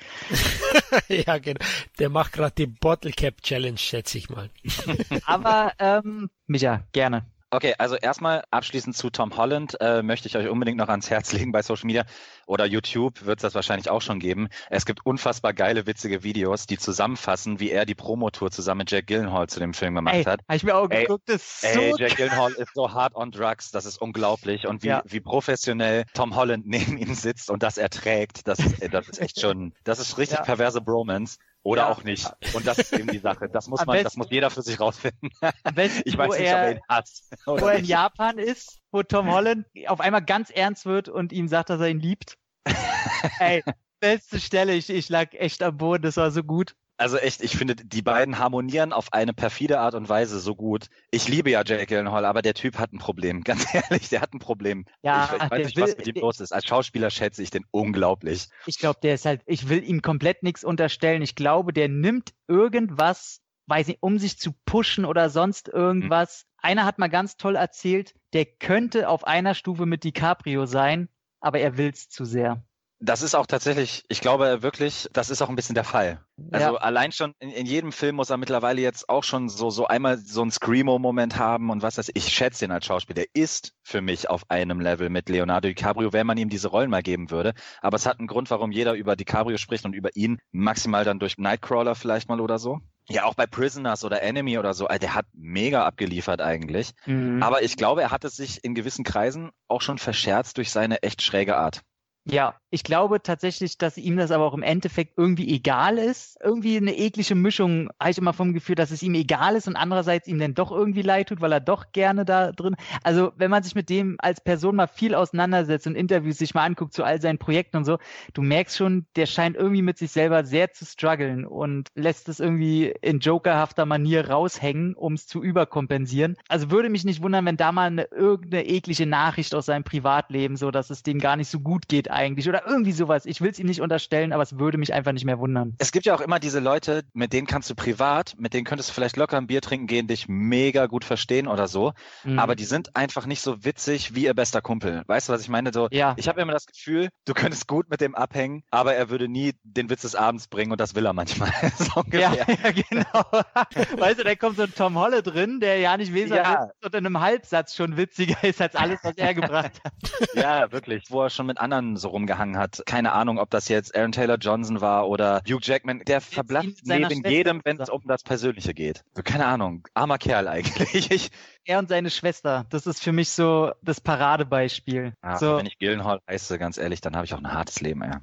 ja, 1.09 1.39
genau. 1.39 1.65
Der 1.99 2.11
macht 2.11 2.33
gerade 2.33 2.55
die 2.57 2.69
Bottle 2.69 3.11
Cap 3.11 3.43
Challenge, 3.43 3.77
schätze 3.77 4.19
ich 4.19 4.31
mal. 4.31 4.51
Aber, 5.27 5.73
ähm, 5.81 6.31
Micha, 6.47 6.85
gerne. 6.93 7.27
Okay, 7.51 7.75
also 7.79 7.97
erstmal 7.97 8.45
abschließend 8.51 8.95
zu 8.95 9.09
Tom 9.09 9.35
Holland 9.37 9.81
äh, 9.81 10.03
möchte 10.03 10.29
ich 10.29 10.37
euch 10.37 10.49
unbedingt 10.49 10.77
noch 10.77 10.89
ans 10.89 11.09
Herz 11.09 11.33
legen 11.33 11.51
bei 11.51 11.63
Social 11.63 11.87
Media 11.87 12.05
oder 12.47 12.67
YouTube 12.67 13.25
wird 13.25 13.39
es 13.39 13.43
das 13.43 13.55
wahrscheinlich 13.55 13.89
auch 13.89 14.03
schon 14.03 14.19
geben. 14.19 14.49
Es 14.69 14.85
gibt 14.85 15.07
unfassbar 15.07 15.55
geile, 15.55 15.87
witzige 15.87 16.23
Videos, 16.23 16.67
die 16.67 16.77
zusammenfassen, 16.77 17.59
wie 17.59 17.71
er 17.71 17.87
die 17.87 17.95
Promotour 17.95 18.51
zusammen 18.51 18.81
mit 18.81 18.91
Jack 18.91 19.07
Gyllenhaal 19.07 19.49
zu 19.49 19.61
dem 19.61 19.73
Film 19.73 19.95
gemacht 19.95 20.17
ey, 20.17 20.25
hat. 20.25 20.41
Hab 20.47 20.57
ich 20.57 20.65
mir 20.65 20.77
auch 20.77 20.91
ey, 20.91 21.05
geguckt, 21.05 21.29
das 21.29 21.63
ist 21.63 21.75
so 21.75 21.81
ey, 21.81 21.95
Jack 21.97 22.17
Gyllenhaal 22.17 22.53
ist 22.53 22.75
so 22.75 22.93
hard 22.93 23.15
on 23.15 23.31
drugs, 23.31 23.71
das 23.71 23.87
ist 23.87 23.99
unglaublich 24.01 24.67
und 24.67 24.83
wie, 24.83 24.89
ja. 24.89 25.03
wie 25.07 25.21
professionell 25.21 26.05
Tom 26.13 26.37
Holland 26.37 26.67
neben 26.67 26.99
ihm 26.99 27.15
sitzt 27.15 27.51
und 27.51 27.63
das 27.63 27.79
erträgt, 27.79 28.47
das 28.47 28.59
ist, 28.59 28.93
das 28.93 29.09
ist 29.09 29.21
echt 29.21 29.41
schon, 29.41 29.73
das 29.85 30.01
ist 30.01 30.19
richtig 30.19 30.39
ja. 30.39 30.45
perverse 30.45 30.83
Bromance. 30.83 31.39
Oder 31.62 31.83
ja. 31.83 31.88
auch 31.90 32.05
nicht. 32.05 32.31
Und 32.55 32.66
das 32.66 32.79
ist 32.79 32.92
eben 32.92 33.09
die 33.09 33.18
Sache. 33.18 33.49
Das 33.49 33.66
muss 33.68 33.85
man, 33.85 33.94
besten, 33.94 34.05
das 34.05 34.16
muss 34.16 34.31
jeder 34.31 34.51
für 34.51 34.62
sich 34.62 34.81
rausfinden. 34.81 35.31
Besten, 35.75 36.03
ich 36.07 36.16
weiß 36.16 36.31
nicht, 36.31 36.40
er, 36.40 36.57
ob 36.57 36.62
er 36.62 36.71
ihn 36.73 36.81
hasst. 36.88 37.37
Wo 37.47 37.57
er 37.57 37.75
in 37.75 37.85
Japan 37.85 38.38
ist, 38.38 38.81
wo 38.90 39.03
Tom 39.03 39.31
Holland 39.31 39.66
auf 39.87 40.01
einmal 40.01 40.25
ganz 40.25 40.51
ernst 40.51 40.87
wird 40.87 41.09
und 41.09 41.33
ihm 41.33 41.49
sagt, 41.49 41.71
dass 41.71 41.81
er 41.81 41.88
ihn 41.88 42.01
liebt. 42.01 42.38
Ey, 43.40 43.62
beste 44.01 44.40
Stelle. 44.40 44.75
Ich, 44.75 44.88
ich 44.88 45.09
lag 45.09 45.33
echt 45.35 45.62
am 45.62 45.77
Boden. 45.77 46.03
Das 46.03 46.16
war 46.16 46.31
so 46.31 46.42
gut. 46.42 46.75
Also 46.99 47.17
echt, 47.17 47.43
ich 47.43 47.57
finde, 47.57 47.77
die 47.77 48.03
beiden 48.03 48.41
harmonieren 48.41 48.93
auf 48.93 49.13
eine 49.13 49.33
perfide 49.33 49.79
Art 49.79 49.95
und 49.95 50.09
Weise 50.09 50.41
so 50.41 50.57
gut. 50.57 50.89
Ich 51.13 51.29
liebe 51.29 51.49
ja 51.49 51.63
Jake 51.65 51.87
Gyllenhaal, 51.87 52.25
aber 52.25 52.43
der 52.43 52.55
Typ 52.55 52.77
hat 52.77 52.93
ein 52.93 52.99
Problem. 52.99 53.41
Ganz 53.45 53.73
ehrlich, 53.73 54.09
der 54.09 54.21
hat 54.21 54.35
ein 54.35 54.41
Problem. 54.41 54.85
Ja, 55.03 55.31
ich, 55.33 55.43
ich 55.43 55.51
weiß 55.51 55.67
nicht, 55.67 55.77
will, 55.77 55.85
was 55.85 55.97
mit 55.97 56.07
ihm 56.09 56.15
der, 56.15 56.23
los 56.23 56.41
ist. 56.41 56.53
Als 56.53 56.67
Schauspieler 56.67 57.11
schätze 57.11 57.41
ich 57.43 57.51
den 57.51 57.65
unglaublich. 57.71 58.49
Ich 58.67 58.79
glaube, 58.79 58.99
der 59.01 59.15
ist 59.15 59.27
halt, 59.27 59.43
ich 59.47 59.69
will 59.69 59.83
ihm 59.85 60.03
komplett 60.03 60.43
nichts 60.43 60.65
unterstellen. 60.65 61.23
Ich 61.23 61.37
glaube, 61.37 61.73
der 61.73 61.89
nimmt 61.89 62.35
irgendwas, 62.49 63.43
weiß 63.67 63.87
nicht, 63.87 64.03
um 64.03 64.19
sich 64.19 64.41
zu 64.41 64.53
pushen 64.65 65.05
oder 65.05 65.31
sonst 65.31 65.69
irgendwas. 65.69 66.41
Hm. 66.41 66.71
Einer 66.71 66.85
hat 66.85 66.99
mal 66.99 67.07
ganz 67.07 67.37
toll 67.37 67.55
erzählt, 67.55 68.15
der 68.33 68.45
könnte 68.45 69.09
auf 69.09 69.25
einer 69.25 69.55
Stufe 69.55 69.87
mit 69.87 70.03
DiCaprio 70.03 70.67
sein, 70.67 71.09
aber 71.41 71.61
er 71.61 71.77
will's 71.77 72.09
zu 72.09 72.25
sehr. 72.25 72.65
Das 73.01 73.23
ist 73.23 73.37
auch 73.37 73.47
tatsächlich, 73.47 74.05
ich 74.09 74.21
glaube 74.21 74.63
wirklich, 74.63 75.09
das 75.13 75.31
ist 75.31 75.41
auch 75.41 75.49
ein 75.49 75.55
bisschen 75.55 75.77
der 75.77 75.85
Fall. 75.85 76.21
Also 76.51 76.75
ja. 76.75 76.77
allein 76.77 77.13
schon 77.13 77.33
in, 77.39 77.51
in, 77.51 77.67
jedem 77.67 77.93
Film 77.93 78.17
muss 78.17 78.31
er 78.31 78.39
mittlerweile 78.39 78.81
jetzt 78.81 79.09
auch 79.09 79.23
schon 79.23 79.49
so, 79.49 79.71
so 79.71 79.87
einmal 79.87 80.19
so 80.19 80.43
einen 80.43 80.51
Screamo-Moment 80.51 81.39
haben 81.39 81.71
und 81.71 81.83
was 81.83 81.95
das. 81.95 82.11
Ich 82.15 82.29
schätze 82.29 82.65
ihn 82.65 82.73
als 82.73 82.87
Schauspieler. 82.87 83.23
Der 83.23 83.27
ist 83.35 83.73
für 83.83 84.01
mich 84.01 84.29
auf 84.29 84.51
einem 84.51 84.81
Level 84.81 85.11
mit 85.11 85.29
Leonardo 85.29 85.69
DiCaprio, 85.69 86.13
wenn 86.13 86.27
man 86.27 86.39
ihm 86.39 86.49
diese 86.49 86.69
Rollen 86.69 86.91
mal 86.91 87.03
geben 87.03 87.31
würde. 87.31 87.55
Aber 87.81 87.97
es 87.97 88.07
hat 88.07 88.19
einen 88.19 88.27
Grund, 88.29 88.51
warum 88.51 88.73
jeder 88.73 88.95
über 88.95 89.15
DiCaprio 89.15 89.59
spricht 89.59 89.85
und 89.85 89.95
über 89.95 90.11
ihn 90.17 90.39
maximal 90.51 91.05
dann 91.05 91.21
durch 91.21 91.39
Nightcrawler 91.39 91.95
vielleicht 91.95 92.29
mal 92.29 92.41
oder 92.41 92.59
so. 92.59 92.81
Ja, 93.11 93.25
auch 93.25 93.35
bei 93.35 93.47
Prisoners 93.47 94.05
oder 94.05 94.23
Enemy 94.23 94.59
oder 94.59 94.75
so, 94.75 94.87
der 94.87 95.15
hat 95.15 95.25
mega 95.33 95.87
abgeliefert 95.87 96.43
eigentlich. 96.43 96.93
Mhm. 97.07 97.43
Aber 97.43 97.63
ich 97.63 97.77
glaube, 97.77 98.03
er 98.03 98.11
hat 98.11 98.25
es 98.25 98.37
sich 98.37 98.63
in 98.65 98.75
gewissen 98.75 99.05
Kreisen 99.05 99.51
auch 99.67 99.81
schon 99.81 99.99
verscherzt 99.99 100.59
durch 100.59 100.71
seine 100.71 101.03
echt 101.03 101.23
schräge 101.23 101.57
Art. 101.57 101.83
Ja, 102.31 102.57
ich 102.71 102.85
glaube 102.85 103.23
tatsächlich, 103.23 103.79
dass 103.79 103.97
ihm 103.97 104.19
das 104.19 104.31
aber 104.31 104.45
auch 104.45 104.53
im 104.53 104.62
Endeffekt 104.62 105.14
irgendwie 105.17 105.55
egal 105.55 105.97
ist. 105.97 106.37
Irgendwie 106.43 106.77
eine 106.77 106.95
eklige 106.95 107.35
Mischung, 107.35 107.88
habe 107.99 108.11
ich 108.11 108.19
immer 108.19 108.35
vom 108.35 108.53
Gefühl, 108.53 108.75
dass 108.75 108.91
es 108.91 109.03
ihm 109.03 109.14
egal 109.14 109.57
ist 109.57 109.67
und 109.67 109.77
andererseits 109.77 110.29
ihm 110.29 110.38
dann 110.38 110.53
doch 110.53 110.71
irgendwie 110.71 111.01
leid 111.01 111.31
tut, 111.31 111.41
weil 111.41 111.53
er 111.53 111.61
doch 111.61 111.93
gerne 111.93 112.27
da 112.27 112.53
drin. 112.53 112.77
Also, 113.03 113.33
wenn 113.37 113.51
man 113.51 113.62
sich 113.62 113.75
mit 113.75 113.88
dem 113.88 114.17
als 114.19 114.43
Person 114.43 114.77
mal 114.77 114.88
viel 114.88 115.14
auseinandersetzt 115.14 115.87
und 115.87 115.95
Interviews 115.95 116.37
sich 116.37 116.53
mal 116.53 116.64
anguckt 116.64 116.93
zu 116.93 117.03
all 117.03 117.19
seinen 117.23 117.38
Projekten 117.38 117.79
und 117.79 117.85
so, 117.87 117.97
du 118.35 118.43
merkst 118.43 118.77
schon, 118.77 119.07
der 119.17 119.25
scheint 119.27 119.57
irgendwie 119.57 119.83
mit 119.83 119.97
sich 119.97 120.11
selber 120.11 120.45
sehr 120.45 120.73
zu 120.73 120.85
strugglen 120.85 121.47
und 121.47 121.88
lässt 121.95 122.29
es 122.29 122.41
irgendwie 122.41 122.93
in 123.01 123.21
jokerhafter 123.21 123.87
Manier 123.87 124.29
raushängen, 124.29 124.95
um 124.95 125.14
es 125.14 125.27
zu 125.27 125.43
überkompensieren. 125.43 126.37
Also 126.49 126.71
würde 126.71 126.91
mich 126.91 127.05
nicht 127.05 127.23
wundern, 127.23 127.47
wenn 127.47 127.57
da 127.57 127.73
mal 127.73 127.87
eine, 127.87 128.05
irgendeine 128.05 128.67
eklige 128.67 129.07
Nachricht 129.07 129.55
aus 129.55 129.67
seinem 129.67 129.85
Privatleben, 129.85 130.57
so 130.57 130.71
dass 130.71 130.91
es 130.91 131.03
dem 131.03 131.19
gar 131.21 131.37
nicht 131.37 131.49
so 131.49 131.61
gut 131.61 131.88
geht, 131.88 132.11
eigentlich 132.19 132.49
oder 132.49 132.67
irgendwie 132.67 132.93
sowas. 132.93 133.25
Ich 133.27 133.41
will 133.41 133.51
es 133.51 133.59
ihm 133.59 133.67
nicht 133.67 133.81
unterstellen, 133.81 134.33
aber 134.33 134.43
es 134.43 134.59
würde 134.59 134.77
mich 134.77 134.93
einfach 134.93 135.13
nicht 135.13 135.25
mehr 135.25 135.39
wundern. 135.39 135.77
Es 135.79 135.93
gibt 135.93 136.05
ja 136.05 136.15
auch 136.15 136.21
immer 136.21 136.41
diese 136.41 136.59
Leute, 136.59 137.05
mit 137.13 137.33
denen 137.33 137.47
kannst 137.47 137.71
du 137.71 137.77
privat, 137.77 138.35
mit 138.39 138.55
denen 138.55 138.65
könntest 138.65 138.91
du 138.91 138.95
vielleicht 138.95 139.17
locker 139.17 139.37
ein 139.37 139.47
Bier 139.47 139.63
trinken 139.63 139.87
gehen, 139.87 140.09
dich 140.09 140.27
mega 140.29 140.87
gut 140.87 141.05
verstehen 141.05 141.47
oder 141.47 141.69
so, 141.69 141.93
mhm. 142.25 142.39
aber 142.39 142.57
die 142.57 142.65
sind 142.65 142.97
einfach 142.97 143.27
nicht 143.27 143.41
so 143.41 143.65
witzig 143.65 144.15
wie 144.15 144.25
ihr 144.25 144.35
bester 144.35 144.61
Kumpel. 144.61 145.05
Weißt 145.07 145.29
du, 145.29 145.33
was 145.33 145.41
ich 145.41 145.49
meine? 145.49 145.73
So, 145.73 145.89
ja. 145.93 146.15
ich 146.19 146.29
habe 146.29 146.41
immer 146.41 146.53
das 146.53 146.67
Gefühl, 146.67 147.09
du 147.25 147.35
könntest 147.35 147.69
gut 147.69 147.89
mit 147.89 148.01
dem 148.01 148.17
abhängen, 148.17 148.65
aber 148.71 148.95
er 148.95 149.11
würde 149.11 149.29
nie 149.29 149.53
den 149.63 149.89
Witz 149.89 150.03
des 150.03 150.17
Abends 150.17 150.49
bringen 150.49 150.73
und 150.73 150.81
das 150.81 150.97
will 150.97 151.07
er 151.07 151.13
manchmal. 151.13 151.53
so 151.79 152.03
ja, 152.11 152.35
ja, 152.35 152.71
genau. 152.73 154.01
weißt 154.01 154.19
du, 154.19 154.25
da 154.25 154.35
kommt 154.35 154.57
so 154.57 154.65
ein 154.65 154.75
Tom 154.75 154.99
Holle 154.99 155.23
drin, 155.23 155.61
der 155.61 155.79
ja 155.79 155.97
nicht 155.97 156.13
wesentlich 156.13 156.43
ja. 156.43 156.65
ist 156.65 156.85
und 156.85 156.95
in 156.95 157.07
einem 157.07 157.21
Halbsatz 157.21 157.77
schon 157.77 157.97
witziger 157.97 158.43
ist 158.43 158.61
als 158.61 158.75
alles, 158.75 158.99
was 159.05 159.17
er 159.17 159.35
gebracht 159.35 159.81
hat. 159.85 159.93
Ja, 160.35 160.73
wirklich. 160.73 161.05
Wo 161.11 161.23
er 161.23 161.31
schon 161.31 161.47
mit 161.47 161.59
anderen 161.59 161.97
so 161.97 162.08
rumgehangen 162.09 162.59
hat. 162.59 162.83
Keine 162.87 163.12
Ahnung, 163.12 163.38
ob 163.38 163.51
das 163.51 163.68
jetzt 163.68 163.97
Aaron 163.97 164.12
Taylor 164.12 164.37
Johnson 164.37 164.81
war 164.81 165.09
oder 165.09 165.42
Hugh 165.49 165.61
Jackman. 165.62 166.03
Der 166.07 166.21
verblasst 166.21 166.85
neben 166.85 167.23
jedem, 167.25 167.61
wenn 167.64 167.81
es 167.81 167.88
um 167.88 168.03
das 168.07 168.23
Persönliche 168.23 168.75
geht. 168.75 169.05
So, 169.14 169.23
keine 169.23 169.47
Ahnung. 169.47 169.87
Armer 169.94 170.18
Kerl 170.18 170.49
eigentlich. 170.49 171.31
er 171.64 171.79
und 171.79 171.88
seine 171.88 172.11
Schwester. 172.11 172.66
Das 172.71 172.87
ist 172.87 173.03
für 173.03 173.12
mich 173.12 173.31
so 173.31 173.73
das 173.83 174.01
Paradebeispiel. 174.01 175.14
Ja, 175.23 175.37
so. 175.37 175.59
Wenn 175.59 175.66
ich 175.66 175.79
Gillenhall 175.79 176.21
heiße, 176.29 176.59
ganz 176.59 176.79
ehrlich, 176.79 177.01
dann 177.01 177.14
habe 177.14 177.27
ich 177.27 177.35
auch 177.35 177.38
ein 177.38 177.53
hartes 177.53 177.81
Leben, 177.81 178.03
ja. 178.03 178.21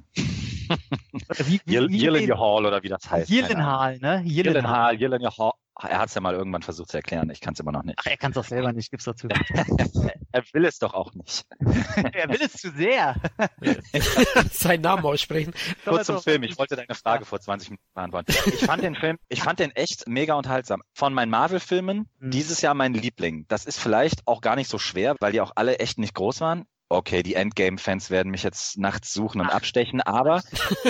wie, 1.46 1.60
wie, 1.64 1.88
wie, 1.88 2.32
Hall 2.32 2.66
oder 2.66 2.82
wie 2.82 2.88
das 2.88 3.10
heißt. 3.10 3.30
Gyllenhaal, 3.30 3.98
ne? 3.98 4.24
Gyllenhaal, 4.26 4.96
Gyllenhaal, 4.96 5.52
er 5.84 5.98
hat 5.98 6.08
es 6.08 6.14
ja 6.14 6.20
mal 6.20 6.34
irgendwann 6.34 6.62
versucht 6.62 6.90
zu 6.90 6.96
erklären. 6.96 7.28
Ich 7.30 7.40
kann 7.40 7.54
es 7.54 7.60
immer 7.60 7.72
noch 7.72 7.82
nicht. 7.82 7.98
Ach, 8.00 8.06
er 8.06 8.16
kann 8.16 8.30
es 8.30 8.36
doch 8.36 8.44
selber 8.44 8.72
nicht, 8.72 8.90
gib's 8.90 9.04
dazu. 9.04 9.28
er 10.32 10.44
will 10.52 10.64
es 10.64 10.78
doch 10.78 10.94
auch 10.94 11.12
nicht. 11.14 11.44
er 12.12 12.28
will 12.28 12.40
es 12.40 12.54
zu 12.54 12.70
sehr. 12.70 13.16
Seinen 14.52 14.82
Namen 14.82 15.04
aussprechen. 15.04 15.52
Kurz 15.84 16.06
zum 16.06 16.20
Film. 16.20 16.42
Ich 16.44 16.58
wollte 16.58 16.76
deine 16.76 16.94
Frage 16.94 17.24
vor 17.24 17.40
20 17.40 17.70
Minuten 17.70 17.84
beantworten. 17.94 18.32
Ich 18.46 18.64
fand 18.64 18.82
den 18.82 18.94
Film, 18.94 19.18
ich 19.28 19.42
fand 19.42 19.58
den 19.58 19.70
echt 19.72 20.08
mega 20.08 20.34
unterhaltsam. 20.34 20.82
Von 20.94 21.12
meinen 21.12 21.30
Marvel-Filmen 21.30 22.08
mhm. 22.18 22.30
dieses 22.30 22.62
Jahr 22.62 22.74
mein 22.74 22.94
Liebling. 22.94 23.44
Das 23.48 23.66
ist 23.66 23.78
vielleicht 23.78 24.26
auch 24.26 24.40
gar 24.40 24.56
nicht 24.56 24.68
so 24.68 24.78
schwer, 24.78 25.16
weil 25.20 25.32
die 25.32 25.40
auch 25.40 25.52
alle 25.56 25.78
echt 25.78 25.98
nicht 25.98 26.14
groß 26.14 26.40
waren 26.40 26.64
okay, 26.88 27.22
die 27.22 27.34
Endgame-Fans 27.34 28.10
werden 28.10 28.30
mich 28.30 28.42
jetzt 28.42 28.78
nachts 28.78 29.12
suchen 29.12 29.40
und 29.40 29.48
Ach. 29.48 29.54
abstechen, 29.54 30.00
aber 30.00 30.42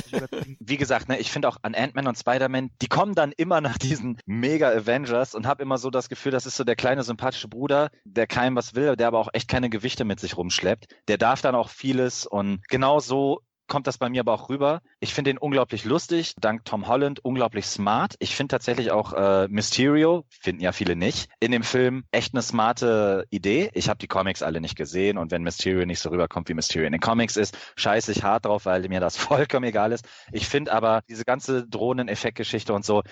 wie 0.60 0.76
gesagt, 0.76 1.08
ne, 1.08 1.18
ich 1.18 1.30
finde 1.30 1.48
auch 1.48 1.58
an 1.62 1.74
Ant-Man 1.74 2.06
und 2.06 2.18
Spider-Man, 2.18 2.70
die 2.82 2.88
kommen 2.88 3.14
dann 3.14 3.32
immer 3.32 3.60
nach 3.60 3.78
diesen 3.78 4.18
Mega-Avengers 4.26 5.34
und 5.34 5.46
habe 5.46 5.62
immer 5.62 5.78
so 5.78 5.90
das 5.90 6.08
Gefühl, 6.08 6.32
das 6.32 6.46
ist 6.46 6.56
so 6.56 6.64
der 6.64 6.76
kleine 6.76 7.02
sympathische 7.02 7.48
Bruder, 7.48 7.90
der 8.04 8.26
keinem 8.26 8.56
was 8.56 8.74
will, 8.74 8.96
der 8.96 9.08
aber 9.08 9.18
auch 9.18 9.28
echt 9.32 9.48
keine 9.48 9.70
Gewichte 9.70 10.04
mit 10.04 10.20
sich 10.20 10.36
rumschleppt. 10.36 10.94
Der 11.08 11.18
darf 11.18 11.40
dann 11.40 11.54
auch 11.54 11.70
vieles 11.70 12.26
und 12.26 12.66
genau 12.68 13.00
so 13.00 13.40
kommt 13.66 13.86
das 13.86 13.98
bei 13.98 14.08
mir 14.08 14.20
aber 14.20 14.32
auch 14.32 14.48
rüber. 14.48 14.80
Ich 15.00 15.14
finde 15.14 15.30
ihn 15.30 15.38
unglaublich 15.38 15.84
lustig, 15.84 16.34
dank 16.40 16.64
Tom 16.64 16.88
Holland 16.88 17.24
unglaublich 17.24 17.66
smart. 17.66 18.14
Ich 18.18 18.36
finde 18.36 18.52
tatsächlich 18.52 18.90
auch 18.90 19.12
äh, 19.12 19.48
Mysterio, 19.48 20.24
finden 20.28 20.62
ja 20.62 20.72
viele 20.72 20.96
nicht, 20.96 21.28
in 21.40 21.52
dem 21.52 21.62
Film 21.62 22.04
echt 22.10 22.34
eine 22.34 22.42
smarte 22.42 23.26
Idee. 23.30 23.70
Ich 23.74 23.88
habe 23.88 23.98
die 23.98 24.08
Comics 24.08 24.42
alle 24.42 24.60
nicht 24.60 24.76
gesehen 24.76 25.18
und 25.18 25.30
wenn 25.30 25.42
Mysterio 25.42 25.86
nicht 25.86 26.00
so 26.00 26.10
rüberkommt, 26.10 26.48
wie 26.48 26.54
Mysterio 26.54 26.86
in 26.86 26.92
den 26.92 27.00
Comics 27.00 27.36
ist, 27.36 27.56
scheiße 27.76 28.12
ich 28.12 28.22
hart 28.22 28.44
drauf, 28.46 28.66
weil 28.66 28.88
mir 28.88 29.00
das 29.00 29.16
vollkommen 29.16 29.64
egal 29.64 29.92
ist. 29.92 30.06
Ich 30.32 30.48
finde 30.48 30.72
aber 30.72 31.02
diese 31.08 31.24
ganze 31.24 31.66
Drohnen-Effektgeschichte 31.66 32.72
und 32.72 32.84
so, 32.84 33.02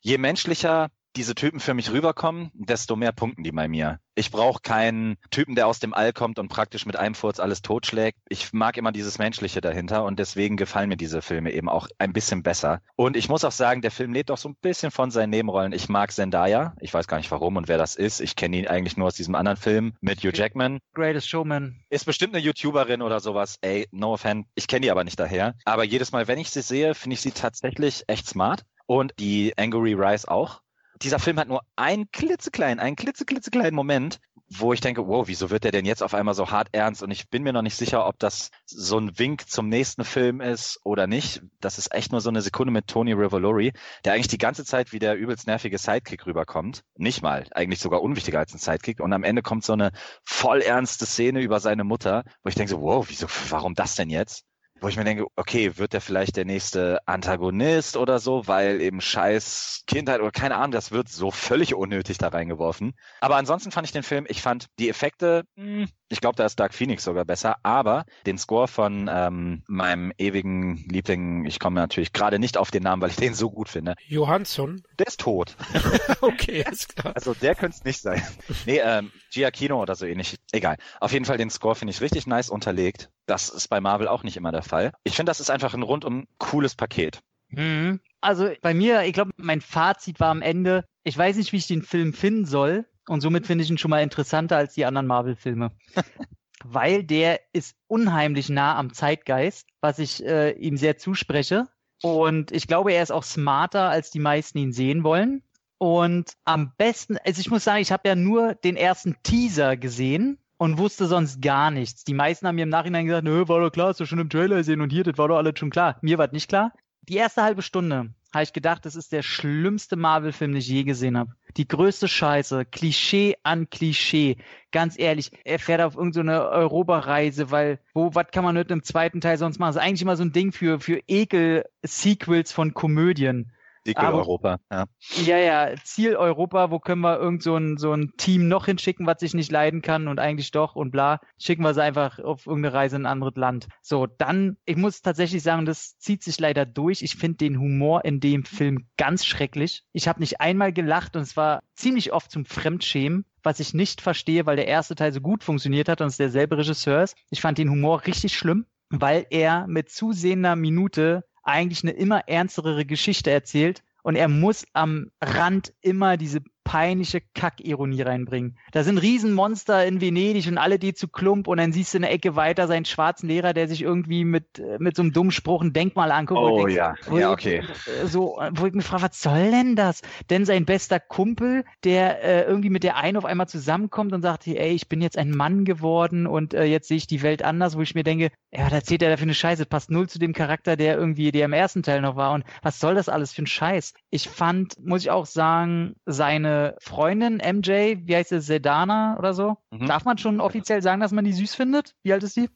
je 0.00 0.18
menschlicher 0.18 0.88
diese 1.16 1.34
Typen 1.34 1.60
für 1.60 1.74
mich 1.74 1.90
rüberkommen, 1.90 2.50
desto 2.54 2.96
mehr 2.96 3.12
punkten 3.12 3.42
die 3.42 3.52
bei 3.52 3.68
mir. 3.68 3.98
Ich 4.14 4.30
brauche 4.30 4.60
keinen 4.60 5.16
Typen, 5.30 5.54
der 5.54 5.66
aus 5.66 5.78
dem 5.78 5.94
All 5.94 6.12
kommt 6.12 6.38
und 6.38 6.48
praktisch 6.48 6.84
mit 6.84 6.96
einem 6.96 7.14
Furz 7.14 7.40
alles 7.40 7.62
totschlägt. 7.62 8.18
Ich 8.28 8.52
mag 8.52 8.76
immer 8.76 8.92
dieses 8.92 9.18
Menschliche 9.18 9.60
dahinter 9.60 10.04
und 10.04 10.18
deswegen 10.18 10.56
gefallen 10.56 10.88
mir 10.88 10.96
diese 10.96 11.22
Filme 11.22 11.52
eben 11.52 11.68
auch 11.68 11.88
ein 11.98 12.12
bisschen 12.12 12.42
besser. 12.42 12.80
Und 12.96 13.16
ich 13.16 13.28
muss 13.28 13.44
auch 13.44 13.52
sagen, 13.52 13.82
der 13.82 13.90
Film 13.90 14.12
lebt 14.12 14.30
auch 14.30 14.38
so 14.38 14.48
ein 14.48 14.56
bisschen 14.60 14.90
von 14.90 15.10
seinen 15.10 15.30
Nebenrollen. 15.30 15.72
Ich 15.72 15.88
mag 15.88 16.12
Zendaya. 16.12 16.74
Ich 16.80 16.92
weiß 16.92 17.06
gar 17.08 17.16
nicht 17.16 17.30
warum 17.30 17.56
und 17.56 17.68
wer 17.68 17.78
das 17.78 17.96
ist. 17.96 18.20
Ich 18.20 18.36
kenne 18.36 18.58
ihn 18.58 18.68
eigentlich 18.68 18.96
nur 18.96 19.06
aus 19.06 19.14
diesem 19.14 19.34
anderen 19.34 19.56
Film 19.56 19.94
mit 20.00 20.22
Hugh 20.22 20.36
Jackman. 20.36 20.80
Greatest 20.94 21.28
Showman. 21.28 21.80
Ist 21.88 22.04
bestimmt 22.04 22.34
eine 22.34 22.44
YouTuberin 22.44 23.02
oder 23.02 23.20
sowas. 23.20 23.56
Ey, 23.62 23.88
no 23.90 24.12
offense. 24.12 24.48
Ich 24.54 24.66
kenne 24.66 24.82
die 24.82 24.90
aber 24.90 25.04
nicht 25.04 25.18
daher. 25.18 25.54
Aber 25.64 25.84
jedes 25.84 26.12
Mal, 26.12 26.28
wenn 26.28 26.38
ich 26.38 26.50
sie 26.50 26.62
sehe, 26.62 26.94
finde 26.94 27.14
ich 27.14 27.20
sie 27.20 27.32
tatsächlich 27.32 28.04
echt 28.06 28.26
smart. 28.28 28.64
Und 28.86 29.14
die 29.18 29.56
Angry 29.56 29.94
Rise 29.94 30.28
auch 30.28 30.60
dieser 31.02 31.18
Film 31.18 31.38
hat 31.38 31.48
nur 31.48 31.62
einen 31.76 32.10
klitzekleinen, 32.10 32.80
einen 32.80 32.96
klitzeklitzekleinen 32.96 33.74
Moment, 33.74 34.20
wo 34.52 34.72
ich 34.72 34.80
denke, 34.80 35.06
wow, 35.06 35.28
wieso 35.28 35.50
wird 35.50 35.62
der 35.62 35.70
denn 35.70 35.84
jetzt 35.84 36.02
auf 36.02 36.12
einmal 36.12 36.34
so 36.34 36.50
hart 36.50 36.68
ernst? 36.72 37.02
Und 37.02 37.12
ich 37.12 37.30
bin 37.30 37.44
mir 37.44 37.52
noch 37.52 37.62
nicht 37.62 37.76
sicher, 37.76 38.06
ob 38.06 38.18
das 38.18 38.50
so 38.66 38.98
ein 38.98 39.16
Wink 39.16 39.48
zum 39.48 39.68
nächsten 39.68 40.04
Film 40.04 40.40
ist 40.40 40.80
oder 40.82 41.06
nicht. 41.06 41.42
Das 41.60 41.78
ist 41.78 41.94
echt 41.94 42.10
nur 42.10 42.20
so 42.20 42.30
eine 42.30 42.42
Sekunde 42.42 42.72
mit 42.72 42.88
Tony 42.88 43.12
Rivolori, 43.12 43.72
der 44.04 44.14
eigentlich 44.14 44.28
die 44.28 44.38
ganze 44.38 44.64
Zeit 44.64 44.92
wie 44.92 44.98
der 44.98 45.14
übelst 45.14 45.46
nervige 45.46 45.78
Sidekick 45.78 46.26
rüberkommt. 46.26 46.82
Nicht 46.96 47.22
mal, 47.22 47.46
eigentlich 47.52 47.78
sogar 47.78 48.02
unwichtiger 48.02 48.40
als 48.40 48.52
ein 48.52 48.58
Sidekick. 48.58 48.98
Und 48.98 49.12
am 49.12 49.22
Ende 49.22 49.42
kommt 49.42 49.64
so 49.64 49.72
eine 49.72 49.92
voll 50.24 50.60
ernste 50.62 51.06
Szene 51.06 51.40
über 51.40 51.60
seine 51.60 51.84
Mutter, 51.84 52.24
wo 52.42 52.48
ich 52.48 52.56
denke 52.56 52.70
so, 52.70 52.80
wow, 52.80 53.06
wieso, 53.08 53.28
warum 53.50 53.74
das 53.74 53.94
denn 53.94 54.10
jetzt? 54.10 54.44
Wo 54.80 54.88
ich 54.88 54.96
mir 54.96 55.04
denke, 55.04 55.26
okay, 55.36 55.76
wird 55.76 55.92
der 55.92 56.00
vielleicht 56.00 56.36
der 56.36 56.44
nächste 56.44 56.98
Antagonist 57.06 57.96
oder 57.96 58.18
so, 58.18 58.46
weil 58.46 58.80
eben 58.80 59.00
scheiß 59.00 59.84
Kindheit 59.86 60.20
oder 60.20 60.30
keine 60.30 60.56
Ahnung, 60.56 60.72
das 60.72 60.90
wird 60.90 61.08
so 61.08 61.30
völlig 61.30 61.74
unnötig 61.74 62.18
da 62.18 62.28
reingeworfen. 62.28 62.94
Aber 63.20 63.36
ansonsten 63.36 63.70
fand 63.70 63.86
ich 63.86 63.92
den 63.92 64.02
Film, 64.02 64.26
ich 64.28 64.42
fand 64.42 64.66
die 64.78 64.88
Effekte, 64.88 65.44
mh, 65.56 65.84
hm, 65.84 65.88
ich 66.10 66.20
glaube, 66.20 66.36
da 66.36 66.44
ist 66.44 66.58
Dark 66.58 66.74
Phoenix 66.74 67.04
sogar 67.04 67.24
besser, 67.24 67.56
aber 67.62 68.04
den 68.26 68.36
Score 68.36 68.68
von 68.68 69.08
ähm, 69.10 69.62
meinem 69.68 70.12
ewigen 70.18 70.84
Liebling, 70.88 71.46
ich 71.46 71.60
komme 71.60 71.76
natürlich 71.76 72.12
gerade 72.12 72.38
nicht 72.40 72.58
auf 72.58 72.72
den 72.72 72.82
Namen, 72.82 73.00
weil 73.00 73.10
ich 73.10 73.16
den 73.16 73.32
so 73.32 73.48
gut 73.48 73.68
finde. 73.68 73.94
Johansson? 74.08 74.82
Der 74.98 75.06
ist 75.06 75.20
tot. 75.20 75.56
okay, 76.20 76.64
ist 76.68 76.96
klar. 76.96 77.14
Also 77.14 77.32
der 77.34 77.54
könnte 77.54 77.76
es 77.78 77.84
nicht 77.84 78.02
sein. 78.02 78.22
Nee, 78.66 78.80
ähm, 78.84 79.12
Giacchino 79.32 79.80
oder 79.80 79.94
so 79.94 80.04
ähnlich. 80.04 80.36
Egal. 80.50 80.76
Auf 80.98 81.12
jeden 81.12 81.24
Fall 81.24 81.38
den 81.38 81.50
Score 81.50 81.76
finde 81.76 81.92
ich 81.92 82.00
richtig 82.00 82.26
nice 82.26 82.50
unterlegt. 82.50 83.10
Das 83.26 83.48
ist 83.48 83.68
bei 83.68 83.80
Marvel 83.80 84.08
auch 84.08 84.24
nicht 84.24 84.36
immer 84.36 84.50
der 84.50 84.62
Fall. 84.62 84.92
Ich 85.04 85.14
finde, 85.14 85.30
das 85.30 85.38
ist 85.38 85.50
einfach 85.50 85.74
ein 85.74 85.82
rundum 85.82 86.26
cooles 86.38 86.74
Paket. 86.74 87.20
Mhm. 87.50 88.00
Also 88.20 88.50
bei 88.60 88.74
mir, 88.74 89.02
ich 89.04 89.12
glaube, 89.12 89.30
mein 89.36 89.60
Fazit 89.60 90.18
war 90.18 90.30
am 90.30 90.42
Ende, 90.42 90.84
ich 91.04 91.16
weiß 91.16 91.36
nicht, 91.36 91.52
wie 91.52 91.56
ich 91.56 91.66
den 91.66 91.82
Film 91.82 92.12
finden 92.12 92.46
soll. 92.46 92.86
Und 93.08 93.20
somit 93.20 93.46
finde 93.46 93.64
ich 93.64 93.70
ihn 93.70 93.78
schon 93.78 93.90
mal 93.90 94.02
interessanter 94.02 94.56
als 94.56 94.74
die 94.74 94.84
anderen 94.84 95.06
Marvel-Filme. 95.06 95.72
Weil 96.64 97.04
der 97.04 97.40
ist 97.52 97.74
unheimlich 97.86 98.48
nah 98.50 98.76
am 98.76 98.92
Zeitgeist, 98.92 99.66
was 99.80 99.98
ich 99.98 100.24
äh, 100.24 100.50
ihm 100.52 100.76
sehr 100.76 100.98
zuspreche. 100.98 101.68
Und 102.02 102.52
ich 102.52 102.66
glaube, 102.66 102.92
er 102.92 103.02
ist 103.02 103.12
auch 103.12 103.24
smarter, 103.24 103.88
als 103.88 104.10
die 104.10 104.20
meisten 104.20 104.58
ihn 104.58 104.72
sehen 104.72 105.02
wollen. 105.02 105.42
Und 105.78 106.34
am 106.44 106.72
besten, 106.76 107.16
also 107.24 107.40
ich 107.40 107.50
muss 107.50 107.64
sagen, 107.64 107.80
ich 107.80 107.92
habe 107.92 108.06
ja 108.06 108.14
nur 108.14 108.54
den 108.54 108.76
ersten 108.76 109.16
Teaser 109.22 109.78
gesehen 109.78 110.38
und 110.58 110.76
wusste 110.76 111.06
sonst 111.06 111.40
gar 111.40 111.70
nichts. 111.70 112.04
Die 112.04 112.12
meisten 112.12 112.46
haben 112.46 112.56
mir 112.56 112.64
im 112.64 112.68
Nachhinein 112.68 113.06
gesagt, 113.06 113.24
nö, 113.24 113.48
war 113.48 113.60
doch 113.60 113.70
klar, 113.70 113.88
hast 113.88 114.00
du 114.00 114.04
schon 114.04 114.18
im 114.18 114.28
Trailer 114.28 114.56
gesehen 114.56 114.82
und 114.82 114.90
hier, 114.90 115.04
das 115.04 115.16
war 115.16 115.28
doch 115.28 115.38
alles 115.38 115.58
schon 115.58 115.70
klar. 115.70 115.98
Mir 116.02 116.18
war 116.18 116.26
das 116.26 116.34
nicht 116.34 116.48
klar. 116.48 116.72
Die 117.08 117.16
erste 117.16 117.42
halbe 117.42 117.62
Stunde 117.62 118.12
habe 118.32 118.44
ich 118.44 118.52
gedacht, 118.52 118.86
das 118.86 118.94
ist 118.94 119.12
der 119.12 119.22
schlimmste 119.22 119.96
Marvel-Film, 119.96 120.52
den 120.52 120.58
ich 120.58 120.68
je 120.68 120.84
gesehen 120.84 121.18
habe. 121.18 121.32
Die 121.56 121.66
größte 121.66 122.06
Scheiße, 122.06 122.64
Klischee 122.64 123.36
an 123.42 123.68
Klischee. 123.70 124.36
Ganz 124.70 124.98
ehrlich, 124.98 125.32
er 125.44 125.58
fährt 125.58 125.80
auf 125.80 125.96
irgendeine 125.96 126.38
so 126.38 126.48
Europareise, 126.48 127.50
weil, 127.50 127.80
wo, 127.92 128.14
was 128.14 128.30
kann 128.32 128.44
man 128.44 128.54
mit 128.54 128.70
einem 128.70 128.84
zweiten 128.84 129.20
Teil 129.20 129.36
sonst 129.36 129.58
machen? 129.58 129.74
Das 129.74 129.76
ist 129.76 129.82
eigentlich 129.82 130.02
immer 130.02 130.16
so 130.16 130.22
ein 130.22 130.32
Ding 130.32 130.52
für, 130.52 130.78
für 130.78 131.00
Ekel-Sequels 131.08 132.52
von 132.52 132.72
Komödien. 132.72 133.52
Sequel 133.86 134.04
Aber, 134.04 134.18
Europa, 134.18 134.58
ja. 134.70 134.84
Ja, 135.24 135.38
ja, 135.38 135.74
Ziel 135.84 136.16
Europa, 136.16 136.70
wo 136.70 136.78
können 136.78 137.00
wir 137.00 137.18
irgend 137.18 137.42
so 137.42 137.56
ein, 137.56 137.78
so 137.78 137.92
ein 137.92 138.12
Team 138.16 138.48
noch 138.48 138.66
hinschicken, 138.66 139.06
was 139.06 139.20
sich 139.20 139.34
nicht 139.34 139.50
leiden 139.50 139.80
kann 139.80 140.08
und 140.08 140.18
eigentlich 140.18 140.50
doch 140.50 140.76
und 140.76 140.90
bla. 140.90 141.20
Schicken 141.38 141.62
wir 141.62 141.72
sie 141.72 141.82
einfach 141.82 142.18
auf 142.18 142.46
irgendeine 142.46 142.74
Reise 142.74 142.96
in 142.96 143.02
ein 143.02 143.12
anderes 143.12 143.36
Land. 143.36 143.68
So, 143.80 144.06
dann, 144.06 144.58
ich 144.66 144.76
muss 144.76 145.02
tatsächlich 145.02 145.42
sagen, 145.42 145.64
das 145.64 145.98
zieht 145.98 146.22
sich 146.22 146.38
leider 146.38 146.66
durch. 146.66 147.02
Ich 147.02 147.16
finde 147.16 147.38
den 147.38 147.58
Humor 147.58 148.04
in 148.04 148.20
dem 148.20 148.44
Film 148.44 148.86
ganz 148.98 149.24
schrecklich. 149.24 149.84
Ich 149.92 150.08
habe 150.08 150.20
nicht 150.20 150.40
einmal 150.40 150.72
gelacht 150.72 151.16
und 151.16 151.22
es 151.22 151.36
war 151.36 151.62
ziemlich 151.74 152.12
oft 152.12 152.30
zum 152.30 152.44
Fremdschämen 152.44 153.24
was 153.42 153.58
ich 153.58 153.72
nicht 153.72 154.02
verstehe, 154.02 154.44
weil 154.44 154.56
der 154.56 154.66
erste 154.68 154.94
Teil 154.94 155.12
so 155.12 155.20
gut 155.22 155.44
funktioniert 155.44 155.88
hat 155.88 156.02
und 156.02 156.08
es 156.08 156.18
derselbe 156.18 156.58
Regisseur 156.58 157.02
ist. 157.02 157.16
Ich 157.30 157.40
fand 157.40 157.56
den 157.56 157.70
Humor 157.70 158.02
richtig 158.06 158.36
schlimm, 158.36 158.66
weil 158.90 159.26
er 159.30 159.66
mit 159.66 159.88
zusehender 159.88 160.56
Minute 160.56 161.24
eigentlich 161.50 161.82
eine 161.82 161.92
immer 161.92 162.28
ernstere 162.28 162.84
Geschichte 162.84 163.30
erzählt 163.30 163.82
und 164.02 164.16
er 164.16 164.28
muss 164.28 164.64
am 164.72 165.10
Rand 165.20 165.72
immer 165.80 166.16
diese 166.16 166.40
peinliche 166.64 167.20
Kackironie 167.34 168.02
reinbringen. 168.02 168.56
Da 168.72 168.84
sind 168.84 168.98
Riesenmonster 168.98 169.86
in 169.86 170.00
Venedig 170.00 170.46
und 170.46 170.58
alle 170.58 170.78
die 170.78 170.94
zu 170.94 171.08
Klump 171.08 171.48
und 171.48 171.58
dann 171.58 171.72
siehst 171.72 171.94
du 171.94 171.98
in 171.98 172.02
der 172.02 172.12
Ecke 172.12 172.36
weiter 172.36 172.68
seinen 172.68 172.84
schwarzen 172.84 173.28
Lehrer, 173.28 173.52
der 173.54 173.66
sich 173.66 173.82
irgendwie 173.82 174.24
mit, 174.24 174.58
äh, 174.58 174.76
mit 174.78 174.96
so 174.96 175.02
einem 175.02 175.12
dummen 175.12 175.32
Spruch 175.32 175.62
ein 175.62 175.72
Denkmal 175.72 176.12
anguckt. 176.12 176.40
Oh 176.40 176.58
denkst, 176.58 176.74
ja, 176.74 176.94
ja, 177.12 177.32
okay. 177.32 177.62
So, 178.04 178.40
wo 178.52 178.66
ich 178.66 178.74
mich 178.74 178.84
frage, 178.84 179.04
was 179.04 179.20
soll 179.20 179.50
denn 179.50 179.74
das? 179.74 180.02
Denn 180.28 180.44
sein 180.44 180.64
bester 180.64 181.00
Kumpel, 181.00 181.64
der 181.84 182.22
äh, 182.22 182.42
irgendwie 182.42 182.70
mit 182.70 182.84
der 182.84 182.96
einen 182.96 183.16
auf 183.16 183.24
einmal 183.24 183.48
zusammenkommt 183.48 184.12
und 184.12 184.22
sagt, 184.22 184.46
ey, 184.46 184.72
ich 184.72 184.88
bin 184.88 185.00
jetzt 185.00 185.18
ein 185.18 185.30
Mann 185.30 185.64
geworden 185.64 186.26
und 186.26 186.54
äh, 186.54 186.64
jetzt 186.64 186.88
sehe 186.88 186.98
ich 186.98 187.06
die 187.06 187.22
Welt 187.22 187.42
anders, 187.42 187.76
wo 187.76 187.82
ich 187.82 187.94
mir 187.94 188.04
denke, 188.04 188.30
ja, 188.52 188.66
was 188.66 188.72
erzählt 188.72 189.02
er 189.02 189.10
da 189.10 189.16
für 189.16 189.22
eine 189.22 189.34
Scheiße? 189.34 189.66
Passt 189.66 189.90
null 189.90 190.08
zu 190.08 190.18
dem 190.18 190.34
Charakter, 190.34 190.76
der 190.76 190.96
irgendwie, 190.96 191.32
der 191.32 191.46
im 191.46 191.52
ersten 191.52 191.82
Teil 191.82 192.00
noch 192.00 192.16
war. 192.16 192.32
Und 192.32 192.44
was 192.62 192.80
soll 192.80 192.94
das 192.94 193.08
alles 193.08 193.32
für 193.32 193.42
ein 193.42 193.46
Scheiß? 193.46 193.94
Ich 194.10 194.28
fand, 194.28 194.74
muss 194.84 195.02
ich 195.02 195.10
auch 195.10 195.26
sagen, 195.26 195.94
seine 196.06 196.49
Freundin 196.80 197.36
MJ, 197.36 197.98
wie 198.04 198.16
heißt 198.16 198.30
sie, 198.30 198.40
Sedana 198.40 199.16
oder 199.18 199.34
so? 199.34 199.56
Mhm. 199.70 199.86
Darf 199.86 200.04
man 200.04 200.18
schon 200.18 200.40
offiziell 200.40 200.82
sagen, 200.82 201.00
dass 201.00 201.12
man 201.12 201.24
die 201.24 201.32
süß 201.32 201.54
findet? 201.54 201.94
Wie 202.02 202.12
alt 202.12 202.22
ist 202.22 202.36
die? 202.36 202.48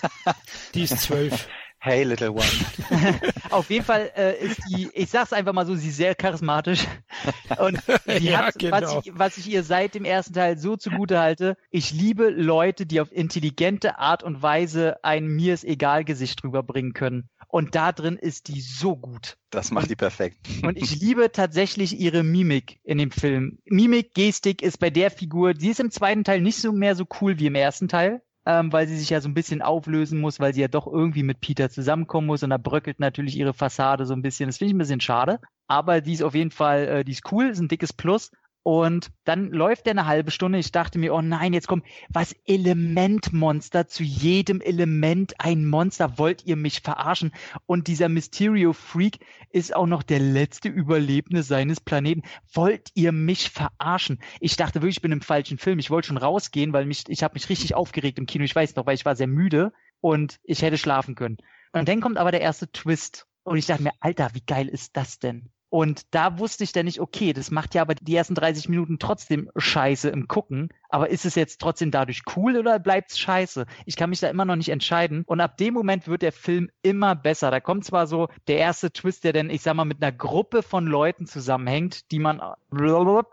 die 0.74 0.82
ist 0.82 0.98
zwölf. 0.98 1.48
Hey, 1.82 2.04
little 2.04 2.32
one. 2.32 2.44
Auf 3.50 3.70
jeden 3.70 3.86
Fall 3.86 4.10
äh, 4.14 4.38
ist 4.38 4.60
die, 4.68 4.90
ich 4.92 5.08
sag's 5.08 5.32
einfach 5.32 5.54
mal 5.54 5.64
so, 5.64 5.74
sie 5.74 5.88
ist 5.88 5.96
sehr 5.96 6.14
charismatisch. 6.14 6.86
Und 7.58 7.80
die 8.06 8.26
ja, 8.26 8.44
hat, 8.44 8.58
genau. 8.58 8.76
was, 8.76 9.06
ich, 9.06 9.12
was 9.18 9.38
ich 9.38 9.48
ihr 9.48 9.62
seit 9.62 9.94
dem 9.94 10.04
ersten 10.04 10.34
Teil 10.34 10.58
so 10.58 10.76
zugute 10.76 11.18
halte, 11.18 11.56
ich 11.70 11.90
liebe 11.90 12.28
Leute, 12.28 12.84
die 12.84 13.00
auf 13.00 13.10
intelligente 13.10 13.98
Art 13.98 14.22
und 14.22 14.42
Weise 14.42 15.02
ein 15.02 15.26
mir 15.26 15.54
ist 15.54 15.64
egal 15.64 16.04
Gesicht 16.04 16.44
rüberbringen 16.44 16.92
können. 16.92 17.30
Und 17.50 17.74
da 17.74 17.92
drin 17.92 18.16
ist 18.16 18.48
die 18.48 18.60
so 18.60 18.96
gut. 18.96 19.36
Das 19.50 19.70
macht 19.70 19.90
die 19.90 19.96
perfekt. 19.96 20.38
Und 20.62 20.76
ich 20.76 20.94
liebe 21.00 21.32
tatsächlich 21.32 21.98
ihre 21.98 22.22
Mimik 22.22 22.78
in 22.84 22.98
dem 22.98 23.10
Film. 23.10 23.58
Mimik, 23.64 24.14
Gestik 24.14 24.62
ist 24.62 24.78
bei 24.78 24.90
der 24.90 25.10
Figur, 25.10 25.54
die 25.54 25.70
ist 25.70 25.80
im 25.80 25.90
zweiten 25.90 26.24
Teil 26.24 26.40
nicht 26.40 26.60
so 26.60 26.72
mehr 26.72 26.94
so 26.94 27.06
cool 27.20 27.38
wie 27.38 27.46
im 27.46 27.54
ersten 27.56 27.88
Teil 27.88 28.22
ähm, 28.46 28.72
weil 28.72 28.88
sie 28.88 28.96
sich 28.96 29.10
ja 29.10 29.20
so 29.20 29.28
ein 29.28 29.34
bisschen 29.34 29.62
auflösen 29.62 30.20
muss, 30.20 30.40
weil 30.40 30.54
sie 30.54 30.62
ja 30.62 30.68
doch 30.68 30.86
irgendwie 30.86 31.22
mit 31.22 31.40
Peter 31.40 31.70
zusammenkommen 31.70 32.26
muss 32.26 32.42
und 32.42 32.50
da 32.50 32.56
bröckelt 32.56 32.98
natürlich 32.98 33.36
ihre 33.36 33.52
Fassade 33.52 34.06
so 34.06 34.14
ein 34.14 34.22
bisschen. 34.22 34.48
Das 34.48 34.58
finde 34.58 34.70
ich 34.70 34.74
ein 34.74 34.78
bisschen 34.78 35.00
schade. 35.00 35.40
Aber 35.66 36.00
die 36.00 36.14
ist 36.14 36.22
auf 36.22 36.34
jeden 36.34 36.50
Fall, 36.50 36.88
äh, 36.88 37.04
die 37.04 37.12
ist 37.12 37.30
cool, 37.30 37.48
ist 37.48 37.60
ein 37.60 37.68
dickes 37.68 37.92
Plus. 37.92 38.30
Und 38.62 39.10
dann 39.24 39.50
läuft 39.50 39.86
der 39.86 39.92
eine 39.92 40.06
halbe 40.06 40.30
Stunde. 40.30 40.58
Ich 40.58 40.70
dachte 40.70 40.98
mir, 40.98 41.14
oh 41.14 41.22
nein, 41.22 41.54
jetzt 41.54 41.66
kommt 41.66 41.84
was 42.10 42.34
Elementmonster. 42.44 43.88
Zu 43.88 44.02
jedem 44.02 44.60
Element 44.60 45.34
ein 45.38 45.64
Monster. 45.64 46.18
Wollt 46.18 46.44
ihr 46.44 46.56
mich 46.56 46.80
verarschen? 46.80 47.32
Und 47.64 47.88
dieser 47.88 48.10
Mysterio 48.10 48.74
Freak 48.74 49.20
ist 49.50 49.74
auch 49.74 49.86
noch 49.86 50.02
der 50.02 50.20
letzte 50.20 50.68
Überlebende 50.68 51.42
seines 51.42 51.80
Planeten. 51.80 52.22
Wollt 52.52 52.90
ihr 52.94 53.12
mich 53.12 53.50
verarschen? 53.50 54.18
Ich 54.40 54.56
dachte 54.56 54.82
wirklich, 54.82 54.96
ich 54.96 55.02
bin 55.02 55.12
im 55.12 55.22
falschen 55.22 55.56
Film. 55.56 55.78
Ich 55.78 55.90
wollte 55.90 56.08
schon 56.08 56.18
rausgehen, 56.18 56.74
weil 56.74 56.84
mich, 56.84 57.04
ich 57.08 57.22
habe 57.22 57.34
mich 57.34 57.48
richtig 57.48 57.74
aufgeregt 57.74 58.18
im 58.18 58.26
Kino. 58.26 58.44
Ich 58.44 58.54
weiß 58.54 58.76
noch, 58.76 58.84
weil 58.84 58.94
ich 58.94 59.06
war 59.06 59.16
sehr 59.16 59.26
müde 59.26 59.72
und 60.00 60.38
ich 60.42 60.60
hätte 60.60 60.76
schlafen 60.76 61.14
können. 61.14 61.38
Und 61.72 61.88
dann 61.88 62.00
kommt 62.00 62.18
aber 62.18 62.30
der 62.30 62.42
erste 62.42 62.70
Twist. 62.70 63.26
Und 63.42 63.56
ich 63.56 63.66
dachte 63.66 63.84
mir, 63.84 63.92
Alter, 64.00 64.30
wie 64.34 64.44
geil 64.44 64.68
ist 64.68 64.96
das 64.96 65.18
denn? 65.18 65.50
Und 65.70 66.12
da 66.14 66.40
wusste 66.40 66.64
ich 66.64 66.72
dann 66.72 66.86
nicht, 66.86 67.00
okay, 67.00 67.32
das 67.32 67.52
macht 67.52 67.76
ja 67.76 67.82
aber 67.82 67.94
die 67.94 68.16
ersten 68.16 68.34
30 68.34 68.68
Minuten 68.68 68.98
trotzdem 68.98 69.50
scheiße 69.56 70.10
im 70.10 70.26
Gucken. 70.26 70.68
Aber 70.88 71.10
ist 71.10 71.24
es 71.24 71.36
jetzt 71.36 71.60
trotzdem 71.60 71.92
dadurch 71.92 72.22
cool 72.34 72.56
oder 72.56 72.80
bleibt's 72.80 73.20
scheiße? 73.20 73.66
Ich 73.86 73.94
kann 73.94 74.10
mich 74.10 74.18
da 74.18 74.28
immer 74.28 74.44
noch 74.44 74.56
nicht 74.56 74.70
entscheiden. 74.70 75.22
Und 75.26 75.40
ab 75.40 75.56
dem 75.58 75.72
Moment 75.72 76.08
wird 76.08 76.22
der 76.22 76.32
Film 76.32 76.70
immer 76.82 77.14
besser. 77.14 77.52
Da 77.52 77.60
kommt 77.60 77.84
zwar 77.84 78.08
so 78.08 78.28
der 78.48 78.58
erste 78.58 78.92
Twist, 78.92 79.22
der 79.22 79.32
dann, 79.32 79.48
ich 79.48 79.62
sag 79.62 79.74
mal, 79.74 79.84
mit 79.84 80.02
einer 80.02 80.10
Gruppe 80.10 80.64
von 80.64 80.88
Leuten 80.88 81.26
zusammenhängt, 81.26 82.10
die 82.10 82.18
man 82.18 82.42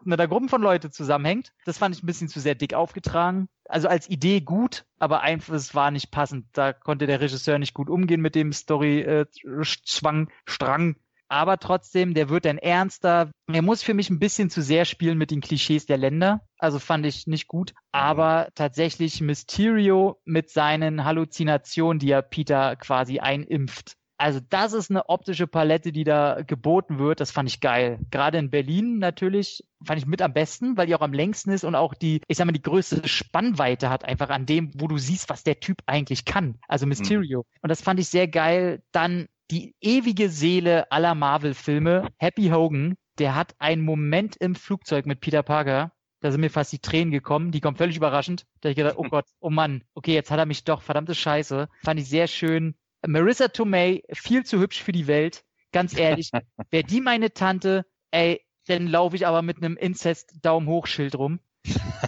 mit 0.04 0.20
einer 0.20 0.28
Gruppe 0.28 0.48
von 0.48 0.62
Leuten 0.62 0.92
zusammenhängt. 0.92 1.54
Das 1.66 1.80
fand 1.80 1.96
ich 1.96 2.04
ein 2.04 2.08
bisschen 2.08 2.30
zu 2.30 2.40
sehr 2.40 2.54
dick 2.54 2.76
aufgetragen. 2.76 3.50
Also 3.68 3.88
als 3.88 4.08
Idee 4.10 4.42
gut, 4.42 4.86
aber 5.00 5.22
einfach 5.22 5.56
es 5.56 5.74
war 5.74 5.90
nicht 5.90 6.12
passend. 6.12 6.46
Da 6.54 6.72
konnte 6.72 7.08
der 7.08 7.20
Regisseur 7.20 7.58
nicht 7.58 7.74
gut 7.74 7.90
umgehen 7.90 8.22
mit 8.22 8.36
dem 8.36 8.54
Story-Zwang, 8.54 10.28
äh, 10.28 10.32
Strang 10.46 10.96
aber 11.30 11.58
trotzdem, 11.58 12.14
der 12.14 12.30
wird 12.30 12.46
dann 12.46 12.58
ernster. 12.58 13.32
Er 13.52 13.62
muss 13.62 13.84
für 13.84 13.94
mich 13.94 14.10
ein 14.10 14.20
bisschen 14.20 14.50
zu 14.50 14.62
sehr 14.62 14.86
spielen 14.86 15.18
mit 15.18 15.32
den 15.32 15.42
Klischees 15.42 15.86
der 15.86 15.98
Länder. 15.98 16.42
Also 16.58 16.80
fand 16.80 17.06
ich 17.06 17.28
nicht 17.28 17.48
gut. 17.48 17.74
Aber 17.92 18.50
tatsächlich 18.56 19.22
Mysterio 19.22 20.20
mit 20.26 20.50
seinen 20.50 21.04
Halluzinationen, 21.04 22.00
die 22.00 22.12
er 22.12 22.22
Peter 22.22 22.76
quasi 22.76 23.20
einimpft. 23.20 23.94
Also 24.20 24.40
das 24.50 24.74
ist 24.74 24.90
eine 24.90 25.10
optische 25.10 25.46
Palette, 25.46 25.92
die 25.92 26.04
da 26.04 26.42
geboten 26.42 26.98
wird. 26.98 27.20
Das 27.20 27.30
fand 27.30 27.50
ich 27.50 27.62
geil. 27.62 28.00
Gerade 28.10 28.40
in 28.40 28.50
Berlin 28.50 28.98
natürlich 28.98 29.64
fand 29.86 30.00
ich 30.00 30.08
mit 30.08 30.24
am 30.24 30.34
besten, 30.34 30.76
weil 30.76 30.88
die 30.88 30.96
auch 30.96 31.02
am 31.02 31.14
längsten 31.14 31.52
ist 31.52 31.64
und 31.64 31.76
auch 31.76 31.94
die, 31.94 32.22
ich 32.28 32.38
sag 32.38 32.46
mal, 32.46 32.52
die 32.52 32.62
größte 32.62 33.08
Spannweite 33.08 33.92
hat 33.92 34.04
einfach 34.04 34.30
an 34.30 34.48
dem, 34.48 34.72
wo 34.74 34.88
du 34.88 34.98
siehst, 34.98 35.30
was 35.30 35.44
der 35.44 35.60
Typ 35.60 35.84
eigentlich 35.86 36.26
kann. 36.26 36.58
Also 36.68 36.88
Mysterio. 36.88 37.42
Mhm. 37.42 37.60
Und 37.62 37.70
das 37.70 37.82
fand 37.82 38.00
ich 38.00 38.08
sehr 38.08 38.28
geil. 38.28 38.82
Dann 38.92 39.28
die 39.52 39.76
ewige 39.82 40.30
Seele 40.30 40.92
aller 40.92 41.16
Marvel-Filme, 41.16 42.10
Happy 42.18 42.50
Hogan, 42.50 42.96
der 43.18 43.36
hat 43.36 43.56
einen 43.60 43.84
Moment 43.84 44.36
im 44.38 44.56
Flugzeug 44.56 45.06
mit 45.06 45.22
Peter 45.22 45.44
Parker, 45.44 45.92
da 46.20 46.32
sind 46.32 46.42
mir 46.42 46.50
fast 46.50 46.72
die 46.72 46.80
Tränen 46.80 47.12
gekommen, 47.12 47.52
die 47.52 47.62
kommen 47.62 47.78
völlig 47.78 47.96
überraschend. 47.96 48.46
Da 48.62 48.68
habe 48.68 48.72
ich 48.72 48.78
gedacht, 48.78 48.98
oh 48.98 49.04
Gott, 49.04 49.26
oh 49.40 49.50
Mann, 49.50 49.84
okay, 49.94 50.14
jetzt 50.14 50.32
hat 50.32 50.40
er 50.40 50.46
mich 50.46 50.64
doch, 50.64 50.82
verdammte 50.82 51.14
Scheiße. 51.14 51.68
Fand 51.84 52.00
ich 52.00 52.10
sehr 52.10 52.28
schön. 52.28 52.76
Marissa 53.06 53.50
Tomei, 53.50 54.02
viel 54.12 54.44
zu 54.44 54.60
hübsch 54.60 54.82
für 54.82 54.92
die 54.92 55.08
Welt. 55.08 55.44
Ganz 55.72 55.98
ehrlich, 55.98 56.32
wäre 56.72 56.84
die 56.84 57.02
meine 57.02 57.34
Tante, 57.34 57.86
ey, 58.12 58.42
dann 58.66 58.88
laufe 58.88 59.16
ich 59.16 59.28
aber 59.28 59.44
mit 59.44 59.58
einem 59.58 59.78
Inzest-Daumen-Hoch-Schild 59.78 61.16
rum. 61.16 61.40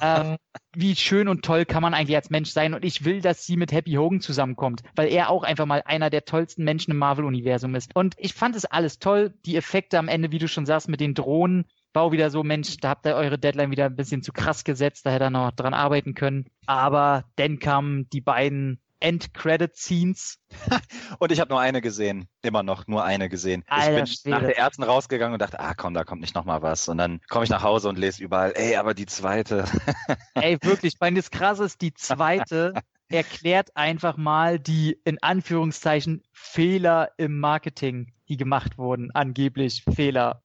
Ähm, 0.02 0.38
wie 0.76 0.95
schön 0.95 1.28
und 1.28 1.43
toll 1.43 1.66
kann 1.66 1.82
man 1.82 1.93
eigentlich 1.93 2.16
als 2.16 2.30
Mensch 2.30 2.52
sein 2.52 2.74
und 2.74 2.86
ich 2.86 3.06
will, 3.06 3.22
dass 3.22 3.45
sie 3.45 3.58
mit 3.58 3.72
Happy 3.72 3.93
Hogan 3.93 4.22
zusammenkommt, 4.22 4.82
weil 4.95 5.10
er 5.10 5.30
auch 5.30 5.43
einfach 5.43 5.66
mal 5.66 5.82
einer 5.86 6.10
der 6.10 6.26
tollsten 6.26 6.64
Menschen 6.64 6.91
im 6.91 6.97
Marvel-Universum 6.97 7.76
ist. 7.76 7.95
Und 7.95 8.16
ich 8.18 8.34
fand 8.34 8.56
es 8.56 8.66
alles 8.66 9.00
toll, 9.00 9.34
die 9.45 9.56
Effekte 9.56 9.97
am 9.97 10.08
Ende, 10.08 10.32
wie 10.32 10.39
du 10.39 10.47
schon 10.47 10.66
sagst, 10.66 10.89
mit 10.89 11.00
den 11.00 11.14
Drohnen, 11.14 11.66
war 11.93 12.04
auch 12.04 12.12
wieder 12.12 12.30
so, 12.30 12.43
Mensch, 12.43 12.78
da 12.78 12.89
habt 12.89 13.06
ihr 13.06 13.16
eure 13.16 13.39
Deadline 13.39 13.72
wieder 13.72 13.86
ein 13.86 13.95
bisschen 13.95 14.22
zu 14.22 14.32
krass 14.32 14.64
gesetzt, 14.64 15.06
da 15.06 15.12
hätte 15.12 15.26
er 15.26 15.30
noch 15.32 15.52
dran 15.52 15.74
arbeiten 15.74 16.14
können. 16.14 16.45
Aber 16.68 17.26
dann 17.36 17.60
kamen 17.60 18.08
die 18.12 18.22
beiden 18.22 18.80
End-Credit-Scenes. 19.00 20.39
und 21.20 21.32
ich 21.32 21.39
habe 21.39 21.50
nur 21.50 21.60
eine 21.60 21.82
gesehen. 21.82 22.28
Immer 22.41 22.64
noch 22.64 22.88
nur 22.88 23.04
eine 23.04 23.30
gesehen. 23.30 23.64
Alter, 23.68 24.04
ich 24.04 24.24
bin 24.24 24.32
nach 24.32 24.41
der 24.41 24.58
ersten 24.58 24.84
rausgegangen 24.84 25.34
und 25.34 25.41
dachte, 25.41 25.60
ah 25.60 25.74
komm, 25.74 25.93
da 25.93 26.04
kommt 26.04 26.22
nicht 26.22 26.36
nochmal 26.36 26.62
was. 26.62 26.88
Und 26.88 26.97
dann 26.97 27.22
komme 27.30 27.43
ich 27.43 27.50
nach 27.50 27.64
Hause 27.64 27.89
und 27.89 27.97
lese 27.97 28.24
überall, 28.24 28.54
ey, 28.56 28.76
aber 28.76 28.93
die 28.93 29.06
zweite. 29.06 29.66
ey, 30.36 30.58
wirklich, 30.62 30.93
ich 30.93 31.00
meine, 31.00 31.18
das 31.18 31.32
Krasse 31.32 31.66
ist, 31.66 31.82
die 31.82 31.93
zweite 31.93 32.74
erklärt 33.10 33.76
einfach 33.76 34.18
mal 34.18 34.60
die, 34.60 34.97
in 35.04 35.22
Anführungszeichen, 35.22 36.24
Fehler 36.32 37.12
im 37.18 37.39
Marketing, 37.39 38.14
die 38.28 38.38
gemacht 38.38 38.78
wurden. 38.78 39.12
Angeblich 39.12 39.84
Fehler. 39.95 40.43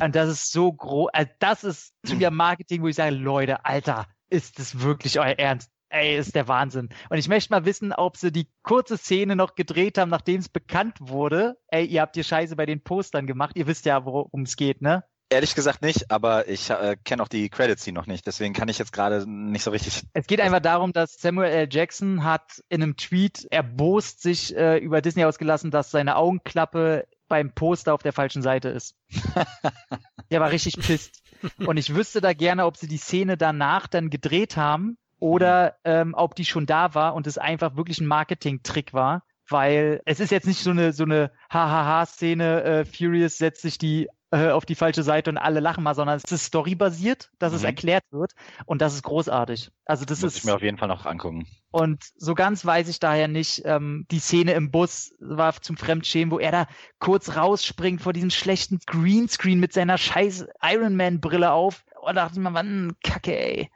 und 0.00 0.14
das 0.14 0.30
ist 0.30 0.52
so 0.52 0.72
groß. 0.72 1.10
Also 1.12 1.30
das 1.38 1.64
ist 1.64 1.94
zu 2.04 2.16
mir 2.16 2.30
Marketing, 2.30 2.82
wo 2.82 2.88
ich 2.88 2.96
sage, 2.96 3.14
Leute, 3.14 3.64
Alter, 3.64 4.06
ist 4.30 4.58
das 4.58 4.80
wirklich 4.80 5.18
euer 5.20 5.38
Ernst? 5.38 5.70
Ey, 5.94 6.16
ist 6.18 6.34
der 6.34 6.48
Wahnsinn. 6.48 6.88
Und 7.08 7.18
ich 7.18 7.28
möchte 7.28 7.52
mal 7.52 7.64
wissen, 7.64 7.92
ob 7.92 8.16
sie 8.16 8.32
die 8.32 8.48
kurze 8.62 8.98
Szene 8.98 9.36
noch 9.36 9.54
gedreht 9.54 9.96
haben, 9.96 10.10
nachdem 10.10 10.40
es 10.40 10.48
bekannt 10.48 10.96
wurde. 11.00 11.56
Ey, 11.68 11.86
ihr 11.86 12.02
habt 12.02 12.16
hier 12.16 12.24
Scheiße 12.24 12.56
bei 12.56 12.66
den 12.66 12.82
Postern 12.82 13.26
gemacht. 13.26 13.56
Ihr 13.56 13.66
wisst 13.66 13.86
ja, 13.86 14.04
worum 14.04 14.42
es 14.42 14.56
geht, 14.56 14.82
ne? 14.82 15.04
Ehrlich 15.30 15.54
gesagt 15.54 15.82
nicht, 15.82 16.10
aber 16.10 16.48
ich 16.48 16.68
äh, 16.70 16.96
kenne 17.02 17.22
auch 17.22 17.28
die 17.28 17.48
Credits 17.48 17.86
noch 17.88 18.06
nicht, 18.06 18.26
deswegen 18.26 18.52
kann 18.52 18.68
ich 18.68 18.78
jetzt 18.78 18.92
gerade 18.92 19.28
nicht 19.28 19.64
so 19.64 19.70
richtig. 19.70 20.02
Es 20.12 20.26
geht 20.26 20.40
einfach 20.40 20.60
darum, 20.60 20.92
dass 20.92 21.14
Samuel 21.18 21.50
L. 21.50 21.68
Jackson 21.70 22.24
hat 22.24 22.62
in 22.68 22.82
einem 22.82 22.96
Tweet 22.96 23.46
erbost 23.50 24.20
sich 24.20 24.54
äh, 24.54 24.76
über 24.76 25.00
Disney 25.00 25.24
ausgelassen, 25.24 25.70
dass 25.70 25.90
seine 25.90 26.16
Augenklappe 26.16 27.08
beim 27.26 27.52
Poster 27.52 27.94
auf 27.94 28.02
der 28.02 28.12
falschen 28.12 28.42
Seite 28.42 28.68
ist. 28.68 28.96
der 30.30 30.40
war 30.40 30.50
richtig 30.50 30.76
pisst. 30.78 31.22
Und 31.58 31.78
ich 31.78 31.94
wüsste 31.94 32.20
da 32.20 32.34
gerne, 32.34 32.66
ob 32.66 32.76
sie 32.76 32.86
die 32.86 32.98
Szene 32.98 33.36
danach 33.36 33.86
dann 33.86 34.10
gedreht 34.10 34.56
haben 34.56 34.98
oder 35.18 35.76
ähm, 35.84 36.14
ob 36.14 36.34
die 36.34 36.44
schon 36.44 36.66
da 36.66 36.94
war 36.94 37.14
und 37.14 37.26
es 37.26 37.38
einfach 37.38 37.76
wirklich 37.76 38.00
ein 38.00 38.06
Marketing-Trick 38.06 38.92
war. 38.92 39.24
Weil 39.48 40.00
es 40.06 40.20
ist 40.20 40.30
jetzt 40.30 40.46
nicht 40.46 40.62
so 40.62 40.70
eine 40.70 40.94
so 40.94 41.04
eine 41.04 41.30
Hahaha-Szene, 41.50 42.62
äh, 42.62 42.84
Furious 42.86 43.36
setzt 43.36 43.60
sich 43.60 43.76
die 43.76 44.08
äh, 44.34 44.50
auf 44.50 44.64
die 44.64 44.74
falsche 44.74 45.04
Seite 45.04 45.30
und 45.30 45.38
alle 45.38 45.60
lachen 45.60 45.84
mal, 45.84 45.94
sondern 45.94 46.16
es 46.16 46.32
ist 46.32 46.46
storybasiert, 46.46 47.30
dass 47.38 47.52
mhm. 47.52 47.58
es 47.58 47.64
erklärt 47.64 48.02
wird 48.10 48.32
und 48.66 48.82
das 48.82 48.94
ist 48.94 49.04
großartig. 49.04 49.70
Also 49.84 50.04
das 50.04 50.22
Muss 50.22 50.32
ist 50.32 50.38
ich 50.38 50.44
mir 50.44 50.56
auf 50.56 50.62
jeden 50.62 50.76
Fall 50.76 50.88
noch 50.88 51.06
angucken. 51.06 51.46
Und 51.70 52.02
so 52.16 52.34
ganz 52.34 52.64
weiß 52.64 52.88
ich 52.88 52.98
daher 52.98 53.28
nicht, 53.28 53.62
ähm, 53.64 54.06
die 54.10 54.18
Szene 54.18 54.54
im 54.54 54.72
Bus 54.72 55.14
war 55.20 55.54
zum 55.60 55.76
Fremdschämen, 55.76 56.32
wo 56.32 56.40
er 56.40 56.50
da 56.50 56.66
kurz 56.98 57.36
rausspringt 57.36 58.00
vor 58.00 58.12
diesem 58.12 58.30
schlechten 58.30 58.80
Greenscreen 58.86 59.60
mit 59.60 59.72
seiner 59.72 59.98
scheiß 59.98 60.46
Iron 60.62 60.96
Man 60.96 61.20
Brille 61.20 61.52
auf. 61.52 61.84
Und 62.00 62.16
da 62.16 62.24
dachte 62.24 62.34
ich 62.34 62.42
mir, 62.42 62.54
wann 62.54 62.96
Kacke, 63.04 63.38
ey. 63.38 63.70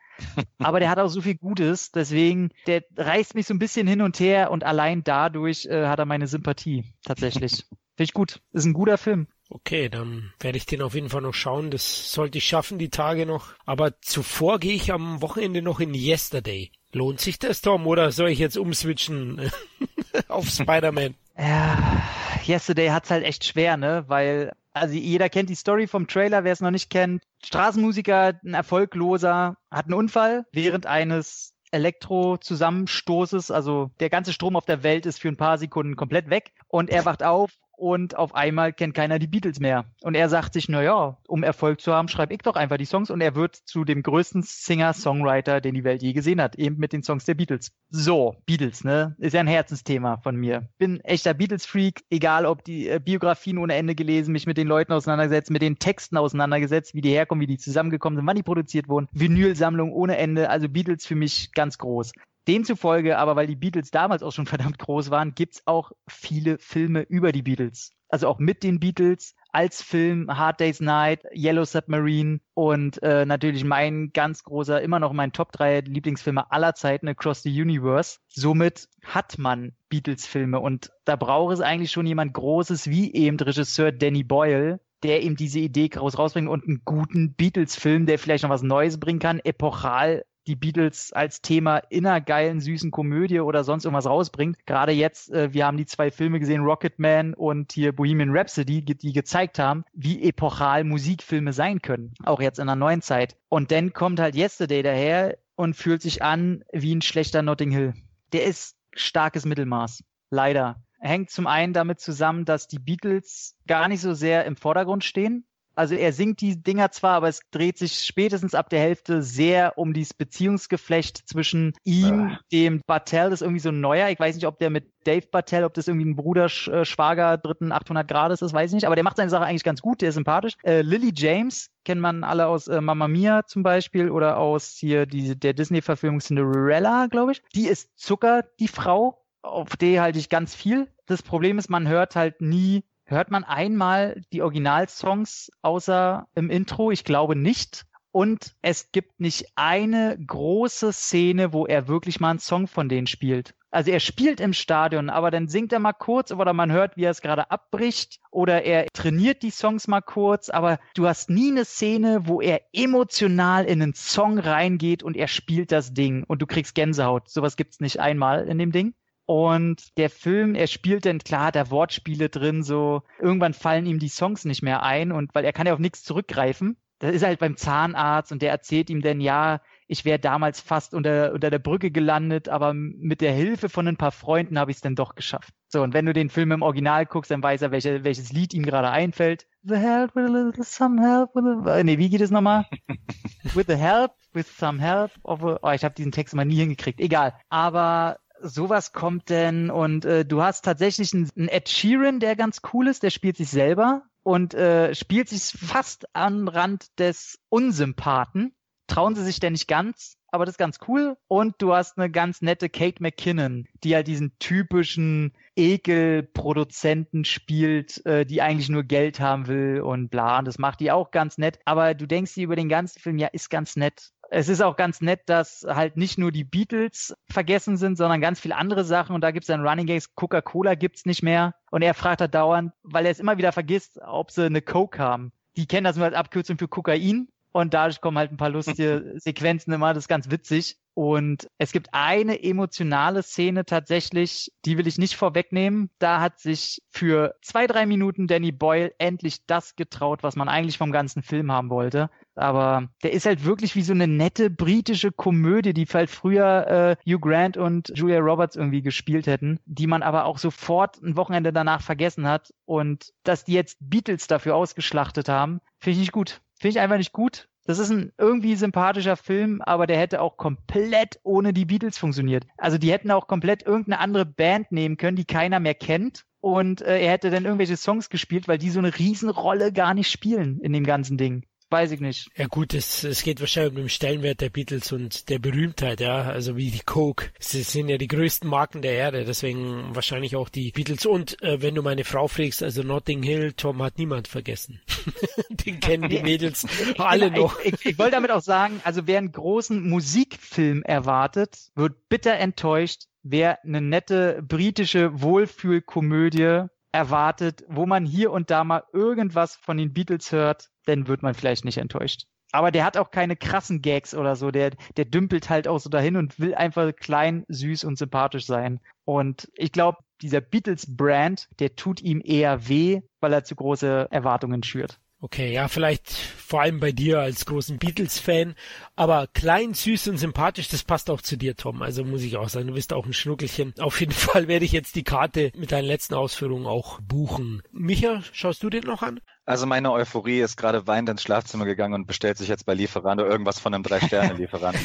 Aber 0.58 0.80
der 0.80 0.90
hat 0.90 0.98
auch 0.98 1.08
so 1.08 1.20
viel 1.20 1.36
Gutes, 1.36 1.90
deswegen, 1.92 2.50
der 2.66 2.84
reißt 2.96 3.34
mich 3.34 3.46
so 3.46 3.54
ein 3.54 3.58
bisschen 3.58 3.86
hin 3.86 4.02
und 4.02 4.18
her 4.20 4.50
und 4.50 4.64
allein 4.64 5.04
dadurch 5.04 5.66
äh, 5.66 5.86
hat 5.86 5.98
er 5.98 6.06
meine 6.06 6.26
Sympathie, 6.26 6.84
tatsächlich. 7.04 7.64
Finde 7.98 8.10
ich 8.10 8.12
gut. 8.12 8.40
Ist 8.52 8.64
ein 8.64 8.74
guter 8.74 8.96
Film. 8.96 9.26
Okay, 9.50 9.88
dann 9.88 10.32
werde 10.38 10.56
ich 10.56 10.66
den 10.66 10.82
auf 10.82 10.94
jeden 10.94 11.08
Fall 11.08 11.22
noch 11.22 11.34
schauen. 11.34 11.72
Das 11.72 12.12
sollte 12.12 12.38
ich 12.38 12.44
schaffen, 12.44 12.78
die 12.78 12.90
Tage 12.90 13.26
noch. 13.26 13.54
Aber 13.66 14.00
zuvor 14.00 14.60
gehe 14.60 14.74
ich 14.74 14.92
am 14.92 15.20
Wochenende 15.20 15.62
noch 15.62 15.80
in 15.80 15.94
Yesterday. 15.94 16.70
Lohnt 16.92 17.20
sich 17.20 17.40
das, 17.40 17.60
Tom, 17.60 17.88
oder 17.88 18.12
soll 18.12 18.28
ich 18.28 18.38
jetzt 18.38 18.56
umswitchen 18.56 19.50
auf 20.28 20.48
Spider-Man? 20.48 21.16
Ja, 21.36 22.02
Yesterday 22.46 22.90
hat's 22.90 23.10
halt 23.10 23.24
echt 23.24 23.44
schwer, 23.44 23.76
ne? 23.76 24.04
Weil 24.06 24.52
also 24.78 24.94
jeder 24.94 25.28
kennt 25.28 25.50
die 25.50 25.54
Story 25.54 25.86
vom 25.86 26.06
Trailer, 26.06 26.44
wer 26.44 26.52
es 26.52 26.60
noch 26.60 26.70
nicht 26.70 26.90
kennt. 26.90 27.22
Straßenmusiker, 27.44 28.34
ein 28.44 28.54
Erfolgloser, 28.54 29.56
hat 29.70 29.86
einen 29.86 29.94
Unfall 29.94 30.44
während 30.52 30.86
eines 30.86 31.54
Elektro-Zusammenstoßes. 31.70 33.50
Also 33.50 33.90
der 34.00 34.10
ganze 34.10 34.32
Strom 34.32 34.56
auf 34.56 34.64
der 34.64 34.82
Welt 34.82 35.06
ist 35.06 35.20
für 35.20 35.28
ein 35.28 35.36
paar 35.36 35.58
Sekunden 35.58 35.96
komplett 35.96 36.30
weg 36.30 36.52
und 36.68 36.90
er 36.90 37.04
wacht 37.04 37.22
auf 37.22 37.50
und 37.78 38.16
auf 38.16 38.34
einmal 38.34 38.72
kennt 38.72 38.94
keiner 38.94 39.18
die 39.18 39.26
Beatles 39.26 39.60
mehr. 39.60 39.84
Und 40.02 40.14
er 40.14 40.28
sagt 40.28 40.52
sich, 40.52 40.68
na 40.68 40.82
ja, 40.82 41.16
um 41.28 41.42
Erfolg 41.42 41.80
zu 41.80 41.94
haben, 41.94 42.08
schreibe 42.08 42.34
ich 42.34 42.40
doch 42.40 42.56
einfach 42.56 42.76
die 42.76 42.84
Songs 42.84 43.10
und 43.10 43.20
er 43.20 43.34
wird 43.36 43.54
zu 43.54 43.84
dem 43.84 44.02
größten 44.02 44.42
Singer-Songwriter, 44.42 45.60
den 45.60 45.74
die 45.74 45.84
Welt 45.84 46.02
je 46.02 46.12
gesehen 46.12 46.40
hat, 46.40 46.56
eben 46.56 46.76
mit 46.78 46.92
den 46.92 47.02
Songs 47.02 47.24
der 47.24 47.34
Beatles. 47.34 47.72
So, 47.90 48.36
Beatles, 48.46 48.84
ne? 48.84 49.14
Ist 49.18 49.32
ja 49.32 49.40
ein 49.40 49.46
Herzensthema 49.46 50.18
von 50.18 50.36
mir. 50.36 50.68
Bin 50.78 51.00
echter 51.00 51.34
Beatles-Freak, 51.34 52.02
egal 52.10 52.46
ob 52.46 52.64
die 52.64 52.88
äh, 52.88 53.00
Biografien 53.02 53.58
ohne 53.58 53.74
Ende 53.74 53.94
gelesen, 53.94 54.32
mich 54.32 54.46
mit 54.46 54.58
den 54.58 54.66
Leuten 54.66 54.92
auseinandergesetzt, 54.92 55.50
mit 55.50 55.62
den 55.62 55.78
Texten 55.78 56.16
auseinandergesetzt, 56.16 56.94
wie 56.94 57.00
die 57.00 57.10
herkommen, 57.10 57.42
wie 57.42 57.46
die 57.46 57.58
zusammengekommen 57.58 58.16
sind, 58.16 58.26
wann 58.26 58.36
die 58.36 58.42
produziert 58.42 58.88
wurden. 58.88 59.08
Vinylsammlung 59.12 59.92
ohne 59.92 60.16
Ende, 60.16 60.50
also 60.50 60.68
Beatles 60.68 61.06
für 61.06 61.14
mich 61.14 61.52
ganz 61.52 61.78
groß. 61.78 62.12
Demzufolge, 62.48 63.18
aber 63.18 63.36
weil 63.36 63.46
die 63.46 63.56
Beatles 63.56 63.90
damals 63.90 64.22
auch 64.22 64.32
schon 64.32 64.46
verdammt 64.46 64.78
groß 64.78 65.10
waren, 65.10 65.34
gibt's 65.34 65.62
auch 65.66 65.92
viele 66.08 66.58
Filme 66.58 67.02
über 67.02 67.30
die 67.32 67.42
Beatles. 67.42 67.92
Also 68.08 68.26
auch 68.26 68.38
mit 68.38 68.62
den 68.62 68.80
Beatles 68.80 69.34
als 69.52 69.82
Film 69.82 70.28
Hard 70.34 70.60
Day's 70.60 70.80
Night, 70.80 71.24
Yellow 71.34 71.64
Submarine 71.64 72.40
und 72.54 73.02
äh, 73.02 73.26
natürlich 73.26 73.64
mein 73.64 74.12
ganz 74.12 74.42
großer, 74.44 74.80
immer 74.80 74.98
noch 74.98 75.12
mein 75.12 75.32
Top 75.32 75.52
3 75.52 75.80
Lieblingsfilme 75.80 76.50
aller 76.50 76.74
Zeiten, 76.74 77.08
Across 77.08 77.42
the 77.42 77.62
Universe. 77.62 78.18
Somit 78.28 78.88
hat 79.04 79.36
man 79.38 79.72
Beatles-Filme 79.90 80.58
und 80.58 80.90
da 81.04 81.16
braucht 81.16 81.54
es 81.54 81.60
eigentlich 81.60 81.92
schon 81.92 82.06
jemand 82.06 82.32
Großes 82.32 82.88
wie 82.88 83.12
eben 83.12 83.38
Regisseur 83.38 83.92
Danny 83.92 84.24
Boyle, 84.24 84.80
der 85.02 85.22
ihm 85.22 85.36
diese 85.36 85.60
Idee 85.60 85.90
raus 85.94 86.18
rausbringt 86.18 86.48
und 86.48 86.64
einen 86.64 86.82
guten 86.84 87.34
Beatles-Film, 87.34 88.06
der 88.06 88.18
vielleicht 88.18 88.44
noch 88.44 88.50
was 88.50 88.62
Neues 88.62 88.98
bringen 88.98 89.20
kann, 89.20 89.40
epochal 89.40 90.24
die 90.48 90.56
Beatles 90.56 91.12
als 91.12 91.42
Thema 91.42 91.78
in 91.90 92.06
einer 92.06 92.20
geilen, 92.20 92.60
süßen 92.60 92.90
Komödie 92.90 93.40
oder 93.40 93.62
sonst 93.62 93.84
irgendwas 93.84 94.06
rausbringt. 94.06 94.66
Gerade 94.66 94.92
jetzt, 94.92 95.30
äh, 95.30 95.52
wir 95.52 95.66
haben 95.66 95.76
die 95.76 95.86
zwei 95.86 96.10
Filme 96.10 96.40
gesehen, 96.40 96.62
Rocketman 96.62 97.34
und 97.34 97.72
hier 97.72 97.94
Bohemian 97.94 98.36
Rhapsody, 98.36 98.82
die 98.82 99.12
gezeigt 99.12 99.58
haben, 99.58 99.84
wie 99.92 100.22
epochal 100.22 100.84
Musikfilme 100.84 101.52
sein 101.52 101.82
können. 101.82 102.14
Auch 102.24 102.40
jetzt 102.40 102.58
in 102.58 102.66
der 102.66 102.76
neuen 102.76 103.02
Zeit. 103.02 103.36
Und 103.48 103.70
dann 103.70 103.92
kommt 103.92 104.18
halt 104.20 104.34
Yesterday 104.34 104.82
daher 104.82 105.38
und 105.54 105.74
fühlt 105.74 106.02
sich 106.02 106.22
an 106.22 106.64
wie 106.72 106.94
ein 106.94 107.02
schlechter 107.02 107.42
Notting 107.42 107.70
Hill. 107.70 107.94
Der 108.32 108.44
ist 108.44 108.76
starkes 108.92 109.44
Mittelmaß. 109.44 110.02
Leider. 110.30 110.82
Hängt 111.00 111.30
zum 111.30 111.46
einen 111.46 111.72
damit 111.72 112.00
zusammen, 112.00 112.44
dass 112.44 112.66
die 112.66 112.80
Beatles 112.80 113.54
gar 113.66 113.86
nicht 113.88 114.00
so 114.00 114.14
sehr 114.14 114.44
im 114.46 114.56
Vordergrund 114.56 115.04
stehen, 115.04 115.44
also 115.78 115.94
er 115.94 116.12
singt 116.12 116.40
die 116.40 116.60
Dinger 116.60 116.90
zwar, 116.90 117.14
aber 117.14 117.28
es 117.28 117.40
dreht 117.52 117.78
sich 117.78 118.04
spätestens 118.04 118.54
ab 118.54 118.68
der 118.68 118.80
Hälfte 118.80 119.22
sehr 119.22 119.78
um 119.78 119.92
dieses 119.92 120.12
Beziehungsgeflecht 120.12 121.28
zwischen 121.28 121.72
ihm, 121.84 122.32
ah. 122.32 122.40
dem 122.50 122.80
Bartell, 122.84 123.30
das 123.30 123.40
ist 123.40 123.42
irgendwie 123.42 123.60
so 123.60 123.68
ein 123.68 123.80
neuer. 123.80 124.08
Ich 124.08 124.18
weiß 124.18 124.34
nicht, 124.34 124.46
ob 124.46 124.58
der 124.58 124.70
mit 124.70 124.90
Dave 125.04 125.26
Bartell, 125.30 125.62
ob 125.62 125.74
das 125.74 125.86
irgendwie 125.86 126.06
ein 126.06 126.16
Bruder, 126.16 126.46
äh, 126.46 126.84
Schwager 126.84 127.38
dritten 127.38 127.70
800 127.70 128.08
Grades 128.08 128.42
ist, 128.42 128.52
weiß 128.52 128.70
ich 128.70 128.74
nicht. 128.74 128.86
Aber 128.86 128.96
der 128.96 129.04
macht 129.04 129.18
seine 129.18 129.30
Sache 129.30 129.44
eigentlich 129.44 129.62
ganz 129.62 129.80
gut, 129.80 130.02
der 130.02 130.08
ist 130.08 130.16
sympathisch. 130.16 130.54
Äh, 130.64 130.82
Lily 130.82 131.12
James 131.14 131.70
kennt 131.84 132.00
man 132.00 132.24
alle 132.24 132.48
aus 132.48 132.66
äh, 132.66 132.80
Mamma 132.80 133.06
Mia 133.06 133.46
zum 133.46 133.62
Beispiel 133.62 134.10
oder 134.10 134.36
aus 134.36 134.74
hier 134.76 135.06
die, 135.06 135.38
der 135.38 135.54
Disney-Verfilmung 135.54 136.20
Cinderella, 136.20 137.06
glaube 137.06 137.32
ich. 137.32 137.42
Die 137.54 137.68
ist 137.68 137.96
Zucker, 137.96 138.44
die 138.58 138.68
Frau. 138.68 139.24
Auf 139.42 139.76
die 139.76 140.00
halte 140.00 140.18
ich 140.18 140.28
ganz 140.28 140.56
viel. 140.56 140.88
Das 141.06 141.22
Problem 141.22 141.56
ist, 141.56 141.70
man 141.70 141.86
hört 141.86 142.16
halt 142.16 142.40
nie 142.40 142.82
Hört 143.10 143.30
man 143.30 143.42
einmal 143.42 144.20
die 144.34 144.42
Originalsongs 144.42 145.50
außer 145.62 146.28
im 146.34 146.50
Intro? 146.50 146.90
Ich 146.90 147.04
glaube 147.04 147.36
nicht. 147.36 147.86
Und 148.10 148.54
es 148.60 148.92
gibt 148.92 149.18
nicht 149.18 149.46
eine 149.54 150.18
große 150.26 150.92
Szene, 150.92 151.54
wo 151.54 151.64
er 151.64 151.88
wirklich 151.88 152.20
mal 152.20 152.30
einen 152.30 152.38
Song 152.38 152.66
von 152.66 152.90
denen 152.90 153.06
spielt. 153.06 153.54
Also 153.70 153.90
er 153.92 154.00
spielt 154.00 154.40
im 154.40 154.52
Stadion, 154.52 155.08
aber 155.08 155.30
dann 155.30 155.48
singt 155.48 155.72
er 155.72 155.78
mal 155.78 155.94
kurz 155.94 156.32
oder 156.32 156.52
man 156.52 156.70
hört, 156.70 156.98
wie 156.98 157.04
er 157.04 157.10
es 157.10 157.22
gerade 157.22 157.50
abbricht 157.50 158.20
oder 158.30 158.64
er 158.64 158.86
trainiert 158.92 159.42
die 159.42 159.50
Songs 159.50 159.88
mal 159.88 160.02
kurz, 160.02 160.50
aber 160.50 160.78
du 160.94 161.06
hast 161.06 161.30
nie 161.30 161.50
eine 161.50 161.64
Szene, 161.64 162.26
wo 162.26 162.42
er 162.42 162.60
emotional 162.74 163.64
in 163.64 163.80
einen 163.80 163.94
Song 163.94 164.38
reingeht 164.38 165.02
und 165.02 165.16
er 165.16 165.28
spielt 165.28 165.72
das 165.72 165.94
Ding 165.94 166.24
und 166.24 166.42
du 166.42 166.46
kriegst 166.46 166.74
Gänsehaut. 166.74 167.30
Sowas 167.30 167.56
gibt's 167.56 167.80
nicht 167.80 168.00
einmal 168.00 168.46
in 168.48 168.58
dem 168.58 168.72
Ding. 168.72 168.94
Und 169.30 169.98
der 169.98 170.08
Film, 170.08 170.54
er 170.54 170.66
spielt 170.66 171.04
dann, 171.04 171.18
klar, 171.18 171.54
er 171.54 171.70
Wortspiele 171.70 172.30
drin, 172.30 172.62
so 172.62 173.02
irgendwann 173.20 173.52
fallen 173.52 173.84
ihm 173.84 173.98
die 173.98 174.08
Songs 174.08 174.46
nicht 174.46 174.62
mehr 174.62 174.82
ein 174.82 175.12
und 175.12 175.34
weil 175.34 175.44
er 175.44 175.52
kann 175.52 175.66
ja 175.66 175.74
auf 175.74 175.78
nichts 175.78 176.02
zurückgreifen. 176.02 176.78
Das 176.98 177.14
ist 177.14 177.26
halt 177.26 177.38
beim 177.38 177.54
Zahnarzt 177.54 178.32
und 178.32 178.40
der 178.40 178.50
erzählt 178.50 178.88
ihm 178.88 179.02
dann, 179.02 179.20
ja, 179.20 179.60
ich 179.86 180.06
wäre 180.06 180.18
damals 180.18 180.62
fast 180.62 180.94
unter, 180.94 181.34
unter 181.34 181.50
der 181.50 181.58
Brücke 181.58 181.90
gelandet, 181.90 182.48
aber 182.48 182.72
mit 182.72 183.20
der 183.20 183.32
Hilfe 183.32 183.68
von 183.68 183.86
ein 183.86 183.98
paar 183.98 184.12
Freunden 184.12 184.58
habe 184.58 184.70
ich 184.70 184.78
es 184.78 184.80
dann 184.80 184.96
doch 184.96 185.14
geschafft. 185.14 185.52
So, 185.68 185.82
und 185.82 185.92
wenn 185.92 186.06
du 186.06 186.14
den 186.14 186.30
Film 186.30 186.50
im 186.50 186.62
Original 186.62 187.04
guckst, 187.04 187.30
dann 187.30 187.42
weiß 187.42 187.60
er, 187.60 187.70
welche, 187.70 188.04
welches 188.04 188.32
Lied 188.32 188.54
ihm 188.54 188.64
gerade 188.64 188.88
einfällt. 188.88 189.46
The 189.62 189.76
help 189.76 190.16
with 190.16 190.24
a 190.24 190.32
little 190.32 190.64
some 190.64 191.02
help 191.02 191.34
with 191.34 191.44
a... 191.68 191.84
Nee, 191.84 191.98
wie 191.98 192.08
geht 192.08 192.22
es 192.22 192.30
nochmal? 192.30 192.64
with 193.54 193.66
the 193.68 193.76
help, 193.76 194.12
with 194.32 194.46
some 194.56 194.80
help 194.80 195.10
of 195.22 195.44
a... 195.44 195.58
Oh, 195.60 195.72
ich 195.72 195.84
habe 195.84 195.94
diesen 195.94 196.12
Text 196.12 196.34
mal 196.34 196.46
nie 196.46 196.56
hingekriegt. 196.56 196.98
Egal. 196.98 197.34
Aber 197.50 198.16
sowas 198.42 198.92
kommt 198.92 199.28
denn 199.30 199.70
und 199.70 200.04
äh, 200.04 200.24
du 200.24 200.42
hast 200.42 200.64
tatsächlich 200.64 201.12
einen, 201.14 201.48
Ed 201.48 201.68
Sheeran, 201.68 202.20
der 202.20 202.36
ganz 202.36 202.60
cool 202.72 202.88
ist, 202.88 203.02
der 203.02 203.10
spielt 203.10 203.36
sich 203.36 203.50
selber 203.50 204.02
und 204.22 204.54
äh, 204.54 204.94
spielt 204.94 205.28
sich 205.28 205.42
fast 205.58 206.06
am 206.14 206.48
Rand 206.48 206.98
des 206.98 207.38
Unsympathen 207.48 208.54
trauen 208.88 209.14
sie 209.14 209.22
sich 209.22 209.38
denn 209.38 209.52
nicht 209.52 209.68
ganz, 209.68 210.16
aber 210.30 210.44
das 210.44 210.54
ist 210.54 210.58
ganz 210.58 210.78
cool. 210.88 211.16
Und 211.28 211.54
du 211.58 211.74
hast 211.74 211.98
eine 211.98 212.10
ganz 212.10 212.42
nette 212.42 212.68
Kate 212.68 213.02
McKinnon, 213.02 213.66
die 213.84 213.94
halt 213.94 214.08
diesen 214.08 214.36
typischen 214.38 215.32
Ekelproduzenten 215.56 217.24
spielt, 217.24 218.04
äh, 218.06 218.26
die 218.26 218.42
eigentlich 218.42 218.68
nur 218.68 218.82
Geld 218.82 219.20
haben 219.20 219.46
will 219.46 219.80
und 219.82 220.08
bla. 220.08 220.40
Und 220.40 220.46
das 220.46 220.58
macht 220.58 220.80
die 220.80 220.90
auch 220.90 221.10
ganz 221.10 221.38
nett. 221.38 221.60
Aber 221.64 221.94
du 221.94 222.06
denkst 222.06 222.34
dir 222.34 222.44
über 222.44 222.56
den 222.56 222.68
ganzen 222.68 223.00
Film, 223.00 223.18
ja, 223.18 223.28
ist 223.28 223.50
ganz 223.50 223.76
nett. 223.76 224.10
Es 224.30 224.48
ist 224.48 224.60
auch 224.60 224.76
ganz 224.76 225.00
nett, 225.00 225.22
dass 225.26 225.64
halt 225.66 225.96
nicht 225.96 226.18
nur 226.18 226.30
die 226.32 226.44
Beatles 226.44 227.16
vergessen 227.30 227.76
sind, 227.76 227.96
sondern 227.96 228.20
ganz 228.20 228.40
viele 228.40 228.56
andere 228.56 228.84
Sachen. 228.84 229.14
Und 229.14 229.22
da 229.22 229.30
gibt 229.30 229.44
es 229.44 229.48
dann 229.48 229.66
Running 229.66 229.86
Gags, 229.86 230.14
Coca-Cola 230.14 230.74
gibt's 230.74 231.06
nicht 231.06 231.22
mehr. 231.22 231.54
Und 231.70 231.82
er 231.82 231.94
fragt 231.94 232.20
halt 232.20 232.34
dauernd, 232.34 232.72
weil 232.82 233.06
er 233.06 233.10
es 233.10 233.20
immer 233.20 233.38
wieder 233.38 233.52
vergisst, 233.52 233.98
ob 234.02 234.30
sie 234.30 234.44
eine 234.44 234.60
Coke 234.60 234.98
haben. 234.98 235.32
Die 235.56 235.66
kennen 235.66 235.84
das 235.84 235.96
nur 235.96 236.04
als 236.04 236.14
Abkürzung 236.14 236.58
für 236.58 236.68
Kokain 236.68 237.28
und 237.58 237.74
dadurch 237.74 238.00
kommen 238.00 238.18
halt 238.18 238.30
ein 238.30 238.36
paar 238.36 238.50
lustige 238.50 239.14
Sequenzen 239.16 239.72
immer, 239.72 239.92
das 239.92 240.04
ist 240.04 240.08
ganz 240.08 240.30
witzig. 240.30 240.76
Und 240.94 241.48
es 241.58 241.72
gibt 241.72 241.88
eine 241.90 242.40
emotionale 242.44 243.24
Szene 243.24 243.64
tatsächlich, 243.64 244.52
die 244.64 244.78
will 244.78 244.86
ich 244.86 244.96
nicht 244.96 245.16
vorwegnehmen. 245.16 245.90
Da 245.98 246.20
hat 246.20 246.38
sich 246.38 246.82
für 246.92 247.34
zwei, 247.42 247.66
drei 247.66 247.84
Minuten 247.84 248.28
Danny 248.28 248.52
Boyle 248.52 248.92
endlich 248.98 249.44
das 249.46 249.74
getraut, 249.74 250.22
was 250.22 250.36
man 250.36 250.48
eigentlich 250.48 250.78
vom 250.78 250.92
ganzen 250.92 251.22
Film 251.22 251.50
haben 251.50 251.70
wollte. 251.70 252.10
Aber 252.36 252.90
der 253.02 253.12
ist 253.12 253.26
halt 253.26 253.44
wirklich 253.44 253.74
wie 253.74 253.82
so 253.82 253.92
eine 253.92 254.06
nette 254.06 254.50
britische 254.50 255.10
Komödie, 255.10 255.74
die 255.74 255.86
halt 255.86 256.10
früher 256.10 256.96
äh, 257.06 257.10
Hugh 257.10 257.20
Grant 257.20 257.56
und 257.56 257.90
Julia 257.92 258.20
Roberts 258.20 258.54
irgendwie 258.54 258.82
gespielt 258.82 259.26
hätten, 259.26 259.58
die 259.66 259.88
man 259.88 260.04
aber 260.04 260.26
auch 260.26 260.38
sofort 260.38 261.02
ein 261.02 261.16
Wochenende 261.16 261.52
danach 261.52 261.82
vergessen 261.82 262.28
hat. 262.28 262.54
Und 262.66 263.12
dass 263.24 263.44
die 263.44 263.54
jetzt 263.54 263.78
Beatles 263.80 264.28
dafür 264.28 264.54
ausgeschlachtet 264.54 265.28
haben, 265.28 265.60
finde 265.80 265.94
ich 265.94 265.98
nicht 265.98 266.12
gut. 266.12 266.40
Finde 266.58 266.70
ich 266.70 266.80
einfach 266.80 266.96
nicht 266.96 267.12
gut. 267.12 267.48
Das 267.64 267.78
ist 267.78 267.90
ein 267.90 268.12
irgendwie 268.16 268.56
sympathischer 268.56 269.16
Film, 269.16 269.60
aber 269.60 269.86
der 269.86 269.98
hätte 269.98 270.22
auch 270.22 270.38
komplett 270.38 271.20
ohne 271.22 271.52
die 271.52 271.66
Beatles 271.66 271.98
funktioniert. 271.98 272.46
Also 272.56 272.78
die 272.78 272.90
hätten 272.90 273.10
auch 273.10 273.26
komplett 273.26 273.62
irgendeine 273.62 274.00
andere 274.00 274.24
Band 274.24 274.72
nehmen 274.72 274.96
können, 274.96 275.16
die 275.16 275.26
keiner 275.26 275.60
mehr 275.60 275.74
kennt. 275.74 276.24
Und 276.40 276.80
äh, 276.80 277.00
er 277.00 277.12
hätte 277.12 277.30
dann 277.30 277.44
irgendwelche 277.44 277.76
Songs 277.76 278.08
gespielt, 278.08 278.48
weil 278.48 278.58
die 278.58 278.70
so 278.70 278.78
eine 278.78 278.98
Riesenrolle 278.98 279.72
gar 279.72 279.92
nicht 279.92 280.10
spielen 280.10 280.60
in 280.60 280.72
dem 280.72 280.84
ganzen 280.84 281.18
Ding 281.18 281.44
weiß 281.70 281.92
ich 281.92 282.00
nicht. 282.00 282.30
Ja 282.36 282.46
gut, 282.46 282.74
es, 282.74 283.04
es 283.04 283.22
geht 283.22 283.40
wahrscheinlich 283.40 283.72
um 283.72 283.76
den 283.76 283.88
Stellenwert 283.88 284.40
der 284.40 284.50
Beatles 284.50 284.92
und 284.92 285.28
der 285.28 285.38
Berühmtheit, 285.38 286.00
ja, 286.00 286.22
also 286.22 286.56
wie 286.56 286.70
die 286.70 286.80
Coke. 286.80 287.30
Sie 287.38 287.62
sind 287.62 287.88
ja 287.88 287.98
die 287.98 288.08
größten 288.08 288.48
Marken 288.48 288.82
der 288.82 288.92
Erde, 288.92 289.24
deswegen 289.24 289.94
wahrscheinlich 289.94 290.36
auch 290.36 290.48
die 290.48 290.72
Beatles. 290.72 291.06
Und 291.06 291.40
äh, 291.42 291.60
wenn 291.62 291.74
du 291.74 291.82
meine 291.82 292.04
Frau 292.04 292.28
fragst, 292.28 292.62
also 292.62 292.82
Notting 292.82 293.22
Hill, 293.22 293.52
Tom 293.52 293.82
hat 293.82 293.98
niemand 293.98 294.28
vergessen. 294.28 294.80
Den 295.50 295.80
kennen 295.80 296.08
die 296.08 296.22
Mädels 296.22 296.66
alle 296.98 297.30
noch. 297.30 297.60
Ich, 297.60 297.74
ich, 297.74 297.86
ich 297.86 297.98
wollte 297.98 298.12
damit 298.12 298.30
auch 298.30 298.42
sagen, 298.42 298.80
also 298.84 299.06
wer 299.06 299.18
einen 299.18 299.32
großen 299.32 299.88
Musikfilm 299.88 300.82
erwartet, 300.82 301.70
wird 301.74 302.08
bitter 302.08 302.34
enttäuscht, 302.34 303.04
wer 303.22 303.62
eine 303.64 303.80
nette 303.80 304.42
britische 304.42 305.20
Wohlfühlkomödie 305.20 306.66
erwartet, 306.92 307.64
wo 307.68 307.86
man 307.86 308.04
hier 308.04 308.32
und 308.32 308.50
da 308.50 308.64
mal 308.64 308.84
irgendwas 308.92 309.56
von 309.56 309.76
den 309.76 309.92
Beatles 309.92 310.32
hört, 310.32 310.70
dann 310.88 311.06
wird 311.06 311.22
man 311.22 311.34
vielleicht 311.34 311.64
nicht 311.64 311.78
enttäuscht. 311.78 312.24
Aber 312.50 312.70
der 312.70 312.84
hat 312.84 312.96
auch 312.96 313.10
keine 313.10 313.36
krassen 313.36 313.82
Gags 313.82 314.14
oder 314.14 314.34
so. 314.34 314.50
Der, 314.50 314.70
der 314.96 315.04
dümpelt 315.04 315.50
halt 315.50 315.68
auch 315.68 315.78
so 315.78 315.90
dahin 315.90 316.16
und 316.16 316.40
will 316.40 316.54
einfach 316.54 316.90
klein, 316.96 317.44
süß 317.48 317.84
und 317.84 317.98
sympathisch 317.98 318.46
sein. 318.46 318.80
Und 319.04 319.50
ich 319.54 319.72
glaube, 319.72 319.98
dieser 320.22 320.40
Beatles-Brand, 320.40 321.48
der 321.58 321.76
tut 321.76 322.00
ihm 322.00 322.22
eher 322.24 322.68
weh, 322.68 323.02
weil 323.20 323.32
er 323.32 323.44
zu 323.44 323.54
große 323.54 324.08
Erwartungen 324.10 324.62
schürt. 324.62 324.98
Okay, 325.20 325.52
ja, 325.52 325.66
vielleicht 325.66 326.08
vor 326.08 326.60
allem 326.60 326.78
bei 326.78 326.92
dir 326.92 327.18
als 327.18 327.44
großen 327.44 327.78
Beatles-Fan, 327.78 328.54
aber 328.94 329.26
klein, 329.26 329.74
süß 329.74 330.06
und 330.08 330.16
sympathisch, 330.16 330.68
das 330.68 330.84
passt 330.84 331.10
auch 331.10 331.20
zu 331.20 331.36
dir, 331.36 331.56
Tom. 331.56 331.82
Also 331.82 332.04
muss 332.04 332.22
ich 332.22 332.36
auch 332.36 332.48
sagen, 332.48 332.68
du 332.68 332.74
bist 332.74 332.92
auch 332.92 333.04
ein 333.04 333.12
Schnuckelchen. 333.12 333.74
Auf 333.80 333.98
jeden 333.98 334.12
Fall 334.12 334.46
werde 334.46 334.64
ich 334.64 334.70
jetzt 334.70 334.94
die 334.94 335.02
Karte 335.02 335.50
mit 335.56 335.72
deinen 335.72 335.86
letzten 335.86 336.14
Ausführungen 336.14 336.66
auch 336.66 337.00
buchen. 337.00 337.62
Micha, 337.72 338.22
schaust 338.32 338.62
du 338.62 338.70
den 338.70 338.84
noch 338.84 339.02
an? 339.02 339.20
Also 339.48 339.64
meine 339.64 339.90
Euphorie 339.92 340.40
ist 340.40 340.58
gerade 340.58 340.86
weinend 340.86 341.08
ins 341.08 341.22
Schlafzimmer 341.22 341.64
gegangen 341.64 341.94
und 341.94 342.06
bestellt 342.06 342.36
sich 342.36 342.48
jetzt 342.48 342.66
bei 342.66 342.74
Lieferando 342.74 343.24
irgendwas 343.24 343.58
von 343.58 343.72
einem 343.72 343.82
Drei-Sterne-Lieferanten. 343.82 344.84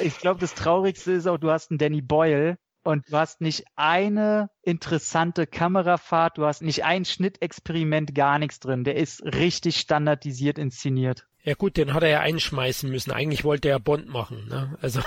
ich 0.00 0.18
glaube, 0.18 0.38
das 0.38 0.54
Traurigste 0.54 1.10
ist 1.10 1.26
auch, 1.26 1.36
du 1.36 1.50
hast 1.50 1.72
einen 1.72 1.78
Danny 1.78 2.02
Boyle, 2.02 2.56
und 2.84 3.10
du 3.10 3.16
hast 3.16 3.40
nicht 3.40 3.64
eine 3.74 4.48
interessante 4.62 5.48
Kamerafahrt, 5.48 6.38
du 6.38 6.46
hast 6.46 6.62
nicht 6.62 6.84
ein 6.84 7.04
Schnittexperiment, 7.04 8.14
gar 8.14 8.38
nichts 8.38 8.60
drin. 8.60 8.84
Der 8.84 8.94
ist 8.94 9.24
richtig 9.24 9.78
standardisiert 9.78 10.56
inszeniert. 10.56 11.26
Ja 11.46 11.54
gut, 11.54 11.76
den 11.76 11.94
hat 11.94 12.02
er 12.02 12.08
ja 12.08 12.20
einschmeißen 12.20 12.90
müssen. 12.90 13.12
Eigentlich 13.12 13.44
wollte 13.44 13.68
er 13.68 13.78
Bond 13.78 14.08
machen. 14.08 14.48
Ne? 14.48 14.76
Also 14.82 15.00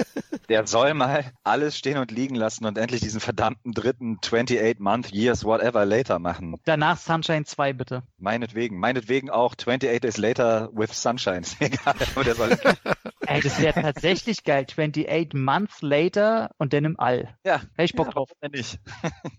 der 0.50 0.66
soll 0.66 0.92
mal 0.92 1.32
alles 1.42 1.78
stehen 1.78 1.96
und 1.96 2.10
liegen 2.10 2.34
lassen 2.34 2.66
und 2.66 2.76
endlich 2.76 3.00
diesen 3.00 3.18
verdammten 3.18 3.72
dritten 3.72 4.18
28 4.22 4.78
Month 4.78 5.10
Years 5.12 5.46
Whatever 5.46 5.86
Later 5.86 6.18
machen. 6.18 6.56
Danach 6.66 6.98
Sunshine 6.98 7.46
2 7.46 7.72
bitte. 7.72 8.02
Meinetwegen. 8.18 8.78
Meinetwegen 8.78 9.30
auch 9.30 9.54
28 9.54 10.00
Days 10.00 10.18
Later 10.18 10.68
with 10.74 10.90
Sunshine. 10.92 11.40
Egal, 11.60 11.94
aber 12.14 12.24
der 12.24 12.34
soll. 12.34 12.58
Ey, 13.26 13.40
das 13.40 13.60
wäre 13.60 13.80
tatsächlich 13.80 14.44
geil. 14.44 14.66
28 14.68 15.32
Months 15.32 15.80
Later 15.80 16.50
und 16.58 16.74
dann 16.74 16.84
im 16.84 17.00
All. 17.00 17.34
Ja. 17.42 17.62
Hätte 17.74 17.84
ich 17.84 17.94
Bock 17.94 18.08
ja, 18.08 18.12
drauf. 18.12 18.30
Nicht. 18.52 18.78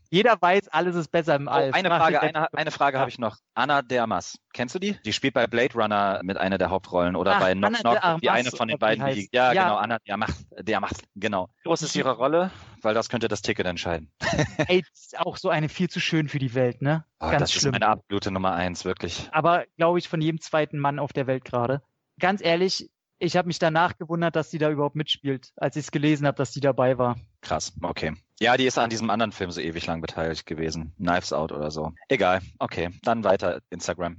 Jeder 0.10 0.41
weiß, 0.41 0.70
alles 0.70 0.95
ist 0.95 1.12
besser 1.12 1.36
im 1.36 1.47
All. 1.47 1.70
Oh, 1.70 1.74
eine 1.74 1.89
Frage, 1.89 2.22
eine, 2.22 2.51
eine 2.53 2.72
Frage 2.72 2.99
habe 2.99 3.10
ich 3.10 3.20
noch. 3.20 3.38
Anna 3.53 3.84
Dermas. 3.84 4.39
Kennst 4.53 4.74
du 4.74 4.80
die? 4.80 4.97
Die 5.05 5.14
spielt 5.14 5.36
bei 5.36 5.45
Blade 5.45 5.76
Runner 5.76 6.20
mit 6.24 6.38
einer 6.48 6.58
der 6.58 6.70
Hauptrollen 6.70 7.16
oder 7.16 7.36
Ach, 7.36 7.39
bei 7.39 7.54
Knock 7.54 7.76
Knock, 7.76 8.00
die 8.22 8.30
eine 8.30 8.50
von 8.50 8.68
den 8.68 8.80
beiden. 8.80 9.06
Die, 9.14 9.30
ja, 9.32 9.54
ja, 9.54 9.64
genau, 9.64 9.76
Anna 9.76 10.00
Dermas. 10.00 10.45
Dermas, 10.60 10.93
genau. 11.16 11.50
Groß 11.64 11.84
ist 11.84 11.95
ihre 11.95 12.14
Rolle, 12.14 12.52
weil 12.82 12.93
das 12.93 13.10
könnte 13.10 13.28
das 13.28 13.41
Ticket 13.41 13.66
entscheiden. 13.66 14.12
Ey, 14.68 14.84
ist 14.91 15.20
auch 15.20 15.38
so 15.38 15.50
eine 15.50 15.70
viel 15.70 15.89
zu 15.89 16.00
schön 16.00 16.28
für 16.28 16.39
die 16.39 16.56
Welt, 16.56 16.82
ne? 16.82 17.06
Oh, 17.20 17.30
Ganz 17.30 17.41
das 17.41 17.52
schlimm. 17.54 17.74
ist 17.76 17.80
meine 17.80 17.91
absolute 17.91 18.32
Nummer 18.32 18.54
eins, 18.54 18.86
wirklich. 18.86 19.30
Aber 19.32 19.66
glaube 19.78 20.00
ich 20.00 20.10
von 20.10 20.22
jedem 20.22 20.41
zweiten 20.41 20.80
Mann 20.80 21.00
auf 21.00 21.14
der 21.14 21.28
Welt 21.28 21.45
gerade. 21.45 21.82
Ganz 22.20 22.41
ehrlich, 22.41 22.89
ich 23.20 23.36
habe 23.36 23.47
mich 23.47 23.59
danach 23.59 23.97
gewundert, 23.97 24.36
dass 24.36 24.51
sie 24.51 24.57
da 24.57 24.70
überhaupt 24.70 24.95
mitspielt, 24.95 25.51
als 25.55 25.76
ich 25.76 25.86
es 25.86 25.91
gelesen 25.91 26.28
habe, 26.28 26.38
dass 26.38 26.53
sie 26.53 26.59
dabei 26.59 26.97
war. 26.97 27.18
Krass, 27.41 27.74
okay. 27.82 28.13
Ja, 28.39 28.55
die 28.55 28.65
ist 28.65 28.78
an 28.78 28.89
diesem 28.89 29.09
anderen 29.09 29.32
Film 29.32 29.49
so 29.49 29.59
ewig 29.59 29.88
lang 29.88 30.01
beteiligt 30.01 30.45
gewesen. 30.45 30.93
Knives 30.97 31.34
Out 31.34 31.51
oder 31.51 31.72
so. 31.72 31.93
Egal, 32.07 32.41
okay. 32.59 32.89
Dann 33.01 33.24
weiter 33.24 33.61
Instagram. 33.72 34.18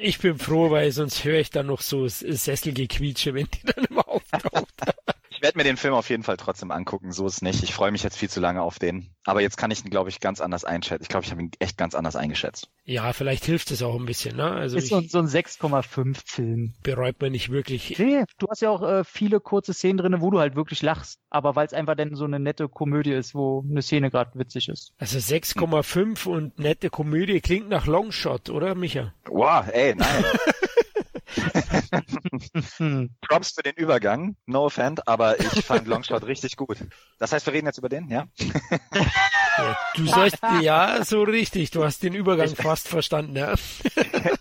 ich 0.00 0.18
bin 0.18 0.36
froh, 0.38 0.70
weil 0.70 0.90
sonst 0.90 1.22
höre 1.22 1.38
ich 1.38 1.50
dann 1.50 1.66
noch 1.66 1.80
so 1.80 2.08
Sesselgequietsche, 2.08 3.34
wenn 3.34 3.46
die 3.46 3.62
dann 3.64 3.84
immer 3.84 4.08
auftaucht. 4.08 4.74
Ich 5.46 5.48
werde 5.48 5.58
mir 5.58 5.64
den 5.64 5.76
Film 5.76 5.94
auf 5.94 6.10
jeden 6.10 6.24
Fall 6.24 6.36
trotzdem 6.36 6.72
angucken, 6.72 7.12
so 7.12 7.24
ist 7.24 7.40
nicht. 7.40 7.62
Ich 7.62 7.72
freue 7.72 7.92
mich 7.92 8.02
jetzt 8.02 8.16
viel 8.16 8.28
zu 8.28 8.40
lange 8.40 8.62
auf 8.62 8.80
den. 8.80 9.14
Aber 9.24 9.42
jetzt 9.42 9.56
kann 9.56 9.70
ich 9.70 9.84
ihn, 9.84 9.90
glaube 9.90 10.10
ich, 10.10 10.18
ganz 10.18 10.40
anders 10.40 10.64
einschätzen. 10.64 11.04
Ich 11.04 11.08
glaube, 11.08 11.24
ich 11.24 11.30
habe 11.30 11.40
ihn 11.40 11.52
echt 11.60 11.78
ganz 11.78 11.94
anders 11.94 12.16
eingeschätzt. 12.16 12.68
Ja, 12.82 13.12
vielleicht 13.12 13.44
hilft 13.44 13.70
es 13.70 13.80
auch 13.80 13.94
ein 13.94 14.06
bisschen, 14.06 14.36
ne? 14.36 14.50
Also 14.50 14.76
ist 14.76 14.88
so, 14.88 15.00
so 15.02 15.20
ein 15.20 15.28
6,5 15.28 16.16
Film. 16.26 16.74
Bereut 16.82 17.20
man 17.20 17.30
nicht 17.30 17.52
wirklich. 17.52 17.96
Nee, 17.96 18.24
du 18.38 18.48
hast 18.50 18.60
ja 18.60 18.70
auch 18.70 18.82
äh, 18.82 19.04
viele 19.04 19.38
kurze 19.38 19.72
Szenen 19.72 19.98
drin, 19.98 20.20
wo 20.20 20.32
du 20.32 20.40
halt 20.40 20.56
wirklich 20.56 20.82
lachst. 20.82 21.20
Aber 21.30 21.54
weil 21.54 21.66
es 21.68 21.72
einfach 21.72 21.94
dann 21.94 22.16
so 22.16 22.24
eine 22.24 22.40
nette 22.40 22.68
Komödie 22.68 23.12
ist, 23.12 23.36
wo 23.36 23.64
eine 23.70 23.82
Szene 23.82 24.10
gerade 24.10 24.36
witzig 24.36 24.68
ist. 24.68 24.94
Also 24.98 25.18
6,5 25.18 26.24
hm. 26.24 26.32
und 26.32 26.58
nette 26.58 26.90
Komödie 26.90 27.40
klingt 27.40 27.68
nach 27.68 27.86
Longshot, 27.86 28.50
oder 28.50 28.74
Micha? 28.74 29.14
Wow, 29.26 29.64
ey, 29.72 29.94
nein. 29.94 30.24
Props 33.20 33.52
für 33.52 33.62
den 33.62 33.74
Übergang, 33.74 34.36
no 34.46 34.66
offend, 34.66 35.06
aber 35.08 35.38
ich 35.40 35.64
fand 35.64 35.86
Longshot 35.88 36.24
richtig 36.26 36.56
gut. 36.56 36.78
Das 37.18 37.32
heißt, 37.32 37.46
wir 37.46 37.52
reden 37.52 37.66
jetzt 37.66 37.78
über 37.78 37.88
den, 37.88 38.08
ja? 38.08 38.26
du 39.94 40.06
sollst, 40.06 40.38
ja, 40.60 41.04
so 41.04 41.22
richtig, 41.22 41.70
du 41.70 41.84
hast 41.84 42.02
den 42.02 42.14
Übergang 42.14 42.50
ich, 42.50 42.56
fast 42.56 42.88
verstanden, 42.88 43.36
ja. 43.36 43.54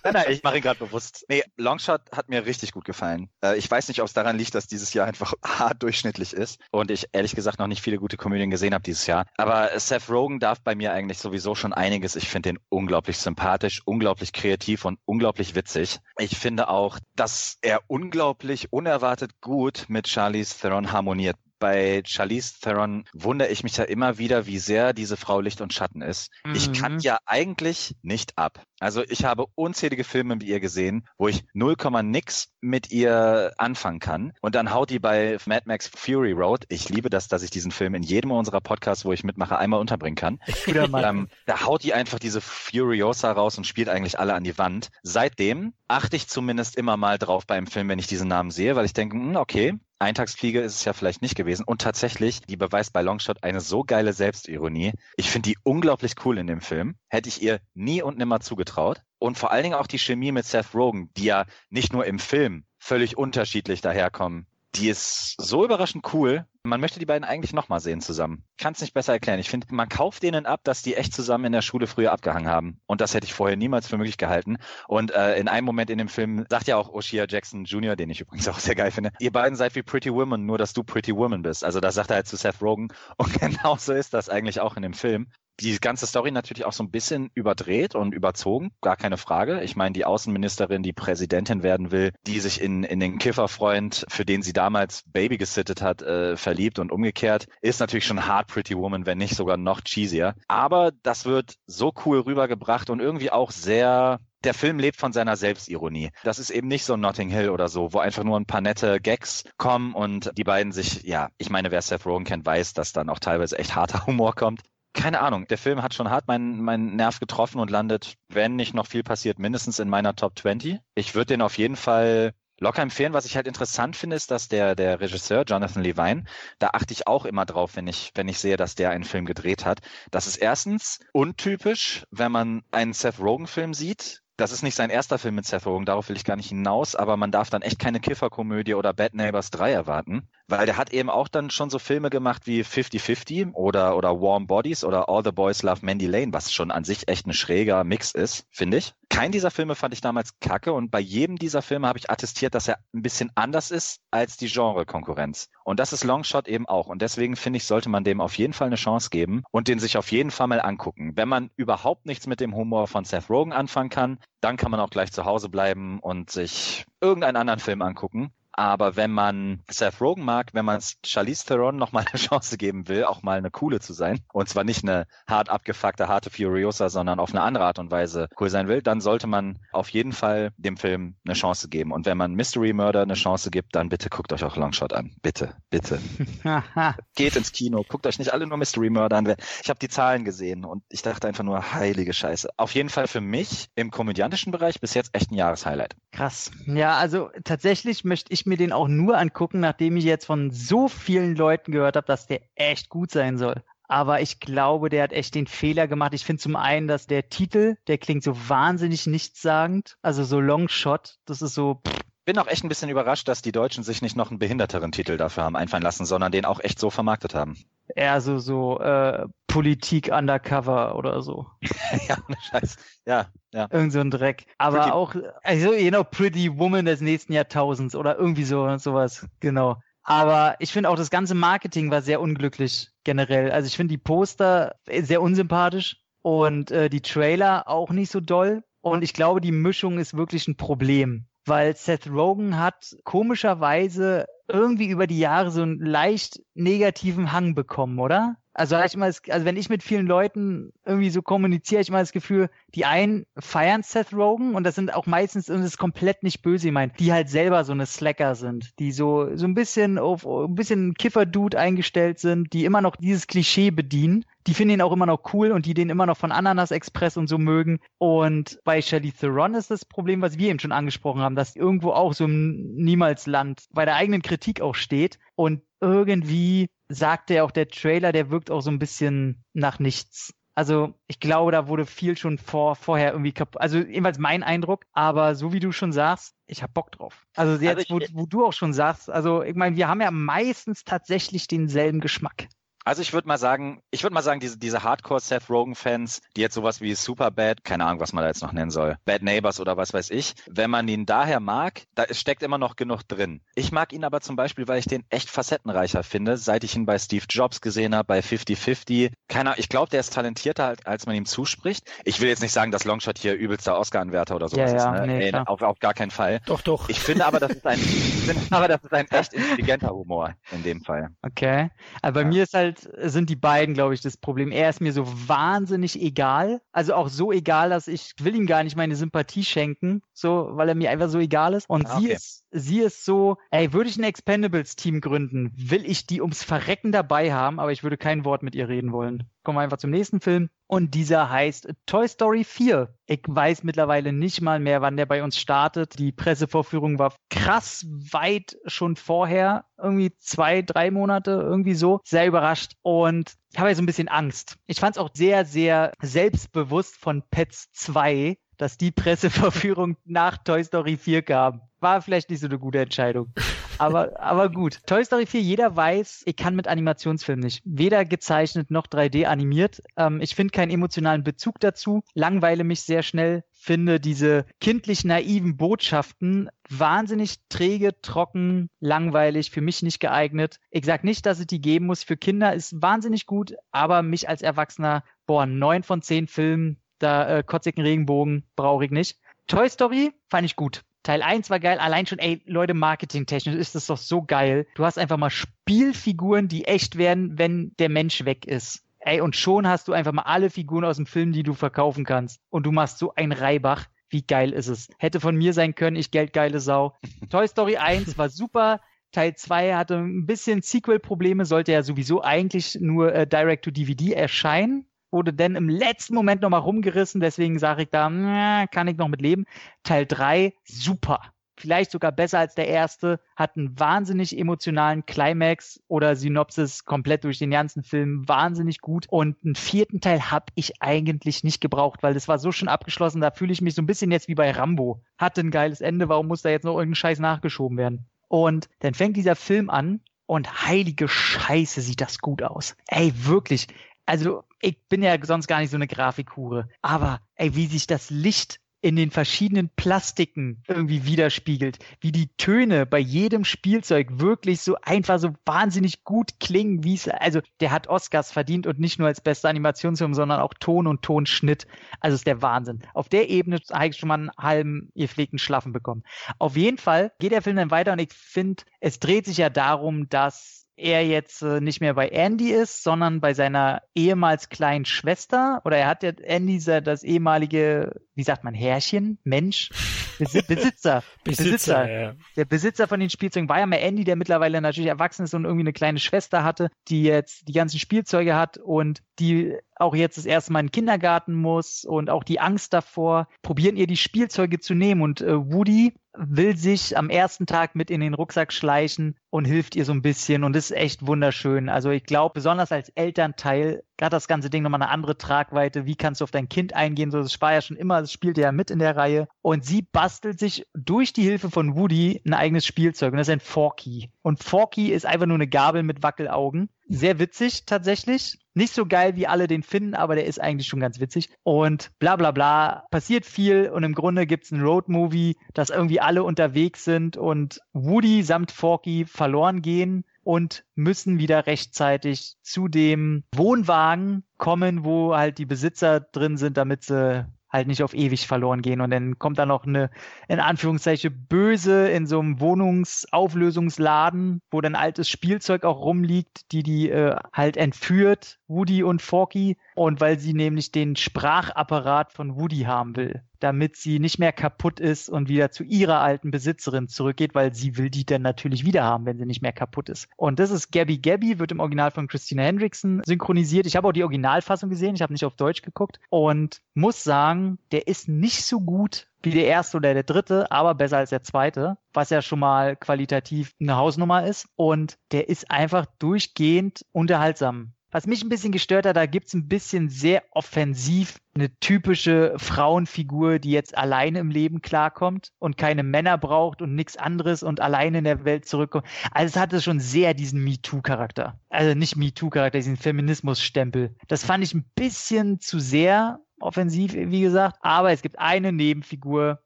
nein, 0.04 0.14
nein, 0.14 0.26
ich 0.30 0.44
mache 0.44 0.58
ihn 0.58 0.64
gerade 0.64 0.80
bewusst. 0.80 1.26
Nee, 1.30 1.44
Longshot 1.58 2.02
hat 2.12 2.30
mir 2.30 2.46
richtig 2.46 2.72
gut 2.72 2.86
gefallen. 2.86 3.30
Äh, 3.44 3.58
ich 3.58 3.70
weiß 3.70 3.88
nicht, 3.88 4.02
ob 4.02 4.08
es 4.08 4.14
daran 4.14 4.38
liegt, 4.38 4.56
dass 4.56 4.68
dieses 4.68 4.94
Jahr 4.94 5.08
einfach 5.08 5.34
hart 5.44 5.84
durchschnittlich 5.84 6.34
ist 6.34 6.60
und 6.72 6.92
ich 6.92 7.08
ehrlich 7.14 7.36
gesagt 7.36 7.60
noch 7.60 7.68
nicht 7.68 7.82
viele 7.82 7.98
gute 7.98 8.18
Komödien 8.18 8.50
gesehen 8.50 8.74
habe 8.74 8.84
dieses 8.84 9.08
Jahr. 9.08 9.26
Aber 9.38 9.80
Seth 9.80 10.10
Rogen 10.10 10.40
darf 10.40 10.62
bei 10.62 10.76
mir 10.76 10.94
eigentlich 10.94 11.20
sowieso 11.20 11.56
schon 11.56 11.74
einiges. 11.74 12.16
Ich 12.16 12.30
finde 12.30 12.50
den 12.50 12.60
unglaublich 12.70 13.18
sympathisch, 13.18 13.82
unglaublich 13.86 14.34
kreativ 14.34 14.86
und 14.86 15.00
unglaublich 15.06 15.56
witzig. 15.56 16.00
Ich 16.18 16.38
finde 16.38 16.68
auch, 16.68 16.85
dass 17.16 17.58
er 17.62 17.82
unglaublich 17.88 18.72
unerwartet 18.72 19.42
gut 19.42 19.86
mit 19.88 20.08
Charlize 20.08 20.60
Theron 20.60 20.92
harmoniert 20.92 21.38
bei 21.60 22.04
Charlize 22.06 22.60
Theron 22.62 23.06
wundere 23.14 23.50
ich 23.50 23.64
mich 23.64 23.78
ja 23.78 23.84
immer 23.84 24.18
wieder, 24.18 24.46
wie 24.46 24.60
sehr 24.60 24.94
diese 24.94 25.18
Frau 25.18 25.40
Licht 25.40 25.62
und 25.62 25.74
Schatten 25.74 26.02
ist. 26.02 26.32
Mhm. 26.46 26.56
Ich 26.56 26.74
kann 26.74 27.00
ja 27.00 27.18
eigentlich 27.26 27.96
nicht 28.02 28.38
ab. 28.38 28.64
Also 28.80 29.04
ich 29.04 29.24
habe 29.24 29.46
unzählige 29.56 30.04
Filme 30.04 30.36
mit 30.36 30.44
ihr 30.44 30.60
gesehen, 30.60 31.08
wo 31.18 31.28
ich 31.28 31.46
0, 31.54 31.76
nix 32.04 32.50
mit 32.60 32.92
ihr 32.92 33.54
anfangen 33.58 34.00
kann. 34.00 34.34
Und 34.42 34.56
dann 34.56 34.74
haut 34.74 34.90
die 34.90 35.00
bei 35.00 35.38
Mad 35.46 35.64
Max 35.66 35.88
Fury 35.88 36.34
Road. 36.34 36.66
Ich 36.68 36.90
liebe 36.90 37.10
das, 37.10 37.28
dass 37.28 37.44
ich 37.44 37.50
diesen 37.50 37.72
Film 37.72 37.96
in 37.96 38.04
jedem 38.04 38.32
unserer 38.32 38.62
Podcasts, 38.62 39.06
wo 39.06 39.14
ich 39.14 39.24
mitmache, 39.24 39.58
einmal 39.58 39.80
unterbringen 39.80 40.16
kann. 40.16 40.40
ähm, 40.68 41.30
da 41.46 41.66
haut 41.66 41.84
die 41.84 41.94
einfach 41.94 42.20
diese 42.20 42.42
Furiosa 42.42 43.32
raus 43.32 43.58
und 43.58 43.66
spielt 43.66 43.88
eigentlich 43.88 44.20
alle 44.20 44.34
an 44.34 44.44
die 44.44 44.58
Wand. 44.58 44.90
Seitdem 45.04 45.74
achte 45.88 46.16
ich 46.16 46.28
zumindest 46.28 46.76
immer 46.76 46.98
mal 46.98 47.18
drauf 47.18 47.46
beim 47.48 47.68
Film, 47.68 47.90
wenn 47.90 48.00
ich 48.00 48.08
diesen 48.08 48.28
Namen 48.28 48.52
sehe, 48.52 48.76
weil 48.76 48.86
ich 48.86 48.94
denke, 48.94 49.16
hm, 49.16 49.36
okay, 49.36 49.80
Eintagsfliege 50.06 50.62
ist 50.62 50.76
es 50.76 50.86
ja 50.86 50.94
vielleicht 50.94 51.22
nicht 51.22 51.36
gewesen. 51.36 51.64
Und 51.66 51.82
tatsächlich, 51.82 52.42
die 52.42 52.58
beweist 52.58 52.94
bei 52.94 53.02
Longshot 53.02 53.44
eine 53.44 53.60
so 53.60 53.84
geile 53.84 54.14
Selbstironie. 54.14 54.94
Ich 55.18 55.32
finde 55.32 55.50
die 55.50 55.58
unglaublich 55.64 56.14
cool 56.24 56.38
in 56.38 56.48
dem 56.48 56.62
Film. 56.62 56.96
Hätte 57.10 57.28
ich 57.28 57.42
ihr 57.42 57.60
nie 57.74 58.04
und 58.04 58.18
nimmer 58.18 58.40
zugetraut. 58.40 59.02
Und 59.18 59.38
vor 59.38 59.52
allen 59.52 59.64
Dingen 59.64 59.76
auch 59.76 59.88
die 59.88 60.00
Chemie 60.00 60.32
mit 60.32 60.46
Seth 60.46 60.76
Rogen, 60.76 61.10
die 61.18 61.26
ja 61.26 61.46
nicht 61.70 61.92
nur 61.92 62.06
im 62.06 62.20
Film 62.20 62.66
völlig 62.78 63.18
unterschiedlich 63.18 63.82
daherkommen, 63.82 64.46
die 64.76 64.90
ist 64.90 65.36
so 65.40 65.66
überraschend 65.66 66.14
cool. 66.14 66.46
Man 66.66 66.82
möchte 66.82 67.00
die 67.00 67.06
beiden 67.06 67.24
eigentlich 67.24 67.54
nochmal 67.54 67.80
sehen 67.80 68.02
zusammen. 68.02 68.44
Kann 68.58 68.74
es 68.74 68.82
nicht 68.82 68.94
besser 68.94 69.14
erklären. 69.14 69.40
Ich 69.40 69.50
finde, 69.50 69.68
man 69.70 69.88
kauft 69.88 70.24
denen 70.24 70.48
ab, 70.48 70.62
dass 70.64 70.82
die 70.82 70.96
echt 70.96 71.14
zusammen 71.14 71.46
in 71.46 71.52
der 71.52 71.62
Schule 71.62 71.86
früher 71.86 72.12
abgehangen 72.12 72.50
haben. 72.50 72.82
Und 72.88 73.02
das 73.02 73.14
hätte 73.14 73.26
ich 73.26 73.34
vorher 73.34 73.56
niemals 73.56 73.88
für 73.88 73.98
möglich 73.98 74.18
gehalten. 74.18 74.58
Und 74.88 75.12
äh, 75.12 75.38
in 75.38 75.48
einem 75.48 75.66
Moment 75.66 75.92
in 75.92 76.00
dem 76.00 76.08
Film 76.08 76.46
sagt 76.50 76.68
ja 76.68 76.78
auch 76.78 76.90
Oshia 76.90 77.26
Jackson 77.30 77.66
Jr., 77.66 77.96
den 77.96 78.10
ich 78.10 78.22
übrigens 78.22 78.48
auch 78.48 78.58
sehr 78.58 78.74
geil 78.74 78.90
finde, 78.90 79.12
ihr 79.20 79.32
beiden 79.32 79.56
seid 79.56 79.76
wie 79.76 79.84
Pretty 79.84 80.12
Woman, 80.12 80.46
nur 80.46 80.58
dass 80.58 80.74
du 80.74 80.84
Pretty 80.84 81.16
Woman 81.16 81.44
bist. 81.44 81.64
Also 81.64 81.80
das 81.80 81.94
sagt 81.96 82.10
er 82.10 82.18
halt 82.18 82.28
zu 82.28 82.36
Seth 82.36 82.62
Rogen. 82.62 82.88
Und 83.18 83.40
genau 83.40 83.78
so 83.78 83.94
ist 83.94 84.16
das 84.16 84.30
eigentlich 84.30 84.60
auch 84.60 84.76
in 84.76 84.82
dem 84.82 84.94
Film 84.94 85.28
die 85.60 85.78
ganze 85.80 86.08
Story 86.08 86.32
natürlich 86.32 86.66
auch 86.66 86.74
so 86.74 86.84
ein 86.84 86.92
bisschen 86.92 87.32
überdreht 87.34 87.96
und 87.96 88.14
überzogen, 88.14 88.72
gar 88.82 88.98
keine 88.98 89.18
Frage. 89.18 89.62
Ich 89.64 89.76
meine, 89.76 89.94
die 89.94 90.06
Außenministerin, 90.06 90.84
die 90.84 90.94
Präsidentin 90.94 91.64
werden 91.64 91.92
will, 91.92 92.12
die 92.28 92.40
sich 92.40 92.62
in, 92.62 92.84
in 92.84 93.00
den 93.00 93.18
Kifferfreund, 93.18 94.06
für 94.10 94.26
den 94.26 94.42
sie 94.42 94.54
damals 94.54 95.04
Baby 95.08 95.38
gesittet 95.38 95.82
hat, 95.82 96.02
äh, 96.02 96.38
verliebt 96.38 96.80
und 96.80 96.92
umgekehrt, 96.92 97.48
ist 97.62 97.80
natürlich 97.80 98.06
schon 98.06 98.28
hard 98.28 98.48
Pretty 98.48 98.76
Woman, 98.78 99.06
wenn 99.06 99.18
nicht 99.18 99.36
sogar 99.36 99.58
noch 99.58 99.82
cheesier. 99.86 100.36
Aber 100.48 100.92
das 101.04 101.26
wird 101.26 101.56
so 101.68 101.94
cool 102.06 102.20
rübergebracht 102.20 102.90
und 102.90 103.00
irgendwie 103.00 103.32
auch 103.32 103.52
sehr 103.52 104.20
der 104.44 104.54
Film 104.54 104.78
lebt 104.78 104.98
von 104.98 105.12
seiner 105.12 105.36
Selbstironie. 105.38 106.12
Das 106.24 106.38
ist 106.38 106.52
eben 106.52 106.68
nicht 106.68 106.86
so 106.86 106.96
Notting 106.96 107.30
Hill 107.30 107.50
oder 107.50 107.68
so, 107.68 107.94
wo 107.94 108.00
einfach 108.00 108.24
nur 108.24 108.40
ein 108.40 108.46
paar 108.46 108.62
nette 108.62 109.02
Gags 109.02 109.44
kommen 109.58 109.96
und 109.96 110.32
die 110.38 110.44
beiden 110.44 110.72
sich, 110.72 111.02
ja, 111.02 111.30
ich 111.40 111.50
meine, 111.50 111.72
wer 111.72 111.82
Seth 111.82 112.06
Rogen 112.06 112.26
kennt, 112.26 112.46
weiß, 112.46 112.74
dass 112.74 112.94
dann 112.94 113.10
auch 113.10 113.18
teilweise 113.18 113.58
echt 113.58 113.76
harter 113.76 114.06
Humor 114.08 114.36
kommt 114.36 114.62
keine 114.96 115.22
Ahnung, 115.22 115.48
der 115.48 115.58
Film 115.58 115.84
hat 115.84 115.94
schon 115.94 116.10
hart 116.10 116.28
meinen 116.28 116.62
mein 116.62 116.96
Nerv 116.96 117.20
getroffen 117.20 117.60
und 117.60 117.70
landet, 117.70 118.16
wenn 118.30 118.56
nicht 118.56 118.74
noch 118.74 118.88
viel 118.88 119.04
passiert, 119.04 119.38
mindestens 119.38 119.80
in 119.80 119.90
meiner 119.90 120.16
Top 120.16 120.40
20. 120.40 120.80
Ich 120.96 121.14
würde 121.14 121.28
den 121.28 121.42
auf 121.42 121.58
jeden 121.58 121.76
Fall 121.76 122.34
locker 122.60 122.82
empfehlen. 122.82 123.14
Was 123.14 123.26
ich 123.26 123.36
halt 123.36 123.48
interessant 123.48 123.96
finde, 123.96 124.16
ist, 124.16 124.32
dass 124.32 124.48
der, 124.48 124.76
der 124.76 125.00
Regisseur 125.00 125.44
Jonathan 125.44 125.84
Levine, 125.84 126.24
da 126.60 126.70
achte 126.74 126.94
ich 126.94 127.08
auch 127.08 127.26
immer 127.26 127.46
drauf, 127.46 127.76
wenn 127.76 127.88
ich, 127.88 128.12
wenn 128.16 128.28
ich 128.28 128.40
sehe, 128.40 128.58
dass 128.58 128.76
der 128.76 128.90
einen 128.90 129.04
Film 129.04 129.26
gedreht 129.26 129.66
hat. 129.66 129.80
Das 130.12 130.28
ist 130.28 130.38
erstens 130.38 131.00
untypisch, 131.12 132.06
wenn 132.12 132.32
man 132.32 132.64
einen 132.72 132.94
Seth 132.94 133.20
Rogen 133.20 133.48
Film 133.48 133.74
sieht, 133.74 134.24
das 134.38 134.52
ist 134.52 134.64
nicht 134.64 134.76
sein 134.76 134.90
erster 134.90 135.18
Film 135.18 135.36
mit 135.36 135.46
Seth 135.46 135.66
Rogen, 135.66 135.86
darauf 135.86 136.10
will 136.10 136.18
ich 136.18 136.26
gar 136.26 136.36
nicht 136.36 136.50
hinaus, 136.50 136.96
aber 136.96 137.16
man 137.16 137.32
darf 137.32 137.50
dann 137.50 137.62
echt 137.62 137.80
keine 137.80 138.02
Kifferkomödie 138.02 138.74
oder 138.74 138.94
Bad 138.94 139.14
Neighbors 139.14 139.50
3 139.50 139.72
erwarten, 139.72 140.28
weil 140.48 140.66
der 140.66 140.78
hat 140.78 140.94
eben 140.94 141.10
auch 141.10 141.28
dann 141.28 141.50
schon 141.50 141.70
so 141.70 141.80
Filme 141.80 142.10
gemacht 142.10 142.44
wie 142.46 142.62
50-50 142.62 143.54
oder, 143.54 143.98
oder 143.98 144.22
Warm 144.22 144.48
Bodies 144.48 144.84
oder 144.84 145.10
All 145.10 145.24
the 145.24 145.32
Boys 145.32 145.64
Love 145.64 145.86
Mandy 145.86 146.08
Lane, 146.08 146.34
was 146.34 146.54
schon 146.54 146.72
an 146.72 146.84
sich 146.84 147.08
echt 147.08 147.26
ein 147.26 147.34
schräger 147.34 147.84
Mix 147.84 148.12
ist, 148.12 148.46
finde 148.52 148.78
ich. 148.78 148.94
Kein 149.10 149.32
dieser 149.32 149.52
Filme 149.52 149.76
fand 149.76 149.94
ich 149.94 150.02
damals 150.02 150.40
kacke 150.40 150.74
und 150.74 150.92
bei 150.92 151.00
jedem 151.00 151.38
dieser 151.38 151.62
Filme 151.62 151.88
habe 151.88 152.00
ich 152.00 152.10
attestiert, 152.10 152.54
dass 152.54 152.68
er 152.68 152.80
ein 152.94 153.02
bisschen 153.02 153.32
anders 153.36 153.72
ist 153.72 154.02
als 154.12 154.38
die 154.38 154.48
Genre-Konkurrenz. 154.48 155.50
Und 155.64 155.80
das 155.80 155.94
ist 155.94 156.04
Longshot 156.04 156.48
eben 156.48 156.68
auch. 156.68 156.88
Und 156.88 157.02
deswegen 157.02 157.36
finde 157.36 157.58
ich, 157.58 157.66
sollte 157.66 157.90
man 157.90 158.04
dem 158.04 158.22
auf 158.22 158.38
jeden 158.38 158.54
Fall 158.54 158.68
eine 158.68 158.76
Chance 158.76 159.10
geben 159.10 159.44
und 159.52 159.68
den 159.68 159.80
sich 159.80 159.98
auf 159.98 160.12
jeden 160.12 160.32
Fall 160.32 160.48
mal 160.48 160.62
angucken. 160.62 161.14
Wenn 161.16 161.30
man 161.30 161.50
überhaupt 161.56 162.06
nichts 162.06 162.28
mit 162.28 162.40
dem 162.40 162.56
Humor 162.56 162.88
von 162.88 163.06
Seth 163.06 163.30
Rogen 163.30 163.54
anfangen 163.54 163.90
kann, 163.90 164.20
dann 164.42 164.58
kann 164.58 164.72
man 164.72 164.80
auch 164.80 164.90
gleich 164.90 165.12
zu 165.12 165.26
Hause 165.26 165.50
bleiben 165.50 166.00
und 166.00 166.30
sich 166.30 166.86
irgendeinen 167.02 167.38
anderen 167.38 167.60
Film 167.60 167.82
angucken. 167.82 168.32
Aber 168.58 168.96
wenn 168.96 169.12
man 169.12 169.64
Seth 169.70 170.00
Rogen 170.00 170.24
mag, 170.24 170.54
wenn 170.54 170.66
man 170.66 170.82
Charlize 171.06 171.46
Theron 171.46 171.76
noch 171.76 171.92
mal 171.92 172.06
eine 172.10 172.20
Chance 172.20 172.58
geben 172.58 172.88
will, 172.88 173.04
auch 173.04 173.22
mal 173.22 173.38
eine 173.38 173.52
coole 173.52 173.80
zu 173.80 173.94
sein, 173.94 174.22
und 174.32 174.48
zwar 174.48 174.64
nicht 174.64 174.84
eine 174.84 175.08
hart 175.28 175.50
abgefuckte, 175.50 176.08
harte 176.08 176.30
Furiosa, 176.30 176.90
sondern 176.90 177.20
auf 177.20 177.32
eine 177.32 177.42
andere 177.42 177.66
Art 177.66 177.80
und 177.80 177.92
Weise 177.92 178.30
cool 178.40 178.50
sein 178.50 178.68
will, 178.68 178.82
dann 178.82 179.02
sollte 179.02 179.28
man 179.28 179.60
auf 179.74 179.90
jeden 179.90 180.14
Fall 180.14 180.52
dem 180.58 180.78
Film 180.78 181.16
eine 181.26 181.34
Chance 181.34 181.68
geben. 181.68 181.92
Und 181.92 182.06
wenn 182.06 182.18
man 182.18 182.34
Mystery 182.34 182.72
Murder 182.72 183.02
eine 183.02 183.16
Chance 183.16 183.52
gibt, 183.52 183.76
dann 183.76 183.90
bitte 183.90 184.10
guckt 184.10 184.32
euch 184.32 184.44
auch 184.44 184.56
Longshot 184.56 184.94
an. 184.94 185.12
Bitte, 185.22 185.56
bitte. 185.70 186.00
Geht 187.16 187.36
ins 187.36 187.52
Kino, 187.52 187.84
guckt 187.88 188.08
euch 188.08 188.20
nicht 188.20 188.32
alle 188.32 188.48
nur 188.48 188.58
Mystery 188.58 188.90
Murder 188.90 189.18
an. 189.18 189.36
Ich 189.62 189.70
habe 189.70 189.80
die 189.80 189.90
Zahlen 189.90 190.24
gesehen 190.24 190.64
und 190.64 190.84
ich 190.90 191.02
dachte 191.02 191.28
einfach 191.28 191.44
nur, 191.44 191.74
heilige 191.74 192.14
Scheiße. 192.14 192.50
Auf 192.56 192.74
jeden 192.74 192.90
Fall 192.90 193.08
für 193.08 193.22
mich 193.22 193.68
im 193.76 193.92
komödiantischen 193.92 194.52
Bereich 194.52 194.80
bis 194.80 194.94
jetzt 194.94 195.10
echt 195.14 195.32
ein 195.32 195.36
Jahreshighlight. 195.36 195.96
Krass. 196.12 196.52
Ja, 196.66 196.96
also 196.98 197.30
tatsächlich 197.44 198.06
möchte 198.06 198.32
ich 198.32 198.45
mir 198.46 198.58
den 198.58 198.72
auch 198.72 198.88
nur 198.88 199.18
angucken, 199.18 199.60
nachdem 199.60 199.98
ich 199.98 200.04
jetzt 200.04 200.26
von 200.26 200.52
so 200.52 200.88
vielen 200.88 201.36
Leuten 201.36 201.72
gehört 201.72 201.96
habe, 201.96 202.08
dass 202.08 202.28
der 202.28 202.42
echt 202.56 202.90
gut 202.90 203.12
sein 203.12 203.38
soll. 203.38 203.64
Aber 203.88 204.22
ich 204.22 204.40
glaube, 204.40 204.90
der 204.90 205.04
hat 205.04 205.14
echt 205.14 205.36
den 205.36 205.48
Fehler 205.48 205.88
gemacht. 205.88 206.14
Ich 206.14 206.26
finde 206.26 206.42
zum 206.42 206.56
einen, 206.56 206.88
dass 206.88 207.08
der 207.08 207.30
Titel, 207.30 207.78
der 207.88 207.98
klingt 207.98 208.24
so 208.24 208.50
wahnsinnig 208.50 209.06
nichtssagend. 209.06 209.98
Also 210.02 210.24
so 210.24 210.40
Long 210.40 210.70
Shot, 210.70 211.18
das 211.26 211.42
ist 211.42 211.54
so. 211.54 211.82
Pff. 211.88 212.00
Bin 212.26 212.40
auch 212.40 212.48
echt 212.48 212.64
ein 212.64 212.70
bisschen 212.70 212.90
überrascht, 212.90 213.28
dass 213.28 213.44
die 213.44 213.52
Deutschen 213.52 213.84
sich 213.84 214.02
nicht 214.02 214.16
noch 214.16 214.32
einen 214.32 214.40
behinderteren 214.40 214.92
Titel 214.92 215.16
dafür 215.16 215.44
haben 215.44 215.56
einfallen 215.56 215.84
lassen, 215.84 216.06
sondern 216.06 216.32
den 216.32 216.46
auch 216.46 216.60
echt 216.60 216.80
so 216.80 216.90
vermarktet 216.90 217.36
haben. 217.36 217.56
Eher 217.88 218.20
so, 218.20 218.40
so 218.40 218.80
äh, 218.80 219.28
Politik 219.56 220.12
undercover 220.12 220.98
oder 220.98 221.22
so. 221.22 221.46
ja, 222.10 222.18
ne 222.28 222.36
Scheiß. 222.52 222.76
Ja, 223.06 223.28
ja. 223.54 223.70
Irgend 223.72 223.94
so 223.94 224.02
ein 224.02 224.12
Dreck. 224.12 224.48
Aber 224.58 224.80
pretty. 224.80 224.92
auch, 224.92 225.16
also, 225.44 225.74
you 225.74 225.92
know, 225.92 226.04
Pretty 226.04 226.60
Woman 226.60 226.84
des 226.84 227.00
nächsten 227.00 227.32
Jahrtausends 227.32 227.96
oder 227.96 228.18
irgendwie 228.18 228.44
so, 228.44 228.76
sowas. 228.78 229.26
Genau. 229.40 229.78
Aber 230.04 230.58
ich 230.60 230.74
finde 230.74 230.90
auch 230.90 230.98
das 230.98 231.10
ganze 231.10 231.36
Marketing 231.36 231.90
war 231.90 232.02
sehr 232.02 232.20
unglücklich 232.20 232.90
generell. 233.06 233.50
Also 233.50 233.68
ich 233.68 233.78
finde 233.78 233.94
die 233.94 233.98
Poster 233.98 234.76
sehr 234.88 235.22
unsympathisch 235.22 236.02
und 236.22 236.72
äh, 236.72 236.90
die 236.90 237.02
Trailer 237.02 237.70
auch 237.70 237.92
nicht 237.92 238.12
so 238.12 238.20
doll. 238.20 238.62
Und 238.82 239.04
ich 239.04 239.14
glaube, 239.14 239.40
die 239.40 239.54
Mischung 239.54 240.00
ist 240.00 240.18
wirklich 240.18 240.50
ein 240.50 240.58
Problem 240.58 241.28
weil 241.48 241.76
Seth 241.76 242.10
Rogen 242.10 242.58
hat 242.58 242.96
komischerweise 243.04 244.26
irgendwie 244.48 244.88
über 244.88 245.08
die 245.08 245.20
Jahre 245.20 245.52
so 245.52 245.62
einen 245.62 245.80
leicht 245.80 246.42
negativen 246.56 247.32
Hang 247.32 247.54
bekommen, 247.54 248.00
oder? 248.00 248.38
Also 248.58 248.78
ich 248.82 248.96
mal, 248.96 249.08
also 249.08 249.46
wenn 249.46 249.58
ich 249.58 249.68
mit 249.68 249.84
vielen 249.84 250.08
Leuten 250.08 250.72
irgendwie 250.86 251.10
so 251.10 251.22
kommuniziere, 251.22 251.82
ich 251.82 251.92
mal 251.92 252.00
das 252.00 252.14
Gefühl, 252.14 252.50
die 252.74 252.86
einen 252.86 253.26
feiern 253.38 253.84
Seth 253.84 254.14
Rogen 254.14 254.56
und 254.56 254.64
das 254.64 254.76
sind 254.76 254.94
auch 254.94 255.06
meistens, 255.06 255.50
und 255.50 255.58
das 255.58 255.66
ist 255.66 255.78
komplett 255.78 256.24
nicht 256.24 256.42
böse, 256.42 256.68
ich 256.68 256.74
meine, 256.74 256.94
die 256.98 257.12
halt 257.12 257.28
selber 257.28 257.66
so 257.66 257.74
eine 257.74 257.86
Slacker 257.86 258.34
sind, 258.34 258.80
die 258.80 258.94
so, 258.94 259.36
so 259.36 259.46
ein 259.46 259.56
bisschen 259.56 259.98
auf, 259.98 260.26
ein 260.26 260.56
bisschen 260.56 260.94
Kiffer-Dude 260.94 261.60
eingestellt 261.60 262.20
sind, 262.20 262.54
die 262.54 262.64
immer 262.64 262.80
noch 262.80 262.96
dieses 262.96 263.28
Klischee 263.28 263.72
bedienen. 263.72 264.24
Die 264.48 264.54
finden 264.54 264.76
ihn 264.76 264.82
auch 264.82 264.94
immer 264.94 265.08
noch 265.08 265.34
cool 265.34 265.52
und 265.52 265.66
die 265.66 265.74
den 265.74 265.90
immer 265.90 266.06
noch 266.06 266.18
von 266.18 266.32
Ananas 266.32 266.72
Express 266.72 267.18
und 267.18 267.28
so 267.28 267.38
mögen. 267.38 267.80
Und 267.98 268.60
bei 268.64 268.82
Charlize 268.82 269.18
Theron 269.18 269.56
ist 269.56 269.72
das 269.72 269.84
Problem, 269.84 270.22
was 270.22 270.38
wir 270.38 270.50
eben 270.50 270.60
schon 270.60 270.72
angesprochen 270.72 271.22
haben, 271.22 271.36
dass 271.36 271.58
irgendwo 271.58 271.92
auch 271.92 272.14
so 272.14 272.24
im 272.24 272.76
Niemalsland 272.76 273.66
bei 273.74 273.84
der 273.84 273.96
eigenen 273.96 274.22
Kritik 274.22 274.62
auch 274.62 274.76
steht 274.76 275.20
und 275.36 275.62
irgendwie 275.82 276.70
sagte 276.90 277.44
auch 277.44 277.52
der 277.52 277.68
Trailer, 277.68 278.12
der 278.12 278.30
wirkt 278.30 278.52
auch 278.52 278.62
so 278.62 278.72
ein 278.72 278.80
bisschen 278.80 279.44
nach 279.54 279.80
nichts. 279.80 280.34
Also 280.58 280.94
ich 281.08 281.20
glaube, 281.20 281.52
da 281.52 281.68
wurde 281.68 281.86
viel 281.86 282.18
schon 282.18 282.38
vor, 282.38 282.76
vorher 282.78 283.12
irgendwie 283.12 283.34
kaputt. 283.34 283.62
Also 283.62 283.78
jedenfalls 283.78 284.20
mein 284.20 284.42
Eindruck. 284.42 284.86
Aber 284.94 285.36
so 285.36 285.52
wie 285.52 285.60
du 285.60 285.74
schon 285.74 285.92
sagst, 285.92 286.34
ich 286.48 286.64
habe 286.64 286.72
Bock 286.72 286.92
drauf. 286.94 287.26
Also 287.36 287.62
jetzt, 287.62 287.90
also 287.90 288.00
ich, 288.00 288.14
wo, 288.14 288.22
wo 288.22 288.26
du 288.26 288.46
auch 288.46 288.54
schon 288.54 288.74
sagst, 288.74 289.10
also 289.10 289.44
ich 289.44 289.56
meine, 289.56 289.76
wir 289.76 289.90
haben 289.90 290.00
ja 290.00 290.12
meistens 290.12 290.86
tatsächlich 290.86 291.48
denselben 291.48 292.00
Geschmack. 292.00 292.48
Also 292.88 293.02
ich 293.02 293.14
würde 293.14 293.28
mal 293.28 293.40
sagen, 293.40 293.82
ich 293.90 294.04
würde 294.04 294.14
mal 294.14 294.22
sagen, 294.22 294.40
diese, 294.40 294.60
diese 294.60 294.84
Hardcore 294.84 295.20
Seth 295.20 295.50
Rogen-Fans, 295.50 296.22
die 296.38 296.42
jetzt 296.42 296.54
sowas 296.54 296.82
wie 296.82 296.94
Superbad, 296.94 297.64
keine 297.64 297.84
Ahnung, 297.84 298.00
was 298.00 298.14
man 298.14 298.22
da 298.22 298.28
jetzt 298.28 298.44
noch 298.44 298.52
nennen 298.52 298.70
soll, 298.70 298.98
Bad 299.06 299.24
Neighbors 299.24 299.60
oder 299.60 299.76
was 299.76 299.92
weiß 299.92 300.12
ich, 300.12 300.36
wenn 300.46 300.70
man 300.70 300.88
ihn 300.88 301.08
daher 301.08 301.40
mag, 301.40 301.82
da 301.96 302.06
steckt 302.12 302.44
immer 302.44 302.60
noch 302.60 302.76
genug 302.76 303.02
drin. 303.08 303.42
Ich 303.56 303.72
mag 303.72 303.92
ihn 303.92 304.04
aber 304.04 304.22
zum 304.22 304.36
Beispiel, 304.36 304.68
weil 304.68 304.78
ich 304.78 304.86
den 304.86 305.04
echt 305.10 305.32
facettenreicher 305.32 306.04
finde, 306.04 306.38
seit 306.38 306.64
ich 306.64 306.76
ihn 306.76 306.86
bei 306.86 307.00
Steve 307.00 307.26
Jobs 307.28 307.60
gesehen 307.60 307.96
habe, 307.96 308.06
bei 308.06 308.20
50-50. 308.20 309.12
Keiner, 309.28 309.58
ich 309.58 309.68
glaube, 309.68 309.90
der 309.90 310.02
ist 310.02 310.14
talentierter, 310.14 310.76
als 310.86 311.08
man 311.08 311.16
ihm 311.16 311.26
zuspricht. 311.26 311.90
Ich 312.04 312.22
will 312.22 312.30
jetzt 312.30 312.44
nicht 312.44 312.54
sagen, 312.54 312.72
dass 312.72 312.86
Longshot 312.86 313.18
hier 313.18 313.34
übelster 313.34 313.80
Oscar-Anwärter 313.80 314.36
oder 314.36 314.48
sowas 314.48 314.72
ja, 314.72 314.78
ja, 314.78 314.94
ist. 314.94 315.02
Ne? 315.02 315.08
Nee, 315.08 315.30
Ey, 315.32 315.34
auf, 315.34 315.64
auf 315.64 315.80
gar 315.80 315.96
keinen 315.96 316.12
Fall. 316.12 316.40
Doch, 316.46 316.62
doch. 316.62 316.88
Ich 316.88 317.00
finde 317.00 317.26
aber, 317.26 317.40
das 317.40 317.52
ist 317.54 317.66
ein, 317.66 317.80
ich 317.80 318.26
finde 318.26 318.44
aber, 318.52 318.68
das 318.68 318.84
ist 318.84 318.94
ein 318.94 319.08
echt 319.10 319.34
intelligenter 319.34 319.90
Humor 319.90 320.36
in 320.52 320.62
dem 320.62 320.82
Fall. 320.82 321.10
Okay. 321.24 321.72
Aber 322.04 322.14
bei 322.14 322.22
ja. 322.22 322.28
mir 322.28 322.44
ist 322.44 322.54
halt 322.54 322.75
halt, 322.84 323.12
sind 323.12 323.30
die 323.30 323.36
beiden, 323.36 323.74
glaube 323.74 323.94
ich, 323.94 324.02
das 324.02 324.18
Problem. 324.18 324.52
Er 324.52 324.70
ist 324.70 324.82
mir 324.82 324.94
so 324.94 325.06
wahnsinnig 325.28 326.02
egal. 326.02 326.62
Also 326.72 326.94
auch 326.94 327.10
so 327.10 327.32
egal, 327.32 327.70
dass 327.70 327.88
ich 327.88 328.14
will 328.20 328.36
ihm 328.36 328.46
gar 328.46 328.64
nicht 328.64 328.76
meine 328.76 328.96
Sympathie 328.96 329.44
schenken, 329.44 330.02
so, 330.14 330.50
weil 330.52 330.70
er 330.70 330.76
mir 330.76 330.90
einfach 330.90 331.10
so 331.10 331.20
egal 331.20 331.54
ist. 331.54 331.70
Und 331.70 331.86
ah, 331.88 331.98
okay. 331.98 332.06
sie 332.06 332.12
ist, 332.12 332.44
sie 332.52 332.80
ist 332.80 333.06
so, 333.06 333.38
ey, 333.52 333.74
würde 333.74 333.90
ich 333.90 333.98
ein 333.98 334.04
Expendables-Team 334.04 335.02
gründen, 335.02 335.52
will 335.56 335.86
ich 335.86 336.06
die 336.06 336.22
ums 336.22 336.44
Verrecken 336.44 336.92
dabei 336.92 337.34
haben, 337.34 337.60
aber 337.60 337.72
ich 337.72 337.84
würde 337.84 337.98
kein 337.98 338.26
Wort 338.26 338.44
mit 338.44 338.56
ihr 338.56 338.68
reden 338.68 338.92
wollen. 338.92 339.30
Kommen 339.46 339.58
wir 339.60 339.62
einfach 339.62 339.78
zum 339.78 339.92
nächsten 339.92 340.20
Film. 340.20 340.50
Und 340.68 340.96
dieser 340.96 341.30
heißt 341.30 341.70
Toy 341.86 342.08
Story 342.08 342.44
4. 342.44 342.94
Ich 343.06 343.22
weiß 343.28 343.64
mittlerweile 343.64 344.12
nicht 344.12 344.42
mal 344.42 344.60
mehr, 344.60 344.82
wann 344.82 344.98
der 344.98 345.06
bei 345.06 345.24
uns 345.24 345.38
startet. 345.38 346.00
Die 346.00 346.12
Pressevorführung 346.12 346.98
war 346.98 347.14
krass 347.30 347.86
weit 348.12 348.58
schon 348.66 348.96
vorher. 348.96 349.66
Irgendwie 349.78 350.12
zwei, 350.18 350.64
drei 350.64 350.90
Monate, 350.90 351.32
irgendwie 351.32 351.76
so. 351.76 352.02
Sehr 352.04 352.26
überrascht. 352.26 352.74
Und 352.82 353.36
ich 353.52 353.60
habe 353.60 353.70
ja 353.70 353.76
so 353.76 353.84
ein 353.84 353.86
bisschen 353.86 354.08
Angst. 354.08 354.58
Ich 354.66 354.80
fand 354.80 354.96
es 354.96 355.02
auch 355.02 355.12
sehr, 355.14 355.46
sehr 355.46 355.94
selbstbewusst 356.02 356.98
von 356.98 357.22
Pets 357.30 357.72
2, 357.74 358.38
dass 358.58 358.78
die 358.78 358.92
Presseverführung 358.92 359.98
nach 360.06 360.40
Toy 360.40 360.64
Story 360.64 360.98
4 360.98 361.22
kam. 361.22 361.62
War 361.86 362.02
vielleicht 362.02 362.32
nicht 362.32 362.40
so 362.40 362.48
eine 362.48 362.58
gute 362.58 362.80
Entscheidung. 362.80 363.32
Aber, 363.78 364.20
aber 364.20 364.50
gut. 364.50 364.80
Toy 364.88 365.06
Story 365.06 365.28
4, 365.28 365.40
jeder 365.42 365.76
weiß, 365.76 366.24
ich 366.26 366.36
kann 366.36 366.56
mit 366.56 366.68
Animationsfilmen 366.68 367.44
nicht. 367.44 367.62
Weder 367.64 368.06
gezeichnet 368.06 368.72
noch 368.72 368.88
3D 368.88 369.26
animiert. 369.26 369.84
Ähm, 369.96 370.20
ich 370.20 370.34
finde 370.34 370.52
keinen 370.52 370.72
emotionalen 370.72 371.24
Bezug 371.24 371.60
dazu. 371.60 372.02
Langweile 372.16 372.64
mich 372.64 372.82
sehr 372.82 373.04
schnell. 373.04 373.44
Finde 373.52 374.00
diese 374.00 374.48
kindlich 374.60 375.06
naiven 375.06 375.58
Botschaften 375.58 376.50
wahnsinnig 376.72 377.36
träge, 377.50 378.02
trocken, 378.02 378.72
langweilig, 378.80 379.52
für 379.52 379.62
mich 379.62 379.84
nicht 379.84 380.00
geeignet. 380.00 380.60
Ich 380.72 380.86
sag 380.86 381.04
nicht, 381.04 381.28
dass 381.28 381.38
es 381.38 381.46
die 381.46 381.62
geben 381.62 381.86
muss. 381.86 382.04
Für 382.04 382.18
Kinder 382.18 382.56
ist 382.56 382.82
wahnsinnig 382.82 383.28
gut, 383.28 383.54
aber 383.70 384.02
mich 384.02 384.28
als 384.28 384.42
Erwachsener, 384.42 385.04
boah, 385.28 385.46
neun 385.46 385.84
von 385.84 386.02
zehn 386.02 386.26
Filmen, 386.26 386.82
da 386.98 387.30
äh, 387.30 387.44
kotzigen 387.44 387.84
Regenbogen 387.84 388.50
brauche 388.56 388.86
ich 388.86 388.92
nicht. 388.92 389.20
Toy 389.46 389.70
Story 389.70 390.12
fand 390.28 390.46
ich 390.46 390.56
gut. 390.56 390.84
Teil 391.06 391.22
1 391.22 391.52
war 391.52 391.60
geil, 391.60 391.78
allein 391.78 392.08
schon, 392.08 392.18
ey, 392.18 392.42
Leute, 392.48 392.74
marketingtechnisch 392.74 393.54
ist 393.54 393.76
das 393.76 393.86
doch 393.86 393.98
so 393.98 394.24
geil. 394.24 394.66
Du 394.74 394.84
hast 394.84 394.98
einfach 394.98 395.18
mal 395.18 395.30
Spielfiguren, 395.30 396.48
die 396.48 396.66
echt 396.66 396.98
werden, 396.98 397.38
wenn 397.38 397.76
der 397.78 397.90
Mensch 397.90 398.26
weg 398.26 398.48
ist. 398.48 398.84
Ey, 399.00 399.22
und 399.22 399.36
schon 399.36 399.68
hast 399.68 399.88
du 399.88 399.94
einfach 399.94 400.14
mal 400.14 400.24
alle 400.24 400.50
Figuren 400.50 400.84
aus 400.84 400.96
dem 400.98 401.06
Film, 401.06 401.32
die 401.32 401.44
du 401.44 401.54
verkaufen 401.54 402.06
kannst. 402.06 402.42
Und 402.50 402.66
du 402.66 402.72
machst 402.72 402.98
so 402.98 403.14
ein 403.14 403.32
Reibach. 403.32 403.86
Wie 404.10 404.24
geil 404.24 404.52
ist 404.52 404.68
es? 404.68 404.90
Hätte 404.98 405.20
von 405.20 405.36
mir 405.36 405.54
sein 405.54 405.76
können, 405.76 405.96
ich 405.96 406.10
geldgeile 406.10 406.60
Sau. 406.60 406.96
Toy 407.30 407.48
Story 407.48 407.78
1 407.78 408.18
war 408.18 408.30
super. 408.30 408.82
Teil 409.12 409.36
2 409.36 409.76
hatte 409.76 409.98
ein 409.98 410.26
bisschen 410.26 410.64
Sequel-Probleme, 410.64 411.46
sollte 411.46 411.72
ja 411.72 411.84
sowieso 411.84 412.24
eigentlich 412.24 412.80
nur 412.82 413.14
äh, 413.14 413.28
Direct-to-DVD 413.28 414.14
erscheinen 414.14 414.88
wurde 415.16 415.34
dann 415.34 415.56
im 415.56 415.70
letzten 415.70 416.14
Moment 416.14 416.42
nochmal 416.42 416.60
rumgerissen, 416.60 417.22
deswegen 417.22 417.58
sage 417.58 417.84
ich 417.84 417.90
da, 417.90 418.66
kann 418.70 418.88
ich 418.90 418.98
noch 418.98 419.08
mit 419.08 419.22
leben. 419.22 419.46
Teil 419.84 420.06
3, 420.06 420.54
super. 420.66 421.22
Vielleicht 421.58 421.92
sogar 421.92 422.12
besser 422.12 422.40
als 422.40 422.54
der 422.54 422.68
erste, 422.68 423.22
hat 423.38 423.56
einen 423.56 423.80
wahnsinnig 423.80 424.38
emotionalen 424.38 425.06
Climax 425.06 425.82
oder 425.88 426.18
Synopsis 426.18 426.84
komplett 426.84 427.24
durch 427.24 427.40
den 427.40 427.50
ganzen 427.50 427.82
Film, 427.82 428.28
wahnsinnig 428.28 428.82
gut. 428.82 429.06
Und 429.10 429.38
einen 429.46 429.56
vierten 429.56 430.02
Teil 430.02 430.32
habe 430.32 430.48
ich 430.56 430.82
eigentlich 430.82 431.46
nicht 431.46 431.62
gebraucht, 431.62 432.04
weil 432.04 432.14
das 432.14 432.28
war 432.28 432.40
so 432.40 432.52
schon 432.52 432.68
abgeschlossen, 432.68 433.22
da 433.22 433.32
fühle 433.32 433.54
ich 433.54 433.62
mich 433.62 433.74
so 433.74 433.82
ein 433.82 433.86
bisschen 433.86 434.12
jetzt 434.12 434.28
wie 434.28 434.36
bei 434.36 434.52
Rambo. 434.52 435.02
Hatte 435.18 435.40
ein 435.40 435.52
geiles 435.52 435.80
Ende, 435.80 436.10
warum 436.10 436.28
muss 436.28 436.42
da 436.42 436.50
jetzt 436.50 436.66
noch 436.66 436.78
irgendein 436.78 436.96
Scheiß 436.96 437.20
nachgeschoben 437.20 437.78
werden? 437.78 438.06
Und 438.28 438.68
dann 438.82 438.94
fängt 438.94 439.16
dieser 439.16 439.38
Film 439.38 439.70
an 439.70 440.02
und 440.26 440.68
heilige 440.68 441.08
Scheiße 441.08 441.80
sieht 441.80 442.02
das 442.02 442.20
gut 442.20 442.44
aus. 442.44 442.76
Ey, 442.88 443.14
wirklich 443.16 443.68
also 444.06 444.44
ich 444.62 444.78
bin 444.88 445.04
ja 445.04 445.16
sonst 445.24 445.48
gar 445.48 445.60
nicht 445.60 445.72
so 445.72 445.78
eine 445.78 445.88
Grafikhure, 445.88 446.70
aber 446.82 447.22
ey, 447.36 447.56
wie 447.56 447.68
sich 447.68 447.88
das 447.88 448.10
Licht 448.10 448.60
in 448.86 448.96
den 448.96 449.10
verschiedenen 449.10 449.70
Plastiken 449.76 450.62
irgendwie 450.68 451.06
widerspiegelt, 451.06 451.80
wie 452.02 452.12
die 452.12 452.28
Töne 452.38 452.86
bei 452.86 453.00
jedem 453.00 453.44
Spielzeug 453.44 454.20
wirklich 454.20 454.62
so 454.62 454.78
einfach 454.84 455.18
so 455.18 455.34
wahnsinnig 455.44 456.04
gut 456.04 456.40
klingen, 456.40 456.84
wie 456.84 456.94
es, 456.94 457.08
also 457.08 457.42
der 457.62 457.72
hat 457.72 457.88
Oscars 457.88 458.32
verdient 458.32 458.68
und 458.68 458.80
nicht 458.80 459.00
nur 459.00 459.08
als 459.08 459.22
bester 459.22 459.50
Animationsfilm, 459.50 460.14
sondern 460.14 460.40
auch 460.40 460.54
Ton 460.54 460.86
und 460.86 461.02
Tonschnitt. 461.02 461.66
Also 462.00 462.14
ist 462.14 462.28
der 462.28 462.44
Wahnsinn. 462.44 462.84
Auf 462.94 463.10
der 463.10 463.28
Ebene 463.28 463.60
habe 463.74 463.88
ich 463.88 463.98
schon 463.98 464.10
mal 464.10 464.20
einen 464.20 464.32
halben 464.38 464.92
gepflegten 464.94 465.40
Schlaffen 465.40 465.72
bekommen. 465.72 466.04
Auf 466.38 466.56
jeden 466.56 466.78
Fall 466.78 467.12
geht 467.18 467.32
der 467.32 467.42
Film 467.42 467.56
dann 467.56 467.72
weiter 467.72 467.94
und 467.94 468.00
ich 468.00 468.14
finde, 468.14 468.66
es 468.82 469.00
dreht 469.00 469.26
sich 469.26 469.38
ja 469.38 469.50
darum, 469.50 470.10
dass 470.10 470.65
er 470.78 471.06
jetzt 471.06 471.42
äh, 471.42 471.62
nicht 471.62 471.82
mehr 471.82 471.94
bei 471.94 472.10
Andy 472.10 472.52
ist, 472.52 472.84
sondern 472.84 473.22
bei 473.22 473.34
seiner 473.34 473.82
ehemals 473.96 474.50
kleinen 474.50 474.86
Schwester. 474.86 475.62
Oder 475.66 475.78
er 475.78 475.88
hat 475.88 476.04
ja 476.04 476.10
Andy 476.10 476.60
das 476.82 477.04
ehemalige, 477.04 478.02
wie 478.16 478.24
sagt 478.24 478.44
man, 478.44 478.54
Herrchen, 478.54 479.20
Mensch, 479.24 479.70
Besitzer. 480.20 480.48
Besitzer, 480.48 481.04
Besitzer 481.24 481.90
ja. 481.90 482.16
Der 482.36 482.46
Besitzer 482.46 482.88
von 482.88 483.00
den 483.00 483.10
Spielzeugen 483.10 483.50
war 483.50 483.60
ja 483.60 483.66
mal 483.66 483.76
Andy, 483.78 484.04
der 484.04 484.16
mittlerweile 484.16 484.62
natürlich 484.62 484.90
erwachsen 484.90 485.24
ist 485.24 485.34
und 485.34 485.44
irgendwie 485.44 485.64
eine 485.64 485.74
kleine 485.74 486.00
Schwester 486.00 486.44
hatte, 486.44 486.70
die 486.88 487.04
jetzt 487.04 487.48
die 487.48 487.54
ganzen 487.54 487.80
Spielzeuge 487.80 488.36
hat 488.36 488.58
und 488.58 489.04
die 489.20 489.56
auch 489.78 489.96
jetzt 489.96 490.18
das 490.18 490.26
erste 490.26 490.54
Mal 490.54 490.62
in 490.62 490.68
den 490.68 490.72
Kindergarten 490.72 491.34
muss 491.34 491.84
und 491.84 492.10
auch 492.10 492.24
die 492.24 492.40
Angst 492.40 492.74
davor, 492.74 493.28
probieren 493.42 493.76
ihr 493.76 493.88
die 493.88 493.98
Spielzeuge 493.98 494.60
zu 494.60 494.74
nehmen. 494.74 495.02
Und 495.02 495.22
äh, 495.22 495.36
Woody 495.36 495.94
will 496.18 496.56
sich 496.56 496.98
am 496.98 497.10
ersten 497.10 497.46
Tag 497.46 497.76
mit 497.76 497.92
in 497.92 498.00
den 498.00 498.14
Rucksack 498.14 498.54
schleichen 498.54 499.18
und 499.30 499.44
hilft 499.44 499.76
ihr 499.76 499.84
so 499.84 499.92
ein 499.92 500.02
bisschen 500.02 500.46
und 500.46 500.56
ist 500.56 500.72
echt 500.72 501.06
wunderschön. 501.06 501.68
Also 501.68 501.90
ich 501.90 502.06
glaube, 502.06 502.36
besonders 502.36 502.72
als 502.72 502.90
Elternteil 502.90 503.84
hat 504.00 504.14
das 504.14 504.30
ganze 504.30 504.50
Ding 504.50 504.64
nochmal 504.64 504.82
eine 504.82 504.92
andere 504.92 505.18
Tragweite. 505.18 505.86
Wie 505.86 505.96
kannst 505.96 506.22
du 506.22 506.24
auf 506.24 506.32
dein 506.32 506.48
Kind 506.48 506.74
eingehen? 506.74 507.12
So, 507.12 507.22
das 507.22 507.42
war 507.42 507.54
ja 507.54 507.62
schon 507.62 507.78
immer, 507.78 508.05
das 508.06 508.12
spielte 508.12 508.42
ja 508.42 508.52
mit 508.52 508.70
in 508.70 508.80
der 508.80 508.96
Reihe. 508.96 509.28
Und 509.42 509.66
sie 509.66 509.82
bastelt 509.82 510.40
sich 510.40 510.68
durch 510.74 511.12
die 511.12 511.24
Hilfe 511.24 511.50
von 511.50 511.76
Woody 511.76 512.22
ein 512.24 512.34
eigenes 512.34 512.66
Spielzeug 512.66 513.12
und 513.12 513.18
das 513.18 513.28
ist 513.28 513.34
ein 513.34 513.40
Forky. 513.40 514.12
Und 514.22 514.44
Forky 514.44 514.92
ist 514.92 515.08
einfach 515.08 515.26
nur 515.26 515.36
eine 515.36 515.48
Gabel 515.48 515.82
mit 515.82 516.04
Wackelaugen. 516.04 516.70
Sehr 516.88 517.18
witzig 517.18 517.66
tatsächlich. 517.66 518.38
Nicht 518.54 518.74
so 518.74 518.86
geil, 518.86 519.16
wie 519.16 519.26
alle 519.26 519.48
den 519.48 519.64
finden, 519.64 519.96
aber 519.96 520.14
der 520.14 520.28
ist 520.28 520.40
eigentlich 520.40 520.68
schon 520.68 520.80
ganz 520.80 521.00
witzig. 521.00 521.30
Und 521.42 521.92
bla 521.98 522.16
bla 522.16 522.30
bla. 522.30 522.86
Passiert 522.92 523.26
viel 523.26 523.70
und 523.70 523.84
im 523.84 523.96
Grunde 523.96 524.28
gibt's 524.28 524.52
ein 524.52 524.62
Roadmovie, 524.62 525.36
dass 525.56 525.72
irgendwie 525.72 526.00
alle 526.00 526.24
unterwegs 526.24 526.84
sind 526.84 527.18
und 527.18 527.60
Woody 527.74 528.22
samt 528.22 528.52
Forky 528.52 529.06
verloren 529.06 529.64
gehen 529.64 530.06
und 530.26 530.66
müssen 530.74 531.20
wieder 531.20 531.46
rechtzeitig 531.46 532.36
zu 532.42 532.68
dem 532.68 533.24
Wohnwagen 533.34 534.24
kommen, 534.38 534.84
wo 534.84 535.16
halt 535.16 535.38
die 535.38 535.46
Besitzer 535.46 536.00
drin 536.00 536.38
sind, 536.38 536.58
damit 536.58 536.84
sie 536.84 537.26
halt 537.56 537.68
nicht 537.68 537.84
auf 537.84 537.94
ewig 537.94 538.28
verloren 538.28 538.62
gehen. 538.62 538.82
Und 538.82 538.92
dann 538.92 539.18
kommt 539.18 539.40
da 539.40 539.46
noch 539.46 539.66
eine, 539.66 539.90
in 540.28 540.40
Anführungszeichen, 540.40 541.26
Böse 541.28 541.90
in 541.90 542.06
so 542.06 542.20
einem 542.20 542.40
Wohnungsauflösungsladen, 542.40 544.42
wo 544.52 544.62
dann 544.62 544.76
altes 544.76 545.10
Spielzeug 545.10 545.64
auch 545.64 545.80
rumliegt, 545.80 546.52
die 546.52 546.64
die 546.64 546.90
äh, 546.90 547.16
halt 547.34 547.58
entführt, 547.58 548.40
Woody 548.48 548.84
und 548.84 549.02
Forky. 549.02 549.58
Und 549.76 550.02
weil 550.02 550.20
sie 550.20 550.34
nämlich 550.34 550.72
den 550.72 550.96
Sprachapparat 550.96 552.12
von 552.12 552.36
Woody 552.36 552.62
haben 552.62 552.96
will 552.96 553.22
damit 553.46 553.76
sie 553.76 554.00
nicht 554.00 554.18
mehr 554.18 554.34
kaputt 554.34 554.80
ist 554.80 555.08
und 555.08 555.30
wieder 555.30 555.52
zu 555.52 555.64
ihrer 555.64 556.02
alten 556.02 556.32
Besitzerin 556.32 556.88
zurückgeht, 556.88 557.36
weil 557.36 557.54
sie 557.54 557.78
will 557.78 557.92
die 557.92 558.04
dann 558.04 558.24
natürlich 558.24 558.66
wieder 558.66 558.84
haben, 558.84 559.06
wenn 559.06 559.20
sie 559.20 559.26
nicht 559.28 559.44
mehr 559.44 559.54
kaputt 559.54 559.88
ist. 559.88 560.08
Und 560.18 560.40
das 560.40 560.50
ist 560.50 560.72
Gabby 560.72 560.98
Gabby, 560.98 561.38
wird 561.38 561.52
im 561.52 561.60
Original 561.60 561.92
von 561.92 562.08
Christina 562.08 562.42
Hendrickson 562.42 563.04
synchronisiert. 563.06 563.68
Ich 563.68 563.76
habe 563.76 563.88
auch 563.88 563.94
die 563.94 564.04
Originalfassung 564.04 564.72
gesehen, 564.72 564.96
ich 564.96 565.04
habe 565.04 565.14
nicht 565.14 565.26
auf 565.26 565.36
Deutsch 565.36 565.62
geguckt 565.62 566.00
und 566.10 566.62
muss 566.74 567.04
sagen, 567.04 567.60
der 567.72 567.88
ist 567.88 568.10
nicht 568.10 568.44
so 568.44 568.62
gut 568.62 569.08
wie 569.22 569.30
der 569.32 569.46
erste 569.46 569.78
oder 569.78 569.94
der 569.94 570.04
dritte, 570.04 570.52
aber 570.52 570.74
besser 570.74 570.98
als 570.98 571.12
der 571.12 571.24
zweite, 571.24 571.78
was 571.94 572.10
ja 572.10 572.22
schon 572.22 572.40
mal 572.40 572.76
qualitativ 572.76 573.54
eine 573.60 573.76
Hausnummer 573.76 574.26
ist. 574.26 574.48
Und 574.56 574.98
der 575.12 575.30
ist 575.30 575.52
einfach 575.52 575.86
durchgehend 576.00 576.86
unterhaltsam 576.92 577.74
Was 577.96 578.08
mich 578.08 578.22
ein 578.22 578.28
bisschen 578.28 578.52
gestört 578.52 578.86
hat, 578.86 578.98
da 578.98 579.06
gibt's 579.06 579.34
ein 579.34 579.48
bisschen 579.48 579.88
sehr 579.88 580.22
offensiv 580.32 581.22
eine 581.34 581.58
typische 581.60 582.34
Frauenfigur, 582.36 583.40
die 583.40 583.52
jetzt 583.52 583.78
alleine 583.78 584.20
im 584.20 584.32
Leben 584.32 584.62
klarkommt 584.62 585.32
und 585.40 585.56
keine 585.56 585.82
Männer 585.82 586.18
braucht 586.18 586.62
und 586.62 586.76
nichts 586.76 586.98
anderes 586.98 587.42
und 587.42 587.62
alleine 587.62 588.00
in 588.00 588.04
der 588.04 588.26
Welt 588.26 588.44
zurückkommt. 588.44 588.86
Also 589.12 589.32
es 589.32 589.42
hatte 589.42 589.62
schon 589.62 589.80
sehr 589.80 590.14
diesen 590.14 590.44
MeToo-Charakter. 590.44 591.40
Also 591.48 591.74
nicht 591.74 591.96
MeToo-Charakter, 591.96 592.60
diesen 592.60 592.76
Feminismus-Stempel. 592.76 593.96
Das 594.10 594.26
fand 594.26 594.44
ich 594.44 594.54
ein 594.54 594.70
bisschen 594.76 595.40
zu 595.40 595.60
sehr 595.60 596.20
offensiv, 596.42 596.96
wie 596.96 597.22
gesagt. 597.22 597.56
Aber 597.62 597.94
es 597.94 598.02
gibt 598.02 598.20
eine 598.20 598.52
Nebenfigur, 598.52 599.40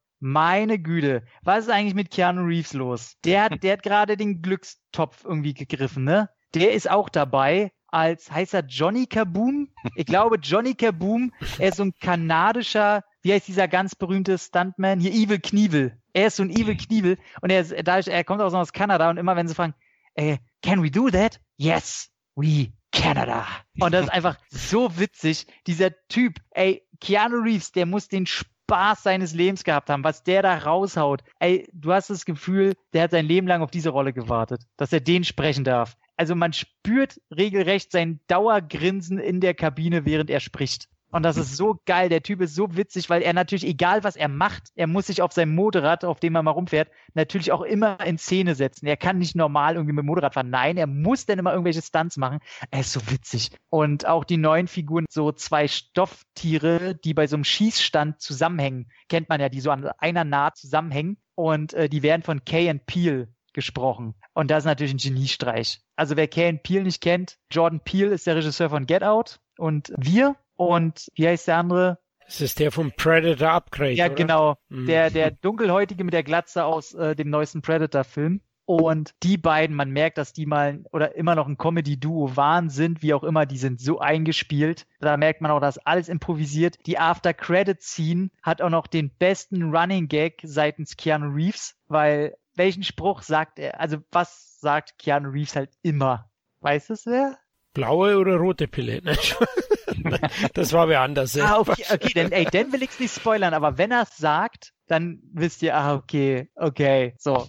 meine 0.20 0.80
Güte, 0.80 1.22
was 1.44 1.66
ist 1.66 1.70
eigentlich 1.70 1.94
mit 1.94 2.10
Keanu 2.10 2.46
Reeves 2.46 2.74
los? 2.74 3.14
Der 3.24 3.44
hat, 3.44 3.62
der 3.62 3.74
hat 3.74 3.84
gerade 3.84 4.18
den 4.18 4.42
Glückstopf 4.42 5.24
irgendwie 5.24 5.54
gegriffen, 5.54 6.04
ne? 6.04 6.30
Der 6.56 6.72
ist 6.72 6.90
auch 6.90 7.10
dabei 7.10 7.72
als, 7.92 8.32
heißt 8.32 8.54
er 8.54 8.66
Johnny 8.66 9.08
Kaboom? 9.08 9.70
Ich 9.96 10.06
glaube, 10.06 10.38
Johnny 10.42 10.76
Kaboom, 10.76 11.34
er 11.58 11.70
ist 11.70 11.78
so 11.78 11.84
ein 11.84 11.94
kanadischer, 12.00 13.04
wie 13.22 13.34
heißt 13.34 13.48
dieser 13.48 13.68
ganz 13.68 13.96
berühmte 13.96 14.38
Stuntman? 14.38 15.00
Hier, 15.00 15.12
Evil 15.12 15.40
Knievel. 15.40 15.98
Er 16.14 16.28
ist 16.28 16.38
so 16.38 16.44
ein 16.44 16.50
Evil 16.50 16.78
Knievel 16.78 17.18
und 17.42 17.50
er, 17.52 17.62
ist, 17.62 17.72
er 18.08 18.24
kommt 18.24 18.42
auch 18.42 18.50
so 18.50 18.58
aus 18.58 18.74
Kanada 18.74 19.10
und 19.10 19.18
immer 19.18 19.36
wenn 19.36 19.48
sie 19.48 19.56
fragen, 19.56 19.74
äh, 20.16 20.38
can 20.64 20.84
we 20.84 20.92
do 20.92 21.10
that? 21.10 21.40
Yes, 21.58 22.10
we 22.36 22.72
Canada. 22.92 23.46
Und 23.80 23.94
das 23.94 24.06
ist 24.06 24.12
einfach 24.12 24.38
so 24.50 24.98
witzig. 24.98 25.48
Dieser 25.68 25.92
Typ, 26.08 26.40
ey, 26.52 26.84
Keanu 27.00 27.38
Reeves, 27.38 27.72
der 27.72 27.86
muss 27.86 28.08
den 28.08 28.26
Spaß 28.26 29.04
seines 29.04 29.34
Lebens 29.34 29.64
gehabt 29.64 29.90
haben, 29.90 30.04
was 30.04 30.24
der 30.24 30.42
da 30.42 30.58
raushaut. 30.58 31.24
Ey, 31.40 31.68
du 31.74 31.94
hast 31.94 32.10
das 32.10 32.26
Gefühl, 32.26 32.74
der 32.94 33.04
hat 33.04 33.12
sein 33.12 33.26
Leben 33.26 33.48
lang 33.48 33.62
auf 33.62 33.72
diese 33.72 33.90
Rolle 33.90 34.14
gewartet, 34.14 34.64
dass 34.78 34.94
er 34.94 35.00
den 35.00 35.24
sprechen 35.24 35.64
darf 35.64 35.98
also 36.20 36.36
man 36.36 36.52
spürt 36.52 37.22
regelrecht 37.36 37.94
sein 37.94 38.20
Dauergrinsen 38.28 39.20
in 39.20 39.40
der 39.40 39.54
Kabine, 39.54 40.06
während 40.06 40.30
er 40.30 40.42
spricht. 40.42 40.90
Und 41.12 41.24
das 41.24 41.38
ist 41.38 41.56
so 41.56 41.80
geil. 41.86 42.10
Der 42.10 42.22
Typ 42.22 42.42
ist 42.42 42.54
so 42.54 42.76
witzig, 42.76 43.10
weil 43.10 43.24
er 43.24 43.34
natürlich, 43.34 43.66
egal 43.66 44.04
was 44.04 44.16
er 44.16 44.28
macht, 44.28 44.70
er 44.76 44.86
muss 44.86 45.08
sich 45.08 45.22
auf 45.22 45.32
sein 45.32 45.56
Motorrad, 45.56 46.06
auf 46.06 46.20
dem 46.20 46.36
er 46.36 46.44
mal 46.44 46.52
rumfährt, 46.52 46.92
natürlich 47.14 47.52
auch 47.52 47.62
immer 47.62 48.06
in 48.06 48.18
Szene 48.18 48.54
setzen. 48.54 48.86
Er 48.86 48.98
kann 48.98 49.18
nicht 49.18 49.36
normal 49.36 49.76
irgendwie 49.76 49.94
mit 49.94 50.04
dem 50.04 50.08
Motorrad 50.08 50.34
fahren. 50.36 50.52
Nein, 50.52 50.78
er 50.78 50.88
muss 50.88 51.26
dann 51.26 51.40
immer 51.40 51.52
irgendwelche 51.52 51.82
Stunts 51.82 52.18
machen. 52.18 52.40
Er 52.70 52.82
ist 52.82 52.92
so 52.92 53.00
witzig. 53.10 53.50
Und 53.70 54.06
auch 54.06 54.24
die 54.24 54.38
neuen 54.38 54.68
Figuren, 54.68 55.06
so 55.10 55.32
zwei 55.32 55.68
Stofftiere, 55.68 56.96
die 56.96 57.14
bei 57.14 57.26
so 57.26 57.38
einem 57.38 57.46
Schießstand 57.46 58.22
zusammenhängen, 58.22 58.92
kennt 59.08 59.30
man 59.30 59.40
ja, 59.40 59.50
die 59.50 59.62
so 59.62 59.72
an 59.72 59.90
einer 59.98 60.26
Naht 60.26 60.58
zusammenhängen. 60.58 61.18
Und 61.34 61.74
äh, 61.74 61.90
die 61.90 62.04
werden 62.04 62.22
von 62.22 62.44
Kay 62.44 62.70
and 62.70 62.86
Peel 62.86 63.30
gesprochen. 63.54 64.16
Und 64.34 64.52
das 64.52 64.60
ist 64.60 64.68
natürlich 64.68 64.94
ein 64.94 64.98
Geniestreich. 64.98 65.82
Also 65.96 66.16
wer 66.16 66.28
Kane 66.28 66.60
Peel 66.62 66.84
nicht 66.84 67.02
kennt, 67.02 67.38
Jordan 67.52 67.82
Peele 67.82 68.14
ist 68.14 68.28
der 68.28 68.36
Regisseur 68.36 68.70
von 68.70 68.86
Get 68.86 69.04
Out 69.04 69.40
und 69.58 69.92
wir 69.98 70.36
und 70.56 71.08
wie 71.16 71.28
heißt 71.28 71.48
der 71.48 71.58
andere? 71.58 72.00
Das 72.26 72.42
ist 72.42 72.60
der 72.60 72.72
vom 72.72 72.92
Predator 72.92 73.50
Upgrade. 73.50 73.94
Ja, 73.94 74.06
oder? 74.06 74.16
genau. 74.16 74.58
Mhm. 74.70 74.86
Der, 74.86 75.10
der 75.10 75.32
dunkelhäutige 75.32 76.04
mit 76.04 76.14
der 76.14 76.24
Glatze 76.24 76.64
aus 76.64 76.94
äh, 76.94 77.16
dem 77.16 77.30
neuesten 77.30 77.62
Predator-Film. 77.62 78.42
Und 78.66 79.16
die 79.24 79.38
beiden, 79.38 79.76
man 79.76 79.90
merkt, 79.90 80.20
dass 80.20 80.32
die 80.32 80.46
mal 80.46 80.84
oder 80.92 81.16
immer 81.16 81.34
noch 81.34 81.48
ein 81.48 81.58
Comedy-Duo 81.58 82.36
waren, 82.36 82.70
sind, 82.70 83.02
wie 83.02 83.16
auch 83.16 83.24
immer, 83.24 83.48
die 83.48 83.58
sind 83.58 83.82
so 83.82 83.98
eingespielt. 83.98 84.86
Da 85.00 85.18
merkt 85.18 85.42
man 85.42 85.50
auch, 85.50 85.60
dass 85.60 85.80
alles 85.80 86.08
improvisiert. 86.08 86.78
Die 86.86 87.00
After-Credit-Scene 87.00 88.30
hat 88.44 88.62
auch 88.62 88.70
noch 88.70 88.86
den 88.86 89.10
besten 89.10 89.76
Running 89.76 90.08
Gag 90.08 90.42
seitens 90.44 90.98
Keanu 90.98 91.34
Reeves, 91.34 91.78
weil 91.88 92.36
welchen 92.60 92.84
Spruch 92.84 93.24
sagt 93.24 93.58
er? 93.58 93.80
Also 93.80 93.98
was 94.12 94.60
sagt 94.60 95.00
Keanu 95.00 95.30
Reeves 95.30 95.56
halt 95.56 95.72
immer? 95.82 96.30
Weiß 96.60 96.92
es 96.92 97.08
wer? 97.08 97.40
Blaue 97.74 98.18
oder 98.18 98.36
rote 98.36 98.68
Pille? 98.68 99.02
das 100.54 100.74
war 100.74 100.90
wer 100.90 101.02
anders. 101.02 101.40
Ah, 101.40 101.60
okay, 101.60 101.86
okay, 101.92 102.12
dann, 102.14 102.32
ey, 102.32 102.46
dann 102.46 102.72
will 102.74 102.84
ich's 102.84 103.00
nicht 103.00 103.16
spoilern, 103.16 103.54
aber 103.54 103.78
wenn 103.78 103.92
er 103.92 104.04
es 104.04 104.18
sagt, 104.18 104.74
dann 104.88 105.22
wisst 105.32 105.62
ihr, 105.62 105.76
ah, 105.76 105.96
okay, 105.96 106.50
okay, 106.56 107.16
so. 107.18 107.48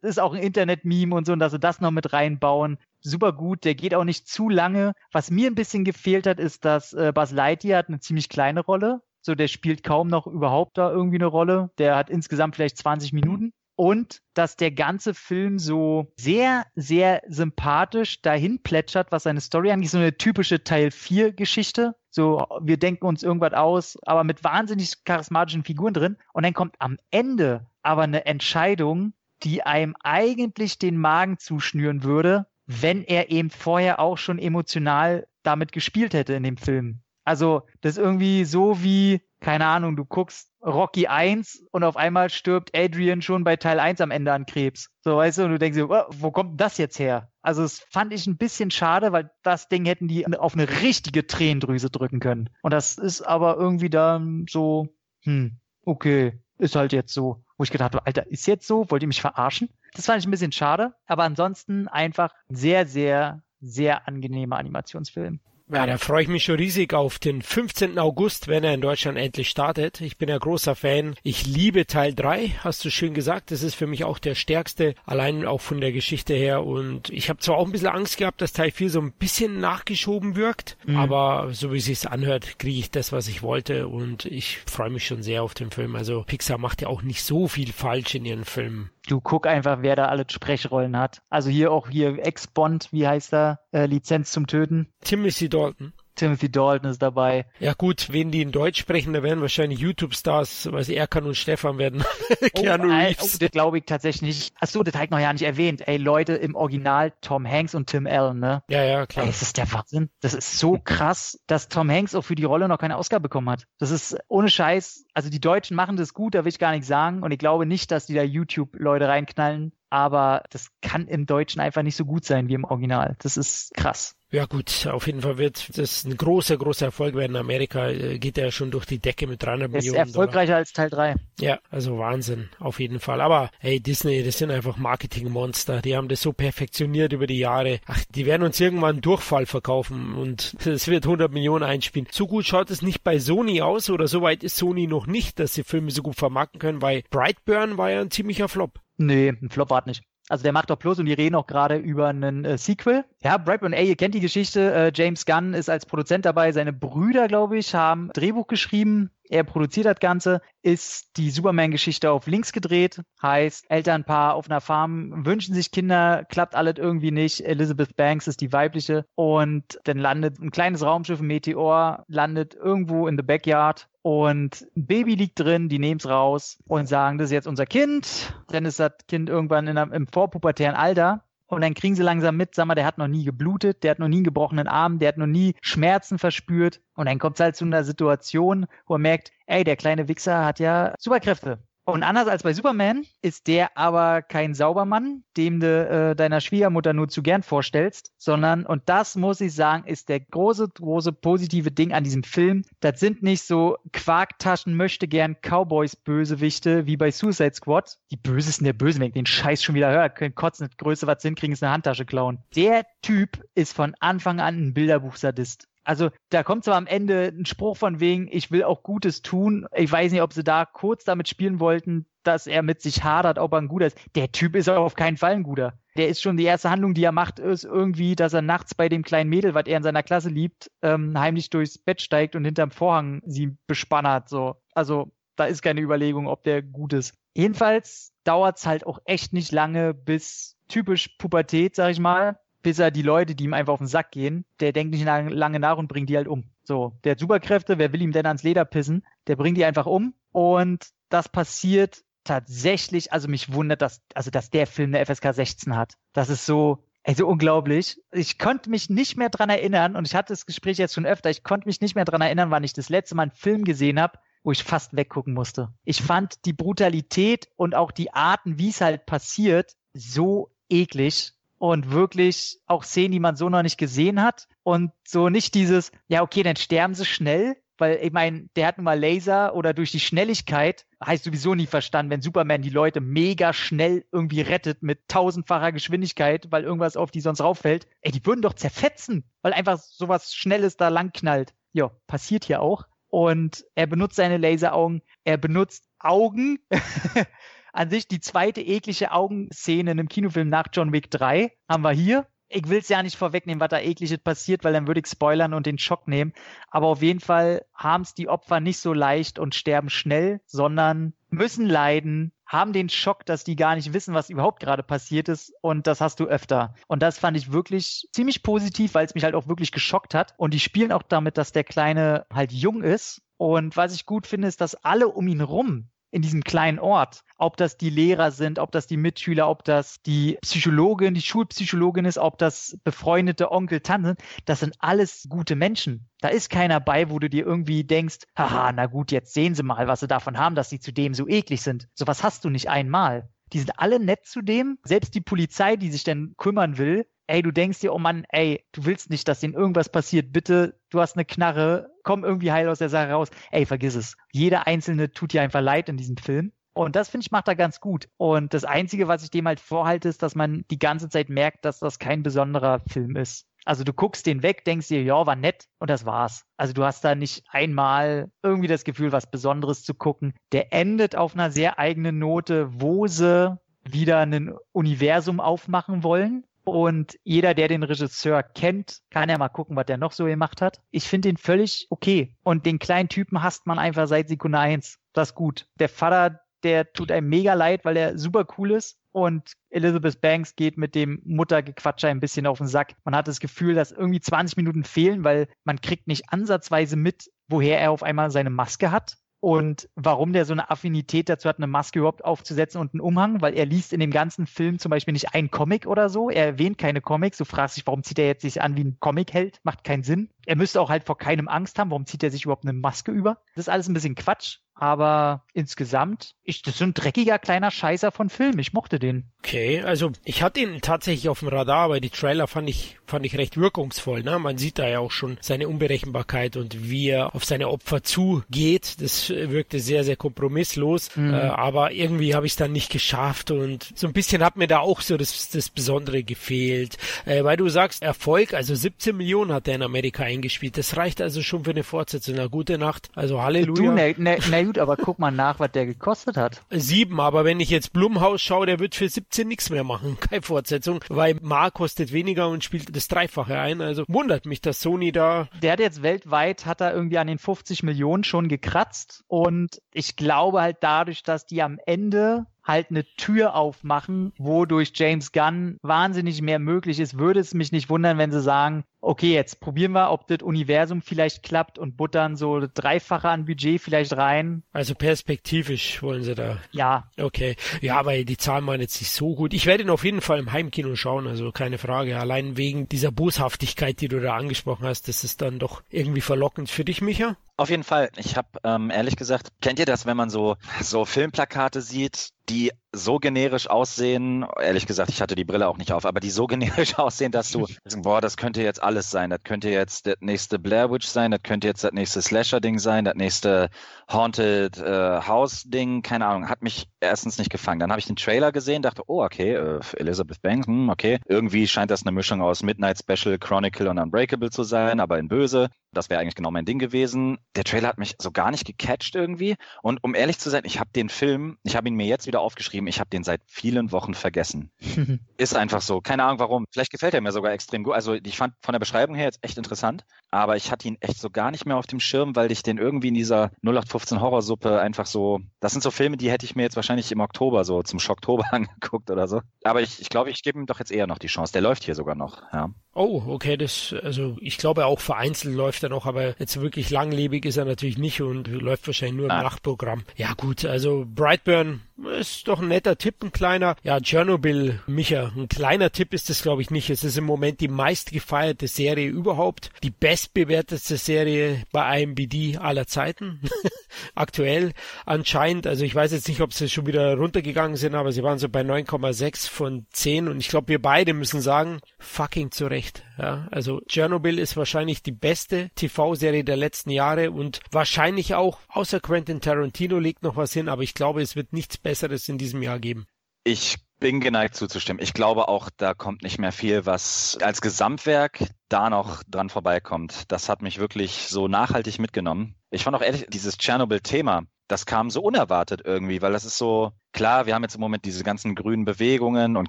Das 0.00 0.12
ist 0.12 0.18
auch 0.20 0.32
ein 0.32 0.42
Internet-Meme 0.42 1.14
und 1.14 1.26
so, 1.26 1.32
und 1.32 1.40
dass 1.40 1.52
sie 1.52 1.58
das 1.58 1.80
noch 1.80 1.90
mit 1.90 2.12
reinbauen. 2.12 2.78
Super 3.00 3.32
gut, 3.32 3.64
der 3.64 3.74
geht 3.74 3.94
auch 3.94 4.04
nicht 4.04 4.28
zu 4.28 4.48
lange. 4.48 4.92
Was 5.12 5.30
mir 5.30 5.50
ein 5.50 5.56
bisschen 5.56 5.84
gefehlt 5.84 6.26
hat, 6.26 6.38
ist, 6.38 6.64
dass 6.64 6.92
äh, 6.94 7.12
Buzz 7.12 7.32
Lightyear 7.32 7.80
hat 7.80 7.88
eine 7.88 7.98
ziemlich 7.98 8.28
kleine 8.28 8.60
Rolle. 8.60 9.02
So, 9.20 9.34
der 9.34 9.48
spielt 9.48 9.82
kaum 9.82 10.06
noch 10.06 10.26
überhaupt 10.26 10.78
da 10.78 10.90
irgendwie 10.90 11.18
eine 11.18 11.26
Rolle. 11.26 11.70
Der 11.78 11.96
hat 11.96 12.08
insgesamt 12.08 12.54
vielleicht 12.54 12.78
20 12.78 13.12
Minuten 13.12 13.52
und 13.78 14.22
dass 14.34 14.56
der 14.56 14.72
ganze 14.72 15.14
Film 15.14 15.60
so 15.60 16.12
sehr, 16.16 16.66
sehr 16.74 17.22
sympathisch 17.28 18.20
dahin 18.22 18.60
plätschert, 18.60 19.12
was 19.12 19.22
seine 19.22 19.40
Story 19.40 19.70
angeht. 19.70 19.90
So 19.90 19.98
eine 19.98 20.18
typische 20.18 20.64
Teil 20.64 20.90
4 20.90 21.32
Geschichte. 21.32 21.94
So, 22.10 22.44
wir 22.60 22.76
denken 22.76 23.06
uns 23.06 23.22
irgendwas 23.22 23.52
aus, 23.52 23.96
aber 24.02 24.24
mit 24.24 24.42
wahnsinnig 24.42 25.04
charismatischen 25.04 25.62
Figuren 25.62 25.94
drin. 25.94 26.16
Und 26.32 26.44
dann 26.44 26.54
kommt 26.54 26.74
am 26.80 26.96
Ende 27.12 27.68
aber 27.82 28.02
eine 28.02 28.26
Entscheidung, 28.26 29.12
die 29.44 29.62
einem 29.62 29.94
eigentlich 30.02 30.80
den 30.80 30.96
Magen 30.96 31.38
zuschnüren 31.38 32.02
würde, 32.02 32.48
wenn 32.66 33.04
er 33.04 33.30
eben 33.30 33.50
vorher 33.50 34.00
auch 34.00 34.18
schon 34.18 34.40
emotional 34.40 35.28
damit 35.44 35.70
gespielt 35.70 36.14
hätte 36.14 36.34
in 36.34 36.42
dem 36.42 36.56
Film. 36.56 37.02
Also, 37.28 37.64
das 37.82 37.92
ist 37.92 37.98
irgendwie 37.98 38.46
so 38.46 38.82
wie, 38.82 39.20
keine 39.40 39.66
Ahnung, 39.66 39.96
du 39.96 40.06
guckst 40.06 40.50
Rocky 40.64 41.08
1 41.08 41.62
und 41.72 41.84
auf 41.84 41.98
einmal 41.98 42.30
stirbt 42.30 42.70
Adrian 42.74 43.20
schon 43.20 43.44
bei 43.44 43.56
Teil 43.56 43.80
1 43.80 44.00
am 44.00 44.10
Ende 44.10 44.32
an 44.32 44.46
Krebs. 44.46 44.88
So, 45.02 45.18
weißt 45.18 45.36
du, 45.36 45.44
und 45.44 45.50
du 45.50 45.58
denkst 45.58 45.76
dir, 45.76 45.90
oh, 45.90 46.04
wo 46.08 46.30
kommt 46.30 46.58
das 46.58 46.78
jetzt 46.78 46.98
her? 46.98 47.30
Also, 47.42 47.60
das 47.60 47.80
fand 47.90 48.14
ich 48.14 48.26
ein 48.26 48.38
bisschen 48.38 48.70
schade, 48.70 49.12
weil 49.12 49.30
das 49.42 49.68
Ding 49.68 49.84
hätten 49.84 50.08
die 50.08 50.26
auf 50.26 50.54
eine 50.54 50.70
richtige 50.80 51.26
Tränendrüse 51.26 51.90
drücken 51.90 52.18
können. 52.18 52.48
Und 52.62 52.72
das 52.72 52.96
ist 52.96 53.20
aber 53.20 53.58
irgendwie 53.58 53.90
dann 53.90 54.46
so, 54.48 54.88
hm, 55.24 55.58
okay, 55.84 56.40
ist 56.56 56.76
halt 56.76 56.94
jetzt 56.94 57.12
so. 57.12 57.44
Wo 57.58 57.64
ich 57.64 57.70
gedacht 57.70 57.94
habe, 57.94 58.06
Alter, 58.06 58.26
ist 58.28 58.46
jetzt 58.46 58.66
so? 58.66 58.90
Wollt 58.90 59.02
ihr 59.02 59.08
mich 59.08 59.20
verarschen? 59.20 59.68
Das 59.92 60.06
fand 60.06 60.22
ich 60.22 60.26
ein 60.26 60.30
bisschen 60.30 60.52
schade, 60.52 60.94
aber 61.06 61.24
ansonsten 61.24 61.88
einfach 61.88 62.32
sehr, 62.48 62.86
sehr, 62.86 63.42
sehr 63.60 64.08
angenehmer 64.08 64.56
Animationsfilm. 64.56 65.40
Ja, 65.70 65.86
da 65.86 65.98
freue 65.98 66.22
ich 66.22 66.28
mich 66.28 66.44
schon 66.44 66.56
riesig 66.56 66.94
auf 66.94 67.18
den 67.18 67.42
15. 67.42 67.98
August, 67.98 68.48
wenn 68.48 68.64
er 68.64 68.72
in 68.72 68.80
Deutschland 68.80 69.18
endlich 69.18 69.50
startet. 69.50 70.00
Ich 70.00 70.16
bin 70.16 70.30
ja 70.30 70.38
großer 70.38 70.74
Fan. 70.74 71.14
Ich 71.22 71.46
liebe 71.46 71.86
Teil 71.86 72.14
3, 72.14 72.56
hast 72.60 72.84
du 72.84 72.90
schön 72.90 73.12
gesagt. 73.12 73.50
Das 73.50 73.62
ist 73.62 73.74
für 73.74 73.86
mich 73.86 74.04
auch 74.04 74.18
der 74.18 74.34
stärkste, 74.34 74.94
allein 75.04 75.44
auch 75.44 75.60
von 75.60 75.80
der 75.80 75.92
Geschichte 75.92 76.34
her. 76.34 76.64
Und 76.64 77.10
ich 77.10 77.28
habe 77.28 77.40
zwar 77.40 77.58
auch 77.58 77.66
ein 77.66 77.72
bisschen 77.72 77.88
Angst 77.88 78.16
gehabt, 78.16 78.40
dass 78.40 78.54
Teil 78.54 78.70
4 78.70 78.90
so 78.90 79.00
ein 79.00 79.12
bisschen 79.12 79.60
nachgeschoben 79.60 80.36
wirkt, 80.36 80.78
mhm. 80.86 80.96
aber 80.96 81.50
so 81.52 81.72
wie 81.72 81.78
es 81.78 81.84
sich 81.84 82.08
anhört, 82.08 82.58
kriege 82.58 82.78
ich 82.78 82.90
das, 82.90 83.12
was 83.12 83.28
ich 83.28 83.42
wollte. 83.42 83.88
Und 83.88 84.24
ich 84.24 84.58
freue 84.66 84.90
mich 84.90 85.06
schon 85.06 85.22
sehr 85.22 85.42
auf 85.42 85.52
den 85.52 85.70
Film. 85.70 85.96
Also 85.96 86.24
Pixar 86.26 86.58
macht 86.58 86.80
ja 86.80 86.88
auch 86.88 87.02
nicht 87.02 87.22
so 87.22 87.46
viel 87.46 87.72
falsch 87.72 88.14
in 88.14 88.24
ihren 88.24 88.46
Filmen 88.46 88.90
du 89.10 89.20
guck 89.20 89.46
einfach, 89.46 89.78
wer 89.82 89.96
da 89.96 90.06
alle 90.06 90.24
Sprechrollen 90.28 90.96
hat. 90.96 91.22
Also 91.28 91.50
hier 91.50 91.72
auch 91.72 91.88
hier 91.88 92.24
Ex-Bond, 92.24 92.92
wie 92.92 93.06
heißt 93.06 93.32
er? 93.34 93.60
Äh, 93.72 93.86
Lizenz 93.86 94.30
zum 94.30 94.46
Töten. 94.46 94.88
Timothy 95.00 95.48
Dalton. 95.48 95.92
Timothy 96.18 96.50
Dalton 96.50 96.90
ist 96.90 97.00
dabei. 97.00 97.46
Ja 97.60 97.74
gut, 97.74 98.08
wen 98.10 98.30
die 98.30 98.42
in 98.42 98.52
Deutsch 98.52 98.80
sprechen, 98.80 99.12
da 99.12 99.22
werden 99.22 99.40
wahrscheinlich 99.40 99.78
YouTube-Stars, 99.78 100.70
weil 100.72 100.84
sie 100.84 100.96
Erkan 100.96 101.24
und 101.24 101.36
Stefan 101.36 101.78
werden. 101.78 102.04
Oh, 102.54 102.62
Keanu 102.62 102.88
Reeves. 102.88 103.34
Oh, 103.34 103.38
das 103.40 103.50
glaube 103.50 103.78
ich 103.78 103.84
tatsächlich 103.84 104.22
nicht. 104.22 104.54
Achso, 104.60 104.82
das 104.82 104.94
habe 104.94 105.04
ich 105.04 105.10
noch 105.10 105.18
ja 105.18 105.32
nicht 105.32 105.42
erwähnt. 105.42 105.86
Ey, 105.86 105.96
Leute, 105.96 106.34
im 106.34 106.54
Original 106.54 107.12
Tom 107.20 107.46
Hanks 107.46 107.74
und 107.74 107.88
Tim 107.88 108.06
Allen, 108.06 108.38
ne? 108.38 108.62
Ja, 108.68 108.82
ja, 108.84 109.06
klar. 109.06 109.24
Ey, 109.24 109.30
das 109.30 109.42
ist 109.42 109.56
der 109.56 109.70
Wahnsinn. 109.72 110.08
Das 110.20 110.34
ist 110.34 110.58
so 110.58 110.78
krass, 110.82 111.38
dass 111.46 111.68
Tom 111.68 111.90
Hanks 111.90 112.14
auch 112.14 112.22
für 112.22 112.34
die 112.34 112.44
Rolle 112.44 112.68
noch 112.68 112.78
keine 112.78 112.96
Ausgabe 112.96 113.22
bekommen 113.22 113.50
hat. 113.50 113.64
Das 113.78 113.90
ist 113.90 114.16
ohne 114.28 114.48
Scheiß. 114.48 115.04
Also 115.14 115.30
die 115.30 115.40
Deutschen 115.40 115.76
machen 115.76 115.96
das 115.96 116.14
gut, 116.14 116.34
da 116.34 116.44
will 116.44 116.50
ich 116.50 116.58
gar 116.58 116.72
nicht 116.72 116.86
sagen. 116.86 117.22
Und 117.22 117.32
ich 117.32 117.38
glaube 117.38 117.66
nicht, 117.66 117.90
dass 117.90 118.06
die 118.06 118.14
da 118.14 118.22
YouTube-Leute 118.22 119.08
reinknallen. 119.08 119.72
Aber 119.90 120.42
das 120.50 120.68
kann 120.82 121.06
im 121.06 121.26
Deutschen 121.26 121.60
einfach 121.60 121.82
nicht 121.82 121.96
so 121.96 122.04
gut 122.04 122.24
sein 122.24 122.48
wie 122.48 122.54
im 122.54 122.64
Original. 122.64 123.16
Das 123.20 123.36
ist 123.36 123.72
krass. 123.74 124.17
Ja 124.30 124.44
gut, 124.44 124.86
auf 124.86 125.06
jeden 125.06 125.22
Fall 125.22 125.38
wird 125.38 125.78
das 125.78 126.04
ein 126.04 126.14
großer, 126.14 126.58
großer 126.58 126.86
Erfolg 126.86 127.14
werden. 127.14 127.32
In 127.32 127.40
Amerika 127.40 127.88
äh, 127.88 128.18
geht 128.18 128.36
er 128.36 128.52
schon 128.52 128.70
durch 128.70 128.84
die 128.84 128.98
Decke 128.98 129.26
mit 129.26 129.42
300 129.42 129.70
Millionen. 129.70 130.00
Ist 130.02 130.08
erfolgreicher 130.08 130.46
Dollar. 130.48 130.58
als 130.58 130.72
Teil 130.74 130.90
3. 130.90 131.14
Ja, 131.40 131.58
also 131.70 131.98
Wahnsinn, 131.98 132.50
auf 132.58 132.78
jeden 132.78 133.00
Fall. 133.00 133.22
Aber 133.22 133.50
hey, 133.58 133.80
Disney, 133.80 134.22
das 134.22 134.36
sind 134.36 134.50
einfach 134.50 134.76
Marketingmonster. 134.76 135.80
Die 135.80 135.96
haben 135.96 136.08
das 136.08 136.20
so 136.20 136.34
perfektioniert 136.34 137.14
über 137.14 137.26
die 137.26 137.38
Jahre. 137.38 137.80
Ach, 137.86 138.04
die 138.10 138.26
werden 138.26 138.42
uns 138.42 138.60
irgendwann 138.60 138.96
einen 138.96 139.00
Durchfall 139.00 139.46
verkaufen 139.46 140.14
und 140.14 140.54
es 140.66 140.88
wird 140.88 141.06
100 141.06 141.32
Millionen 141.32 141.64
einspielen. 141.64 142.06
So 142.10 142.26
gut 142.26 142.44
schaut 142.44 142.70
es 142.70 142.82
nicht 142.82 143.02
bei 143.02 143.18
Sony 143.18 143.62
aus 143.62 143.88
oder 143.88 144.08
so 144.08 144.20
weit 144.20 144.44
ist 144.44 144.56
Sony 144.56 144.86
noch 144.86 145.06
nicht, 145.06 145.38
dass 145.38 145.54
sie 145.54 145.64
Filme 145.64 145.90
so 145.90 146.02
gut 146.02 146.16
vermarkten 146.16 146.60
können, 146.60 146.82
weil 146.82 147.02
Brightburn 147.08 147.78
war 147.78 147.90
ja 147.90 148.02
ein 148.02 148.10
ziemlicher 148.10 148.48
Flop. 148.48 148.78
Nee, 148.98 149.30
ein 149.30 149.48
Flop 149.48 149.70
war 149.70 149.86
nicht. 149.86 150.02
Also 150.28 150.42
der 150.42 150.52
macht 150.52 150.70
doch 150.70 150.76
bloß 150.76 150.98
und 150.98 151.06
die 151.06 151.14
reden 151.14 151.34
auch 151.34 151.46
gerade 151.46 151.76
über 151.76 152.08
einen 152.08 152.44
äh, 152.44 152.58
Sequel 152.58 153.04
Ja, 153.20 153.36
Brightburn, 153.36 153.72
ey, 153.72 153.88
ihr 153.88 153.96
kennt 153.96 154.14
die 154.14 154.20
Geschichte. 154.20 154.72
Äh, 154.72 154.92
James 154.94 155.26
Gunn 155.26 155.52
ist 155.52 155.68
als 155.68 155.86
Produzent 155.86 156.24
dabei. 156.24 156.52
Seine 156.52 156.72
Brüder, 156.72 157.26
glaube 157.26 157.58
ich, 157.58 157.74
haben 157.74 158.10
Drehbuch 158.14 158.46
geschrieben. 158.46 159.10
Er 159.28 159.42
produziert 159.42 159.86
das 159.86 159.98
Ganze, 159.98 160.40
ist 160.62 161.16
die 161.16 161.30
Superman-Geschichte 161.30 162.10
auf 162.10 162.28
links 162.28 162.52
gedreht, 162.52 163.02
heißt 163.20 163.66
Elternpaar 163.68 164.34
auf 164.34 164.48
einer 164.48 164.62
Farm 164.62 165.26
wünschen 165.26 165.54
sich 165.54 165.70
Kinder, 165.70 166.24
klappt 166.30 166.54
alles 166.54 166.76
irgendwie 166.78 167.10
nicht. 167.10 167.44
Elizabeth 167.44 167.94
Banks 167.96 168.26
ist 168.26 168.40
die 168.40 168.52
weibliche 168.52 169.04
und 169.16 169.80
dann 169.84 169.98
landet 169.98 170.38
ein 170.38 170.50
kleines 170.50 170.82
Raumschiff, 170.82 171.20
ein 171.20 171.26
Meteor, 171.26 172.04
landet 172.08 172.54
irgendwo 172.54 173.06
in 173.06 173.18
the 173.18 173.22
Backyard 173.22 173.88
und 174.00 174.66
ein 174.76 174.86
Baby 174.86 175.16
liegt 175.16 175.38
drin, 175.38 175.68
die 175.68 175.78
nehmen 175.78 175.98
es 175.98 176.08
raus 176.08 176.56
und 176.66 176.88
sagen, 176.88 177.18
das 177.18 177.26
ist 177.26 177.32
jetzt 177.32 177.48
unser 177.48 177.66
Kind. 177.66 178.32
Dann 178.48 178.64
ist 178.64 178.80
das 178.80 178.92
Kind 179.08 179.28
irgendwann 179.28 179.66
in 179.66 179.76
einem, 179.76 179.92
im 179.92 180.06
vorpubertären 180.06 180.76
Alter 180.76 181.22
und 181.48 181.62
dann 181.62 181.74
kriegen 181.74 181.96
sie 181.96 182.02
langsam 182.02 182.36
mit, 182.36 182.54
sag 182.54 182.66
mal, 182.66 182.74
der 182.74 182.84
hat 182.84 182.98
noch 182.98 183.08
nie 183.08 183.24
geblutet, 183.24 183.82
der 183.82 183.92
hat 183.92 183.98
noch 183.98 184.08
nie 184.08 184.16
einen 184.16 184.24
gebrochenen 184.24 184.68
Arm, 184.68 184.98
der 184.98 185.08
hat 185.08 185.18
noch 185.18 185.26
nie 185.26 185.54
Schmerzen 185.62 186.18
verspürt. 186.18 186.80
Und 186.94 187.06
dann 187.06 187.18
kommt 187.18 187.36
es 187.36 187.40
halt 187.40 187.56
zu 187.56 187.64
einer 187.64 187.84
Situation, 187.84 188.66
wo 188.86 188.94
er 188.94 188.98
merkt, 188.98 189.32
ey, 189.46 189.64
der 189.64 189.76
kleine 189.76 190.08
Wichser 190.08 190.44
hat 190.44 190.60
ja 190.60 190.94
Superkräfte. 190.98 191.58
Und 191.88 192.02
anders 192.02 192.28
als 192.28 192.42
bei 192.42 192.52
Superman 192.52 193.06
ist 193.22 193.46
der 193.46 193.78
aber 193.78 194.20
kein 194.20 194.52
Saubermann, 194.52 195.24
dem 195.38 195.58
du 195.58 195.66
äh, 195.66 196.14
deiner 196.14 196.42
Schwiegermutter 196.42 196.92
nur 196.92 197.08
zu 197.08 197.22
gern 197.22 197.42
vorstellst, 197.42 198.12
sondern, 198.18 198.66
und 198.66 198.82
das 198.90 199.16
muss 199.16 199.40
ich 199.40 199.54
sagen, 199.54 199.84
ist 199.86 200.10
der 200.10 200.20
große, 200.20 200.68
große 200.68 201.14
positive 201.14 201.70
Ding 201.70 201.94
an 201.94 202.04
diesem 202.04 202.24
Film. 202.24 202.62
Das 202.80 203.00
sind 203.00 203.22
nicht 203.22 203.42
so 203.42 203.78
Quarktaschen, 203.94 204.74
möchte 204.74 205.08
gern 205.08 205.36
Cowboys 205.40 205.96
Bösewichte 205.96 206.84
wie 206.84 206.98
bei 206.98 207.10
Suicide 207.10 207.54
Squad. 207.54 207.96
Die 208.10 208.18
Bösesten 208.18 208.66
der 208.66 208.74
Bösen, 208.74 209.00
wenn 209.00 209.08
ich 209.08 209.14
den 209.14 209.24
Scheiß 209.24 209.62
schon 209.62 209.74
wieder 209.74 209.90
höre, 209.90 210.10
können 210.10 210.34
kotzen, 210.34 210.68
Größe 210.76 211.06
was 211.06 211.22
hinkriegen, 211.22 211.54
ist 211.54 211.62
eine 211.62 211.72
Handtasche 211.72 212.04
klauen. 212.04 212.40
Der 212.54 212.84
Typ 213.00 213.42
ist 213.54 213.72
von 213.72 213.94
Anfang 213.98 214.40
an 214.40 214.58
ein 214.62 214.74
Bilderbuchsadist. 214.74 215.68
Also 215.88 216.10
da 216.28 216.42
kommt 216.42 216.64
zwar 216.64 216.76
am 216.76 216.86
Ende 216.86 217.32
ein 217.34 217.46
Spruch 217.46 217.78
von 217.78 217.98
wegen, 217.98 218.28
ich 218.30 218.50
will 218.50 218.62
auch 218.62 218.82
Gutes 218.82 219.22
tun. 219.22 219.66
Ich 219.74 219.90
weiß 219.90 220.12
nicht, 220.12 220.20
ob 220.20 220.34
sie 220.34 220.44
da 220.44 220.66
kurz 220.66 221.04
damit 221.04 221.30
spielen 221.30 221.60
wollten, 221.60 222.04
dass 222.24 222.46
er 222.46 222.62
mit 222.62 222.82
sich 222.82 223.04
hadert, 223.04 223.38
ob 223.38 223.54
er 223.54 223.62
ein 223.62 223.68
guter 223.68 223.86
ist. 223.86 223.98
Der 224.14 224.30
Typ 224.30 224.54
ist 224.54 224.68
auf 224.68 224.96
keinen 224.96 225.16
Fall 225.16 225.32
ein 225.32 225.44
guter. 225.44 225.78
Der 225.96 226.08
ist 226.08 226.20
schon 226.20 226.36
die 226.36 226.44
erste 226.44 226.68
Handlung, 226.68 226.92
die 226.92 227.04
er 227.04 227.12
macht, 227.12 227.38
ist 227.38 227.64
irgendwie, 227.64 228.16
dass 228.16 228.34
er 228.34 228.42
nachts 228.42 228.74
bei 228.74 228.90
dem 228.90 229.02
kleinen 229.02 229.30
Mädel, 229.30 229.54
was 229.54 229.64
er 229.64 229.78
in 229.78 229.82
seiner 229.82 230.02
Klasse 230.02 230.28
liebt, 230.28 230.70
ähm, 230.82 231.18
heimlich 231.18 231.48
durchs 231.48 231.78
Bett 231.78 232.02
steigt 232.02 232.36
und 232.36 232.44
hinterm 232.44 232.70
Vorhang 232.70 233.22
sie 233.24 233.56
bespannert. 233.66 234.28
So. 234.28 234.56
Also 234.74 235.10
da 235.36 235.46
ist 235.46 235.62
keine 235.62 235.80
Überlegung, 235.80 236.26
ob 236.26 236.44
der 236.44 236.60
gut 236.60 236.92
ist. 236.92 237.14
Jedenfalls 237.34 238.12
dauert 238.24 238.58
es 238.58 238.66
halt 238.66 238.86
auch 238.86 238.98
echt 239.06 239.32
nicht 239.32 239.52
lange, 239.52 239.94
bis 239.94 240.58
typisch 240.68 241.08
Pubertät, 241.16 241.76
sag 241.76 241.92
ich 241.92 241.98
mal, 241.98 242.38
bis 242.62 242.78
er 242.78 242.90
die 242.90 243.02
Leute, 243.02 243.34
die 243.34 243.44
ihm 243.44 243.54
einfach 243.54 243.74
auf 243.74 243.78
den 243.78 243.86
Sack 243.86 244.10
gehen, 244.10 244.44
der 244.60 244.72
denkt 244.72 244.92
nicht 244.92 245.04
lange 245.04 245.60
nach 245.60 245.78
und 245.78 245.88
bringt 245.88 246.08
die 246.10 246.16
halt 246.16 246.28
um. 246.28 246.44
So, 246.64 246.98
der 247.04 247.12
hat 247.12 247.18
Superkräfte, 247.18 247.78
wer 247.78 247.92
will 247.92 248.02
ihm 248.02 248.12
denn 248.12 248.26
ans 248.26 248.42
Leder 248.42 248.64
pissen? 248.64 249.04
Der 249.26 249.36
bringt 249.36 249.56
die 249.56 249.64
einfach 249.64 249.86
um 249.86 250.14
und 250.32 250.88
das 251.08 251.28
passiert 251.28 252.02
tatsächlich, 252.24 253.12
also 253.12 253.28
mich 253.28 253.52
wundert, 253.52 253.80
dass, 253.80 254.02
also 254.14 254.30
dass 254.30 254.50
der 254.50 254.66
Film 254.66 254.94
eine 254.94 255.04
FSK 255.04 255.32
16 255.32 255.76
hat. 255.76 255.94
Das 256.12 256.28
ist 256.28 256.44
so, 256.44 256.84
also 257.02 257.26
unglaublich. 257.26 258.02
Ich 258.12 258.38
konnte 258.38 258.68
mich 258.68 258.90
nicht 258.90 259.16
mehr 259.16 259.30
dran 259.30 259.48
erinnern 259.48 259.96
und 259.96 260.06
ich 260.06 260.14
hatte 260.14 260.34
das 260.34 260.44
Gespräch 260.44 260.76
jetzt 260.76 260.94
schon 260.94 261.06
öfter, 261.06 261.30
ich 261.30 261.42
konnte 261.42 261.66
mich 261.66 261.80
nicht 261.80 261.94
mehr 261.94 262.04
dran 262.04 262.20
erinnern, 262.20 262.50
wann 262.50 262.64
ich 262.64 262.74
das 262.74 262.90
letzte 262.90 263.14
Mal 263.14 263.22
einen 263.22 263.30
Film 263.30 263.64
gesehen 263.64 263.98
habe, 263.98 264.18
wo 264.42 264.52
ich 264.52 264.62
fast 264.62 264.94
weggucken 264.94 265.32
musste. 265.32 265.72
Ich 265.84 266.02
fand 266.02 266.44
die 266.44 266.52
Brutalität 266.52 267.48
und 267.56 267.74
auch 267.74 267.92
die 267.92 268.12
Arten, 268.12 268.58
wie 268.58 268.68
es 268.68 268.80
halt 268.80 269.06
passiert, 269.06 269.74
so 269.94 270.54
eklig 270.68 271.32
und 271.58 271.90
wirklich 271.90 272.60
auch 272.66 272.84
Szenen, 272.84 273.12
die 273.12 273.20
man 273.20 273.36
so 273.36 273.48
noch 273.48 273.62
nicht 273.62 273.78
gesehen 273.78 274.22
hat 274.22 274.48
und 274.62 274.92
so 275.06 275.28
nicht 275.28 275.54
dieses, 275.54 275.92
ja, 276.06 276.22
okay, 276.22 276.42
dann 276.42 276.56
sterben 276.56 276.94
sie 276.94 277.04
schnell, 277.04 277.56
weil 277.78 277.98
ich 278.02 278.12
meine, 278.12 278.48
der 278.56 278.66
hat 278.66 278.78
nun 278.78 278.84
mal 278.84 278.98
Laser 278.98 279.54
oder 279.54 279.72
durch 279.72 279.92
die 279.92 280.00
Schnelligkeit, 280.00 280.86
heißt 281.04 281.24
sowieso 281.24 281.54
nie 281.54 281.66
verstanden, 281.66 282.10
wenn 282.10 282.22
Superman 282.22 282.62
die 282.62 282.70
Leute 282.70 283.00
mega 283.00 283.52
schnell 283.52 284.04
irgendwie 284.12 284.40
rettet 284.40 284.82
mit 284.82 285.08
tausendfacher 285.08 285.72
Geschwindigkeit, 285.72 286.50
weil 286.50 286.64
irgendwas 286.64 286.96
auf 286.96 287.10
die 287.10 287.20
sonst 287.20 287.40
rauffällt, 287.40 287.86
ey, 288.00 288.10
die 288.10 288.24
würden 288.26 288.42
doch 288.42 288.54
zerfetzen, 288.54 289.30
weil 289.42 289.52
einfach 289.52 289.78
sowas 289.78 290.34
Schnelles 290.34 290.76
da 290.76 290.88
lang 290.88 291.12
knallt. 291.12 291.54
Ja, 291.72 291.90
passiert 292.06 292.44
hier 292.44 292.60
auch. 292.60 292.84
Und 293.10 293.64
er 293.74 293.86
benutzt 293.86 294.16
seine 294.16 294.36
Laseraugen, 294.36 295.02
er 295.24 295.38
benutzt 295.38 295.88
Augen, 295.98 296.58
an 297.78 297.90
sich 297.90 298.08
die 298.08 298.18
zweite 298.18 298.60
eklige 298.60 299.12
Augenszene 299.12 299.92
in 299.92 300.00
einem 300.00 300.08
Kinofilm 300.08 300.48
nach 300.48 300.66
John 300.72 300.92
Wick 300.92 301.12
3 301.12 301.52
haben 301.68 301.84
wir 301.84 301.92
hier. 301.92 302.26
Ich 302.48 302.68
will 302.68 302.78
es 302.78 302.88
ja 302.88 303.04
nicht 303.04 303.16
vorwegnehmen, 303.16 303.60
was 303.60 303.68
da 303.68 303.78
ekliges 303.78 304.18
passiert, 304.18 304.64
weil 304.64 304.72
dann 304.72 304.88
würde 304.88 304.98
ich 304.98 305.06
spoilern 305.06 305.54
und 305.54 305.64
den 305.64 305.78
Schock 305.78 306.08
nehmen. 306.08 306.32
Aber 306.72 306.88
auf 306.88 307.02
jeden 307.02 307.20
Fall 307.20 307.64
haben 307.74 308.02
es 308.02 308.14
die 308.14 308.28
Opfer 308.28 308.58
nicht 308.58 308.80
so 308.80 308.92
leicht 308.92 309.38
und 309.38 309.54
sterben 309.54 309.90
schnell, 309.90 310.40
sondern 310.44 311.12
müssen 311.30 311.66
leiden, 311.66 312.32
haben 312.46 312.72
den 312.72 312.88
Schock, 312.88 313.24
dass 313.26 313.44
die 313.44 313.54
gar 313.54 313.76
nicht 313.76 313.92
wissen, 313.92 314.12
was 314.12 314.28
überhaupt 314.28 314.58
gerade 314.58 314.82
passiert 314.82 315.28
ist. 315.28 315.52
Und 315.60 315.86
das 315.86 316.00
hast 316.00 316.18
du 316.18 316.24
öfter. 316.24 316.74
Und 316.88 317.00
das 317.00 317.16
fand 317.16 317.36
ich 317.36 317.52
wirklich 317.52 318.08
ziemlich 318.12 318.42
positiv, 318.42 318.94
weil 318.94 319.06
es 319.06 319.14
mich 319.14 319.22
halt 319.22 319.36
auch 319.36 319.46
wirklich 319.46 319.70
geschockt 319.70 320.14
hat. 320.14 320.34
Und 320.36 320.52
die 320.52 320.60
spielen 320.60 320.90
auch 320.90 321.04
damit, 321.04 321.38
dass 321.38 321.52
der 321.52 321.64
Kleine 321.64 322.26
halt 322.32 322.50
jung 322.50 322.82
ist. 322.82 323.22
Und 323.36 323.76
was 323.76 323.94
ich 323.94 324.04
gut 324.04 324.26
finde, 324.26 324.48
ist, 324.48 324.60
dass 324.60 324.74
alle 324.74 325.06
um 325.06 325.28
ihn 325.28 325.42
rum 325.42 325.90
in 326.10 326.22
diesem 326.22 326.42
kleinen 326.42 326.78
Ort, 326.78 327.22
ob 327.36 327.56
das 327.56 327.76
die 327.76 327.90
Lehrer 327.90 328.30
sind, 328.30 328.58
ob 328.58 328.72
das 328.72 328.86
die 328.86 328.96
Mitschüler, 328.96 329.48
ob 329.48 329.64
das 329.64 330.00
die 330.02 330.38
Psychologin, 330.42 331.14
die 331.14 331.22
Schulpsychologin 331.22 332.04
ist, 332.04 332.18
ob 332.18 332.38
das 332.38 332.76
befreundete 332.84 333.50
Onkel, 333.52 333.80
Tanten, 333.80 334.16
das 334.44 334.60
sind 334.60 334.74
alles 334.78 335.26
gute 335.28 335.56
Menschen. 335.56 336.08
Da 336.20 336.28
ist 336.28 336.50
keiner 336.50 336.80
bei, 336.80 337.10
wo 337.10 337.18
du 337.18 337.28
dir 337.28 337.46
irgendwie 337.46 337.84
denkst, 337.84 338.18
haha, 338.36 338.72
na 338.72 338.86
gut, 338.86 339.12
jetzt 339.12 339.34
sehen 339.34 339.54
sie 339.54 339.62
mal, 339.62 339.86
was 339.86 340.00
sie 340.00 340.08
davon 340.08 340.38
haben, 340.38 340.54
dass 340.54 340.70
sie 340.70 340.80
zu 340.80 340.92
dem 340.92 341.14
so 341.14 341.28
eklig 341.28 341.62
sind. 341.62 341.88
Sowas 341.94 342.22
hast 342.22 342.44
du 342.44 342.50
nicht 342.50 342.68
einmal. 342.68 343.28
Die 343.52 343.58
sind 343.58 343.78
alle 343.78 343.98
nett 343.98 344.26
zu 344.26 344.42
dem. 344.42 344.78
Selbst 344.82 345.14
die 345.14 345.20
Polizei, 345.20 345.76
die 345.76 345.90
sich 345.90 346.04
dann 346.04 346.34
kümmern 346.36 346.76
will, 346.76 347.06
ey, 347.28 347.42
du 347.42 347.52
denkst 347.52 347.80
dir, 347.80 347.94
oh 347.94 347.98
Mann, 347.98 348.24
ey, 348.30 348.64
du 348.72 348.84
willst 348.84 349.10
nicht, 349.10 349.28
dass 349.28 349.40
denen 349.40 349.54
irgendwas 349.54 349.90
passiert. 349.90 350.32
Bitte, 350.32 350.80
du 350.90 351.00
hast 351.00 351.16
eine 351.16 351.24
Knarre, 351.24 351.90
komm 352.02 352.24
irgendwie 352.24 352.50
heil 352.50 352.68
aus 352.68 352.78
der 352.78 352.88
Sache 352.88 353.10
raus. 353.10 353.30
Ey, 353.50 353.66
vergiss 353.66 353.94
es. 353.94 354.16
Jeder 354.32 354.66
Einzelne 354.66 355.12
tut 355.12 355.32
dir 355.32 355.42
einfach 355.42 355.60
leid 355.60 355.88
in 355.88 355.96
diesem 355.96 356.16
Film. 356.16 356.52
Und 356.74 356.94
das 356.94 357.08
finde 357.08 357.24
ich 357.24 357.32
macht 357.32 357.48
er 357.48 357.56
ganz 357.56 357.80
gut. 357.80 358.08
Und 358.18 358.54
das 358.54 358.64
Einzige, 358.64 359.08
was 359.08 359.24
ich 359.24 359.30
dem 359.30 359.48
halt 359.48 359.58
vorhalte, 359.58 360.08
ist, 360.08 360.22
dass 360.22 360.34
man 360.34 360.64
die 360.70 360.78
ganze 360.78 361.08
Zeit 361.08 361.28
merkt, 361.28 361.64
dass 361.64 361.80
das 361.80 361.98
kein 361.98 362.22
besonderer 362.22 362.80
Film 362.88 363.16
ist. 363.16 363.46
Also 363.64 363.84
du 363.84 363.92
guckst 363.92 364.26
den 364.26 364.42
weg, 364.42 364.64
denkst 364.64 364.88
dir, 364.88 365.02
ja, 365.02 365.26
war 365.26 365.36
nett 365.36 365.66
und 365.78 365.90
das 365.90 366.06
war's. 366.06 366.44
Also 366.56 366.72
du 366.72 366.84
hast 366.84 367.04
da 367.04 367.14
nicht 367.14 367.44
einmal 367.50 368.30
irgendwie 368.42 368.68
das 368.68 368.84
Gefühl, 368.84 369.12
was 369.12 369.30
Besonderes 369.30 369.82
zu 369.82 369.92
gucken. 369.92 370.34
Der 370.52 370.72
endet 370.72 371.16
auf 371.16 371.34
einer 371.34 371.50
sehr 371.50 371.78
eigenen 371.78 372.18
Note, 372.18 372.68
wo 372.80 373.08
sie 373.08 373.58
wieder 373.84 374.20
ein 374.20 374.54
Universum 374.72 375.40
aufmachen 375.40 376.02
wollen. 376.02 376.44
Und 376.72 377.18
jeder, 377.24 377.54
der 377.54 377.68
den 377.68 377.82
Regisseur 377.82 378.42
kennt, 378.42 379.00
kann 379.10 379.28
ja 379.28 379.38
mal 379.38 379.48
gucken, 379.48 379.76
was 379.76 379.86
der 379.86 379.96
noch 379.96 380.12
so 380.12 380.24
gemacht 380.24 380.62
hat. 380.62 380.80
Ich 380.90 381.04
finde 381.04 381.28
den 381.28 381.36
völlig 381.36 381.86
okay. 381.90 382.34
Und 382.42 382.66
den 382.66 382.78
kleinen 382.78 383.08
Typen 383.08 383.42
hasst 383.42 383.66
man 383.66 383.78
einfach 383.78 384.06
seit 384.06 384.28
Sekunde 384.28 384.58
eins. 384.58 384.98
Das 385.12 385.30
ist 385.30 385.34
gut. 385.34 385.66
Der 385.78 385.88
Vater, 385.88 386.40
der 386.62 386.92
tut 386.92 387.10
einem 387.10 387.28
mega 387.28 387.54
leid, 387.54 387.84
weil 387.84 387.96
er 387.96 388.18
super 388.18 388.46
cool 388.56 388.72
ist. 388.72 388.98
Und 389.12 389.52
Elizabeth 389.70 390.20
Banks 390.20 390.54
geht 390.54 390.76
mit 390.76 390.94
dem 390.94 391.20
Muttergequatscher 391.24 392.08
ein 392.08 392.20
bisschen 392.20 392.46
auf 392.46 392.58
den 392.58 392.66
Sack. 392.66 392.94
Man 393.04 393.16
hat 393.16 393.26
das 393.26 393.40
Gefühl, 393.40 393.74
dass 393.74 393.90
irgendwie 393.90 394.20
20 394.20 394.56
Minuten 394.56 394.84
fehlen, 394.84 395.24
weil 395.24 395.48
man 395.64 395.80
kriegt 395.80 396.06
nicht 396.06 396.24
ansatzweise 396.28 396.96
mit, 396.96 397.30
woher 397.48 397.80
er 397.80 397.90
auf 397.90 398.02
einmal 398.02 398.30
seine 398.30 398.50
Maske 398.50 398.90
hat 398.90 399.16
und 399.40 399.88
warum 399.94 400.32
der 400.32 400.44
so 400.44 400.52
eine 400.52 400.70
Affinität 400.70 401.28
dazu 401.28 401.48
hat, 401.48 401.58
eine 401.58 401.66
Maske 401.68 402.00
überhaupt 402.00 402.24
aufzusetzen 402.24 402.80
und 402.80 402.92
einen 402.92 403.00
Umhang, 403.00 403.40
weil 403.40 403.54
er 403.54 403.66
liest 403.66 403.92
in 403.92 404.00
dem 404.00 404.10
ganzen 404.10 404.46
Film 404.46 404.78
zum 404.78 404.90
Beispiel 404.90 405.12
nicht 405.12 405.34
einen 405.34 405.50
Comic 405.50 405.86
oder 405.86 406.08
so. 406.08 406.28
Er 406.28 406.44
erwähnt 406.46 406.78
keine 406.78 407.00
Comics. 407.00 407.38
Du 407.38 407.44
fragst 407.44 407.76
dich, 407.76 407.86
warum 407.86 408.02
zieht 408.02 408.18
er 408.18 408.26
jetzt 408.26 408.42
sich 408.42 408.60
an 408.60 408.76
wie 408.76 408.84
ein 408.84 408.96
Comic-Held? 408.98 409.60
Macht 409.62 409.84
keinen 409.84 410.02
Sinn. 410.02 410.30
Er 410.46 410.56
müsste 410.56 410.80
auch 410.80 410.90
halt 410.90 411.04
vor 411.04 411.18
keinem 411.18 411.48
Angst 411.48 411.78
haben. 411.78 411.90
Warum 411.90 412.06
zieht 412.06 412.22
er 412.22 412.30
sich 412.30 412.44
überhaupt 412.44 412.64
eine 412.64 412.72
Maske 412.72 413.12
über? 413.12 413.38
Das 413.54 413.66
ist 413.66 413.68
alles 413.68 413.88
ein 413.88 413.94
bisschen 413.94 414.16
Quatsch 414.16 414.58
aber 414.80 415.42
insgesamt 415.54 416.36
ist 416.44 416.66
das 416.66 416.78
so 416.78 416.84
ein 416.84 416.94
dreckiger 416.94 417.38
kleiner 417.38 417.70
Scheißer 417.70 418.12
von 418.12 418.30
Film. 418.30 418.58
Ich 418.60 418.72
mochte 418.72 419.00
den. 419.00 419.24
Okay, 419.40 419.82
also 419.82 420.12
ich 420.24 420.42
hatte 420.42 420.60
ihn 420.60 420.80
tatsächlich 420.80 421.28
auf 421.28 421.40
dem 421.40 421.48
Radar, 421.48 421.84
aber 421.84 422.00
die 422.00 422.10
Trailer 422.10 422.46
fand 422.46 422.68
ich 422.68 422.96
fand 423.06 423.26
ich 423.26 423.36
recht 423.36 423.56
wirkungsvoll. 423.56 424.22
Ne? 424.22 424.38
Man 424.38 424.56
sieht 424.56 424.78
da 424.78 424.86
ja 424.86 425.00
auch 425.00 425.10
schon 425.10 425.36
seine 425.40 425.66
Unberechenbarkeit 425.68 426.56
und 426.56 426.88
wie 426.88 427.08
er 427.08 427.34
auf 427.34 427.44
seine 427.44 427.68
Opfer 427.68 428.02
zugeht. 428.02 429.00
Das 429.00 429.30
wirkte 429.30 429.80
sehr 429.80 430.04
sehr 430.04 430.16
kompromisslos, 430.16 431.16
mhm. 431.16 431.34
äh, 431.34 431.38
aber 431.38 431.92
irgendwie 431.92 432.34
habe 432.34 432.46
ich 432.46 432.52
es 432.52 432.56
dann 432.56 432.72
nicht 432.72 432.90
geschafft 432.90 433.50
und 433.50 433.92
so 433.94 434.06
ein 434.06 434.12
bisschen 434.12 434.44
hat 434.44 434.56
mir 434.56 434.68
da 434.68 434.78
auch 434.78 435.00
so 435.00 435.16
das 435.16 435.50
das 435.50 435.70
Besondere 435.70 436.22
gefehlt, 436.22 436.98
äh, 437.24 437.42
weil 437.42 437.56
du 437.56 437.68
sagst 437.68 438.02
Erfolg, 438.02 438.54
also 438.54 438.74
17 438.74 439.16
Millionen 439.16 439.52
hat 439.52 439.66
er 439.66 439.74
in 439.74 439.82
Amerika 439.82 440.22
eingespielt. 440.22 440.78
Das 440.78 440.96
reicht 440.96 441.20
also 441.20 441.42
schon 441.42 441.64
für 441.64 441.72
eine 441.72 441.82
Fortsetzung. 441.82 442.36
Na 442.36 442.46
gute 442.46 442.78
Nacht, 442.78 443.08
also 443.14 443.42
Halleluja. 443.42 443.82
Du, 443.82 443.90
ne, 443.92 444.14
ne, 444.18 444.38
gut, 444.68 444.78
aber 444.78 444.98
guck 444.98 445.18
mal 445.18 445.30
nach, 445.30 445.60
was 445.60 445.72
der 445.72 445.86
gekostet 445.86 446.36
hat. 446.36 446.60
Sieben, 446.68 447.20
aber 447.20 447.46
wenn 447.46 447.58
ich 447.58 447.70
jetzt 447.70 447.94
Blumhaus 447.94 448.42
schaue, 448.42 448.66
der 448.66 448.78
wird 448.78 448.94
für 448.94 449.08
17 449.08 449.48
nichts 449.48 449.70
mehr 449.70 449.82
machen. 449.82 450.18
Keine 450.20 450.42
Fortsetzung, 450.42 451.02
weil 451.08 451.38
Mar 451.40 451.70
kostet 451.70 452.12
weniger 452.12 452.50
und 452.50 452.62
spielt 452.62 452.94
das 452.94 453.08
Dreifache 453.08 453.58
ein. 453.58 453.80
Also 453.80 454.04
wundert 454.08 454.44
mich, 454.44 454.60
dass 454.60 454.80
Sony 454.80 455.10
da. 455.10 455.48
Der 455.62 455.72
hat 455.72 455.80
jetzt 455.80 456.02
weltweit, 456.02 456.66
hat 456.66 456.82
er 456.82 456.92
irgendwie 456.92 457.16
an 457.16 457.28
den 457.28 457.38
50 457.38 457.82
Millionen 457.82 458.24
schon 458.24 458.48
gekratzt 458.48 459.24
und 459.26 459.80
ich 459.90 460.16
glaube 460.16 460.60
halt 460.60 460.76
dadurch, 460.80 461.22
dass 461.22 461.46
die 461.46 461.62
am 461.62 461.78
Ende 461.86 462.44
halt 462.68 462.90
eine 462.90 463.04
Tür 463.16 463.54
aufmachen, 463.54 464.34
wo 464.36 464.66
durch 464.66 464.92
James 464.94 465.32
Gunn 465.32 465.78
wahnsinnig 465.80 466.42
mehr 466.42 466.58
möglich 466.58 467.00
ist, 467.00 467.18
würde 467.18 467.40
es 467.40 467.54
mich 467.54 467.72
nicht 467.72 467.88
wundern, 467.88 468.18
wenn 468.18 468.30
sie 468.30 468.42
sagen, 468.42 468.84
okay, 469.00 469.32
jetzt 469.32 469.60
probieren 469.60 469.92
wir, 469.92 470.10
ob 470.10 470.26
das 470.26 470.42
Universum 470.42 471.02
vielleicht 471.02 471.42
klappt 471.42 471.78
und 471.78 471.96
buttern 471.96 472.36
so 472.36 472.60
dreifache 472.72 473.28
an 473.28 473.44
Budget 473.44 473.80
vielleicht 473.80 474.16
rein. 474.16 474.62
Also 474.72 474.94
perspektivisch 474.94 476.02
wollen 476.02 476.22
sie 476.22 476.34
da. 476.34 476.58
Ja. 476.72 477.10
Okay. 477.18 477.56
Ja, 477.80 477.98
aber 477.98 478.24
die 478.24 478.36
Zahlen 478.36 478.66
waren 478.66 478.80
jetzt 478.80 479.00
nicht 479.00 479.12
so 479.12 479.34
gut. 479.34 479.54
Ich 479.54 479.66
werde 479.66 479.84
ihn 479.84 479.90
auf 479.90 480.04
jeden 480.04 480.20
Fall 480.20 480.38
im 480.38 480.52
Heimkino 480.52 480.94
schauen, 480.96 481.26
also 481.26 481.52
keine 481.52 481.78
Frage. 481.78 482.18
Allein 482.18 482.56
wegen 482.56 482.88
dieser 482.88 483.12
Boshaftigkeit, 483.12 484.00
die 484.00 484.08
du 484.08 484.20
da 484.20 484.36
angesprochen 484.36 484.86
hast, 484.86 485.08
das 485.08 485.24
ist 485.24 485.42
dann 485.42 485.58
doch 485.58 485.82
irgendwie 485.90 486.20
verlockend 486.20 486.70
für 486.70 486.84
dich, 486.84 487.00
Micha? 487.00 487.36
Auf 487.56 487.70
jeden 487.70 487.84
Fall. 487.84 488.10
Ich 488.16 488.36
habe 488.36 488.48
ähm, 488.62 488.90
ehrlich 488.90 489.16
gesagt, 489.16 489.48
kennt 489.60 489.80
ihr 489.80 489.86
das, 489.86 490.06
wenn 490.06 490.16
man 490.16 490.30
so 490.30 490.56
so 490.80 491.04
Filmplakate 491.04 491.82
sieht, 491.82 492.30
die 492.48 492.70
so 492.98 493.18
generisch 493.18 493.68
aussehen, 493.68 494.46
ehrlich 494.60 494.86
gesagt, 494.86 495.10
ich 495.10 495.20
hatte 495.20 495.34
die 495.34 495.44
Brille 495.44 495.68
auch 495.68 495.78
nicht 495.78 495.92
auf, 495.92 496.04
aber 496.04 496.20
die 496.20 496.30
so 496.30 496.46
generisch 496.48 496.98
aussehen, 496.98 497.32
dass 497.32 497.50
du, 497.50 497.66
boah, 498.02 498.20
das 498.20 498.36
könnte 498.36 498.62
jetzt 498.62 498.82
alles 498.82 499.10
sein. 499.10 499.30
Das 499.30 499.42
könnte 499.42 499.70
jetzt 499.70 500.06
das 500.06 500.16
nächste 500.20 500.58
Blair 500.58 500.90
Witch 500.90 501.06
sein, 501.06 501.30
das 501.30 501.42
könnte 501.42 501.66
jetzt 501.66 501.84
das 501.84 501.92
nächste 501.92 502.22
Slasher-Ding 502.22 502.78
sein, 502.78 503.04
das 503.04 503.14
nächste 503.14 503.70
Haunted 504.10 504.78
äh, 504.78 505.20
House-Ding, 505.20 506.02
keine 506.02 506.26
Ahnung, 506.26 506.48
hat 506.48 506.62
mich 506.62 506.88
erstens 507.00 507.38
nicht 507.38 507.50
gefangen. 507.50 507.80
Dann 507.80 507.90
habe 507.90 508.00
ich 508.00 508.06
den 508.06 508.16
Trailer 508.16 508.52
gesehen, 508.52 508.82
dachte, 508.82 509.02
oh, 509.06 509.22
okay, 509.22 509.54
äh, 509.54 509.80
Elizabeth 509.96 510.42
Banks, 510.42 510.66
hm, 510.66 510.88
okay. 510.88 511.18
Irgendwie 511.26 511.66
scheint 511.68 511.90
das 511.90 512.02
eine 512.02 512.12
Mischung 512.12 512.40
aus 512.40 512.62
Midnight 512.62 512.98
Special, 512.98 513.38
Chronicle 513.38 513.88
und 513.88 513.98
Unbreakable 513.98 514.50
zu 514.50 514.64
sein, 514.64 515.00
aber 515.00 515.18
in 515.18 515.28
böse. 515.28 515.68
Das 515.92 516.10
wäre 516.10 516.20
eigentlich 516.20 516.34
genau 516.34 516.50
mein 516.50 516.64
Ding 516.64 516.78
gewesen. 516.78 517.38
Der 517.56 517.64
Trailer 517.64 517.88
hat 517.88 517.98
mich 517.98 518.14
so 518.18 518.30
gar 518.30 518.50
nicht 518.50 518.66
gecatcht 518.66 519.14
irgendwie. 519.14 519.56
Und 519.82 520.02
um 520.02 520.14
ehrlich 520.14 520.38
zu 520.38 520.50
sein, 520.50 520.62
ich 520.64 520.80
habe 520.80 520.90
den 520.94 521.08
Film, 521.08 521.58
ich 521.62 521.76
habe 521.76 521.88
ihn 521.88 521.94
mir 521.94 522.06
jetzt 522.06 522.26
wieder 522.26 522.40
aufgeschrieben, 522.40 522.87
ich 522.88 523.00
habe 523.00 523.10
den 523.10 523.24
seit 523.24 523.40
vielen 523.46 523.92
Wochen 523.92 524.14
vergessen. 524.14 524.70
Ist 525.36 525.54
einfach 525.54 525.80
so. 525.80 526.00
Keine 526.00 526.24
Ahnung 526.24 526.38
warum. 526.38 526.66
Vielleicht 526.72 526.90
gefällt 526.90 527.14
er 527.14 527.20
mir 527.20 527.32
sogar 527.32 527.52
extrem 527.52 527.84
gut. 527.84 527.94
Also 527.94 528.14
ich 528.14 528.36
fand 528.36 528.54
von 528.62 528.72
der 528.72 528.80
Beschreibung 528.80 529.14
her 529.14 529.26
jetzt 529.26 529.38
echt 529.42 529.58
interessant, 529.58 530.04
aber 530.30 530.56
ich 530.56 530.72
hatte 530.72 530.88
ihn 530.88 530.96
echt 531.00 531.20
so 531.20 531.30
gar 531.30 531.50
nicht 531.50 531.66
mehr 531.66 531.76
auf 531.76 531.86
dem 531.86 532.00
Schirm, 532.00 532.34
weil 532.36 532.50
ich 532.50 532.62
den 532.62 532.78
irgendwie 532.78 533.08
in 533.08 533.14
dieser 533.14 533.50
0815 533.62 534.20
Horrorsuppe 534.20 534.80
einfach 534.80 535.06
so. 535.06 535.40
Das 535.60 535.72
sind 535.72 535.82
so 535.82 535.90
Filme, 535.90 536.16
die 536.16 536.30
hätte 536.30 536.46
ich 536.46 536.56
mir 536.56 536.62
jetzt 536.62 536.76
wahrscheinlich 536.76 537.12
im 537.12 537.20
Oktober 537.20 537.64
so 537.64 537.82
zum 537.82 537.98
Schocktober 537.98 538.44
angeguckt 538.52 539.10
oder 539.10 539.28
so. 539.28 539.40
Aber 539.64 539.82
ich, 539.82 540.00
ich 540.00 540.08
glaube, 540.08 540.30
ich 540.30 540.42
gebe 540.42 540.58
ihm 540.58 540.66
doch 540.66 540.78
jetzt 540.78 540.90
eher 540.90 541.06
noch 541.06 541.18
die 541.18 541.28
Chance. 541.28 541.52
Der 541.52 541.62
läuft 541.62 541.84
hier 541.84 541.94
sogar 541.94 542.14
noch. 542.14 542.42
Ja. 542.52 542.70
Oh, 542.98 543.22
okay, 543.28 543.56
das, 543.56 543.94
also 544.02 544.36
ich 544.40 544.58
glaube 544.58 544.86
auch 544.86 544.98
vereinzelt 544.98 545.54
läuft 545.54 545.84
er 545.84 545.88
noch, 545.88 546.04
aber 546.04 546.34
jetzt 546.40 546.60
wirklich 546.60 546.90
langlebig 546.90 547.44
ist 547.44 547.56
er 547.56 547.64
natürlich 547.64 547.96
nicht 547.96 548.20
und 548.20 548.48
läuft 548.48 548.88
wahrscheinlich 548.88 549.18
nur 549.18 549.26
im 549.26 549.30
ah. 549.30 549.42
Nachtprogramm. 549.44 550.02
Ja 550.16 550.34
gut, 550.34 550.64
also 550.64 551.06
Brightburn 551.06 551.82
ist 552.18 552.48
doch 552.48 552.60
ein 552.60 552.66
netter 552.66 552.98
Tipp, 552.98 553.22
ein 553.22 553.30
kleiner. 553.30 553.76
Ja, 553.84 554.00
Chernobyl, 554.00 554.80
Micha, 554.88 555.30
ein 555.36 555.48
kleiner 555.48 555.92
Tipp 555.92 556.12
ist 556.12 556.28
das 556.28 556.42
glaube 556.42 556.60
ich 556.62 556.72
nicht. 556.72 556.90
Es 556.90 557.04
ist 557.04 557.16
im 557.16 557.24
Moment 557.24 557.60
die 557.60 557.68
meistgefeierte 557.68 558.66
Serie 558.66 559.08
überhaupt, 559.08 559.70
die 559.84 559.90
bestbewertete 559.90 560.96
Serie 560.96 561.62
bei 561.70 562.02
IMBD 562.02 562.56
aller 562.58 562.88
Zeiten. 562.88 563.40
Aktuell 564.14 564.72
anscheinend, 565.06 565.66
also 565.66 565.84
ich 565.84 565.94
weiß 565.94 566.12
jetzt 566.12 566.28
nicht, 566.28 566.40
ob 566.40 566.52
sie 566.52 566.68
schon 566.68 566.86
wieder 566.86 567.16
runtergegangen 567.16 567.76
sind, 567.76 567.94
aber 567.94 568.12
sie 568.12 568.22
waren 568.22 568.38
so 568.38 568.48
bei 568.48 568.62
9,6 568.62 569.48
von 569.48 569.86
10 569.92 570.28
und 570.28 570.38
ich 570.40 570.48
glaube, 570.48 570.68
wir 570.68 570.80
beide 570.80 571.14
müssen 571.14 571.40
sagen, 571.40 571.80
fucking 571.98 572.50
zurecht. 572.50 573.02
Ja, 573.18 573.48
also 573.50 573.80
Chernobyl 573.88 574.38
ist 574.38 574.56
wahrscheinlich 574.56 575.02
die 575.02 575.12
beste 575.12 575.70
TV-Serie 575.74 576.44
der 576.44 576.56
letzten 576.56 576.90
Jahre 576.90 577.30
und 577.30 577.60
wahrscheinlich 577.70 578.34
auch, 578.34 578.58
außer 578.68 579.00
Quentin 579.00 579.40
Tarantino 579.40 579.98
legt 579.98 580.22
noch 580.22 580.36
was 580.36 580.52
hin, 580.52 580.68
aber 580.68 580.82
ich 580.82 580.94
glaube, 580.94 581.22
es 581.22 581.36
wird 581.36 581.52
nichts 581.52 581.78
Besseres 581.78 582.28
in 582.28 582.38
diesem 582.38 582.62
Jahr 582.62 582.78
geben. 582.78 583.06
Ich 583.44 583.78
bin 583.98 584.20
geneigt 584.20 584.54
zuzustimmen. 584.54 585.02
Ich 585.02 585.14
glaube 585.14 585.48
auch, 585.48 585.70
da 585.76 585.94
kommt 585.94 586.22
nicht 586.22 586.38
mehr 586.38 586.52
viel, 586.52 586.86
was 586.86 587.38
als 587.42 587.60
Gesamtwerk 587.60 588.44
da 588.68 588.90
noch 588.90 589.22
dran 589.24 589.48
vorbeikommt. 589.48 590.30
Das 590.30 590.48
hat 590.48 590.62
mich 590.62 590.78
wirklich 590.78 591.28
so 591.28 591.48
nachhaltig 591.48 591.98
mitgenommen. 591.98 592.54
Ich 592.70 592.84
fand 592.84 592.96
auch 592.96 593.02
ehrlich, 593.02 593.26
dieses 593.28 593.56
Tschernobyl-Thema, 593.56 594.42
das 594.68 594.86
kam 594.86 595.10
so 595.10 595.22
unerwartet 595.22 595.82
irgendwie, 595.84 596.22
weil 596.22 596.32
das 596.32 596.44
ist 596.44 596.58
so, 596.58 596.92
Klar, 597.12 597.46
wir 597.46 597.54
haben 597.54 597.62
jetzt 597.62 597.74
im 597.74 597.80
Moment 597.80 598.04
diese 598.04 598.22
ganzen 598.22 598.54
grünen 598.54 598.84
Bewegungen 598.84 599.56
und 599.56 599.68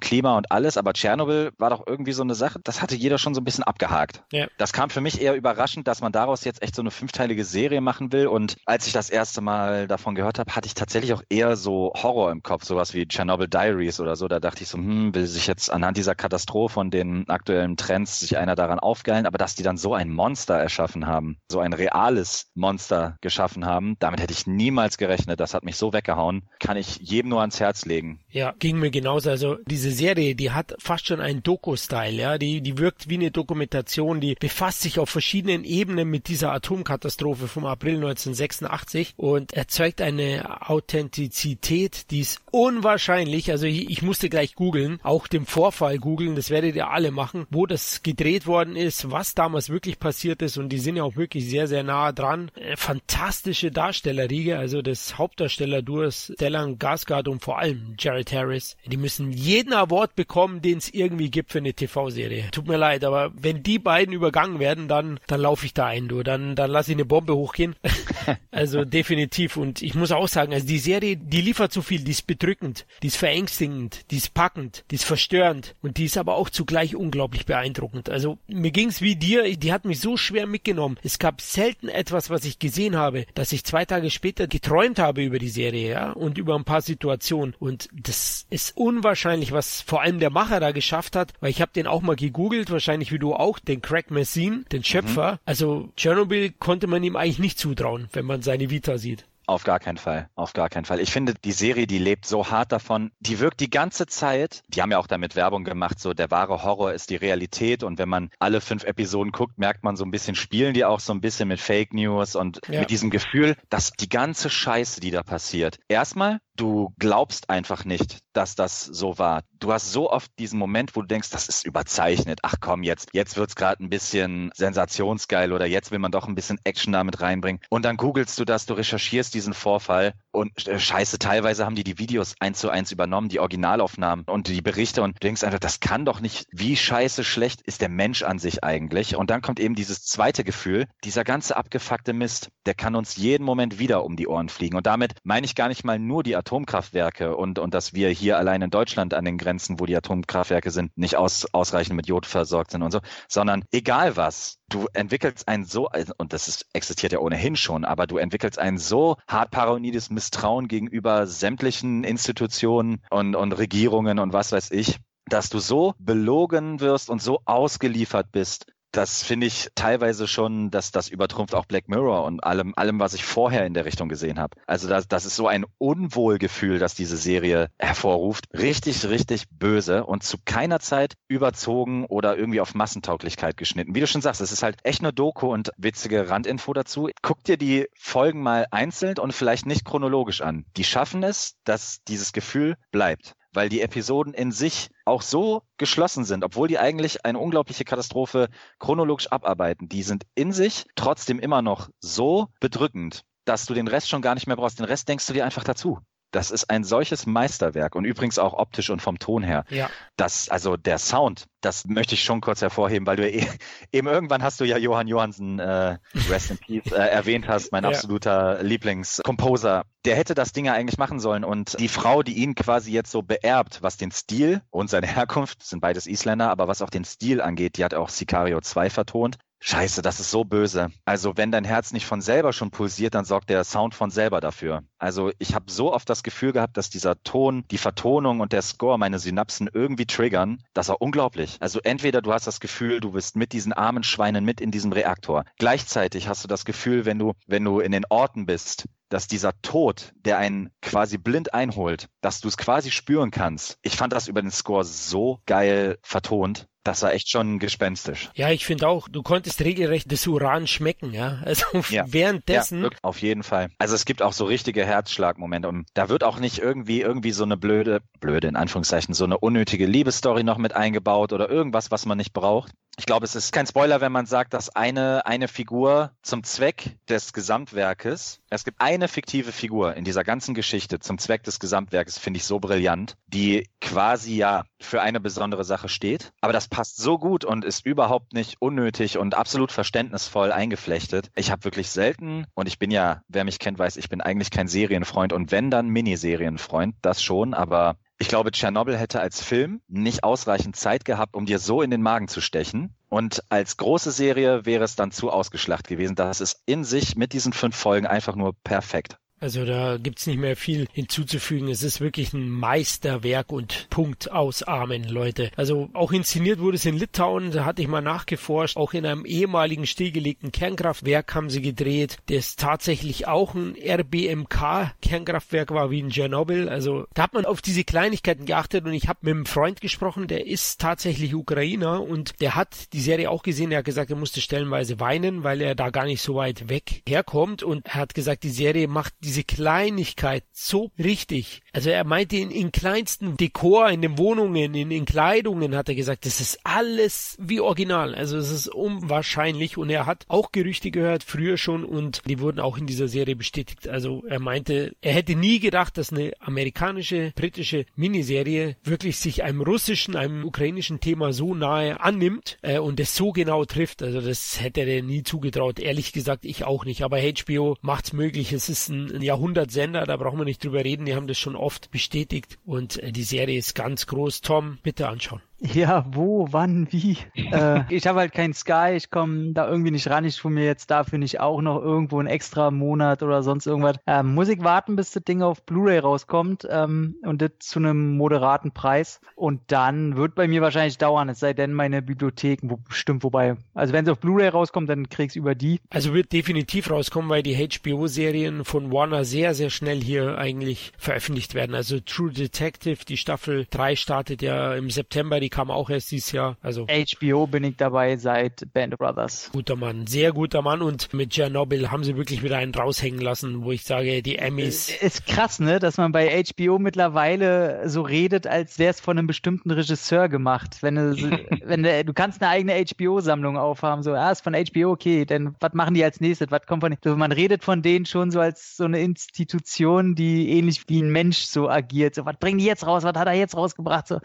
Klima 0.00 0.36
und 0.36 0.52
alles, 0.52 0.76
aber 0.76 0.92
Tschernobyl 0.92 1.50
war 1.58 1.70
doch 1.70 1.84
irgendwie 1.86 2.12
so 2.12 2.22
eine 2.22 2.34
Sache, 2.34 2.60
das 2.62 2.82
hatte 2.82 2.94
jeder 2.94 3.18
schon 3.18 3.34
so 3.34 3.40
ein 3.40 3.44
bisschen 3.44 3.64
abgehakt. 3.64 4.22
Ja. 4.30 4.46
Das 4.58 4.72
kam 4.72 4.90
für 4.90 5.00
mich 5.00 5.20
eher 5.20 5.34
überraschend, 5.34 5.88
dass 5.88 6.00
man 6.00 6.12
daraus 6.12 6.44
jetzt 6.44 6.62
echt 6.62 6.76
so 6.76 6.82
eine 6.82 6.90
fünfteilige 6.90 7.44
Serie 7.44 7.80
machen 7.80 8.12
will. 8.12 8.26
Und 8.26 8.56
als 8.66 8.86
ich 8.86 8.92
das 8.92 9.10
erste 9.10 9.40
Mal 9.40 9.88
davon 9.88 10.14
gehört 10.14 10.38
habe, 10.38 10.54
hatte 10.54 10.66
ich 10.66 10.74
tatsächlich 10.74 11.12
auch 11.14 11.22
eher 11.28 11.56
so 11.56 11.92
Horror 11.96 12.30
im 12.30 12.42
Kopf, 12.42 12.64
sowas 12.64 12.94
wie 12.94 13.06
Chernobyl 13.06 13.48
Diaries 13.48 14.00
oder 14.00 14.16
so. 14.16 14.28
Da 14.28 14.38
dachte 14.38 14.62
ich 14.62 14.68
so, 14.68 14.78
hm, 14.78 15.14
will 15.14 15.26
sich 15.26 15.46
jetzt 15.46 15.72
anhand 15.72 15.96
dieser 15.96 16.14
Katastrophe 16.14 16.78
und 16.78 16.92
den 16.92 17.28
aktuellen 17.28 17.76
Trends 17.76 18.20
sich 18.20 18.36
einer 18.36 18.54
daran 18.54 18.78
aufgeilen, 18.78 19.26
aber 19.26 19.38
dass 19.38 19.54
die 19.54 19.62
dann 19.62 19.78
so 19.78 19.94
ein 19.94 20.10
Monster 20.10 20.56
erschaffen 20.56 21.06
haben, 21.06 21.38
so 21.50 21.58
ein 21.58 21.72
reales 21.72 22.46
Monster 22.54 23.16
geschaffen 23.22 23.64
haben, 23.66 23.96
damit 23.98 24.20
hätte 24.20 24.32
ich 24.32 24.46
niemals 24.46 24.89
gerechnet. 24.98 25.40
Das 25.40 25.54
hat 25.54 25.64
mich 25.64 25.76
so 25.76 25.92
weggehauen. 25.92 26.42
Kann 26.58 26.76
ich 26.76 26.98
jedem 26.98 27.30
nur 27.30 27.40
ans 27.40 27.60
Herz 27.60 27.84
legen. 27.84 28.20
Ja, 28.30 28.54
ging 28.58 28.78
mir 28.78 28.90
genauso. 28.90 29.30
Also 29.30 29.56
diese 29.66 29.90
Serie, 29.90 30.34
die 30.34 30.50
hat 30.50 30.74
fast 30.78 31.06
schon 31.06 31.20
einen 31.20 31.42
Doku-Style, 31.42 32.12
ja. 32.12 32.38
Die, 32.38 32.60
die 32.60 32.78
wirkt 32.78 33.08
wie 33.08 33.14
eine 33.14 33.30
Dokumentation, 33.30 34.20
die 34.20 34.34
befasst 34.34 34.80
sich 34.82 34.98
auf 34.98 35.10
verschiedenen 35.10 35.64
Ebenen 35.64 36.08
mit 36.08 36.28
dieser 36.28 36.52
Atomkatastrophe 36.52 37.48
vom 37.48 37.66
April 37.66 37.96
1986 37.96 39.14
und 39.16 39.52
erzeugt 39.52 40.00
eine 40.00 40.68
Authentizität, 40.68 42.10
die 42.10 42.20
ist 42.20 42.40
unwahrscheinlich. 42.50 43.50
Also 43.50 43.66
ich, 43.66 43.90
ich 43.90 44.02
musste 44.02 44.28
gleich 44.28 44.54
googeln, 44.54 45.00
auch 45.02 45.26
dem 45.26 45.46
Vorfall 45.46 45.98
googeln, 45.98 46.36
das 46.36 46.50
werdet 46.50 46.76
ihr 46.76 46.90
alle 46.90 47.10
machen, 47.10 47.46
wo 47.50 47.66
das 47.66 48.02
gedreht 48.02 48.46
worden 48.46 48.76
ist, 48.76 49.10
was 49.10 49.34
damals 49.34 49.70
wirklich 49.70 49.98
passiert 49.98 50.42
ist 50.42 50.56
und 50.56 50.70
die 50.70 50.78
sind 50.78 50.96
ja 50.96 51.02
auch 51.02 51.16
wirklich 51.16 51.48
sehr, 51.48 51.66
sehr 51.66 51.82
nah 51.82 52.12
dran. 52.12 52.50
Äh, 52.54 52.76
fantastische 52.76 53.70
Darstellerriege, 53.70 54.58
also 54.58 54.79
das 54.82 55.18
Hauptdarsteller-Duo 55.18 56.10
Stellan 56.10 56.78
Skarsgård 56.78 57.28
und 57.28 57.42
vor 57.42 57.58
allem 57.58 57.94
Jared 57.98 58.32
Harris. 58.32 58.76
Die 58.86 58.96
müssen 58.96 59.32
jeden 59.32 59.72
Award 59.72 60.14
bekommen, 60.14 60.62
den 60.62 60.78
es 60.78 60.92
irgendwie 60.92 61.30
gibt 61.30 61.52
für 61.52 61.58
eine 61.58 61.74
TV-Serie. 61.74 62.50
Tut 62.52 62.66
mir 62.66 62.76
leid, 62.76 63.04
aber 63.04 63.32
wenn 63.34 63.62
die 63.62 63.78
beiden 63.78 64.14
übergangen 64.14 64.58
werden, 64.58 64.88
dann, 64.88 65.20
dann 65.26 65.40
laufe 65.40 65.66
ich 65.66 65.74
da 65.74 65.86
ein, 65.86 66.08
du. 66.08 66.22
Dann, 66.22 66.54
dann 66.54 66.70
lasse 66.70 66.92
ich 66.92 66.96
eine 66.96 67.04
Bombe 67.04 67.34
hochgehen. 67.34 67.76
also 68.50 68.84
definitiv. 68.84 69.56
Und 69.56 69.82
ich 69.82 69.94
muss 69.94 70.12
auch 70.12 70.28
sagen, 70.28 70.52
also 70.52 70.66
die 70.66 70.78
Serie, 70.78 71.16
die 71.16 71.40
liefert 71.40 71.72
so 71.72 71.82
viel, 71.82 72.02
die 72.02 72.12
ist 72.12 72.26
bedrückend, 72.26 72.86
die 73.02 73.08
ist 73.08 73.16
verängstigend, 73.16 74.10
die 74.10 74.16
ist 74.16 74.34
packend, 74.34 74.84
die 74.90 74.96
ist 74.96 75.04
verstörend 75.04 75.74
und 75.82 75.96
die 75.96 76.04
ist 76.06 76.16
aber 76.16 76.36
auch 76.36 76.50
zugleich 76.50 76.96
unglaublich 76.96 77.46
beeindruckend. 77.46 78.10
Also 78.10 78.38
mir 78.46 78.70
ging's 78.70 79.00
wie 79.00 79.16
dir, 79.16 79.56
die 79.56 79.72
hat 79.72 79.84
mich 79.84 80.00
so 80.00 80.16
schwer 80.16 80.46
mitgenommen. 80.46 80.98
Es 81.02 81.18
gab 81.18 81.40
selten 81.40 81.88
etwas, 81.88 82.30
was 82.30 82.44
ich 82.44 82.58
gesehen 82.58 82.96
habe, 82.96 83.26
dass 83.34 83.52
ich 83.52 83.64
zwei 83.64 83.84
Tage 83.84 84.10
später 84.10 84.46
geträumt 84.70 84.98
habe 84.98 85.22
über 85.22 85.38
die 85.38 85.48
Serie, 85.48 85.90
ja, 85.90 86.12
und 86.12 86.38
über 86.38 86.54
ein 86.54 86.64
paar 86.64 86.80
Situationen 86.80 87.00
Situation. 87.10 87.54
Und 87.58 87.88
das 87.92 88.46
ist 88.50 88.76
unwahrscheinlich, 88.76 89.52
was 89.52 89.80
vor 89.80 90.02
allem 90.02 90.20
der 90.20 90.30
Macher 90.30 90.60
da 90.60 90.72
geschafft 90.72 91.16
hat, 91.16 91.32
weil 91.40 91.50
ich 91.50 91.60
habe 91.60 91.72
den 91.74 91.86
auch 91.86 92.02
mal 92.02 92.16
gegoogelt, 92.16 92.70
wahrscheinlich 92.70 93.12
wie 93.12 93.18
du 93.18 93.34
auch, 93.34 93.58
den 93.58 93.82
Craig 93.82 94.10
Messin, 94.10 94.64
den 94.72 94.84
Schöpfer. 94.84 95.32
Mhm. 95.32 95.38
Also 95.44 95.88
Chernobyl 95.96 96.50
konnte 96.58 96.86
man 96.86 97.02
ihm 97.02 97.16
eigentlich 97.16 97.38
nicht 97.38 97.58
zutrauen, 97.58 98.08
wenn 98.12 98.26
man 98.26 98.42
seine 98.42 98.70
Vita 98.70 98.98
sieht. 98.98 99.26
Auf 99.50 99.64
gar 99.64 99.80
keinen 99.80 99.96
Fall. 99.96 100.30
Auf 100.36 100.52
gar 100.52 100.68
keinen 100.68 100.84
Fall. 100.84 101.00
Ich 101.00 101.10
finde, 101.10 101.34
die 101.34 101.50
Serie, 101.50 101.88
die 101.88 101.98
lebt 101.98 102.24
so 102.24 102.52
hart 102.52 102.70
davon. 102.70 103.10
Die 103.18 103.40
wirkt 103.40 103.58
die 103.58 103.68
ganze 103.68 104.06
Zeit. 104.06 104.62
Die 104.68 104.80
haben 104.80 104.92
ja 104.92 104.98
auch 104.98 105.08
damit 105.08 105.34
Werbung 105.34 105.64
gemacht, 105.64 105.98
so 105.98 106.14
der 106.14 106.30
wahre 106.30 106.62
Horror 106.62 106.92
ist 106.92 107.10
die 107.10 107.16
Realität. 107.16 107.82
Und 107.82 107.98
wenn 107.98 108.08
man 108.08 108.30
alle 108.38 108.60
fünf 108.60 108.84
Episoden 108.84 109.32
guckt, 109.32 109.58
merkt 109.58 109.82
man 109.82 109.96
so 109.96 110.04
ein 110.04 110.12
bisschen, 110.12 110.36
spielen 110.36 110.72
die 110.72 110.84
auch 110.84 111.00
so 111.00 111.12
ein 111.12 111.20
bisschen 111.20 111.48
mit 111.48 111.58
Fake 111.58 111.92
News 111.92 112.36
und 112.36 112.60
ja. 112.68 112.78
mit 112.78 112.90
diesem 112.90 113.10
Gefühl, 113.10 113.56
dass 113.70 113.90
die 113.90 114.08
ganze 114.08 114.50
Scheiße, 114.50 115.00
die 115.00 115.10
da 115.10 115.24
passiert, 115.24 115.80
erstmal 115.88 116.38
du 116.56 116.92
glaubst 116.98 117.50
einfach 117.50 117.84
nicht, 117.84 118.18
dass 118.32 118.54
das 118.54 118.84
so 118.84 119.18
war. 119.18 119.42
Du 119.58 119.72
hast 119.72 119.92
so 119.92 120.10
oft 120.10 120.30
diesen 120.38 120.58
Moment, 120.58 120.94
wo 120.94 121.00
du 121.00 121.06
denkst, 121.06 121.30
das 121.30 121.48
ist 121.48 121.66
überzeichnet. 121.66 122.40
Ach 122.42 122.56
komm, 122.60 122.82
jetzt, 122.82 123.08
jetzt 123.12 123.36
wird's 123.36 123.56
gerade 123.56 123.82
ein 123.82 123.90
bisschen 123.90 124.50
sensationsgeil 124.54 125.52
oder 125.52 125.66
jetzt 125.66 125.90
will 125.90 125.98
man 125.98 126.12
doch 126.12 126.28
ein 126.28 126.34
bisschen 126.34 126.58
Action 126.64 126.92
damit 126.92 127.20
reinbringen. 127.20 127.60
Und 127.70 127.84
dann 127.84 127.96
googelst 127.96 128.38
du 128.38 128.44
das, 128.44 128.66
du 128.66 128.74
recherchierst 128.74 129.32
diesen 129.34 129.54
Vorfall 129.54 130.14
Und 130.32 130.68
äh, 130.68 130.78
scheiße, 130.78 131.18
teilweise 131.18 131.64
haben 131.64 131.74
die 131.74 131.84
die 131.84 131.98
Videos 131.98 132.34
eins 132.38 132.60
zu 132.60 132.70
eins 132.70 132.92
übernommen, 132.92 133.28
die 133.28 133.40
Originalaufnahmen 133.40 134.24
und 134.26 134.48
die 134.48 134.62
Berichte 134.62 135.02
und 135.02 135.16
du 135.16 135.20
denkst 135.20 135.42
einfach, 135.42 135.58
das 135.58 135.80
kann 135.80 136.04
doch 136.04 136.20
nicht, 136.20 136.46
wie 136.52 136.76
scheiße 136.76 137.24
schlecht 137.24 137.62
ist 137.62 137.80
der 137.80 137.88
Mensch 137.88 138.22
an 138.22 138.38
sich 138.38 138.62
eigentlich? 138.62 139.16
Und 139.16 139.30
dann 139.30 139.42
kommt 139.42 139.58
eben 139.58 139.74
dieses 139.74 140.04
zweite 140.04 140.44
Gefühl, 140.44 140.86
dieser 141.04 141.24
ganze 141.24 141.56
abgefuckte 141.56 142.12
Mist, 142.12 142.50
der 142.66 142.74
kann 142.74 142.94
uns 142.94 143.16
jeden 143.16 143.44
Moment 143.44 143.78
wieder 143.78 144.04
um 144.04 144.16
die 144.16 144.28
Ohren 144.28 144.48
fliegen. 144.48 144.76
Und 144.76 144.86
damit 144.86 145.14
meine 145.24 145.44
ich 145.44 145.54
gar 145.54 145.68
nicht 145.68 145.84
mal 145.84 145.98
nur 145.98 146.22
die 146.22 146.36
Atomkraftwerke 146.36 147.36
und, 147.36 147.58
und 147.58 147.74
dass 147.74 147.92
wir 147.94 148.10
hier 148.10 148.38
allein 148.38 148.62
in 148.62 148.70
Deutschland 148.70 149.14
an 149.14 149.24
den 149.24 149.38
Grenzen, 149.38 149.80
wo 149.80 149.86
die 149.86 149.96
Atomkraftwerke 149.96 150.70
sind, 150.70 150.96
nicht 150.96 151.16
aus, 151.16 151.46
ausreichend 151.52 151.96
mit 151.96 152.06
Jod 152.06 152.26
versorgt 152.26 152.70
sind 152.70 152.82
und 152.82 152.92
so, 152.92 153.00
sondern 153.28 153.64
egal 153.72 154.16
was, 154.16 154.59
du 154.70 154.86
entwickelst 154.92 155.46
ein 155.48 155.64
so, 155.64 155.90
und 156.16 156.32
das 156.32 156.48
ist, 156.48 156.66
existiert 156.72 157.12
ja 157.12 157.18
ohnehin 157.18 157.56
schon, 157.56 157.84
aber 157.84 158.06
du 158.06 158.16
entwickelst 158.16 158.58
ein 158.58 158.78
so 158.78 159.16
hart 159.28 159.50
paranoides 159.50 160.10
Misstrauen 160.10 160.68
gegenüber 160.68 161.26
sämtlichen 161.26 162.04
Institutionen 162.04 163.02
und, 163.10 163.34
und 163.34 163.52
Regierungen 163.52 164.18
und 164.18 164.32
was 164.32 164.52
weiß 164.52 164.70
ich, 164.70 164.98
dass 165.26 165.50
du 165.50 165.58
so 165.58 165.94
belogen 165.98 166.80
wirst 166.80 167.10
und 167.10 167.22
so 167.22 167.42
ausgeliefert 167.44 168.32
bist, 168.32 168.66
das 168.92 169.22
finde 169.22 169.46
ich 169.46 169.68
teilweise 169.74 170.26
schon, 170.26 170.70
dass 170.70 170.90
das 170.90 171.08
übertrumpft 171.08 171.54
auch 171.54 171.66
Black 171.66 171.88
Mirror 171.88 172.24
und 172.24 172.42
allem, 172.42 172.74
allem, 172.76 172.98
was 172.98 173.14
ich 173.14 173.24
vorher 173.24 173.66
in 173.66 173.74
der 173.74 173.84
Richtung 173.84 174.08
gesehen 174.08 174.38
habe. 174.38 174.56
Also 174.66 174.88
das, 174.88 175.08
das 175.08 175.24
ist 175.24 175.36
so 175.36 175.46
ein 175.46 175.64
Unwohlgefühl, 175.78 176.78
das 176.78 176.94
diese 176.94 177.16
Serie 177.16 177.68
hervorruft. 177.78 178.46
Richtig, 178.52 179.04
richtig 179.06 179.44
böse 179.50 180.04
und 180.04 180.22
zu 180.22 180.38
keiner 180.44 180.80
Zeit 180.80 181.14
überzogen 181.28 182.04
oder 182.06 182.36
irgendwie 182.36 182.60
auf 182.60 182.74
Massentauglichkeit 182.74 183.56
geschnitten. 183.56 183.94
Wie 183.94 184.00
du 184.00 184.06
schon 184.06 184.22
sagst, 184.22 184.40
es 184.40 184.52
ist 184.52 184.62
halt 184.62 184.78
echt 184.82 185.00
eine 185.00 185.12
Doku 185.12 185.52
und 185.52 185.70
witzige 185.76 186.28
Randinfo 186.28 186.72
dazu. 186.72 187.08
Guck 187.22 187.44
dir 187.44 187.56
die 187.56 187.86
Folgen 187.96 188.42
mal 188.42 188.66
einzeln 188.70 189.18
und 189.18 189.32
vielleicht 189.32 189.66
nicht 189.66 189.84
chronologisch 189.84 190.40
an. 190.40 190.64
Die 190.76 190.84
schaffen 190.84 191.22
es, 191.22 191.54
dass 191.64 191.98
dieses 192.06 192.32
Gefühl 192.32 192.76
bleibt 192.90 193.34
weil 193.52 193.68
die 193.68 193.80
Episoden 193.80 194.34
in 194.34 194.52
sich 194.52 194.90
auch 195.04 195.22
so 195.22 195.62
geschlossen 195.76 196.24
sind, 196.24 196.44
obwohl 196.44 196.68
die 196.68 196.78
eigentlich 196.78 197.24
eine 197.24 197.38
unglaubliche 197.38 197.84
Katastrophe 197.84 198.48
chronologisch 198.78 199.30
abarbeiten. 199.30 199.88
Die 199.88 200.02
sind 200.02 200.24
in 200.34 200.52
sich 200.52 200.86
trotzdem 200.94 201.38
immer 201.38 201.62
noch 201.62 201.90
so 202.00 202.48
bedrückend, 202.60 203.24
dass 203.44 203.66
du 203.66 203.74
den 203.74 203.88
Rest 203.88 204.08
schon 204.08 204.22
gar 204.22 204.34
nicht 204.34 204.46
mehr 204.46 204.56
brauchst. 204.56 204.78
Den 204.78 204.86
Rest 204.86 205.08
denkst 205.08 205.26
du 205.26 205.32
dir 205.32 205.44
einfach 205.44 205.64
dazu. 205.64 205.98
Das 206.30 206.50
ist 206.50 206.70
ein 206.70 206.84
solches 206.84 207.26
Meisterwerk 207.26 207.94
und 207.94 208.04
übrigens 208.04 208.38
auch 208.38 208.52
optisch 208.52 208.90
und 208.90 209.02
vom 209.02 209.18
Ton 209.18 209.42
her. 209.42 209.64
Ja. 209.68 209.90
Das, 210.16 210.48
also 210.48 210.76
der 210.76 210.98
Sound, 210.98 211.46
das 211.60 211.86
möchte 211.86 212.14
ich 212.14 212.22
schon 212.22 212.40
kurz 212.40 212.62
hervorheben, 212.62 213.06
weil 213.06 213.16
du 213.16 213.28
eh, 213.28 213.46
eben 213.92 214.06
irgendwann 214.06 214.42
hast 214.42 214.60
du 214.60 214.64
ja 214.64 214.76
Johann 214.76 215.08
Johansen, 215.08 215.58
äh, 215.58 215.98
Rest 216.28 216.50
in 216.50 216.58
Peace, 216.58 216.92
äh, 216.92 216.96
erwähnt 216.96 217.48
hast, 217.48 217.72
mein 217.72 217.84
ja. 217.84 217.90
absoluter 217.90 218.62
Lieblingskomposer. 218.62 219.84
Der 220.04 220.16
hätte 220.16 220.34
das 220.34 220.52
Ding 220.52 220.64
ja 220.64 220.72
eigentlich 220.72 220.98
machen 220.98 221.20
sollen 221.20 221.44
und 221.44 221.78
die 221.78 221.88
Frau, 221.88 222.22
die 222.22 222.34
ihn 222.34 222.54
quasi 222.54 222.92
jetzt 222.92 223.10
so 223.10 223.22
beerbt, 223.22 223.82
was 223.82 223.96
den 223.96 224.12
Stil 224.12 224.62
und 224.70 224.88
seine 224.88 225.06
Herkunft, 225.06 225.62
sind 225.62 225.80
beides 225.80 226.06
Isländer, 226.06 226.50
aber 226.50 226.68
was 226.68 226.80
auch 226.80 226.90
den 226.90 227.04
Stil 227.04 227.40
angeht, 227.40 227.76
die 227.76 227.84
hat 227.84 227.94
auch 227.94 228.08
Sicario 228.08 228.60
2 228.60 228.88
vertont. 228.90 229.38
Scheiße, 229.62 230.00
das 230.00 230.20
ist 230.20 230.30
so 230.30 230.44
böse. 230.44 230.90
Also 231.04 231.36
wenn 231.36 231.52
dein 231.52 231.64
Herz 231.64 231.92
nicht 231.92 232.06
von 232.06 232.22
selber 232.22 232.52
schon 232.52 232.70
pulsiert, 232.70 233.14
dann 233.14 233.26
sorgt 233.26 233.50
der 233.50 233.62
Sound 233.64 233.94
von 233.94 234.10
selber 234.10 234.40
dafür. 234.40 234.82
Also 234.98 235.32
ich 235.38 235.54
habe 235.54 235.70
so 235.70 235.92
oft 235.92 236.08
das 236.08 236.22
Gefühl 236.22 236.52
gehabt, 236.52 236.78
dass 236.78 236.88
dieser 236.88 237.22
Ton, 237.22 237.64
die 237.70 237.78
Vertonung 237.78 238.40
und 238.40 238.52
der 238.52 238.62
Score 238.62 238.98
meine 238.98 239.18
Synapsen 239.18 239.68
irgendwie 239.72 240.06
triggern. 240.06 240.62
Das 240.72 240.88
war 240.88 241.02
unglaublich. 241.02 241.58
Also 241.60 241.78
entweder 241.84 242.22
du 242.22 242.32
hast 242.32 242.46
das 242.46 242.60
Gefühl, 242.60 243.00
du 243.00 243.12
bist 243.12 243.36
mit 243.36 243.52
diesen 243.52 243.74
armen 243.74 244.02
Schweinen 244.02 244.44
mit 244.46 244.62
in 244.62 244.70
diesem 244.70 244.92
Reaktor. 244.92 245.44
Gleichzeitig 245.58 246.26
hast 246.26 246.42
du 246.42 246.48
das 246.48 246.64
Gefühl, 246.64 247.04
wenn 247.04 247.18
du, 247.18 247.34
wenn 247.46 247.64
du 247.64 247.80
in 247.80 247.92
den 247.92 248.06
Orten 248.08 248.46
bist, 248.46 248.86
dass 249.10 249.26
dieser 249.26 249.60
Tod, 249.60 250.12
der 250.24 250.38
einen 250.38 250.70
quasi 250.80 251.18
blind 251.18 251.52
einholt, 251.52 252.08
dass 252.22 252.40
du 252.40 252.48
es 252.48 252.56
quasi 252.56 252.90
spüren 252.90 253.30
kannst. 253.30 253.78
Ich 253.82 253.96
fand 253.96 254.12
das 254.12 254.28
über 254.28 254.40
den 254.40 254.52
Score 254.52 254.84
so 254.84 255.40
geil 255.46 255.98
vertont. 256.02 256.66
Das 256.82 257.02
war 257.02 257.12
echt 257.12 257.28
schon 257.28 257.58
gespenstisch. 257.58 258.30
Ja, 258.34 258.50
ich 258.50 258.64
finde 258.64 258.88
auch, 258.88 259.08
du 259.08 259.22
konntest 259.22 259.60
regelrecht 259.60 260.10
das 260.10 260.26
Uran 260.26 260.66
schmecken, 260.66 261.12
ja. 261.12 261.40
Also 261.50 261.66
ja. 261.90 262.04
währenddessen. 262.06 262.84
Ja, 262.84 262.90
auf 263.02 263.20
jeden 263.20 263.42
Fall. 263.42 263.68
Also 263.78 263.94
es 263.94 264.04
gibt 264.04 264.22
auch 264.22 264.32
so 264.32 264.44
richtige 264.44 264.86
Herzschlagmomente 264.86 265.68
und 265.68 265.86
da 265.94 266.08
wird 266.08 266.22
auch 266.22 266.38
nicht 266.38 266.58
irgendwie, 266.58 267.00
irgendwie 267.00 267.32
so 267.32 267.44
eine 267.44 267.56
blöde, 267.56 268.00
blöde 268.20 268.48
in 268.48 268.56
Anführungszeichen, 268.56 269.14
so 269.14 269.24
eine 269.24 269.38
unnötige 269.38 269.86
Liebesstory 269.86 270.44
noch 270.44 270.58
mit 270.58 270.74
eingebaut 270.74 271.32
oder 271.32 271.50
irgendwas, 271.50 271.90
was 271.90 272.06
man 272.06 272.18
nicht 272.18 272.32
braucht. 272.32 272.72
Ich 273.00 273.06
glaube, 273.06 273.24
es 273.24 273.34
ist 273.34 273.50
kein 273.50 273.66
Spoiler, 273.66 274.02
wenn 274.02 274.12
man 274.12 274.26
sagt, 274.26 274.52
dass 274.52 274.76
eine, 274.76 275.24
eine 275.24 275.48
Figur 275.48 276.10
zum 276.20 276.44
Zweck 276.44 276.98
des 277.08 277.32
Gesamtwerkes, 277.32 278.40
es 278.50 278.62
gibt 278.62 278.78
eine 278.78 279.08
fiktive 279.08 279.52
Figur 279.52 279.94
in 279.94 280.04
dieser 280.04 280.22
ganzen 280.22 280.54
Geschichte 280.54 280.98
zum 280.98 281.16
Zweck 281.16 281.42
des 281.44 281.60
Gesamtwerkes, 281.60 282.18
finde 282.18 282.36
ich 282.36 282.44
so 282.44 282.60
brillant, 282.60 283.16
die 283.26 283.66
quasi 283.80 284.36
ja 284.36 284.64
für 284.82 285.00
eine 285.00 285.18
besondere 285.18 285.64
Sache 285.64 285.88
steht. 285.88 286.34
Aber 286.42 286.52
das 286.52 286.68
passt 286.68 286.98
so 286.98 287.16
gut 287.16 287.46
und 287.46 287.64
ist 287.64 287.86
überhaupt 287.86 288.34
nicht 288.34 288.56
unnötig 288.60 289.16
und 289.16 289.34
absolut 289.34 289.72
verständnisvoll 289.72 290.52
eingeflechtet. 290.52 291.30
Ich 291.34 291.50
habe 291.50 291.64
wirklich 291.64 291.88
selten, 291.88 292.44
und 292.52 292.68
ich 292.68 292.78
bin 292.78 292.90
ja, 292.90 293.22
wer 293.28 293.44
mich 293.44 293.58
kennt, 293.58 293.78
weiß, 293.78 293.96
ich 293.96 294.10
bin 294.10 294.20
eigentlich 294.20 294.50
kein 294.50 294.68
Serienfreund 294.68 295.32
und 295.32 295.52
wenn 295.52 295.70
dann 295.70 295.88
Miniserienfreund, 295.88 296.96
das 297.00 297.22
schon, 297.22 297.54
aber 297.54 297.96
ich 298.20 298.28
glaube, 298.28 298.52
Tschernobyl 298.52 298.98
hätte 298.98 299.18
als 299.20 299.42
Film 299.42 299.80
nicht 299.88 300.24
ausreichend 300.24 300.76
Zeit 300.76 301.06
gehabt, 301.06 301.34
um 301.34 301.46
dir 301.46 301.58
so 301.58 301.80
in 301.80 301.90
den 301.90 302.02
Magen 302.02 302.28
zu 302.28 302.42
stechen. 302.42 302.94
Und 303.08 303.42
als 303.48 303.78
große 303.78 304.10
Serie 304.10 304.66
wäre 304.66 304.84
es 304.84 304.94
dann 304.94 305.10
zu 305.10 305.30
ausgeschlacht 305.30 305.88
gewesen. 305.88 306.16
Das 306.16 306.42
ist 306.42 306.62
in 306.66 306.84
sich 306.84 307.16
mit 307.16 307.32
diesen 307.32 307.54
fünf 307.54 307.74
Folgen 307.74 308.06
einfach 308.06 308.36
nur 308.36 308.54
perfekt. 308.62 309.16
Also 309.40 309.64
da 309.64 309.96
gibt's 309.96 310.26
nicht 310.26 310.38
mehr 310.38 310.54
viel 310.54 310.86
hinzuzufügen. 310.92 311.68
Es 311.68 311.82
ist 311.82 312.00
wirklich 312.00 312.34
ein 312.34 312.50
Meisterwerk 312.50 313.50
und 313.50 313.88
Punkt 313.88 314.30
ausarmen, 314.30 315.04
Leute. 315.04 315.50
Also 315.56 315.88
auch 315.94 316.12
inszeniert 316.12 316.60
wurde 316.60 316.76
es 316.76 316.84
in 316.84 316.98
Litauen, 316.98 317.50
da 317.50 317.64
hatte 317.64 317.80
ich 317.80 317.88
mal 317.88 318.02
nachgeforscht. 318.02 318.76
Auch 318.76 318.92
in 318.92 319.06
einem 319.06 319.24
ehemaligen 319.24 319.86
stillgelegten 319.86 320.52
Kernkraftwerk 320.52 321.34
haben 321.34 321.48
sie 321.48 321.62
gedreht, 321.62 322.18
das 322.26 322.56
tatsächlich 322.56 323.28
auch 323.28 323.54
ein 323.54 323.76
RBMK-Kernkraftwerk 323.76 325.70
war 325.70 325.90
wie 325.90 326.00
in 326.00 326.10
Tschernobyl. 326.10 326.68
Also 326.68 327.06
da 327.14 327.22
hat 327.22 327.32
man 327.32 327.46
auf 327.46 327.62
diese 327.62 327.84
Kleinigkeiten 327.84 328.44
geachtet 328.44 328.84
und 328.84 328.92
ich 328.92 329.08
habe 329.08 329.20
mit 329.22 329.34
einem 329.34 329.46
Freund 329.46 329.80
gesprochen, 329.80 330.26
der 330.26 330.46
ist 330.46 330.80
tatsächlich 330.80 331.34
Ukrainer 331.34 332.02
und 332.02 332.38
der 332.42 332.56
hat 332.56 332.92
die 332.92 333.00
Serie 333.00 333.30
auch 333.30 333.42
gesehen. 333.42 333.72
Er 333.72 333.78
hat 333.78 333.86
gesagt, 333.86 334.10
er 334.10 334.16
musste 334.16 334.42
stellenweise 334.42 335.00
weinen, 335.00 335.44
weil 335.44 335.62
er 335.62 335.74
da 335.74 335.88
gar 335.88 336.04
nicht 336.04 336.20
so 336.20 336.34
weit 336.34 336.68
weg 336.68 337.02
herkommt 337.08 337.62
und 337.62 337.86
er 337.86 337.94
hat 337.94 338.14
gesagt, 338.14 338.42
die 338.42 338.50
Serie 338.50 338.86
macht 338.86 339.14
die 339.20 339.29
diese 339.30 339.44
Kleinigkeit 339.44 340.42
so 340.52 340.90
richtig. 340.98 341.62
Also 341.72 341.88
er 341.88 342.02
meinte 342.02 342.36
in, 342.36 342.50
in 342.50 342.72
kleinsten 342.72 343.36
Dekor, 343.36 343.88
in 343.88 344.02
den 344.02 344.18
Wohnungen, 344.18 344.74
in, 344.74 344.90
in 344.90 345.04
Kleidungen 345.04 345.76
hat 345.76 345.88
er 345.88 345.94
gesagt, 345.94 346.26
das 346.26 346.40
ist 346.40 346.58
alles 346.64 347.36
wie 347.38 347.60
original. 347.60 348.16
Also 348.16 348.38
es 348.38 348.50
ist 348.50 348.66
unwahrscheinlich 348.66 349.78
und 349.78 349.88
er 349.88 350.06
hat 350.06 350.24
auch 350.26 350.50
Gerüchte 350.50 350.90
gehört, 350.90 351.22
früher 351.22 351.56
schon 351.56 351.84
und 351.84 352.22
die 352.26 352.40
wurden 352.40 352.58
auch 352.58 352.76
in 352.76 352.88
dieser 352.88 353.06
Serie 353.06 353.36
bestätigt. 353.36 353.86
Also 353.86 354.24
er 354.28 354.40
meinte, 354.40 354.96
er 355.00 355.12
hätte 355.12 355.36
nie 355.36 355.60
gedacht, 355.60 355.96
dass 355.96 356.12
eine 356.12 356.32
amerikanische, 356.40 357.32
britische 357.36 357.86
Miniserie 357.94 358.76
wirklich 358.82 359.18
sich 359.18 359.44
einem 359.44 359.62
russischen, 359.62 360.16
einem 360.16 360.44
ukrainischen 360.44 360.98
Thema 360.98 361.32
so 361.32 361.54
nahe 361.54 362.00
annimmt 362.00 362.58
äh, 362.62 362.80
und 362.80 362.98
es 362.98 363.14
so 363.14 363.30
genau 363.30 363.64
trifft. 363.64 364.02
Also 364.02 364.20
das 364.20 364.60
hätte 364.60 364.80
er 364.80 365.04
nie 365.04 365.22
zugetraut. 365.22 365.78
Ehrlich 365.78 366.12
gesagt, 366.12 366.44
ich 366.44 366.64
auch 366.64 366.84
nicht. 366.84 367.02
Aber 367.04 367.20
HBO 367.20 367.76
macht's 367.80 368.12
möglich. 368.12 368.52
Es 368.52 368.68
ist 368.68 368.88
ein, 368.88 369.19
ein 369.19 369.19
Jahrhundertsender, 369.22 370.06
da 370.06 370.16
brauchen 370.16 370.38
wir 370.38 370.44
nicht 370.44 370.64
drüber 370.64 370.84
reden, 370.84 371.06
die 371.06 371.14
haben 371.14 371.26
das 371.26 371.38
schon 371.38 371.56
oft 371.56 371.90
bestätigt 371.90 372.58
und 372.64 373.02
äh, 373.02 373.12
die 373.12 373.22
Serie 373.22 373.58
ist 373.58 373.74
ganz 373.74 374.06
groß. 374.06 374.40
Tom, 374.40 374.78
bitte 374.82 375.08
anschauen. 375.08 375.42
Ja, 375.60 376.06
wo, 376.10 376.48
wann, 376.50 376.88
wie? 376.90 377.18
äh, 377.34 377.82
ich 377.94 378.06
habe 378.06 378.20
halt 378.20 378.32
kein 378.32 378.54
Sky, 378.54 378.94
ich 378.96 379.10
komme 379.10 379.52
da 379.52 379.68
irgendwie 379.68 379.90
nicht 379.90 380.08
ran. 380.08 380.24
Ich 380.24 380.38
tue 380.38 380.50
mir 380.50 380.64
jetzt 380.64 380.90
dafür 380.90 381.18
nicht 381.18 381.38
auch 381.40 381.60
noch 381.60 381.82
irgendwo 381.82 382.18
einen 382.18 382.28
extra 382.28 382.70
Monat 382.70 383.22
oder 383.22 383.42
sonst 383.42 383.66
irgendwas. 383.66 383.96
Ähm, 384.06 384.34
muss 384.34 384.48
ich 384.48 384.62
warten, 384.62 384.96
bis 384.96 385.12
das 385.12 385.22
Ding 385.24 385.42
auf 385.42 385.64
Blu-ray 385.66 385.98
rauskommt 385.98 386.66
ähm, 386.70 387.16
und 387.22 387.42
das 387.42 387.50
zu 387.58 387.78
einem 387.78 388.16
moderaten 388.16 388.72
Preis. 388.72 389.20
Und 389.36 389.60
dann 389.66 390.16
wird 390.16 390.34
bei 390.34 390.48
mir 390.48 390.62
wahrscheinlich 390.62 390.96
dauern, 390.96 391.28
es 391.28 391.40
sei 391.40 391.52
denn, 391.52 391.74
meine 391.74 392.00
Bibliotheken, 392.00 392.70
wo 392.70 392.76
bestimmt 392.78 393.22
wobei. 393.22 393.56
Also 393.74 393.92
wenn 393.92 394.04
es 394.06 394.10
auf 394.10 394.18
Blu-ray 394.18 394.48
rauskommt, 394.48 394.88
dann 394.88 395.10
krieg's 395.10 395.36
über 395.36 395.54
die. 395.54 395.80
Also 395.90 396.14
wird 396.14 396.32
definitiv 396.32 396.90
rauskommen, 396.90 397.28
weil 397.28 397.42
die 397.42 397.56
HBO-Serien 397.56 398.64
von 398.64 398.90
Warner 398.90 399.24
sehr, 399.26 399.54
sehr 399.54 399.68
schnell 399.68 400.00
hier 400.00 400.38
eigentlich 400.38 400.92
veröffentlicht 400.96 401.54
werden. 401.54 401.74
Also 401.74 402.00
True 402.00 402.32
Detective, 402.32 403.04
die 403.04 403.18
Staffel 403.18 403.66
3 403.70 403.96
startet 403.96 404.40
ja 404.40 404.74
im 404.74 404.88
September, 404.88 405.38
die 405.38 405.49
kam 405.50 405.70
auch 405.70 405.90
erst 405.90 406.10
dieses 406.10 406.32
Jahr. 406.32 406.56
Also 406.62 406.86
HBO 406.86 407.46
bin 407.46 407.64
ich 407.64 407.76
dabei 407.76 408.16
seit 408.16 408.72
Band 408.72 408.94
of 408.94 408.98
Brothers. 408.98 409.50
Guter 409.52 409.76
Mann, 409.76 410.06
sehr 410.06 410.32
guter 410.32 410.62
Mann 410.62 410.82
und 410.82 411.12
mit 411.12 411.32
Chernobyl 411.32 411.90
haben 411.90 412.04
sie 412.04 412.16
wirklich 412.16 412.42
wieder 412.42 412.58
einen 412.58 412.74
raushängen 412.74 413.20
lassen, 413.20 413.64
wo 413.64 413.72
ich 413.72 413.84
sage, 413.84 414.22
die 414.22 414.36
Emmys. 414.36 414.88
Ist 415.00 415.26
krass, 415.26 415.60
ne, 415.60 415.78
dass 415.78 415.96
man 415.96 416.12
bei 416.12 416.42
HBO 416.42 416.78
mittlerweile 416.78 417.88
so 417.88 418.02
redet, 418.02 418.46
als 418.46 418.78
wäre 418.78 418.90
es 418.90 419.00
von 419.00 419.18
einem 419.18 419.26
bestimmten 419.26 419.70
Regisseur 419.70 420.28
gemacht. 420.28 420.78
Wenn 420.80 420.96
du, 420.96 421.14
wenn 421.64 421.82
du, 421.82 422.04
du 422.04 422.12
kannst 422.12 422.42
eine 422.42 422.50
eigene 422.50 422.84
HBO-Sammlung 422.84 423.56
aufhaben, 423.56 424.02
so, 424.02 424.12
ah, 424.12 424.30
ist 424.30 424.42
von 424.42 424.54
HBO, 424.54 424.90
okay, 424.90 425.24
denn 425.24 425.54
was 425.60 425.72
machen 425.72 425.94
die 425.94 426.04
als 426.04 426.20
nächstes? 426.20 426.50
Was 426.50 426.66
kommt 426.66 426.82
von 426.82 426.96
so, 427.02 427.16
Man 427.16 427.32
redet 427.32 427.64
von 427.64 427.82
denen 427.82 428.06
schon 428.06 428.30
so 428.30 428.40
als 428.40 428.76
so 428.76 428.84
eine 428.84 429.00
Institution, 429.00 430.14
die 430.14 430.50
ähnlich 430.50 430.84
wie 430.88 431.02
ein 431.02 431.10
Mensch 431.10 431.38
so 431.38 431.68
agiert. 431.68 432.14
So, 432.14 432.24
was 432.24 432.36
bringen 432.38 432.58
die 432.58 432.64
jetzt 432.64 432.86
raus? 432.86 433.02
Was 433.02 433.16
hat 433.16 433.26
er 433.26 433.34
jetzt 433.34 433.56
rausgebracht? 433.56 434.08
So, 434.08 434.20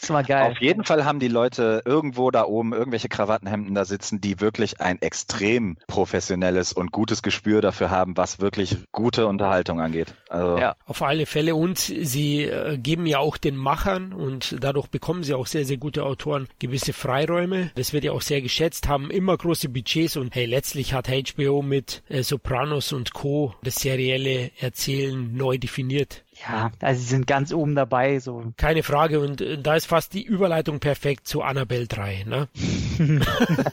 das 0.00 0.10
war 0.10 0.22
geil. 0.22 0.52
Auf 0.52 0.58
jeden 0.58 0.84
Fall 0.84 1.04
haben 1.04 1.18
die 1.18 1.28
Leute 1.28 1.82
irgendwo 1.84 2.30
da 2.30 2.44
oben 2.44 2.72
irgendwelche 2.72 3.08
Krawattenhemden 3.08 3.74
da 3.74 3.84
sitzen, 3.84 4.20
die 4.20 4.40
wirklich 4.40 4.80
ein 4.80 5.00
extrem 5.00 5.76
professionelles 5.86 6.72
und 6.72 6.92
gutes 6.92 7.22
Gespür 7.22 7.60
dafür 7.60 7.90
haben, 7.90 8.16
was 8.16 8.40
wirklich 8.40 8.76
gute 8.92 9.26
Unterhaltung 9.26 9.80
angeht. 9.80 10.14
Also 10.28 10.58
ja, 10.58 10.76
auf 10.86 11.02
alle 11.02 11.26
Fälle. 11.26 11.54
Und 11.54 11.78
sie 11.78 12.42
äh, 12.42 12.76
geben 12.78 13.06
ja 13.06 13.18
auch 13.18 13.36
den 13.36 13.56
Machern 13.56 14.12
und 14.12 14.56
dadurch 14.60 14.88
bekommen 14.88 15.22
sie 15.22 15.34
auch 15.34 15.46
sehr, 15.46 15.64
sehr 15.64 15.78
gute 15.78 16.04
Autoren 16.04 16.48
gewisse 16.58 16.92
Freiräume. 16.92 17.70
Das 17.74 17.92
wird 17.92 18.04
ja 18.04 18.12
auch 18.12 18.22
sehr 18.22 18.42
geschätzt, 18.42 18.88
haben 18.88 19.10
immer 19.10 19.36
große 19.36 19.68
Budgets 19.68 20.16
und 20.16 20.34
hey, 20.34 20.46
letztlich 20.46 20.92
hat 20.92 21.08
HBO 21.08 21.62
mit 21.62 22.02
äh, 22.08 22.22
Sopranos 22.22 22.92
und 22.92 23.14
Co. 23.14 23.54
das 23.62 23.76
serielle 23.76 24.50
Erzählen 24.60 25.34
neu 25.34 25.58
definiert. 25.58 26.24
Ja, 26.46 26.70
also 26.80 27.00
sie 27.00 27.08
sind 27.08 27.26
ganz 27.26 27.52
oben 27.52 27.74
dabei. 27.74 28.18
So. 28.18 28.52
Keine 28.56 28.82
Frage. 28.82 29.20
Und 29.20 29.40
äh, 29.40 29.58
da 29.58 29.76
ist 29.76 29.86
fast 29.86 30.12
die 30.12 30.22
Überleitung 30.22 30.78
perfekt 30.80 31.26
zu 31.26 31.42
Annabelle 31.42 31.86
3. 31.86 32.24
Ne? 32.24 32.48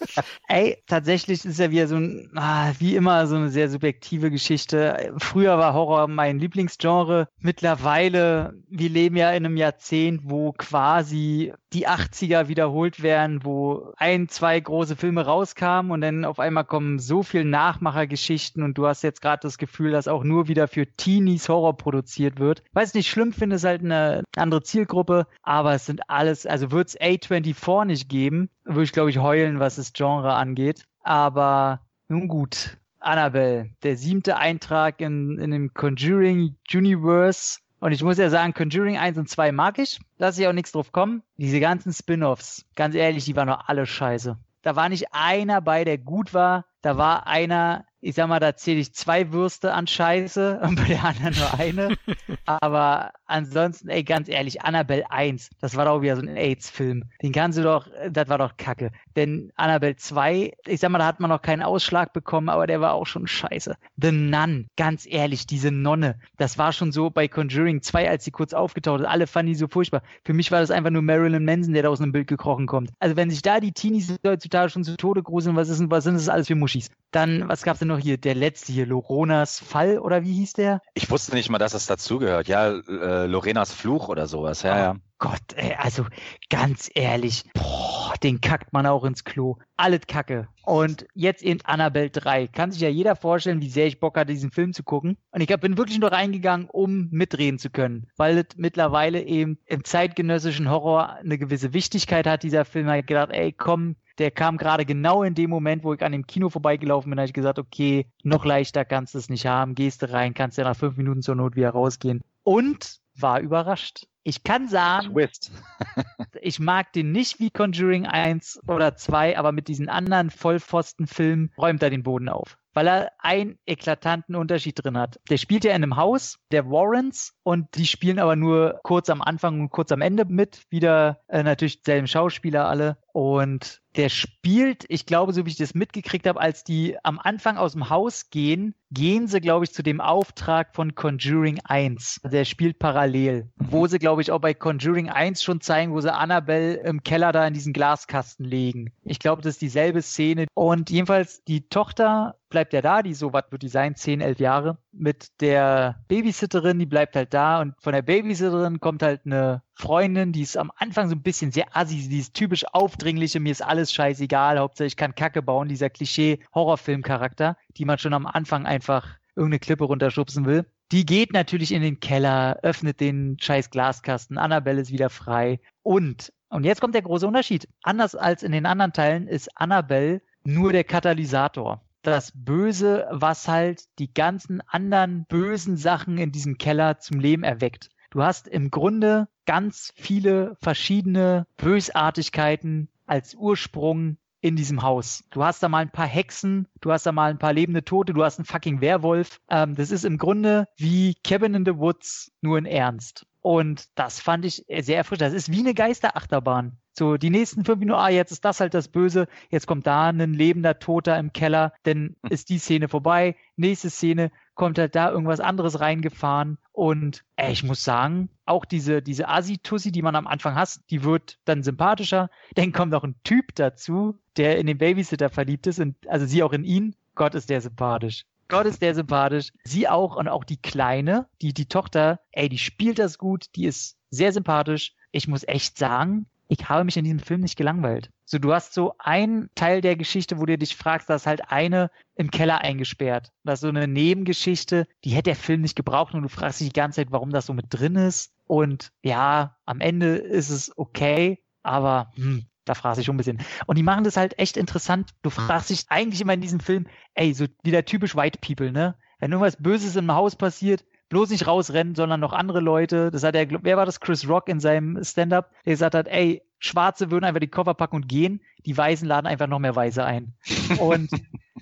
Ey, 0.47 0.77
tatsächlich 0.87 1.43
ist 1.45 1.59
ja 1.59 1.71
wieder 1.71 1.87
so 1.87 1.95
ein, 1.95 2.29
ah, 2.35 2.71
wie 2.79 2.95
immer, 2.95 3.27
so 3.27 3.35
eine 3.35 3.49
sehr 3.49 3.69
subjektive 3.69 4.31
Geschichte. 4.31 5.13
Früher 5.17 5.57
war 5.57 5.73
Horror 5.73 6.07
mein 6.07 6.39
Lieblingsgenre. 6.39 7.27
Mittlerweile, 7.39 8.53
wir 8.69 8.89
leben 8.89 9.17
ja 9.17 9.31
in 9.31 9.45
einem 9.45 9.57
Jahrzehnt, 9.57 10.21
wo 10.25 10.53
quasi 10.53 11.53
die 11.73 11.87
80er 11.87 12.47
wiederholt 12.47 13.01
werden, 13.01 13.43
wo 13.43 13.93
ein, 13.97 14.27
zwei 14.27 14.59
große 14.59 14.95
Filme 14.95 15.25
rauskamen 15.25 15.91
und 15.91 16.01
dann 16.01 16.25
auf 16.25 16.39
einmal 16.39 16.65
kommen 16.65 16.99
so 16.99 17.23
viel 17.23 17.45
Nachmachergeschichten 17.45 18.63
und 18.63 18.77
du 18.77 18.87
hast 18.87 19.03
jetzt 19.03 19.21
gerade 19.21 19.41
das 19.41 19.57
Gefühl, 19.57 19.91
dass 19.91 20.07
auch 20.07 20.23
nur 20.23 20.47
wieder 20.47 20.67
für 20.67 20.85
Teenies 20.85 21.47
Horror 21.47 21.77
produziert 21.77 22.39
wird 22.39 22.60
es 22.73 22.93
nicht 22.93 23.09
schlimm 23.09 23.33
finde, 23.33 23.57
ist 23.57 23.63
halt 23.63 23.83
eine 23.83 24.23
andere 24.35 24.63
Zielgruppe, 24.63 25.27
aber 25.43 25.73
es 25.73 25.85
sind 25.85 26.09
alles, 26.09 26.45
also 26.45 26.71
wird 26.71 26.89
es 26.89 26.99
A24 26.99 27.85
nicht 27.85 28.09
geben, 28.09 28.49
würde 28.63 28.83
ich 28.83 28.91
glaube 28.91 29.09
ich 29.09 29.19
heulen, 29.19 29.59
was 29.59 29.75
das 29.75 29.93
Genre 29.93 30.33
angeht. 30.33 30.85
Aber 31.03 31.81
nun 32.07 32.27
gut. 32.27 32.77
Annabelle, 32.99 33.71
der 33.81 33.97
siebte 33.97 34.37
Eintrag 34.37 35.01
in, 35.01 35.39
in 35.39 35.51
dem 35.51 35.73
Conjuring 35.73 36.55
Universe. 36.71 37.59
Und 37.79 37.93
ich 37.93 38.03
muss 38.03 38.19
ja 38.19 38.29
sagen, 38.29 38.53
Conjuring 38.53 38.97
1 38.97 39.17
und 39.17 39.27
2 39.27 39.51
mag 39.51 39.79
ich. 39.79 39.99
Lass 40.19 40.37
ich 40.37 40.47
auch 40.47 40.53
nichts 40.53 40.71
drauf 40.71 40.91
kommen. 40.91 41.23
Diese 41.37 41.59
ganzen 41.59 41.91
Spin-offs, 41.91 42.65
ganz 42.75 42.93
ehrlich, 42.93 43.25
die 43.25 43.35
waren 43.35 43.47
doch 43.47 43.67
alle 43.67 43.87
scheiße. 43.87 44.37
Da 44.61 44.75
war 44.75 44.87
nicht 44.87 45.07
einer 45.11 45.61
bei, 45.61 45.83
der 45.83 45.97
gut 45.97 46.35
war. 46.35 46.65
Da 46.83 46.97
war 46.97 47.25
einer, 47.25 47.85
ich 48.01 48.15
sag 48.15 48.27
mal, 48.27 48.39
da 48.39 48.55
zähle 48.55 48.79
ich 48.79 48.93
zwei 48.93 49.31
Würste 49.31 49.73
an 49.73 49.87
Scheiße 49.87 50.59
und 50.63 50.75
bei 50.75 50.85
der 50.85 51.03
anderen 51.03 51.35
nur 51.35 51.53
eine. 51.59 51.97
Aber 52.45 53.11
ansonsten, 53.25 53.89
ey, 53.89 54.03
ganz 54.03 54.27
ehrlich, 54.27 54.63
Annabelle 54.63 55.09
1, 55.09 55.49
das 55.59 55.75
war 55.75 55.85
doch 55.85 56.01
wieder 56.01 56.15
so 56.15 56.23
ein 56.23 56.35
AIDS-Film. 56.35 57.03
Den 57.21 57.31
kannst 57.31 57.57
du 57.57 57.63
doch, 57.63 57.87
das 58.09 58.27
war 58.27 58.39
doch 58.39 58.57
Kacke. 58.57 58.91
Denn 59.15 59.51
Annabelle 59.55 59.95
2, 59.95 60.51
ich 60.65 60.79
sag 60.79 60.89
mal, 60.89 60.99
da 60.99 61.05
hat 61.05 61.19
man 61.19 61.29
noch 61.29 61.41
keinen 61.41 61.61
Ausschlag 61.61 62.11
bekommen, 62.11 62.49
aber 62.49 62.67
der 62.67 62.81
war 62.81 62.93
auch 62.93 63.05
schon 63.05 63.27
scheiße. 63.27 63.75
The 63.97 64.11
Nun, 64.11 64.67
ganz 64.75 65.05
ehrlich, 65.07 65.45
diese 65.45 65.71
Nonne, 65.71 66.19
das 66.37 66.57
war 66.57 66.73
schon 66.73 66.91
so 66.91 67.09
bei 67.09 67.27
Conjuring 67.27 67.81
2, 67.81 68.09
als 68.09 68.23
sie 68.25 68.31
kurz 68.31 68.53
aufgetaucht 68.53 69.01
ist. 69.01 69.07
Alle 69.07 69.27
fanden 69.27 69.51
die 69.51 69.55
so 69.55 69.67
furchtbar. 69.67 70.01
Für 70.25 70.33
mich 70.33 70.51
war 70.51 70.59
das 70.59 70.71
einfach 70.71 70.89
nur 70.89 71.03
Marilyn 71.03 71.45
Manson, 71.45 71.73
der 71.73 71.83
da 71.83 71.89
aus 71.89 72.01
einem 72.01 72.11
Bild 72.11 72.27
gekrochen 72.27 72.65
kommt. 72.65 72.89
Also 72.99 73.15
wenn 73.15 73.29
sich 73.29 73.41
da 73.41 73.59
die 73.59 73.71
Teenies 73.71 74.17
heutzutage 74.25 74.69
schon 74.69 74.83
zu 74.83 74.97
Tode 74.97 75.21
gruseln, 75.21 75.55
was 75.55 75.69
ist 75.69 75.79
denn, 75.79 75.91
was 75.91 76.03
sind 76.03 76.15
das 76.15 76.29
alles 76.29 76.47
für 76.47 76.55
Muschis? 76.55 76.89
Dann, 77.11 77.47
was 77.47 77.63
gab's 77.63 77.79
denn 77.79 77.90
noch 77.91 77.99
hier? 77.99 78.17
Der 78.17 78.35
letzte 78.35 78.73
hier, 78.73 78.85
Loronas 78.85 79.59
Fall 79.59 79.99
oder 79.99 80.23
wie 80.23 80.33
hieß 80.33 80.53
der? 80.53 80.81
Ich 80.93 81.09
wusste 81.09 81.35
nicht 81.35 81.49
mal, 81.49 81.59
dass 81.59 81.73
es 81.73 81.85
dazugehört. 81.85 82.47
Ja, 82.47 82.69
äh, 82.69 83.25
Lorenas 83.27 83.73
Fluch 83.73 84.09
oder 84.09 84.27
sowas. 84.27 84.63
Ja, 84.63 84.73
oh 84.73 84.77
ja. 84.77 84.95
Gott, 85.21 85.53
ey, 85.55 85.75
also 85.77 86.07
ganz 86.49 86.89
ehrlich, 86.95 87.43
boah, 87.53 88.15
den 88.23 88.41
kackt 88.41 88.73
man 88.73 88.87
auch 88.87 89.03
ins 89.03 89.23
Klo. 89.23 89.57
Alles 89.77 90.01
Kacke. 90.07 90.47
Und 90.63 91.05
jetzt 91.13 91.43
eben 91.43 91.59
Annabelle 91.63 92.09
3. 92.09 92.47
Kann 92.47 92.71
sich 92.71 92.81
ja 92.81 92.89
jeder 92.89 93.15
vorstellen, 93.15 93.61
wie 93.61 93.69
sehr 93.69 93.85
ich 93.85 93.99
Bock 93.99 94.17
hatte, 94.17 94.33
diesen 94.33 94.49
Film 94.49 94.73
zu 94.73 94.81
gucken. 94.81 95.17
Und 95.29 95.41
ich 95.41 95.59
bin 95.59 95.77
wirklich 95.77 95.99
nur 95.99 96.11
reingegangen, 96.11 96.67
um 96.71 97.07
mitreden 97.11 97.59
zu 97.59 97.69
können. 97.69 98.07
Weil 98.17 98.37
es 98.39 98.57
mittlerweile 98.57 99.21
eben 99.21 99.59
im 99.67 99.83
zeitgenössischen 99.83 100.71
Horror 100.71 101.17
eine 101.17 101.37
gewisse 101.37 101.71
Wichtigkeit 101.73 102.25
hat, 102.25 102.41
dieser 102.41 102.65
Film. 102.65 102.89
Ich 102.89 103.05
gedacht, 103.05 103.29
ey, 103.31 103.51
komm, 103.51 103.97
der 104.17 104.31
kam 104.31 104.57
gerade 104.57 104.85
genau 104.85 105.23
in 105.23 105.35
dem 105.35 105.49
Moment, 105.49 105.83
wo 105.83 105.93
ich 105.93 106.03
an 106.03 106.11
dem 106.11 106.27
Kino 106.27 106.49
vorbeigelaufen 106.49 107.09
bin, 107.09 107.19
habe 107.19 107.27
ich 107.27 107.33
gesagt, 107.33 107.59
okay, 107.59 108.07
noch 108.23 108.45
leichter 108.45 108.85
kannst 108.85 109.13
du 109.13 109.17
es 109.17 109.29
nicht 109.29 109.45
haben, 109.45 109.75
gehst 109.75 110.01
du 110.01 110.11
rein, 110.11 110.33
kannst 110.33 110.57
ja 110.57 110.63
nach 110.63 110.75
fünf 110.75 110.97
Minuten 110.97 111.21
zur 111.21 111.35
Not 111.35 111.55
wieder 111.55 111.71
rausgehen. 111.71 112.21
Und 112.43 112.99
war 113.15 113.39
überrascht. 113.39 114.07
Ich 114.23 114.43
kann 114.43 114.67
sagen, 114.67 115.13
Twist. 115.13 115.51
ich 116.41 116.59
mag 116.59 116.93
den 116.93 117.11
nicht 117.11 117.39
wie 117.39 117.49
Conjuring 117.49 118.05
1 118.05 118.61
oder 118.67 118.95
2, 118.95 119.37
aber 119.37 119.51
mit 119.51 119.67
diesen 119.67 119.89
anderen 119.89 120.29
Vollpfosten-Filmen 120.29 121.51
räumt 121.57 121.81
er 121.81 121.89
den 121.89 122.03
Boden 122.03 122.29
auf 122.29 122.57
weil 122.73 122.87
er 122.87 123.11
einen 123.19 123.57
eklatanten 123.65 124.35
Unterschied 124.35 124.81
drin 124.83 124.97
hat. 124.97 125.19
Der 125.29 125.37
spielt 125.37 125.63
ja 125.63 125.71
in 125.71 125.83
einem 125.83 125.97
Haus 125.97 126.39
der 126.51 126.69
Warrens 126.69 127.33
und 127.43 127.67
die 127.75 127.85
spielen 127.85 128.19
aber 128.19 128.35
nur 128.35 128.79
kurz 128.83 129.09
am 129.09 129.21
Anfang 129.21 129.59
und 129.61 129.69
kurz 129.69 129.91
am 129.91 130.01
Ende 130.01 130.25
mit. 130.25 130.63
Wieder 130.69 131.21
äh, 131.27 131.43
natürlich 131.43 131.81
selben 131.83 132.07
Schauspieler 132.07 132.67
alle. 132.67 132.97
Und 133.13 133.81
der 133.95 134.09
spielt, 134.09 134.85
ich 134.87 135.05
glaube, 135.05 135.33
so 135.33 135.45
wie 135.45 135.49
ich 135.49 135.57
das 135.57 135.73
mitgekriegt 135.73 136.27
habe, 136.27 136.39
als 136.39 136.63
die 136.63 136.95
am 137.03 137.19
Anfang 137.19 137.57
aus 137.57 137.73
dem 137.73 137.89
Haus 137.89 138.29
gehen, 138.29 138.73
gehen 138.91 139.27
sie, 139.27 139.41
glaube 139.41 139.65
ich, 139.65 139.73
zu 139.73 139.83
dem 139.83 139.99
Auftrag 139.99 140.75
von 140.75 140.95
Conjuring 140.95 141.59
1. 141.63 142.21
Der 142.23 142.45
spielt 142.45 142.79
parallel. 142.79 143.49
Wo 143.57 143.87
sie, 143.87 143.99
glaube 143.99 144.21
ich, 144.21 144.31
auch 144.31 144.39
bei 144.39 144.53
Conjuring 144.53 145.09
1 145.09 145.43
schon 145.43 145.61
zeigen, 145.61 145.93
wo 145.93 145.99
sie 145.99 146.13
Annabelle 146.13 146.75
im 146.75 147.03
Keller 147.03 147.31
da 147.31 147.45
in 147.45 147.53
diesen 147.53 147.73
Glaskasten 147.73 148.45
legen. 148.45 148.93
Ich 149.03 149.19
glaube, 149.19 149.41
das 149.41 149.55
ist 149.55 149.61
dieselbe 149.61 150.01
Szene. 150.01 150.45
Und 150.53 150.89
jedenfalls 150.89 151.43
die 151.43 151.67
Tochter 151.67 152.35
bleibt 152.49 152.73
ja 152.73 152.81
da, 152.81 153.01
die 153.01 153.13
so, 153.13 153.33
was 153.33 153.45
wird 153.49 153.63
die 153.63 153.69
sein, 153.69 153.95
10, 153.95 154.21
11 154.21 154.39
Jahre, 154.39 154.77
mit 154.93 155.41
der 155.41 156.03
Babysitterin, 156.07 156.79
die 156.79 156.85
bleibt 156.85 157.15
halt 157.15 157.33
da 157.33 157.61
und 157.61 157.75
von 157.79 157.93
der 157.93 158.01
Babysitterin 158.01 158.79
kommt 158.79 159.03
halt 159.03 159.21
eine 159.25 159.61
Freundin, 159.73 160.31
die 160.31 160.41
ist 160.41 160.57
am 160.57 160.71
Anfang 160.75 161.09
so 161.09 161.15
ein 161.15 161.23
bisschen 161.23 161.51
sehr 161.51 161.75
assi, 161.75 162.07
die 162.09 162.19
ist 162.19 162.33
typisch 162.33 162.65
aufdringliche, 162.73 163.39
mir 163.39 163.51
ist 163.51 163.63
alles 163.63 163.93
scheißegal, 163.93 164.59
Hauptsache 164.59 164.87
ich 164.87 164.97
kann 164.97 165.15
Kacke 165.15 165.41
bauen, 165.41 165.69
dieser 165.69 165.89
Klischee-Horrorfilm-Charakter, 165.89 167.57
die 167.77 167.85
man 167.85 167.97
schon 167.97 168.13
am 168.13 168.25
Anfang 168.25 168.65
einfach 168.65 169.07
irgendeine 169.35 169.59
Klippe 169.59 169.85
runterschubsen 169.85 170.45
will. 170.45 170.65
Die 170.91 171.05
geht 171.05 171.31
natürlich 171.31 171.71
in 171.71 171.81
den 171.81 172.01
Keller, 172.01 172.59
öffnet 172.63 172.99
den 172.99 173.37
scheiß 173.39 173.69
Glaskasten, 173.69 174.37
Annabelle 174.37 174.81
ist 174.81 174.91
wieder 174.91 175.09
frei 175.09 175.61
und, 175.83 176.33
und 176.49 176.65
jetzt 176.65 176.81
kommt 176.81 176.95
der 176.95 177.01
große 177.01 177.25
Unterschied. 177.25 177.67
Anders 177.81 178.13
als 178.13 178.43
in 178.43 178.51
den 178.51 178.65
anderen 178.65 178.91
Teilen 178.91 179.27
ist 179.27 179.49
Annabelle 179.57 180.21
nur 180.43 180.73
der 180.73 180.83
Katalysator 180.83 181.81
das 182.01 182.31
Böse, 182.33 183.07
was 183.11 183.47
halt 183.47 183.83
die 183.99 184.13
ganzen 184.13 184.61
anderen 184.67 185.25
bösen 185.25 185.77
Sachen 185.77 186.17
in 186.17 186.31
diesem 186.31 186.57
Keller 186.57 186.99
zum 186.99 187.19
Leben 187.19 187.43
erweckt. 187.43 187.89
Du 188.09 188.23
hast 188.23 188.47
im 188.47 188.71
Grunde 188.71 189.29
ganz 189.45 189.93
viele 189.95 190.57
verschiedene 190.61 191.47
Bösartigkeiten 191.57 192.89
als 193.05 193.35
Ursprung 193.35 194.17
in 194.41 194.55
diesem 194.55 194.81
Haus. 194.81 195.23
Du 195.29 195.43
hast 195.43 195.61
da 195.63 195.69
mal 195.69 195.83
ein 195.83 195.91
paar 195.91 196.07
Hexen, 196.07 196.67
du 196.81 196.91
hast 196.91 197.05
da 197.05 197.11
mal 197.11 197.29
ein 197.29 197.37
paar 197.37 197.53
lebende 197.53 197.85
Tote, 197.85 198.13
du 198.13 198.23
hast 198.23 198.39
einen 198.39 198.45
fucking 198.45 198.81
Werwolf. 198.81 199.39
Ähm, 199.49 199.75
das 199.75 199.91
ist 199.91 200.03
im 200.03 200.17
Grunde 200.17 200.67
wie 200.77 201.15
Cabin 201.23 201.53
in 201.53 201.65
the 201.65 201.77
Woods, 201.77 202.31
nur 202.41 202.57
in 202.57 202.65
Ernst. 202.65 203.25
Und 203.39 203.87
das 203.95 204.19
fand 204.19 204.45
ich 204.45 204.65
sehr 204.67 204.97
erfrischend. 204.97 205.21
Das 205.21 205.33
ist 205.33 205.51
wie 205.51 205.59
eine 205.59 205.73
Geisterachterbahn. 205.73 206.80
So, 206.93 207.17
die 207.17 207.29
nächsten 207.29 207.63
fünf 207.63 207.79
Minuten, 207.79 207.99
ah, 207.99 208.09
jetzt 208.09 208.31
ist 208.31 208.43
das 208.43 208.59
halt 208.59 208.73
das 208.73 208.89
Böse, 208.89 209.27
jetzt 209.49 209.65
kommt 209.65 209.87
da 209.87 210.09
ein 210.09 210.33
lebender 210.33 210.79
Toter 210.79 211.17
im 211.17 211.31
Keller, 211.31 211.73
dann 211.83 212.15
hm. 212.23 212.31
ist 212.31 212.49
die 212.49 212.57
Szene 212.57 212.89
vorbei. 212.89 213.35
Nächste 213.55 213.89
Szene 213.89 214.31
kommt 214.55 214.77
halt 214.77 214.95
da 214.95 215.09
irgendwas 215.09 215.39
anderes 215.39 215.79
reingefahren. 215.79 216.57
Und 216.73 217.23
ey, 217.35 217.51
ich 217.51 217.63
muss 217.63 217.83
sagen, 217.83 218.29
auch 218.45 218.65
diese, 218.65 219.01
diese 219.01 219.27
Asi-Tussi, 219.27 219.91
die 219.91 220.01
man 220.01 220.15
am 220.15 220.27
Anfang 220.27 220.55
hat, 220.55 220.79
die 220.89 221.03
wird 221.03 221.39
dann 221.45 221.63
sympathischer. 221.63 222.29
Dann 222.55 222.73
kommt 222.73 222.91
noch 222.91 223.03
ein 223.03 223.15
Typ 223.23 223.55
dazu, 223.55 224.19
der 224.37 224.57
in 224.57 224.67
den 224.67 224.77
Babysitter 224.77 225.29
verliebt 225.29 225.67
ist 225.67 225.79
und 225.79 225.95
also 226.07 226.25
sie 226.25 226.43
auch 226.43 226.53
in 226.53 226.63
ihn. 226.63 226.95
Gott 227.15 227.35
ist 227.35 227.49
der 227.49 227.61
sympathisch. 227.61 228.25
Gott 228.49 228.65
ist 228.65 228.81
der 228.81 228.95
sympathisch. 228.95 229.53
Sie 229.63 229.87
auch 229.87 230.17
und 230.17 230.27
auch 230.27 230.43
die 230.43 230.61
Kleine, 230.61 231.27
die, 231.41 231.53
die 231.53 231.67
Tochter, 231.67 232.19
ey, 232.31 232.49
die 232.49 232.57
spielt 232.57 232.99
das 232.99 233.17
gut, 233.17 233.45
die 233.55 233.65
ist 233.65 233.97
sehr 234.09 234.33
sympathisch. 234.33 234.93
Ich 235.11 235.27
muss 235.27 235.47
echt 235.47 235.77
sagen, 235.77 236.25
ich 236.51 236.67
habe 236.67 236.83
mich 236.83 236.97
in 236.97 237.05
diesem 237.05 237.19
Film 237.19 237.39
nicht 237.39 237.55
gelangweilt. 237.55 238.09
So, 238.25 238.37
du 238.37 238.53
hast 238.53 238.73
so 238.73 238.93
einen 238.99 239.49
Teil 239.55 239.79
der 239.79 239.95
Geschichte, 239.95 240.37
wo 240.37 240.45
du 240.45 240.57
dich 240.57 240.75
fragst, 240.75 241.09
da 241.09 241.15
ist 241.15 241.25
halt 241.25 241.49
eine 241.49 241.89
im 242.15 242.29
Keller 242.29 242.59
eingesperrt. 242.59 243.31
Das 243.45 243.59
ist 243.59 243.61
so 243.61 243.69
eine 243.69 243.87
Nebengeschichte, 243.87 244.85
die 245.05 245.11
hätte 245.11 245.29
der 245.29 245.37
Film 245.37 245.61
nicht 245.61 245.77
gebraucht 245.77 246.13
und 246.13 246.23
du 246.23 246.27
fragst 246.27 246.59
dich 246.59 246.67
die 246.67 246.73
ganze 246.73 246.97
Zeit, 246.97 247.11
warum 247.11 247.29
das 247.29 247.45
so 247.45 247.53
mit 247.53 247.67
drin 247.69 247.95
ist. 247.95 248.33
Und 248.47 248.91
ja, 249.01 249.55
am 249.63 249.79
Ende 249.79 250.17
ist 250.17 250.49
es 250.49 250.77
okay, 250.77 251.41
aber 251.63 252.11
hm, 252.15 252.45
da 252.65 252.73
fragst 252.73 252.97
du 252.97 252.99
dich 252.99 253.05
schon 253.05 253.15
ein 253.15 253.17
bisschen. 253.17 253.39
Und 253.65 253.77
die 253.77 253.83
machen 253.83 254.03
das 254.03 254.17
halt 254.17 254.37
echt 254.37 254.57
interessant. 254.57 255.11
Du 255.21 255.29
fragst 255.29 255.69
dich 255.69 255.85
eigentlich 255.87 256.19
immer 256.19 256.33
in 256.33 256.41
diesem 256.41 256.59
Film, 256.59 256.85
ey, 257.13 257.33
so 257.33 257.45
wieder 257.63 257.85
typisch 257.85 258.13
White 258.17 258.39
People, 258.45 258.73
ne? 258.73 258.97
Wenn 259.19 259.31
irgendwas 259.31 259.55
Böses 259.55 259.95
im 259.95 260.11
Haus 260.11 260.35
passiert, 260.35 260.83
bloß 261.11 261.29
nicht 261.29 261.45
rausrennen, 261.45 261.93
sondern 261.93 262.21
noch 262.21 262.31
andere 262.31 262.61
Leute. 262.61 263.11
Das 263.11 263.23
hat 263.23 263.35
er, 263.35 263.45
wer 263.63 263.75
war 263.75 263.85
das? 263.85 263.99
Chris 263.99 264.27
Rock 264.27 264.47
in 264.47 264.61
seinem 264.61 265.03
Stand-up, 265.03 265.51
der 265.65 265.73
gesagt 265.73 265.93
hat, 265.93 266.07
ey, 266.07 266.41
Schwarze 266.57 267.11
würden 267.11 267.25
einfach 267.25 267.41
die 267.41 267.49
Koffer 267.49 267.73
packen 267.73 267.97
und 267.97 268.07
gehen, 268.07 268.41
die 268.65 268.77
Weißen 268.77 269.05
laden 269.07 269.27
einfach 269.27 269.47
noch 269.47 269.59
mehr 269.59 269.75
Weiße 269.75 270.03
ein. 270.03 270.35
Und 270.79 271.09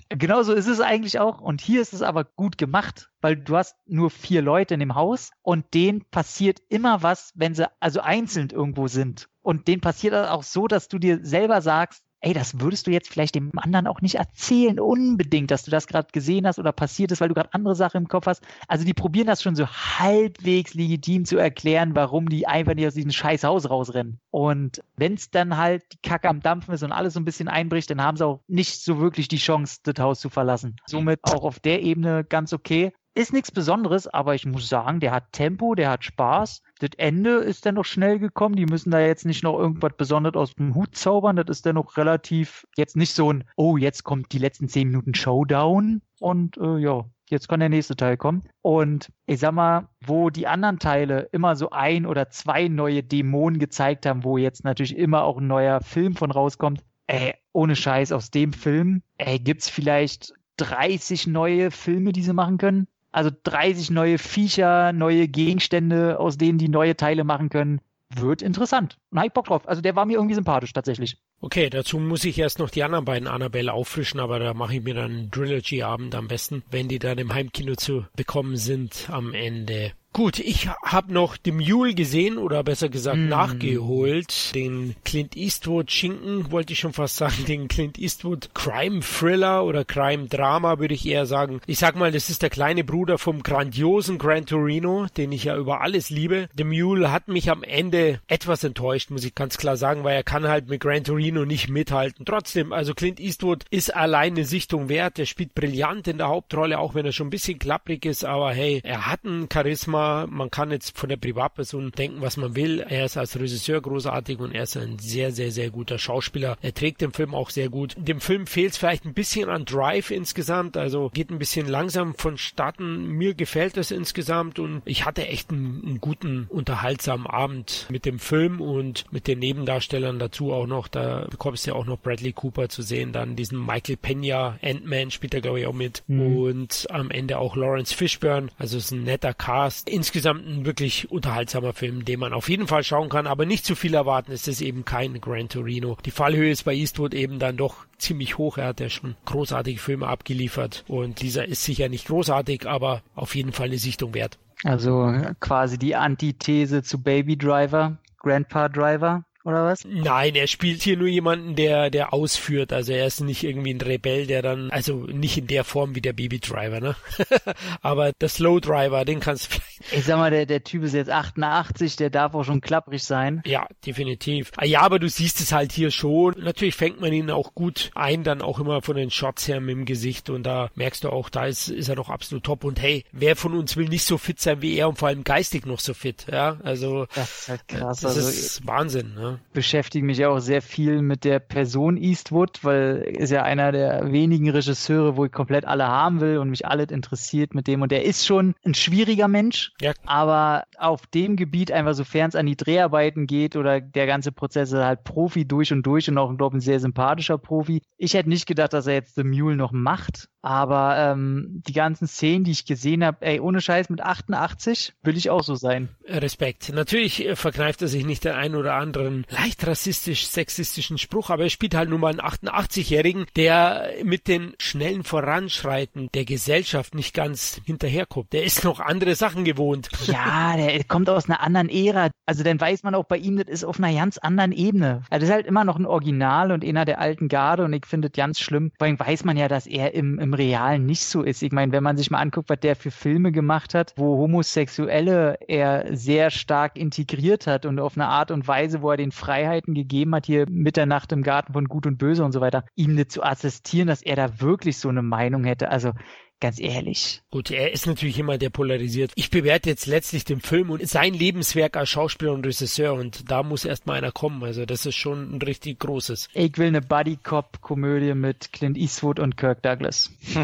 genauso 0.08 0.52
ist 0.52 0.66
es 0.66 0.80
eigentlich 0.80 1.18
auch. 1.18 1.40
Und 1.40 1.60
hier 1.60 1.80
ist 1.80 1.94
es 1.94 2.02
aber 2.02 2.24
gut 2.24 2.58
gemacht, 2.58 3.10
weil 3.20 3.36
du 3.36 3.56
hast 3.56 3.76
nur 3.86 4.10
vier 4.10 4.42
Leute 4.42 4.74
in 4.74 4.80
dem 4.80 4.94
Haus 4.94 5.32
und 5.42 5.74
denen 5.74 6.04
passiert 6.10 6.60
immer 6.68 7.02
was, 7.02 7.32
wenn 7.34 7.54
sie 7.54 7.68
also 7.80 8.00
einzeln 8.00 8.50
irgendwo 8.50 8.88
sind. 8.88 9.28
Und 9.42 9.68
denen 9.68 9.80
passiert 9.80 10.12
das 10.12 10.28
auch 10.28 10.42
so, 10.42 10.68
dass 10.68 10.88
du 10.88 10.98
dir 10.98 11.24
selber 11.24 11.62
sagst, 11.62 12.04
ey, 12.20 12.32
das 12.32 12.60
würdest 12.60 12.86
du 12.86 12.90
jetzt 12.90 13.08
vielleicht 13.08 13.34
dem 13.34 13.50
anderen 13.58 13.86
auch 13.86 14.00
nicht 14.00 14.16
erzählen, 14.16 14.78
unbedingt, 14.78 15.50
dass 15.50 15.64
du 15.64 15.70
das 15.70 15.86
gerade 15.86 16.08
gesehen 16.12 16.46
hast 16.46 16.58
oder 16.58 16.72
passiert 16.72 17.12
ist, 17.12 17.20
weil 17.20 17.28
du 17.28 17.34
gerade 17.34 17.52
andere 17.54 17.74
Sachen 17.74 18.02
im 18.02 18.08
Kopf 18.08 18.26
hast. 18.26 18.42
Also 18.68 18.84
die 18.84 18.94
probieren 18.94 19.26
das 19.26 19.42
schon 19.42 19.56
so 19.56 19.66
halbwegs 19.66 20.74
legitim 20.74 21.24
zu 21.24 21.38
erklären, 21.38 21.94
warum 21.94 22.28
die 22.28 22.46
einfach 22.46 22.74
nicht 22.74 22.86
aus 22.86 22.94
diesem 22.94 23.10
scheiß 23.10 23.44
Haus 23.44 23.70
rausrennen. 23.70 24.20
Und 24.30 24.82
wenn 24.96 25.14
es 25.14 25.30
dann 25.30 25.56
halt 25.56 25.84
die 25.92 26.08
Kacke 26.08 26.28
am 26.28 26.40
Dampfen 26.40 26.74
ist 26.74 26.82
und 26.82 26.92
alles 26.92 27.14
so 27.14 27.20
ein 27.20 27.24
bisschen 27.24 27.48
einbricht, 27.48 27.90
dann 27.90 28.02
haben 28.02 28.16
sie 28.16 28.26
auch 28.26 28.40
nicht 28.48 28.82
so 28.82 29.00
wirklich 29.00 29.28
die 29.28 29.38
Chance, 29.38 29.78
das 29.82 29.98
Haus 29.98 30.20
zu 30.20 30.28
verlassen. 30.28 30.76
Somit 30.86 31.20
auch 31.22 31.44
auf 31.44 31.58
der 31.58 31.82
Ebene 31.82 32.24
ganz 32.24 32.52
okay. 32.52 32.92
Ist 33.20 33.34
nichts 33.34 33.50
Besonderes, 33.50 34.08
aber 34.08 34.34
ich 34.34 34.46
muss 34.46 34.70
sagen, 34.70 34.98
der 34.98 35.12
hat 35.12 35.32
Tempo, 35.32 35.74
der 35.74 35.90
hat 35.90 36.04
Spaß. 36.04 36.62
Das 36.78 36.90
Ende 36.96 37.32
ist 37.32 37.66
dann 37.66 37.74
noch 37.74 37.84
schnell 37.84 38.18
gekommen. 38.18 38.56
Die 38.56 38.64
müssen 38.64 38.90
da 38.90 38.98
jetzt 38.98 39.26
nicht 39.26 39.44
noch 39.44 39.58
irgendwas 39.58 39.92
Besonderes 39.98 40.36
aus 40.36 40.54
dem 40.54 40.74
Hut 40.74 40.96
zaubern. 40.96 41.36
Das 41.36 41.58
ist 41.58 41.66
dann 41.66 41.74
noch 41.74 41.98
relativ 41.98 42.66
jetzt 42.78 42.96
nicht 42.96 43.12
so 43.12 43.30
ein, 43.30 43.44
oh, 43.56 43.76
jetzt 43.76 44.04
kommt 44.04 44.32
die 44.32 44.38
letzten 44.38 44.70
zehn 44.70 44.88
Minuten 44.88 45.12
Showdown 45.12 46.00
und 46.18 46.56
äh, 46.56 46.78
ja, 46.78 47.04
jetzt 47.28 47.46
kann 47.46 47.60
der 47.60 47.68
nächste 47.68 47.94
Teil 47.94 48.16
kommen. 48.16 48.42
Und 48.62 49.12
ich 49.26 49.40
sag 49.40 49.52
mal, 49.52 49.90
wo 50.00 50.30
die 50.30 50.46
anderen 50.46 50.78
Teile 50.78 51.28
immer 51.30 51.56
so 51.56 51.68
ein 51.68 52.06
oder 52.06 52.30
zwei 52.30 52.68
neue 52.68 53.02
Dämonen 53.02 53.58
gezeigt 53.58 54.06
haben, 54.06 54.24
wo 54.24 54.38
jetzt 54.38 54.64
natürlich 54.64 54.96
immer 54.96 55.24
auch 55.24 55.36
ein 55.36 55.46
neuer 55.46 55.82
Film 55.82 56.16
von 56.16 56.30
rauskommt, 56.30 56.82
ey, 57.06 57.34
ohne 57.52 57.76
Scheiß, 57.76 58.12
aus 58.12 58.30
dem 58.30 58.54
Film, 58.54 59.02
ey, 59.18 59.38
gibt's 59.38 59.68
vielleicht 59.68 60.32
30 60.56 61.26
neue 61.26 61.70
Filme, 61.70 62.12
die 62.12 62.22
sie 62.22 62.32
machen 62.32 62.56
können? 62.56 62.88
Also 63.12 63.30
30 63.42 63.90
neue 63.90 64.18
Viecher, 64.18 64.92
neue 64.92 65.28
Gegenstände, 65.28 66.18
aus 66.18 66.38
denen 66.38 66.58
die 66.58 66.68
neue 66.68 66.96
Teile 66.96 67.24
machen 67.24 67.48
können. 67.48 67.80
Wird 68.14 68.42
interessant. 68.42 68.98
Und 69.10 69.18
hab 69.18 69.26
ich 69.26 69.32
Bock 69.32 69.46
drauf. 69.46 69.68
Also 69.68 69.82
der 69.82 69.94
war 69.94 70.04
mir 70.04 70.14
irgendwie 70.14 70.34
sympathisch 70.34 70.72
tatsächlich. 70.72 71.16
Okay, 71.40 71.70
dazu 71.70 71.98
muss 71.98 72.24
ich 72.24 72.38
erst 72.38 72.58
noch 72.58 72.70
die 72.70 72.82
anderen 72.82 73.04
beiden 73.04 73.28
Annabelle 73.28 73.72
auffrischen, 73.72 74.18
aber 74.20 74.38
da 74.40 74.52
mache 74.52 74.76
ich 74.76 74.82
mir 74.82 74.94
dann 74.94 75.10
einen 75.10 75.30
Trilogy-Abend 75.30 76.14
am 76.14 76.26
besten, 76.26 76.64
wenn 76.70 76.88
die 76.88 76.98
dann 76.98 77.18
im 77.18 77.32
Heimkino 77.32 77.76
zu 77.76 78.04
bekommen 78.16 78.56
sind 78.56 79.08
am 79.10 79.32
Ende. 79.32 79.92
Gut, 80.12 80.40
ich 80.40 80.68
habe 80.84 81.12
noch 81.12 81.36
The 81.44 81.52
Mule 81.52 81.94
gesehen 81.94 82.36
oder 82.36 82.64
besser 82.64 82.88
gesagt 82.88 83.16
mm. 83.16 83.28
nachgeholt. 83.28 84.52
Den 84.56 84.96
Clint 85.04 85.36
Eastwood 85.36 85.92
Schinken 85.92 86.50
wollte 86.50 86.72
ich 86.72 86.80
schon 86.80 86.92
fast 86.92 87.14
sagen, 87.14 87.44
den 87.46 87.68
Clint 87.68 87.96
Eastwood 87.96 88.50
Crime 88.52 89.00
Thriller 89.02 89.64
oder 89.64 89.84
Crime 89.84 90.26
Drama 90.26 90.80
würde 90.80 90.94
ich 90.94 91.06
eher 91.06 91.26
sagen. 91.26 91.60
Ich 91.66 91.78
sag 91.78 91.94
mal, 91.94 92.10
das 92.10 92.28
ist 92.28 92.42
der 92.42 92.50
kleine 92.50 92.82
Bruder 92.82 93.18
vom 93.18 93.44
grandiosen 93.44 94.18
Gran 94.18 94.46
Torino, 94.46 95.06
den 95.16 95.30
ich 95.30 95.44
ja 95.44 95.56
über 95.56 95.80
alles 95.80 96.10
liebe. 96.10 96.48
The 96.56 96.64
Mule 96.64 97.12
hat 97.12 97.28
mich 97.28 97.48
am 97.48 97.62
Ende 97.62 98.20
etwas 98.26 98.64
enttäuscht, 98.64 99.10
muss 99.10 99.24
ich 99.24 99.36
ganz 99.36 99.58
klar 99.58 99.76
sagen, 99.76 100.02
weil 100.02 100.16
er 100.16 100.24
kann 100.24 100.48
halt 100.48 100.68
mit 100.68 100.80
Gran 100.80 101.04
Torino 101.04 101.44
nicht 101.44 101.68
mithalten. 101.68 102.24
Trotzdem, 102.24 102.72
also 102.72 102.94
Clint 102.94 103.20
Eastwood 103.20 103.64
ist 103.70 103.94
allein 103.94 104.32
eine 104.32 104.44
Sichtung 104.44 104.88
wert. 104.88 105.20
Er 105.20 105.26
spielt 105.26 105.54
brillant 105.54 106.08
in 106.08 106.18
der 106.18 106.28
Hauptrolle, 106.28 106.80
auch 106.80 106.96
wenn 106.96 107.06
er 107.06 107.12
schon 107.12 107.28
ein 107.28 107.30
bisschen 107.30 107.60
klapprig 107.60 108.04
ist, 108.04 108.24
aber 108.24 108.52
hey, 108.52 108.80
er 108.82 109.06
hat 109.06 109.22
ein 109.22 109.48
Charisma 109.50 109.99
Thema. 110.00 110.26
Man 110.28 110.50
kann 110.50 110.70
jetzt 110.70 110.96
von 110.96 111.08
der 111.08 111.16
Privatperson 111.16 111.92
denken, 111.92 112.20
was 112.20 112.36
man 112.36 112.56
will. 112.56 112.80
Er 112.80 113.04
ist 113.04 113.16
als 113.16 113.38
Regisseur 113.38 113.80
großartig 113.80 114.38
und 114.38 114.52
er 114.52 114.64
ist 114.64 114.76
ein 114.76 114.98
sehr, 114.98 115.32
sehr, 115.32 115.50
sehr 115.50 115.70
guter 115.70 115.98
Schauspieler. 115.98 116.56
Er 116.62 116.74
trägt 116.74 117.00
den 117.00 117.12
Film 117.12 117.34
auch 117.34 117.50
sehr 117.50 117.68
gut. 117.68 117.94
Dem 117.98 118.20
Film 118.20 118.46
fehlt 118.46 118.72
es 118.72 118.78
vielleicht 118.78 119.04
ein 119.04 119.14
bisschen 119.14 119.48
an 119.48 119.64
Drive 119.64 120.10
insgesamt, 120.10 120.76
also 120.76 121.10
geht 121.12 121.30
ein 121.30 121.38
bisschen 121.38 121.68
langsam 121.68 122.14
vonstatten. 122.14 123.06
Mir 123.06 123.34
gefällt 123.34 123.76
es 123.76 123.90
insgesamt 123.90 124.58
und 124.58 124.82
ich 124.84 125.04
hatte 125.04 125.26
echt 125.26 125.50
einen, 125.50 125.82
einen 125.84 126.00
guten, 126.00 126.46
unterhaltsamen 126.48 127.26
Abend 127.26 127.86
mit 127.90 128.04
dem 128.04 128.18
Film 128.18 128.60
und 128.60 129.04
mit 129.12 129.26
den 129.26 129.38
Nebendarstellern 129.38 130.18
dazu 130.18 130.52
auch 130.52 130.66
noch. 130.66 130.88
Da 130.88 131.26
bekommst 131.30 131.66
du 131.66 131.70
ja 131.70 131.76
auch 131.76 131.86
noch 131.86 131.98
Bradley 131.98 132.32
Cooper 132.32 132.68
zu 132.68 132.82
sehen, 132.82 133.12
dann 133.12 133.36
diesen 133.36 133.64
Michael 133.64 133.96
Pena, 133.96 134.58
Ant-Man 134.62 135.10
spielt 135.10 135.34
er 135.34 135.40
glaube 135.40 135.60
ich 135.60 135.66
auch 135.66 135.74
mit 135.74 136.02
mhm. 136.06 136.36
und 136.36 136.86
am 136.90 137.10
Ende 137.10 137.38
auch 137.38 137.56
Lawrence 137.56 137.94
Fishburne. 137.94 138.48
Also 138.58 138.78
es 138.78 138.86
ist 138.86 138.92
ein 138.92 139.04
netter 139.04 139.34
Cast 139.34 139.89
insgesamt 139.90 140.46
ein 140.46 140.64
wirklich 140.64 141.10
unterhaltsamer 141.10 141.72
Film, 141.72 142.04
den 142.04 142.20
man 142.20 142.32
auf 142.32 142.48
jeden 142.48 142.66
Fall 142.66 142.84
schauen 142.84 143.08
kann, 143.08 143.26
aber 143.26 143.46
nicht 143.46 143.64
zu 143.64 143.74
viel 143.74 143.94
erwarten. 143.94 144.32
Es 144.32 144.46
eben 144.60 144.84
kein 144.84 145.20
Gran 145.20 145.48
Torino. 145.48 145.96
Die 146.04 146.10
Fallhöhe 146.10 146.50
ist 146.50 146.64
bei 146.64 146.74
Eastwood 146.74 147.14
eben 147.14 147.38
dann 147.38 147.56
doch 147.56 147.86
ziemlich 147.98 148.38
hoch. 148.38 148.58
Er 148.58 148.68
hat 148.68 148.80
ja 148.80 148.88
schon 148.88 149.16
großartige 149.24 149.78
Filme 149.78 150.06
abgeliefert 150.06 150.84
und 150.88 151.20
dieser 151.20 151.46
ist 151.46 151.64
sicher 151.64 151.88
nicht 151.88 152.06
großartig, 152.06 152.66
aber 152.66 153.02
auf 153.14 153.34
jeden 153.34 153.52
Fall 153.52 153.66
eine 153.66 153.78
Sichtung 153.78 154.14
wert. 154.14 154.38
Also 154.64 155.12
quasi 155.40 155.78
die 155.78 155.96
Antithese 155.96 156.82
zu 156.82 157.02
Baby 157.02 157.36
Driver, 157.36 157.98
Grandpa 158.18 158.68
Driver 158.68 159.24
oder 159.44 159.64
was? 159.64 159.84
Nein, 159.86 160.34
er 160.34 160.46
spielt 160.46 160.82
hier 160.82 160.98
nur 160.98 161.08
jemanden, 161.08 161.56
der, 161.56 161.88
der 161.88 162.12
ausführt. 162.12 162.72
Also 162.72 162.92
er 162.92 163.06
ist 163.06 163.20
nicht 163.20 163.42
irgendwie 163.42 163.72
ein 163.72 163.80
Rebell, 163.80 164.26
der 164.26 164.42
dann, 164.42 164.70
also 164.70 165.06
nicht 165.06 165.38
in 165.38 165.46
der 165.46 165.64
Form 165.64 165.94
wie 165.94 166.02
der 166.02 166.12
Baby 166.12 166.40
Driver, 166.40 166.80
ne? 166.80 166.94
Aber 167.80 168.12
der 168.12 168.28
Slow 168.28 168.60
Driver, 168.60 169.04
den 169.04 169.20
kannst 169.20 169.46
du 169.46 169.50
vielleicht. 169.52 169.92
Ich 169.92 170.04
sag 170.04 170.18
mal, 170.18 170.30
der, 170.30 170.44
der 170.44 170.62
Typ 170.62 170.82
ist 170.82 170.92
jetzt 170.92 171.10
88, 171.10 171.96
der 171.96 172.10
darf 172.10 172.34
auch 172.34 172.44
schon 172.44 172.60
klapprig 172.60 173.02
sein. 173.02 173.42
Ja, 173.46 173.66
definitiv. 173.86 174.52
Ah, 174.56 174.66
ja, 174.66 174.82
aber 174.82 174.98
du 174.98 175.08
siehst 175.08 175.40
es 175.40 175.52
halt 175.52 175.72
hier 175.72 175.90
schon. 175.90 176.34
Natürlich 176.38 176.74
fängt 176.74 177.00
man 177.00 177.12
ihn 177.12 177.30
auch 177.30 177.54
gut 177.54 177.90
ein, 177.94 178.24
dann 178.24 178.42
auch 178.42 178.58
immer 178.58 178.82
von 178.82 178.96
den 178.96 179.10
Shots 179.10 179.48
her 179.48 179.60
mit 179.60 179.74
dem 179.74 179.84
Gesicht 179.86 180.28
und 180.28 180.42
da 180.42 180.68
merkst 180.74 181.04
du 181.04 181.08
auch, 181.08 181.30
da 181.30 181.46
ist, 181.46 181.68
ist 181.68 181.88
er 181.88 181.96
doch 181.96 182.10
absolut 182.10 182.44
top. 182.44 182.64
Und 182.64 182.80
hey, 182.80 183.04
wer 183.12 183.36
von 183.36 183.54
uns 183.54 183.76
will 183.78 183.88
nicht 183.88 184.04
so 184.04 184.18
fit 184.18 184.38
sein 184.38 184.60
wie 184.60 184.76
er 184.76 184.88
und 184.88 184.98
vor 184.98 185.08
allem 185.08 185.24
geistig 185.24 185.64
noch 185.64 185.80
so 185.80 185.94
fit, 185.94 186.26
ja? 186.30 186.58
Also. 186.62 187.06
Das 187.14 187.40
ist 187.40 187.48
halt 187.48 187.68
krass. 187.68 188.00
Das 188.00 188.16
also, 188.16 188.28
ist 188.28 188.66
Wahnsinn, 188.66 189.14
ne? 189.14 189.29
Beschäftige 189.52 190.04
mich 190.04 190.24
auch 190.24 190.38
sehr 190.38 190.62
viel 190.62 191.02
mit 191.02 191.24
der 191.24 191.38
Person 191.38 191.96
Eastwood, 191.96 192.62
weil 192.62 192.98
ist 193.18 193.30
ja 193.30 193.42
einer 193.42 193.72
der 193.72 194.12
wenigen 194.12 194.50
Regisseure, 194.50 195.16
wo 195.16 195.24
ich 195.24 195.32
komplett 195.32 195.64
alle 195.64 195.86
haben 195.86 196.20
will 196.20 196.38
und 196.38 196.50
mich 196.50 196.66
alles 196.66 196.90
interessiert 196.90 197.54
mit 197.54 197.66
dem. 197.66 197.82
Und 197.82 197.92
der 197.92 198.04
ist 198.04 198.26
schon 198.26 198.54
ein 198.64 198.74
schwieriger 198.74 199.28
Mensch, 199.28 199.72
ja. 199.80 199.92
aber 200.06 200.64
auf 200.78 201.06
dem 201.08 201.36
Gebiet 201.36 201.72
einfach, 201.72 201.94
sofern 201.94 202.28
es 202.28 202.36
an 202.36 202.46
die 202.46 202.56
Dreharbeiten 202.56 203.26
geht 203.26 203.56
oder 203.56 203.80
der 203.80 204.06
ganze 204.06 204.32
Prozess 204.32 204.72
ist 204.72 204.78
halt 204.78 205.04
Profi 205.04 205.46
durch 205.46 205.72
und 205.72 205.82
durch 205.84 206.08
und 206.08 206.18
auch, 206.18 206.36
glaube 206.36 206.56
ich, 206.56 206.58
ein 206.58 206.64
sehr 206.64 206.80
sympathischer 206.80 207.38
Profi. 207.38 207.82
Ich 207.96 208.14
hätte 208.14 208.28
nicht 208.28 208.46
gedacht, 208.46 208.72
dass 208.72 208.86
er 208.86 208.94
jetzt 208.94 209.14
The 209.14 209.24
Mule 209.24 209.56
noch 209.56 209.72
macht, 209.72 210.28
aber 210.42 210.96
ähm, 210.96 211.62
die 211.66 211.72
ganzen 211.72 212.06
Szenen, 212.06 212.44
die 212.44 212.52
ich 212.52 212.64
gesehen 212.64 213.04
habe, 213.04 213.18
ey, 213.20 213.40
ohne 213.40 213.60
Scheiß 213.60 213.90
mit 213.90 214.00
88 214.00 214.94
will 215.02 215.16
ich 215.16 215.30
auch 215.30 215.42
so 215.42 215.54
sein. 215.54 215.90
Respekt. 216.06 216.72
Natürlich 216.74 217.26
äh, 217.26 217.36
verkneift 217.36 217.82
er 217.82 217.88
sich 217.88 218.04
nicht 218.04 218.24
den 218.24 218.32
einen 218.32 218.54
oder 218.54 218.74
anderen 218.74 219.26
leicht 219.28 219.66
rassistisch-sexistischen 219.66 220.98
Spruch, 220.98 221.30
aber 221.30 221.44
er 221.44 221.50
spielt 221.50 221.74
halt 221.74 221.90
nun 221.90 222.00
mal 222.00 222.08
einen 222.08 222.20
88-Jährigen, 222.20 223.26
der 223.36 223.90
mit 224.02 224.28
den 224.28 224.54
schnellen 224.58 225.04
Voranschreiten 225.04 226.08
der 226.14 226.24
Gesellschaft 226.24 226.94
nicht 226.94 227.14
ganz 227.14 227.60
hinterherkommt. 227.64 228.32
Der 228.32 228.44
ist 228.44 228.64
noch 228.64 228.80
andere 228.80 229.14
Sachen 229.14 229.44
gewohnt. 229.44 229.88
Ja, 230.06 230.56
der 230.56 230.82
kommt 230.84 231.08
aus 231.10 231.28
einer 231.28 231.40
anderen 231.40 231.68
Ära. 231.68 232.10
Also 232.30 232.44
dann 232.44 232.60
weiß 232.60 232.84
man 232.84 232.94
auch 232.94 233.06
bei 233.06 233.16
ihm, 233.16 233.38
das 233.38 233.48
ist 233.48 233.64
auf 233.64 233.80
einer 233.80 233.92
ganz 233.92 234.16
anderen 234.16 234.52
Ebene. 234.52 235.02
Also 235.10 235.22
das 235.22 235.30
ist 235.30 235.34
halt 235.34 235.46
immer 235.46 235.64
noch 235.64 235.76
ein 235.76 235.84
Original 235.84 236.52
und 236.52 236.64
einer 236.64 236.84
der 236.84 237.00
alten 237.00 237.26
Garde 237.26 237.64
und 237.64 237.72
ich 237.72 237.84
finde 237.86 238.08
das 238.08 238.16
ganz 238.16 238.38
schlimm. 238.38 238.70
Vor 238.78 238.86
allem 238.86 239.00
weiß 239.00 239.24
man 239.24 239.36
ja, 239.36 239.48
dass 239.48 239.66
er 239.66 239.94
im, 239.94 240.20
im 240.20 240.32
Realen 240.32 240.86
nicht 240.86 241.02
so 241.02 241.24
ist. 241.24 241.42
Ich 241.42 241.50
meine, 241.50 241.72
wenn 241.72 241.82
man 241.82 241.96
sich 241.96 242.08
mal 242.12 242.20
anguckt, 242.20 242.48
was 242.48 242.60
der 242.60 242.76
für 242.76 242.92
Filme 242.92 243.32
gemacht 243.32 243.74
hat, 243.74 243.94
wo 243.96 244.16
Homosexuelle 244.16 245.38
er 245.48 245.96
sehr 245.96 246.30
stark 246.30 246.78
integriert 246.78 247.48
hat 247.48 247.66
und 247.66 247.80
auf 247.80 247.96
eine 247.96 248.06
Art 248.06 248.30
und 248.30 248.46
Weise, 248.46 248.80
wo 248.80 248.92
er 248.92 248.96
den 248.96 249.10
Freiheiten 249.10 249.74
gegeben 249.74 250.14
hat, 250.14 250.26
hier 250.26 250.46
Mitternacht 250.48 251.10
im 251.10 251.24
Garten 251.24 251.52
von 251.52 251.64
Gut 251.64 251.88
und 251.88 251.98
Böse 251.98 252.24
und 252.24 252.30
so 252.30 252.40
weiter, 252.40 252.62
ihm 252.76 252.94
nicht 252.94 253.10
zu 253.10 253.24
assistieren, 253.24 253.88
dass 253.88 254.02
er 254.02 254.14
da 254.14 254.40
wirklich 254.40 254.78
so 254.78 254.88
eine 254.88 255.02
Meinung 255.02 255.42
hätte. 255.42 255.68
Also 255.68 255.94
ganz 256.40 256.58
ehrlich. 256.58 257.22
Gut, 257.30 257.50
er 257.50 257.72
ist 257.72 257.86
natürlich 257.86 258.16
jemand, 258.16 258.42
der 258.42 258.50
polarisiert. 258.50 259.12
Ich 259.14 259.30
bewerte 259.30 259.68
jetzt 259.68 259.86
letztlich 259.86 260.24
den 260.24 260.40
Film 260.40 260.70
und 260.70 260.86
sein 260.88 261.14
Lebenswerk 261.14 261.76
als 261.76 261.90
Schauspieler 261.90 262.32
und 262.32 262.46
Regisseur 262.46 262.94
und 262.94 263.30
da 263.30 263.42
muss 263.42 263.64
erstmal 263.64 263.98
einer 263.98 264.12
kommen. 264.12 264.42
Also 264.42 264.66
das 264.66 264.86
ist 264.86 264.96
schon 264.96 265.36
ein 265.36 265.42
richtig 265.42 265.78
großes. 265.80 266.28
Ich 266.32 266.58
will 266.58 266.68
eine 266.68 266.80
Buddy-Cop-Komödie 266.80 268.14
mit 268.14 268.52
Clint 268.52 268.76
Eastwood 268.76 269.20
und 269.20 269.36
Kirk 269.36 269.62
Douglas. 269.62 270.10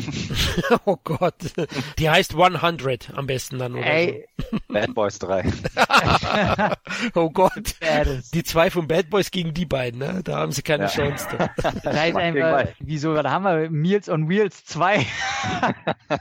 oh 0.84 0.96
Gott. 1.02 1.34
Die 1.98 2.10
heißt 2.10 2.34
100 2.34 3.12
am 3.14 3.26
besten 3.26 3.58
dann, 3.58 3.74
oder? 3.74 3.86
Ey. 3.86 4.28
So. 4.50 4.58
Bad 4.68 4.94
Boys 4.94 5.18
3. 5.18 5.44
oh 7.14 7.30
Gott. 7.30 7.74
Die 8.34 8.44
zwei 8.44 8.70
von 8.70 8.86
Bad 8.86 9.10
Boys 9.10 9.30
gegen 9.30 9.54
die 9.54 9.64
beiden, 9.64 10.00
ne? 10.00 10.20
Da 10.22 10.38
haben 10.38 10.52
sie 10.52 10.62
keine 10.62 10.84
ja. 10.84 10.90
Chance. 10.90 11.26
Da 11.82 12.04
ist 12.04 12.16
einfach, 12.16 12.66
wieso, 12.78 13.14
da 13.14 13.30
haben 13.30 13.44
wir 13.44 13.70
Meals 13.70 14.08
on 14.08 14.28
Wheels 14.28 14.64
2. 14.66 15.06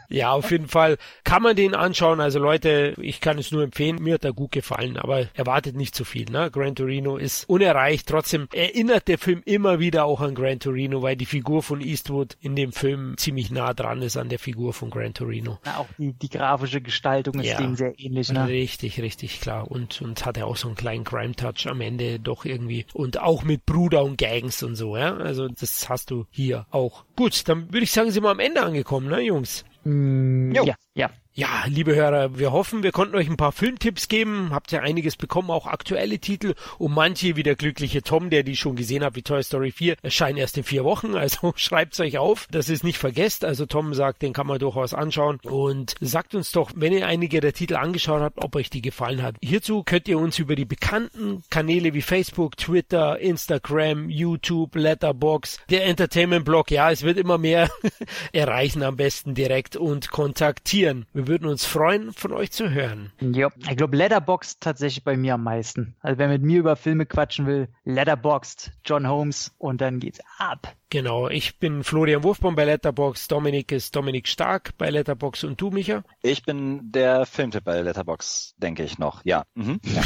ja, 0.10 0.32
auf 0.32 0.52
jeden 0.52 0.68
Fall 0.68 0.98
kann 1.24 1.42
man 1.42 1.56
den 1.56 1.74
anschauen. 1.74 2.20
Also 2.20 2.40
Leute, 2.40 2.94
ich 2.98 3.22
kann 3.22 3.38
es 3.38 3.52
nur 3.52 3.64
empfehlen. 3.64 4.02
Mir 4.02 4.16
hat 4.16 4.26
er 4.26 4.34
gut 4.34 4.52
gefallen, 4.52 4.98
aber 4.98 5.28
erwartet 5.34 5.76
nicht 5.76 5.96
zu 5.96 6.06
viel. 6.06 6.30
Ne? 6.30 6.52
Gran 6.52 6.76
Torino 6.76 7.18
ist 7.18 7.48
unerreicht. 7.50 8.08
Trotzdem 8.08 8.48
erinnert 8.54 9.08
der 9.08 9.18
Film 9.18 9.42
immer 9.46 9.80
wieder 9.80 10.06
auch 10.06 10.22
an 10.22 10.36
Gran 10.36 10.60
Torino, 10.60 11.02
weil 11.02 11.16
die 11.16 11.26
Figur 11.26 11.64
von 11.64 11.82
Eastwood 11.82 12.38
in 12.42 12.56
dem 12.56 12.72
Film 12.72 13.16
ziemlich 13.18 13.52
nah 13.52 13.74
dran 13.74 14.02
ist 14.02 14.18
an 14.18 14.30
der 14.30 14.40
Figur 14.40 14.74
von 14.74 14.90
Gran 14.90 15.14
Torino. 15.14 15.60
Na, 15.66 15.78
auch 15.78 15.88
die, 15.98 16.14
die 16.14 16.30
grafische 16.30 16.82
Gestaltung 16.82 17.40
ist 17.40 17.48
ja, 17.48 17.58
dem 17.58 17.76
sehr 17.76 18.00
ähnlich. 18.00 18.32
Ne? 18.32 18.48
Richtig, 18.48 19.02
richtig, 19.02 19.42
klar. 19.42 19.70
Und, 19.70 20.02
und 20.02 20.26
hat 20.26 20.38
er 20.38 20.48
auch 20.48 20.58
so 20.58 20.68
einen 20.68 20.76
kleinen 20.76 21.04
Crime-Touch 21.04 21.68
am 21.68 21.82
Ende 21.82 22.20
doch 22.20 22.46
irgendwie. 22.46 22.86
Und 22.94 23.20
auch 23.20 23.44
mit 23.44 23.66
Bruder 23.66 24.04
und 24.04 24.18
Gangs 24.18 24.64
und 24.64 24.76
so, 24.76 24.98
ja. 24.98 25.16
Also 25.18 25.48
das 25.48 25.90
hast 25.90 26.12
du 26.12 26.26
hier 26.30 26.66
auch. 26.72 27.06
Gut, 27.16 27.48
dann 27.48 27.72
würde 27.72 27.84
ich 27.84 27.92
sagen, 27.92 28.12
sind 28.12 28.24
wir 28.24 28.30
am 28.30 28.40
Ende 28.40 28.62
angekommen, 28.62 29.08
ne, 29.08 29.22
Jungs? 29.22 29.64
Mm, 29.84 30.52
ja, 30.54 30.76
ja. 30.96 31.10
Ja, 31.38 31.66
liebe 31.68 31.94
Hörer, 31.94 32.40
wir 32.40 32.54
hoffen, 32.54 32.82
wir 32.82 32.94
konnten 32.94 33.18
euch 33.18 33.28
ein 33.28 33.36
paar 33.36 33.52
Filmtipps 33.52 34.08
geben. 34.08 34.52
Habt 34.52 34.72
ja 34.72 34.80
einiges 34.80 35.18
bekommen, 35.18 35.52
auch 35.52 35.68
aktuelle 35.68 36.18
Titel. 36.18 36.54
Und 36.78 36.94
manche, 36.94 37.36
wie 37.36 37.44
der 37.44 37.58
glückliche 37.58 38.04
Tom, 38.04 38.30
der 38.30 38.44
die 38.44 38.56
schon 38.56 38.78
gesehen 38.78 39.04
hat, 39.04 39.18
wie 39.18 39.22
Toy 39.22 39.44
Story 39.44 39.72
4, 39.72 39.98
erscheinen 40.02 40.38
erst 40.38 40.58
in 40.58 40.64
vier 40.64 40.86
Wochen. 40.86 41.14
Also 41.16 41.52
schreibt's 41.58 42.00
euch 42.00 42.20
auf, 42.20 42.48
dass 42.52 42.70
ihr 42.70 42.76
es 42.76 42.84
nicht 42.84 42.98
vergesst. 42.98 43.44
Also 43.44 43.66
Tom 43.66 43.94
sagt, 43.94 44.22
den 44.22 44.32
kann 44.32 44.48
man 44.48 44.60
durchaus 44.60 44.94
anschauen. 44.94 45.42
Und 45.44 45.96
sagt 46.00 46.36
uns 46.36 46.54
doch, 46.54 46.72
wenn 46.74 46.94
ihr 46.94 47.06
einige 47.06 47.42
der 47.42 47.52
Titel 47.52 47.76
angeschaut 47.76 48.22
habt, 48.22 48.42
ob 48.42 48.56
euch 48.56 48.70
die 48.70 48.82
gefallen 48.82 49.22
hat. 49.22 49.36
Hierzu 49.42 49.84
könnt 49.84 50.08
ihr 50.08 50.18
uns 50.18 50.40
über 50.40 50.56
die 50.56 50.64
bekannten 50.64 51.44
Kanäle 51.50 51.94
wie 51.94 52.02
Facebook, 52.02 52.56
Twitter, 52.56 53.20
Instagram, 53.20 54.10
YouTube, 54.10 54.74
Letterbox, 54.74 55.60
der 55.70 55.84
Entertainment 55.84 56.46
Blog, 56.46 56.72
ja, 56.72 56.92
es 56.92 57.04
wird 57.04 57.18
immer 57.18 57.38
mehr 57.38 57.70
erreichen 58.32 58.84
am 58.84 58.96
besten 58.96 59.34
direkt 59.34 59.76
und 59.76 60.12
kontaktieren. 60.12 61.06
Wir 61.14 61.25
wir 61.26 61.30
würden 61.30 61.48
uns 61.48 61.66
freuen, 61.66 62.14
von 62.14 62.34
euch 62.34 62.52
zu 62.52 62.70
hören. 62.70 63.12
Ja, 63.20 63.50
ich 63.58 63.78
glaube, 63.78 63.98
Letterboxd 63.98 64.62
tatsächlich 64.62 65.04
bei 65.04 65.18
mir 65.18 65.34
am 65.34 65.44
meisten. 65.44 65.96
Also 66.02 66.20
wer 66.20 66.28
mit 66.28 66.44
mir 66.44 66.60
über 66.60 66.76
Filme 66.76 67.08
quatschen 67.08 67.48
will, 67.48 67.68
Letterboxd, 67.84 68.72
John 68.86 69.08
Holmes 69.08 69.56
und 69.58 69.82
dann 69.82 70.00
geht's 70.00 70.20
ab. 70.38 70.76
Genau, 70.90 71.28
ich 71.28 71.58
bin 71.58 71.84
Florian 71.84 72.24
Wurfbaum 72.24 72.56
bei 72.56 72.64
Letterbox, 72.64 73.28
Dominik 73.28 73.72
ist 73.72 73.96
Dominik 73.96 74.28
Stark 74.28 74.78
bei 74.78 74.92
Letterbox 74.92 75.44
und 75.44 75.60
du, 75.60 75.72
Micha? 75.72 76.04
Ich 76.22 76.44
bin 76.44 76.92
der 76.92 77.26
Filmtipp 77.26 77.64
bei 77.64 77.82
Letterbox, 77.82 78.54
denke 78.58 78.84
ich 78.84 79.00
noch, 79.00 79.26
ja. 79.26 79.46
Mhm. 79.56 79.80
ja. 79.84 80.04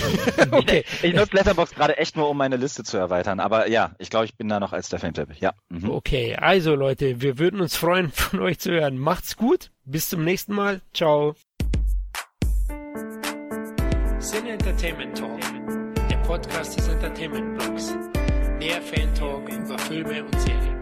okay. 0.51 0.85
Ich 1.03 1.13
nutze 1.13 1.35
Letterbox 1.35 1.75
gerade 1.75 1.97
echt 1.97 2.15
nur, 2.15 2.29
um 2.29 2.37
meine 2.37 2.55
Liste 2.55 2.83
zu 2.83 2.97
erweitern, 2.97 3.41
aber 3.41 3.69
ja, 3.69 3.91
ich 3.99 4.09
glaube, 4.09 4.25
ich 4.25 4.37
bin 4.37 4.47
da 4.47 4.59
noch 4.59 4.71
als 4.71 4.87
der 4.87 4.99
Filmtipp, 4.99 5.39
ja. 5.41 5.53
Mhm. 5.67 5.91
Okay, 5.91 6.35
also 6.37 6.75
Leute, 6.75 7.21
wir 7.21 7.37
würden 7.37 7.59
uns 7.59 7.75
freuen, 7.75 8.11
von 8.13 8.39
euch 8.39 8.59
zu 8.59 8.71
hören. 8.71 8.97
Macht's 8.97 9.35
gut, 9.35 9.71
bis 9.89 10.09
zum 10.09 10.23
nächsten 10.23 10.53
Mal, 10.53 10.81
ciao. 10.93 11.35
Sin 14.19 14.45
Entertainment 14.45 15.17
Talk, 15.17 15.39
der 16.09 16.17
Podcast 16.17 16.77
des 16.77 16.87
Entertainment 16.87 17.57
Blogs. 17.57 17.95
Mehr 18.59 18.81
Fan 18.81 19.13
Talk 19.15 19.49
über 19.49 19.77
Filme 19.79 20.23
und 20.23 20.39
Serien. 20.39 20.78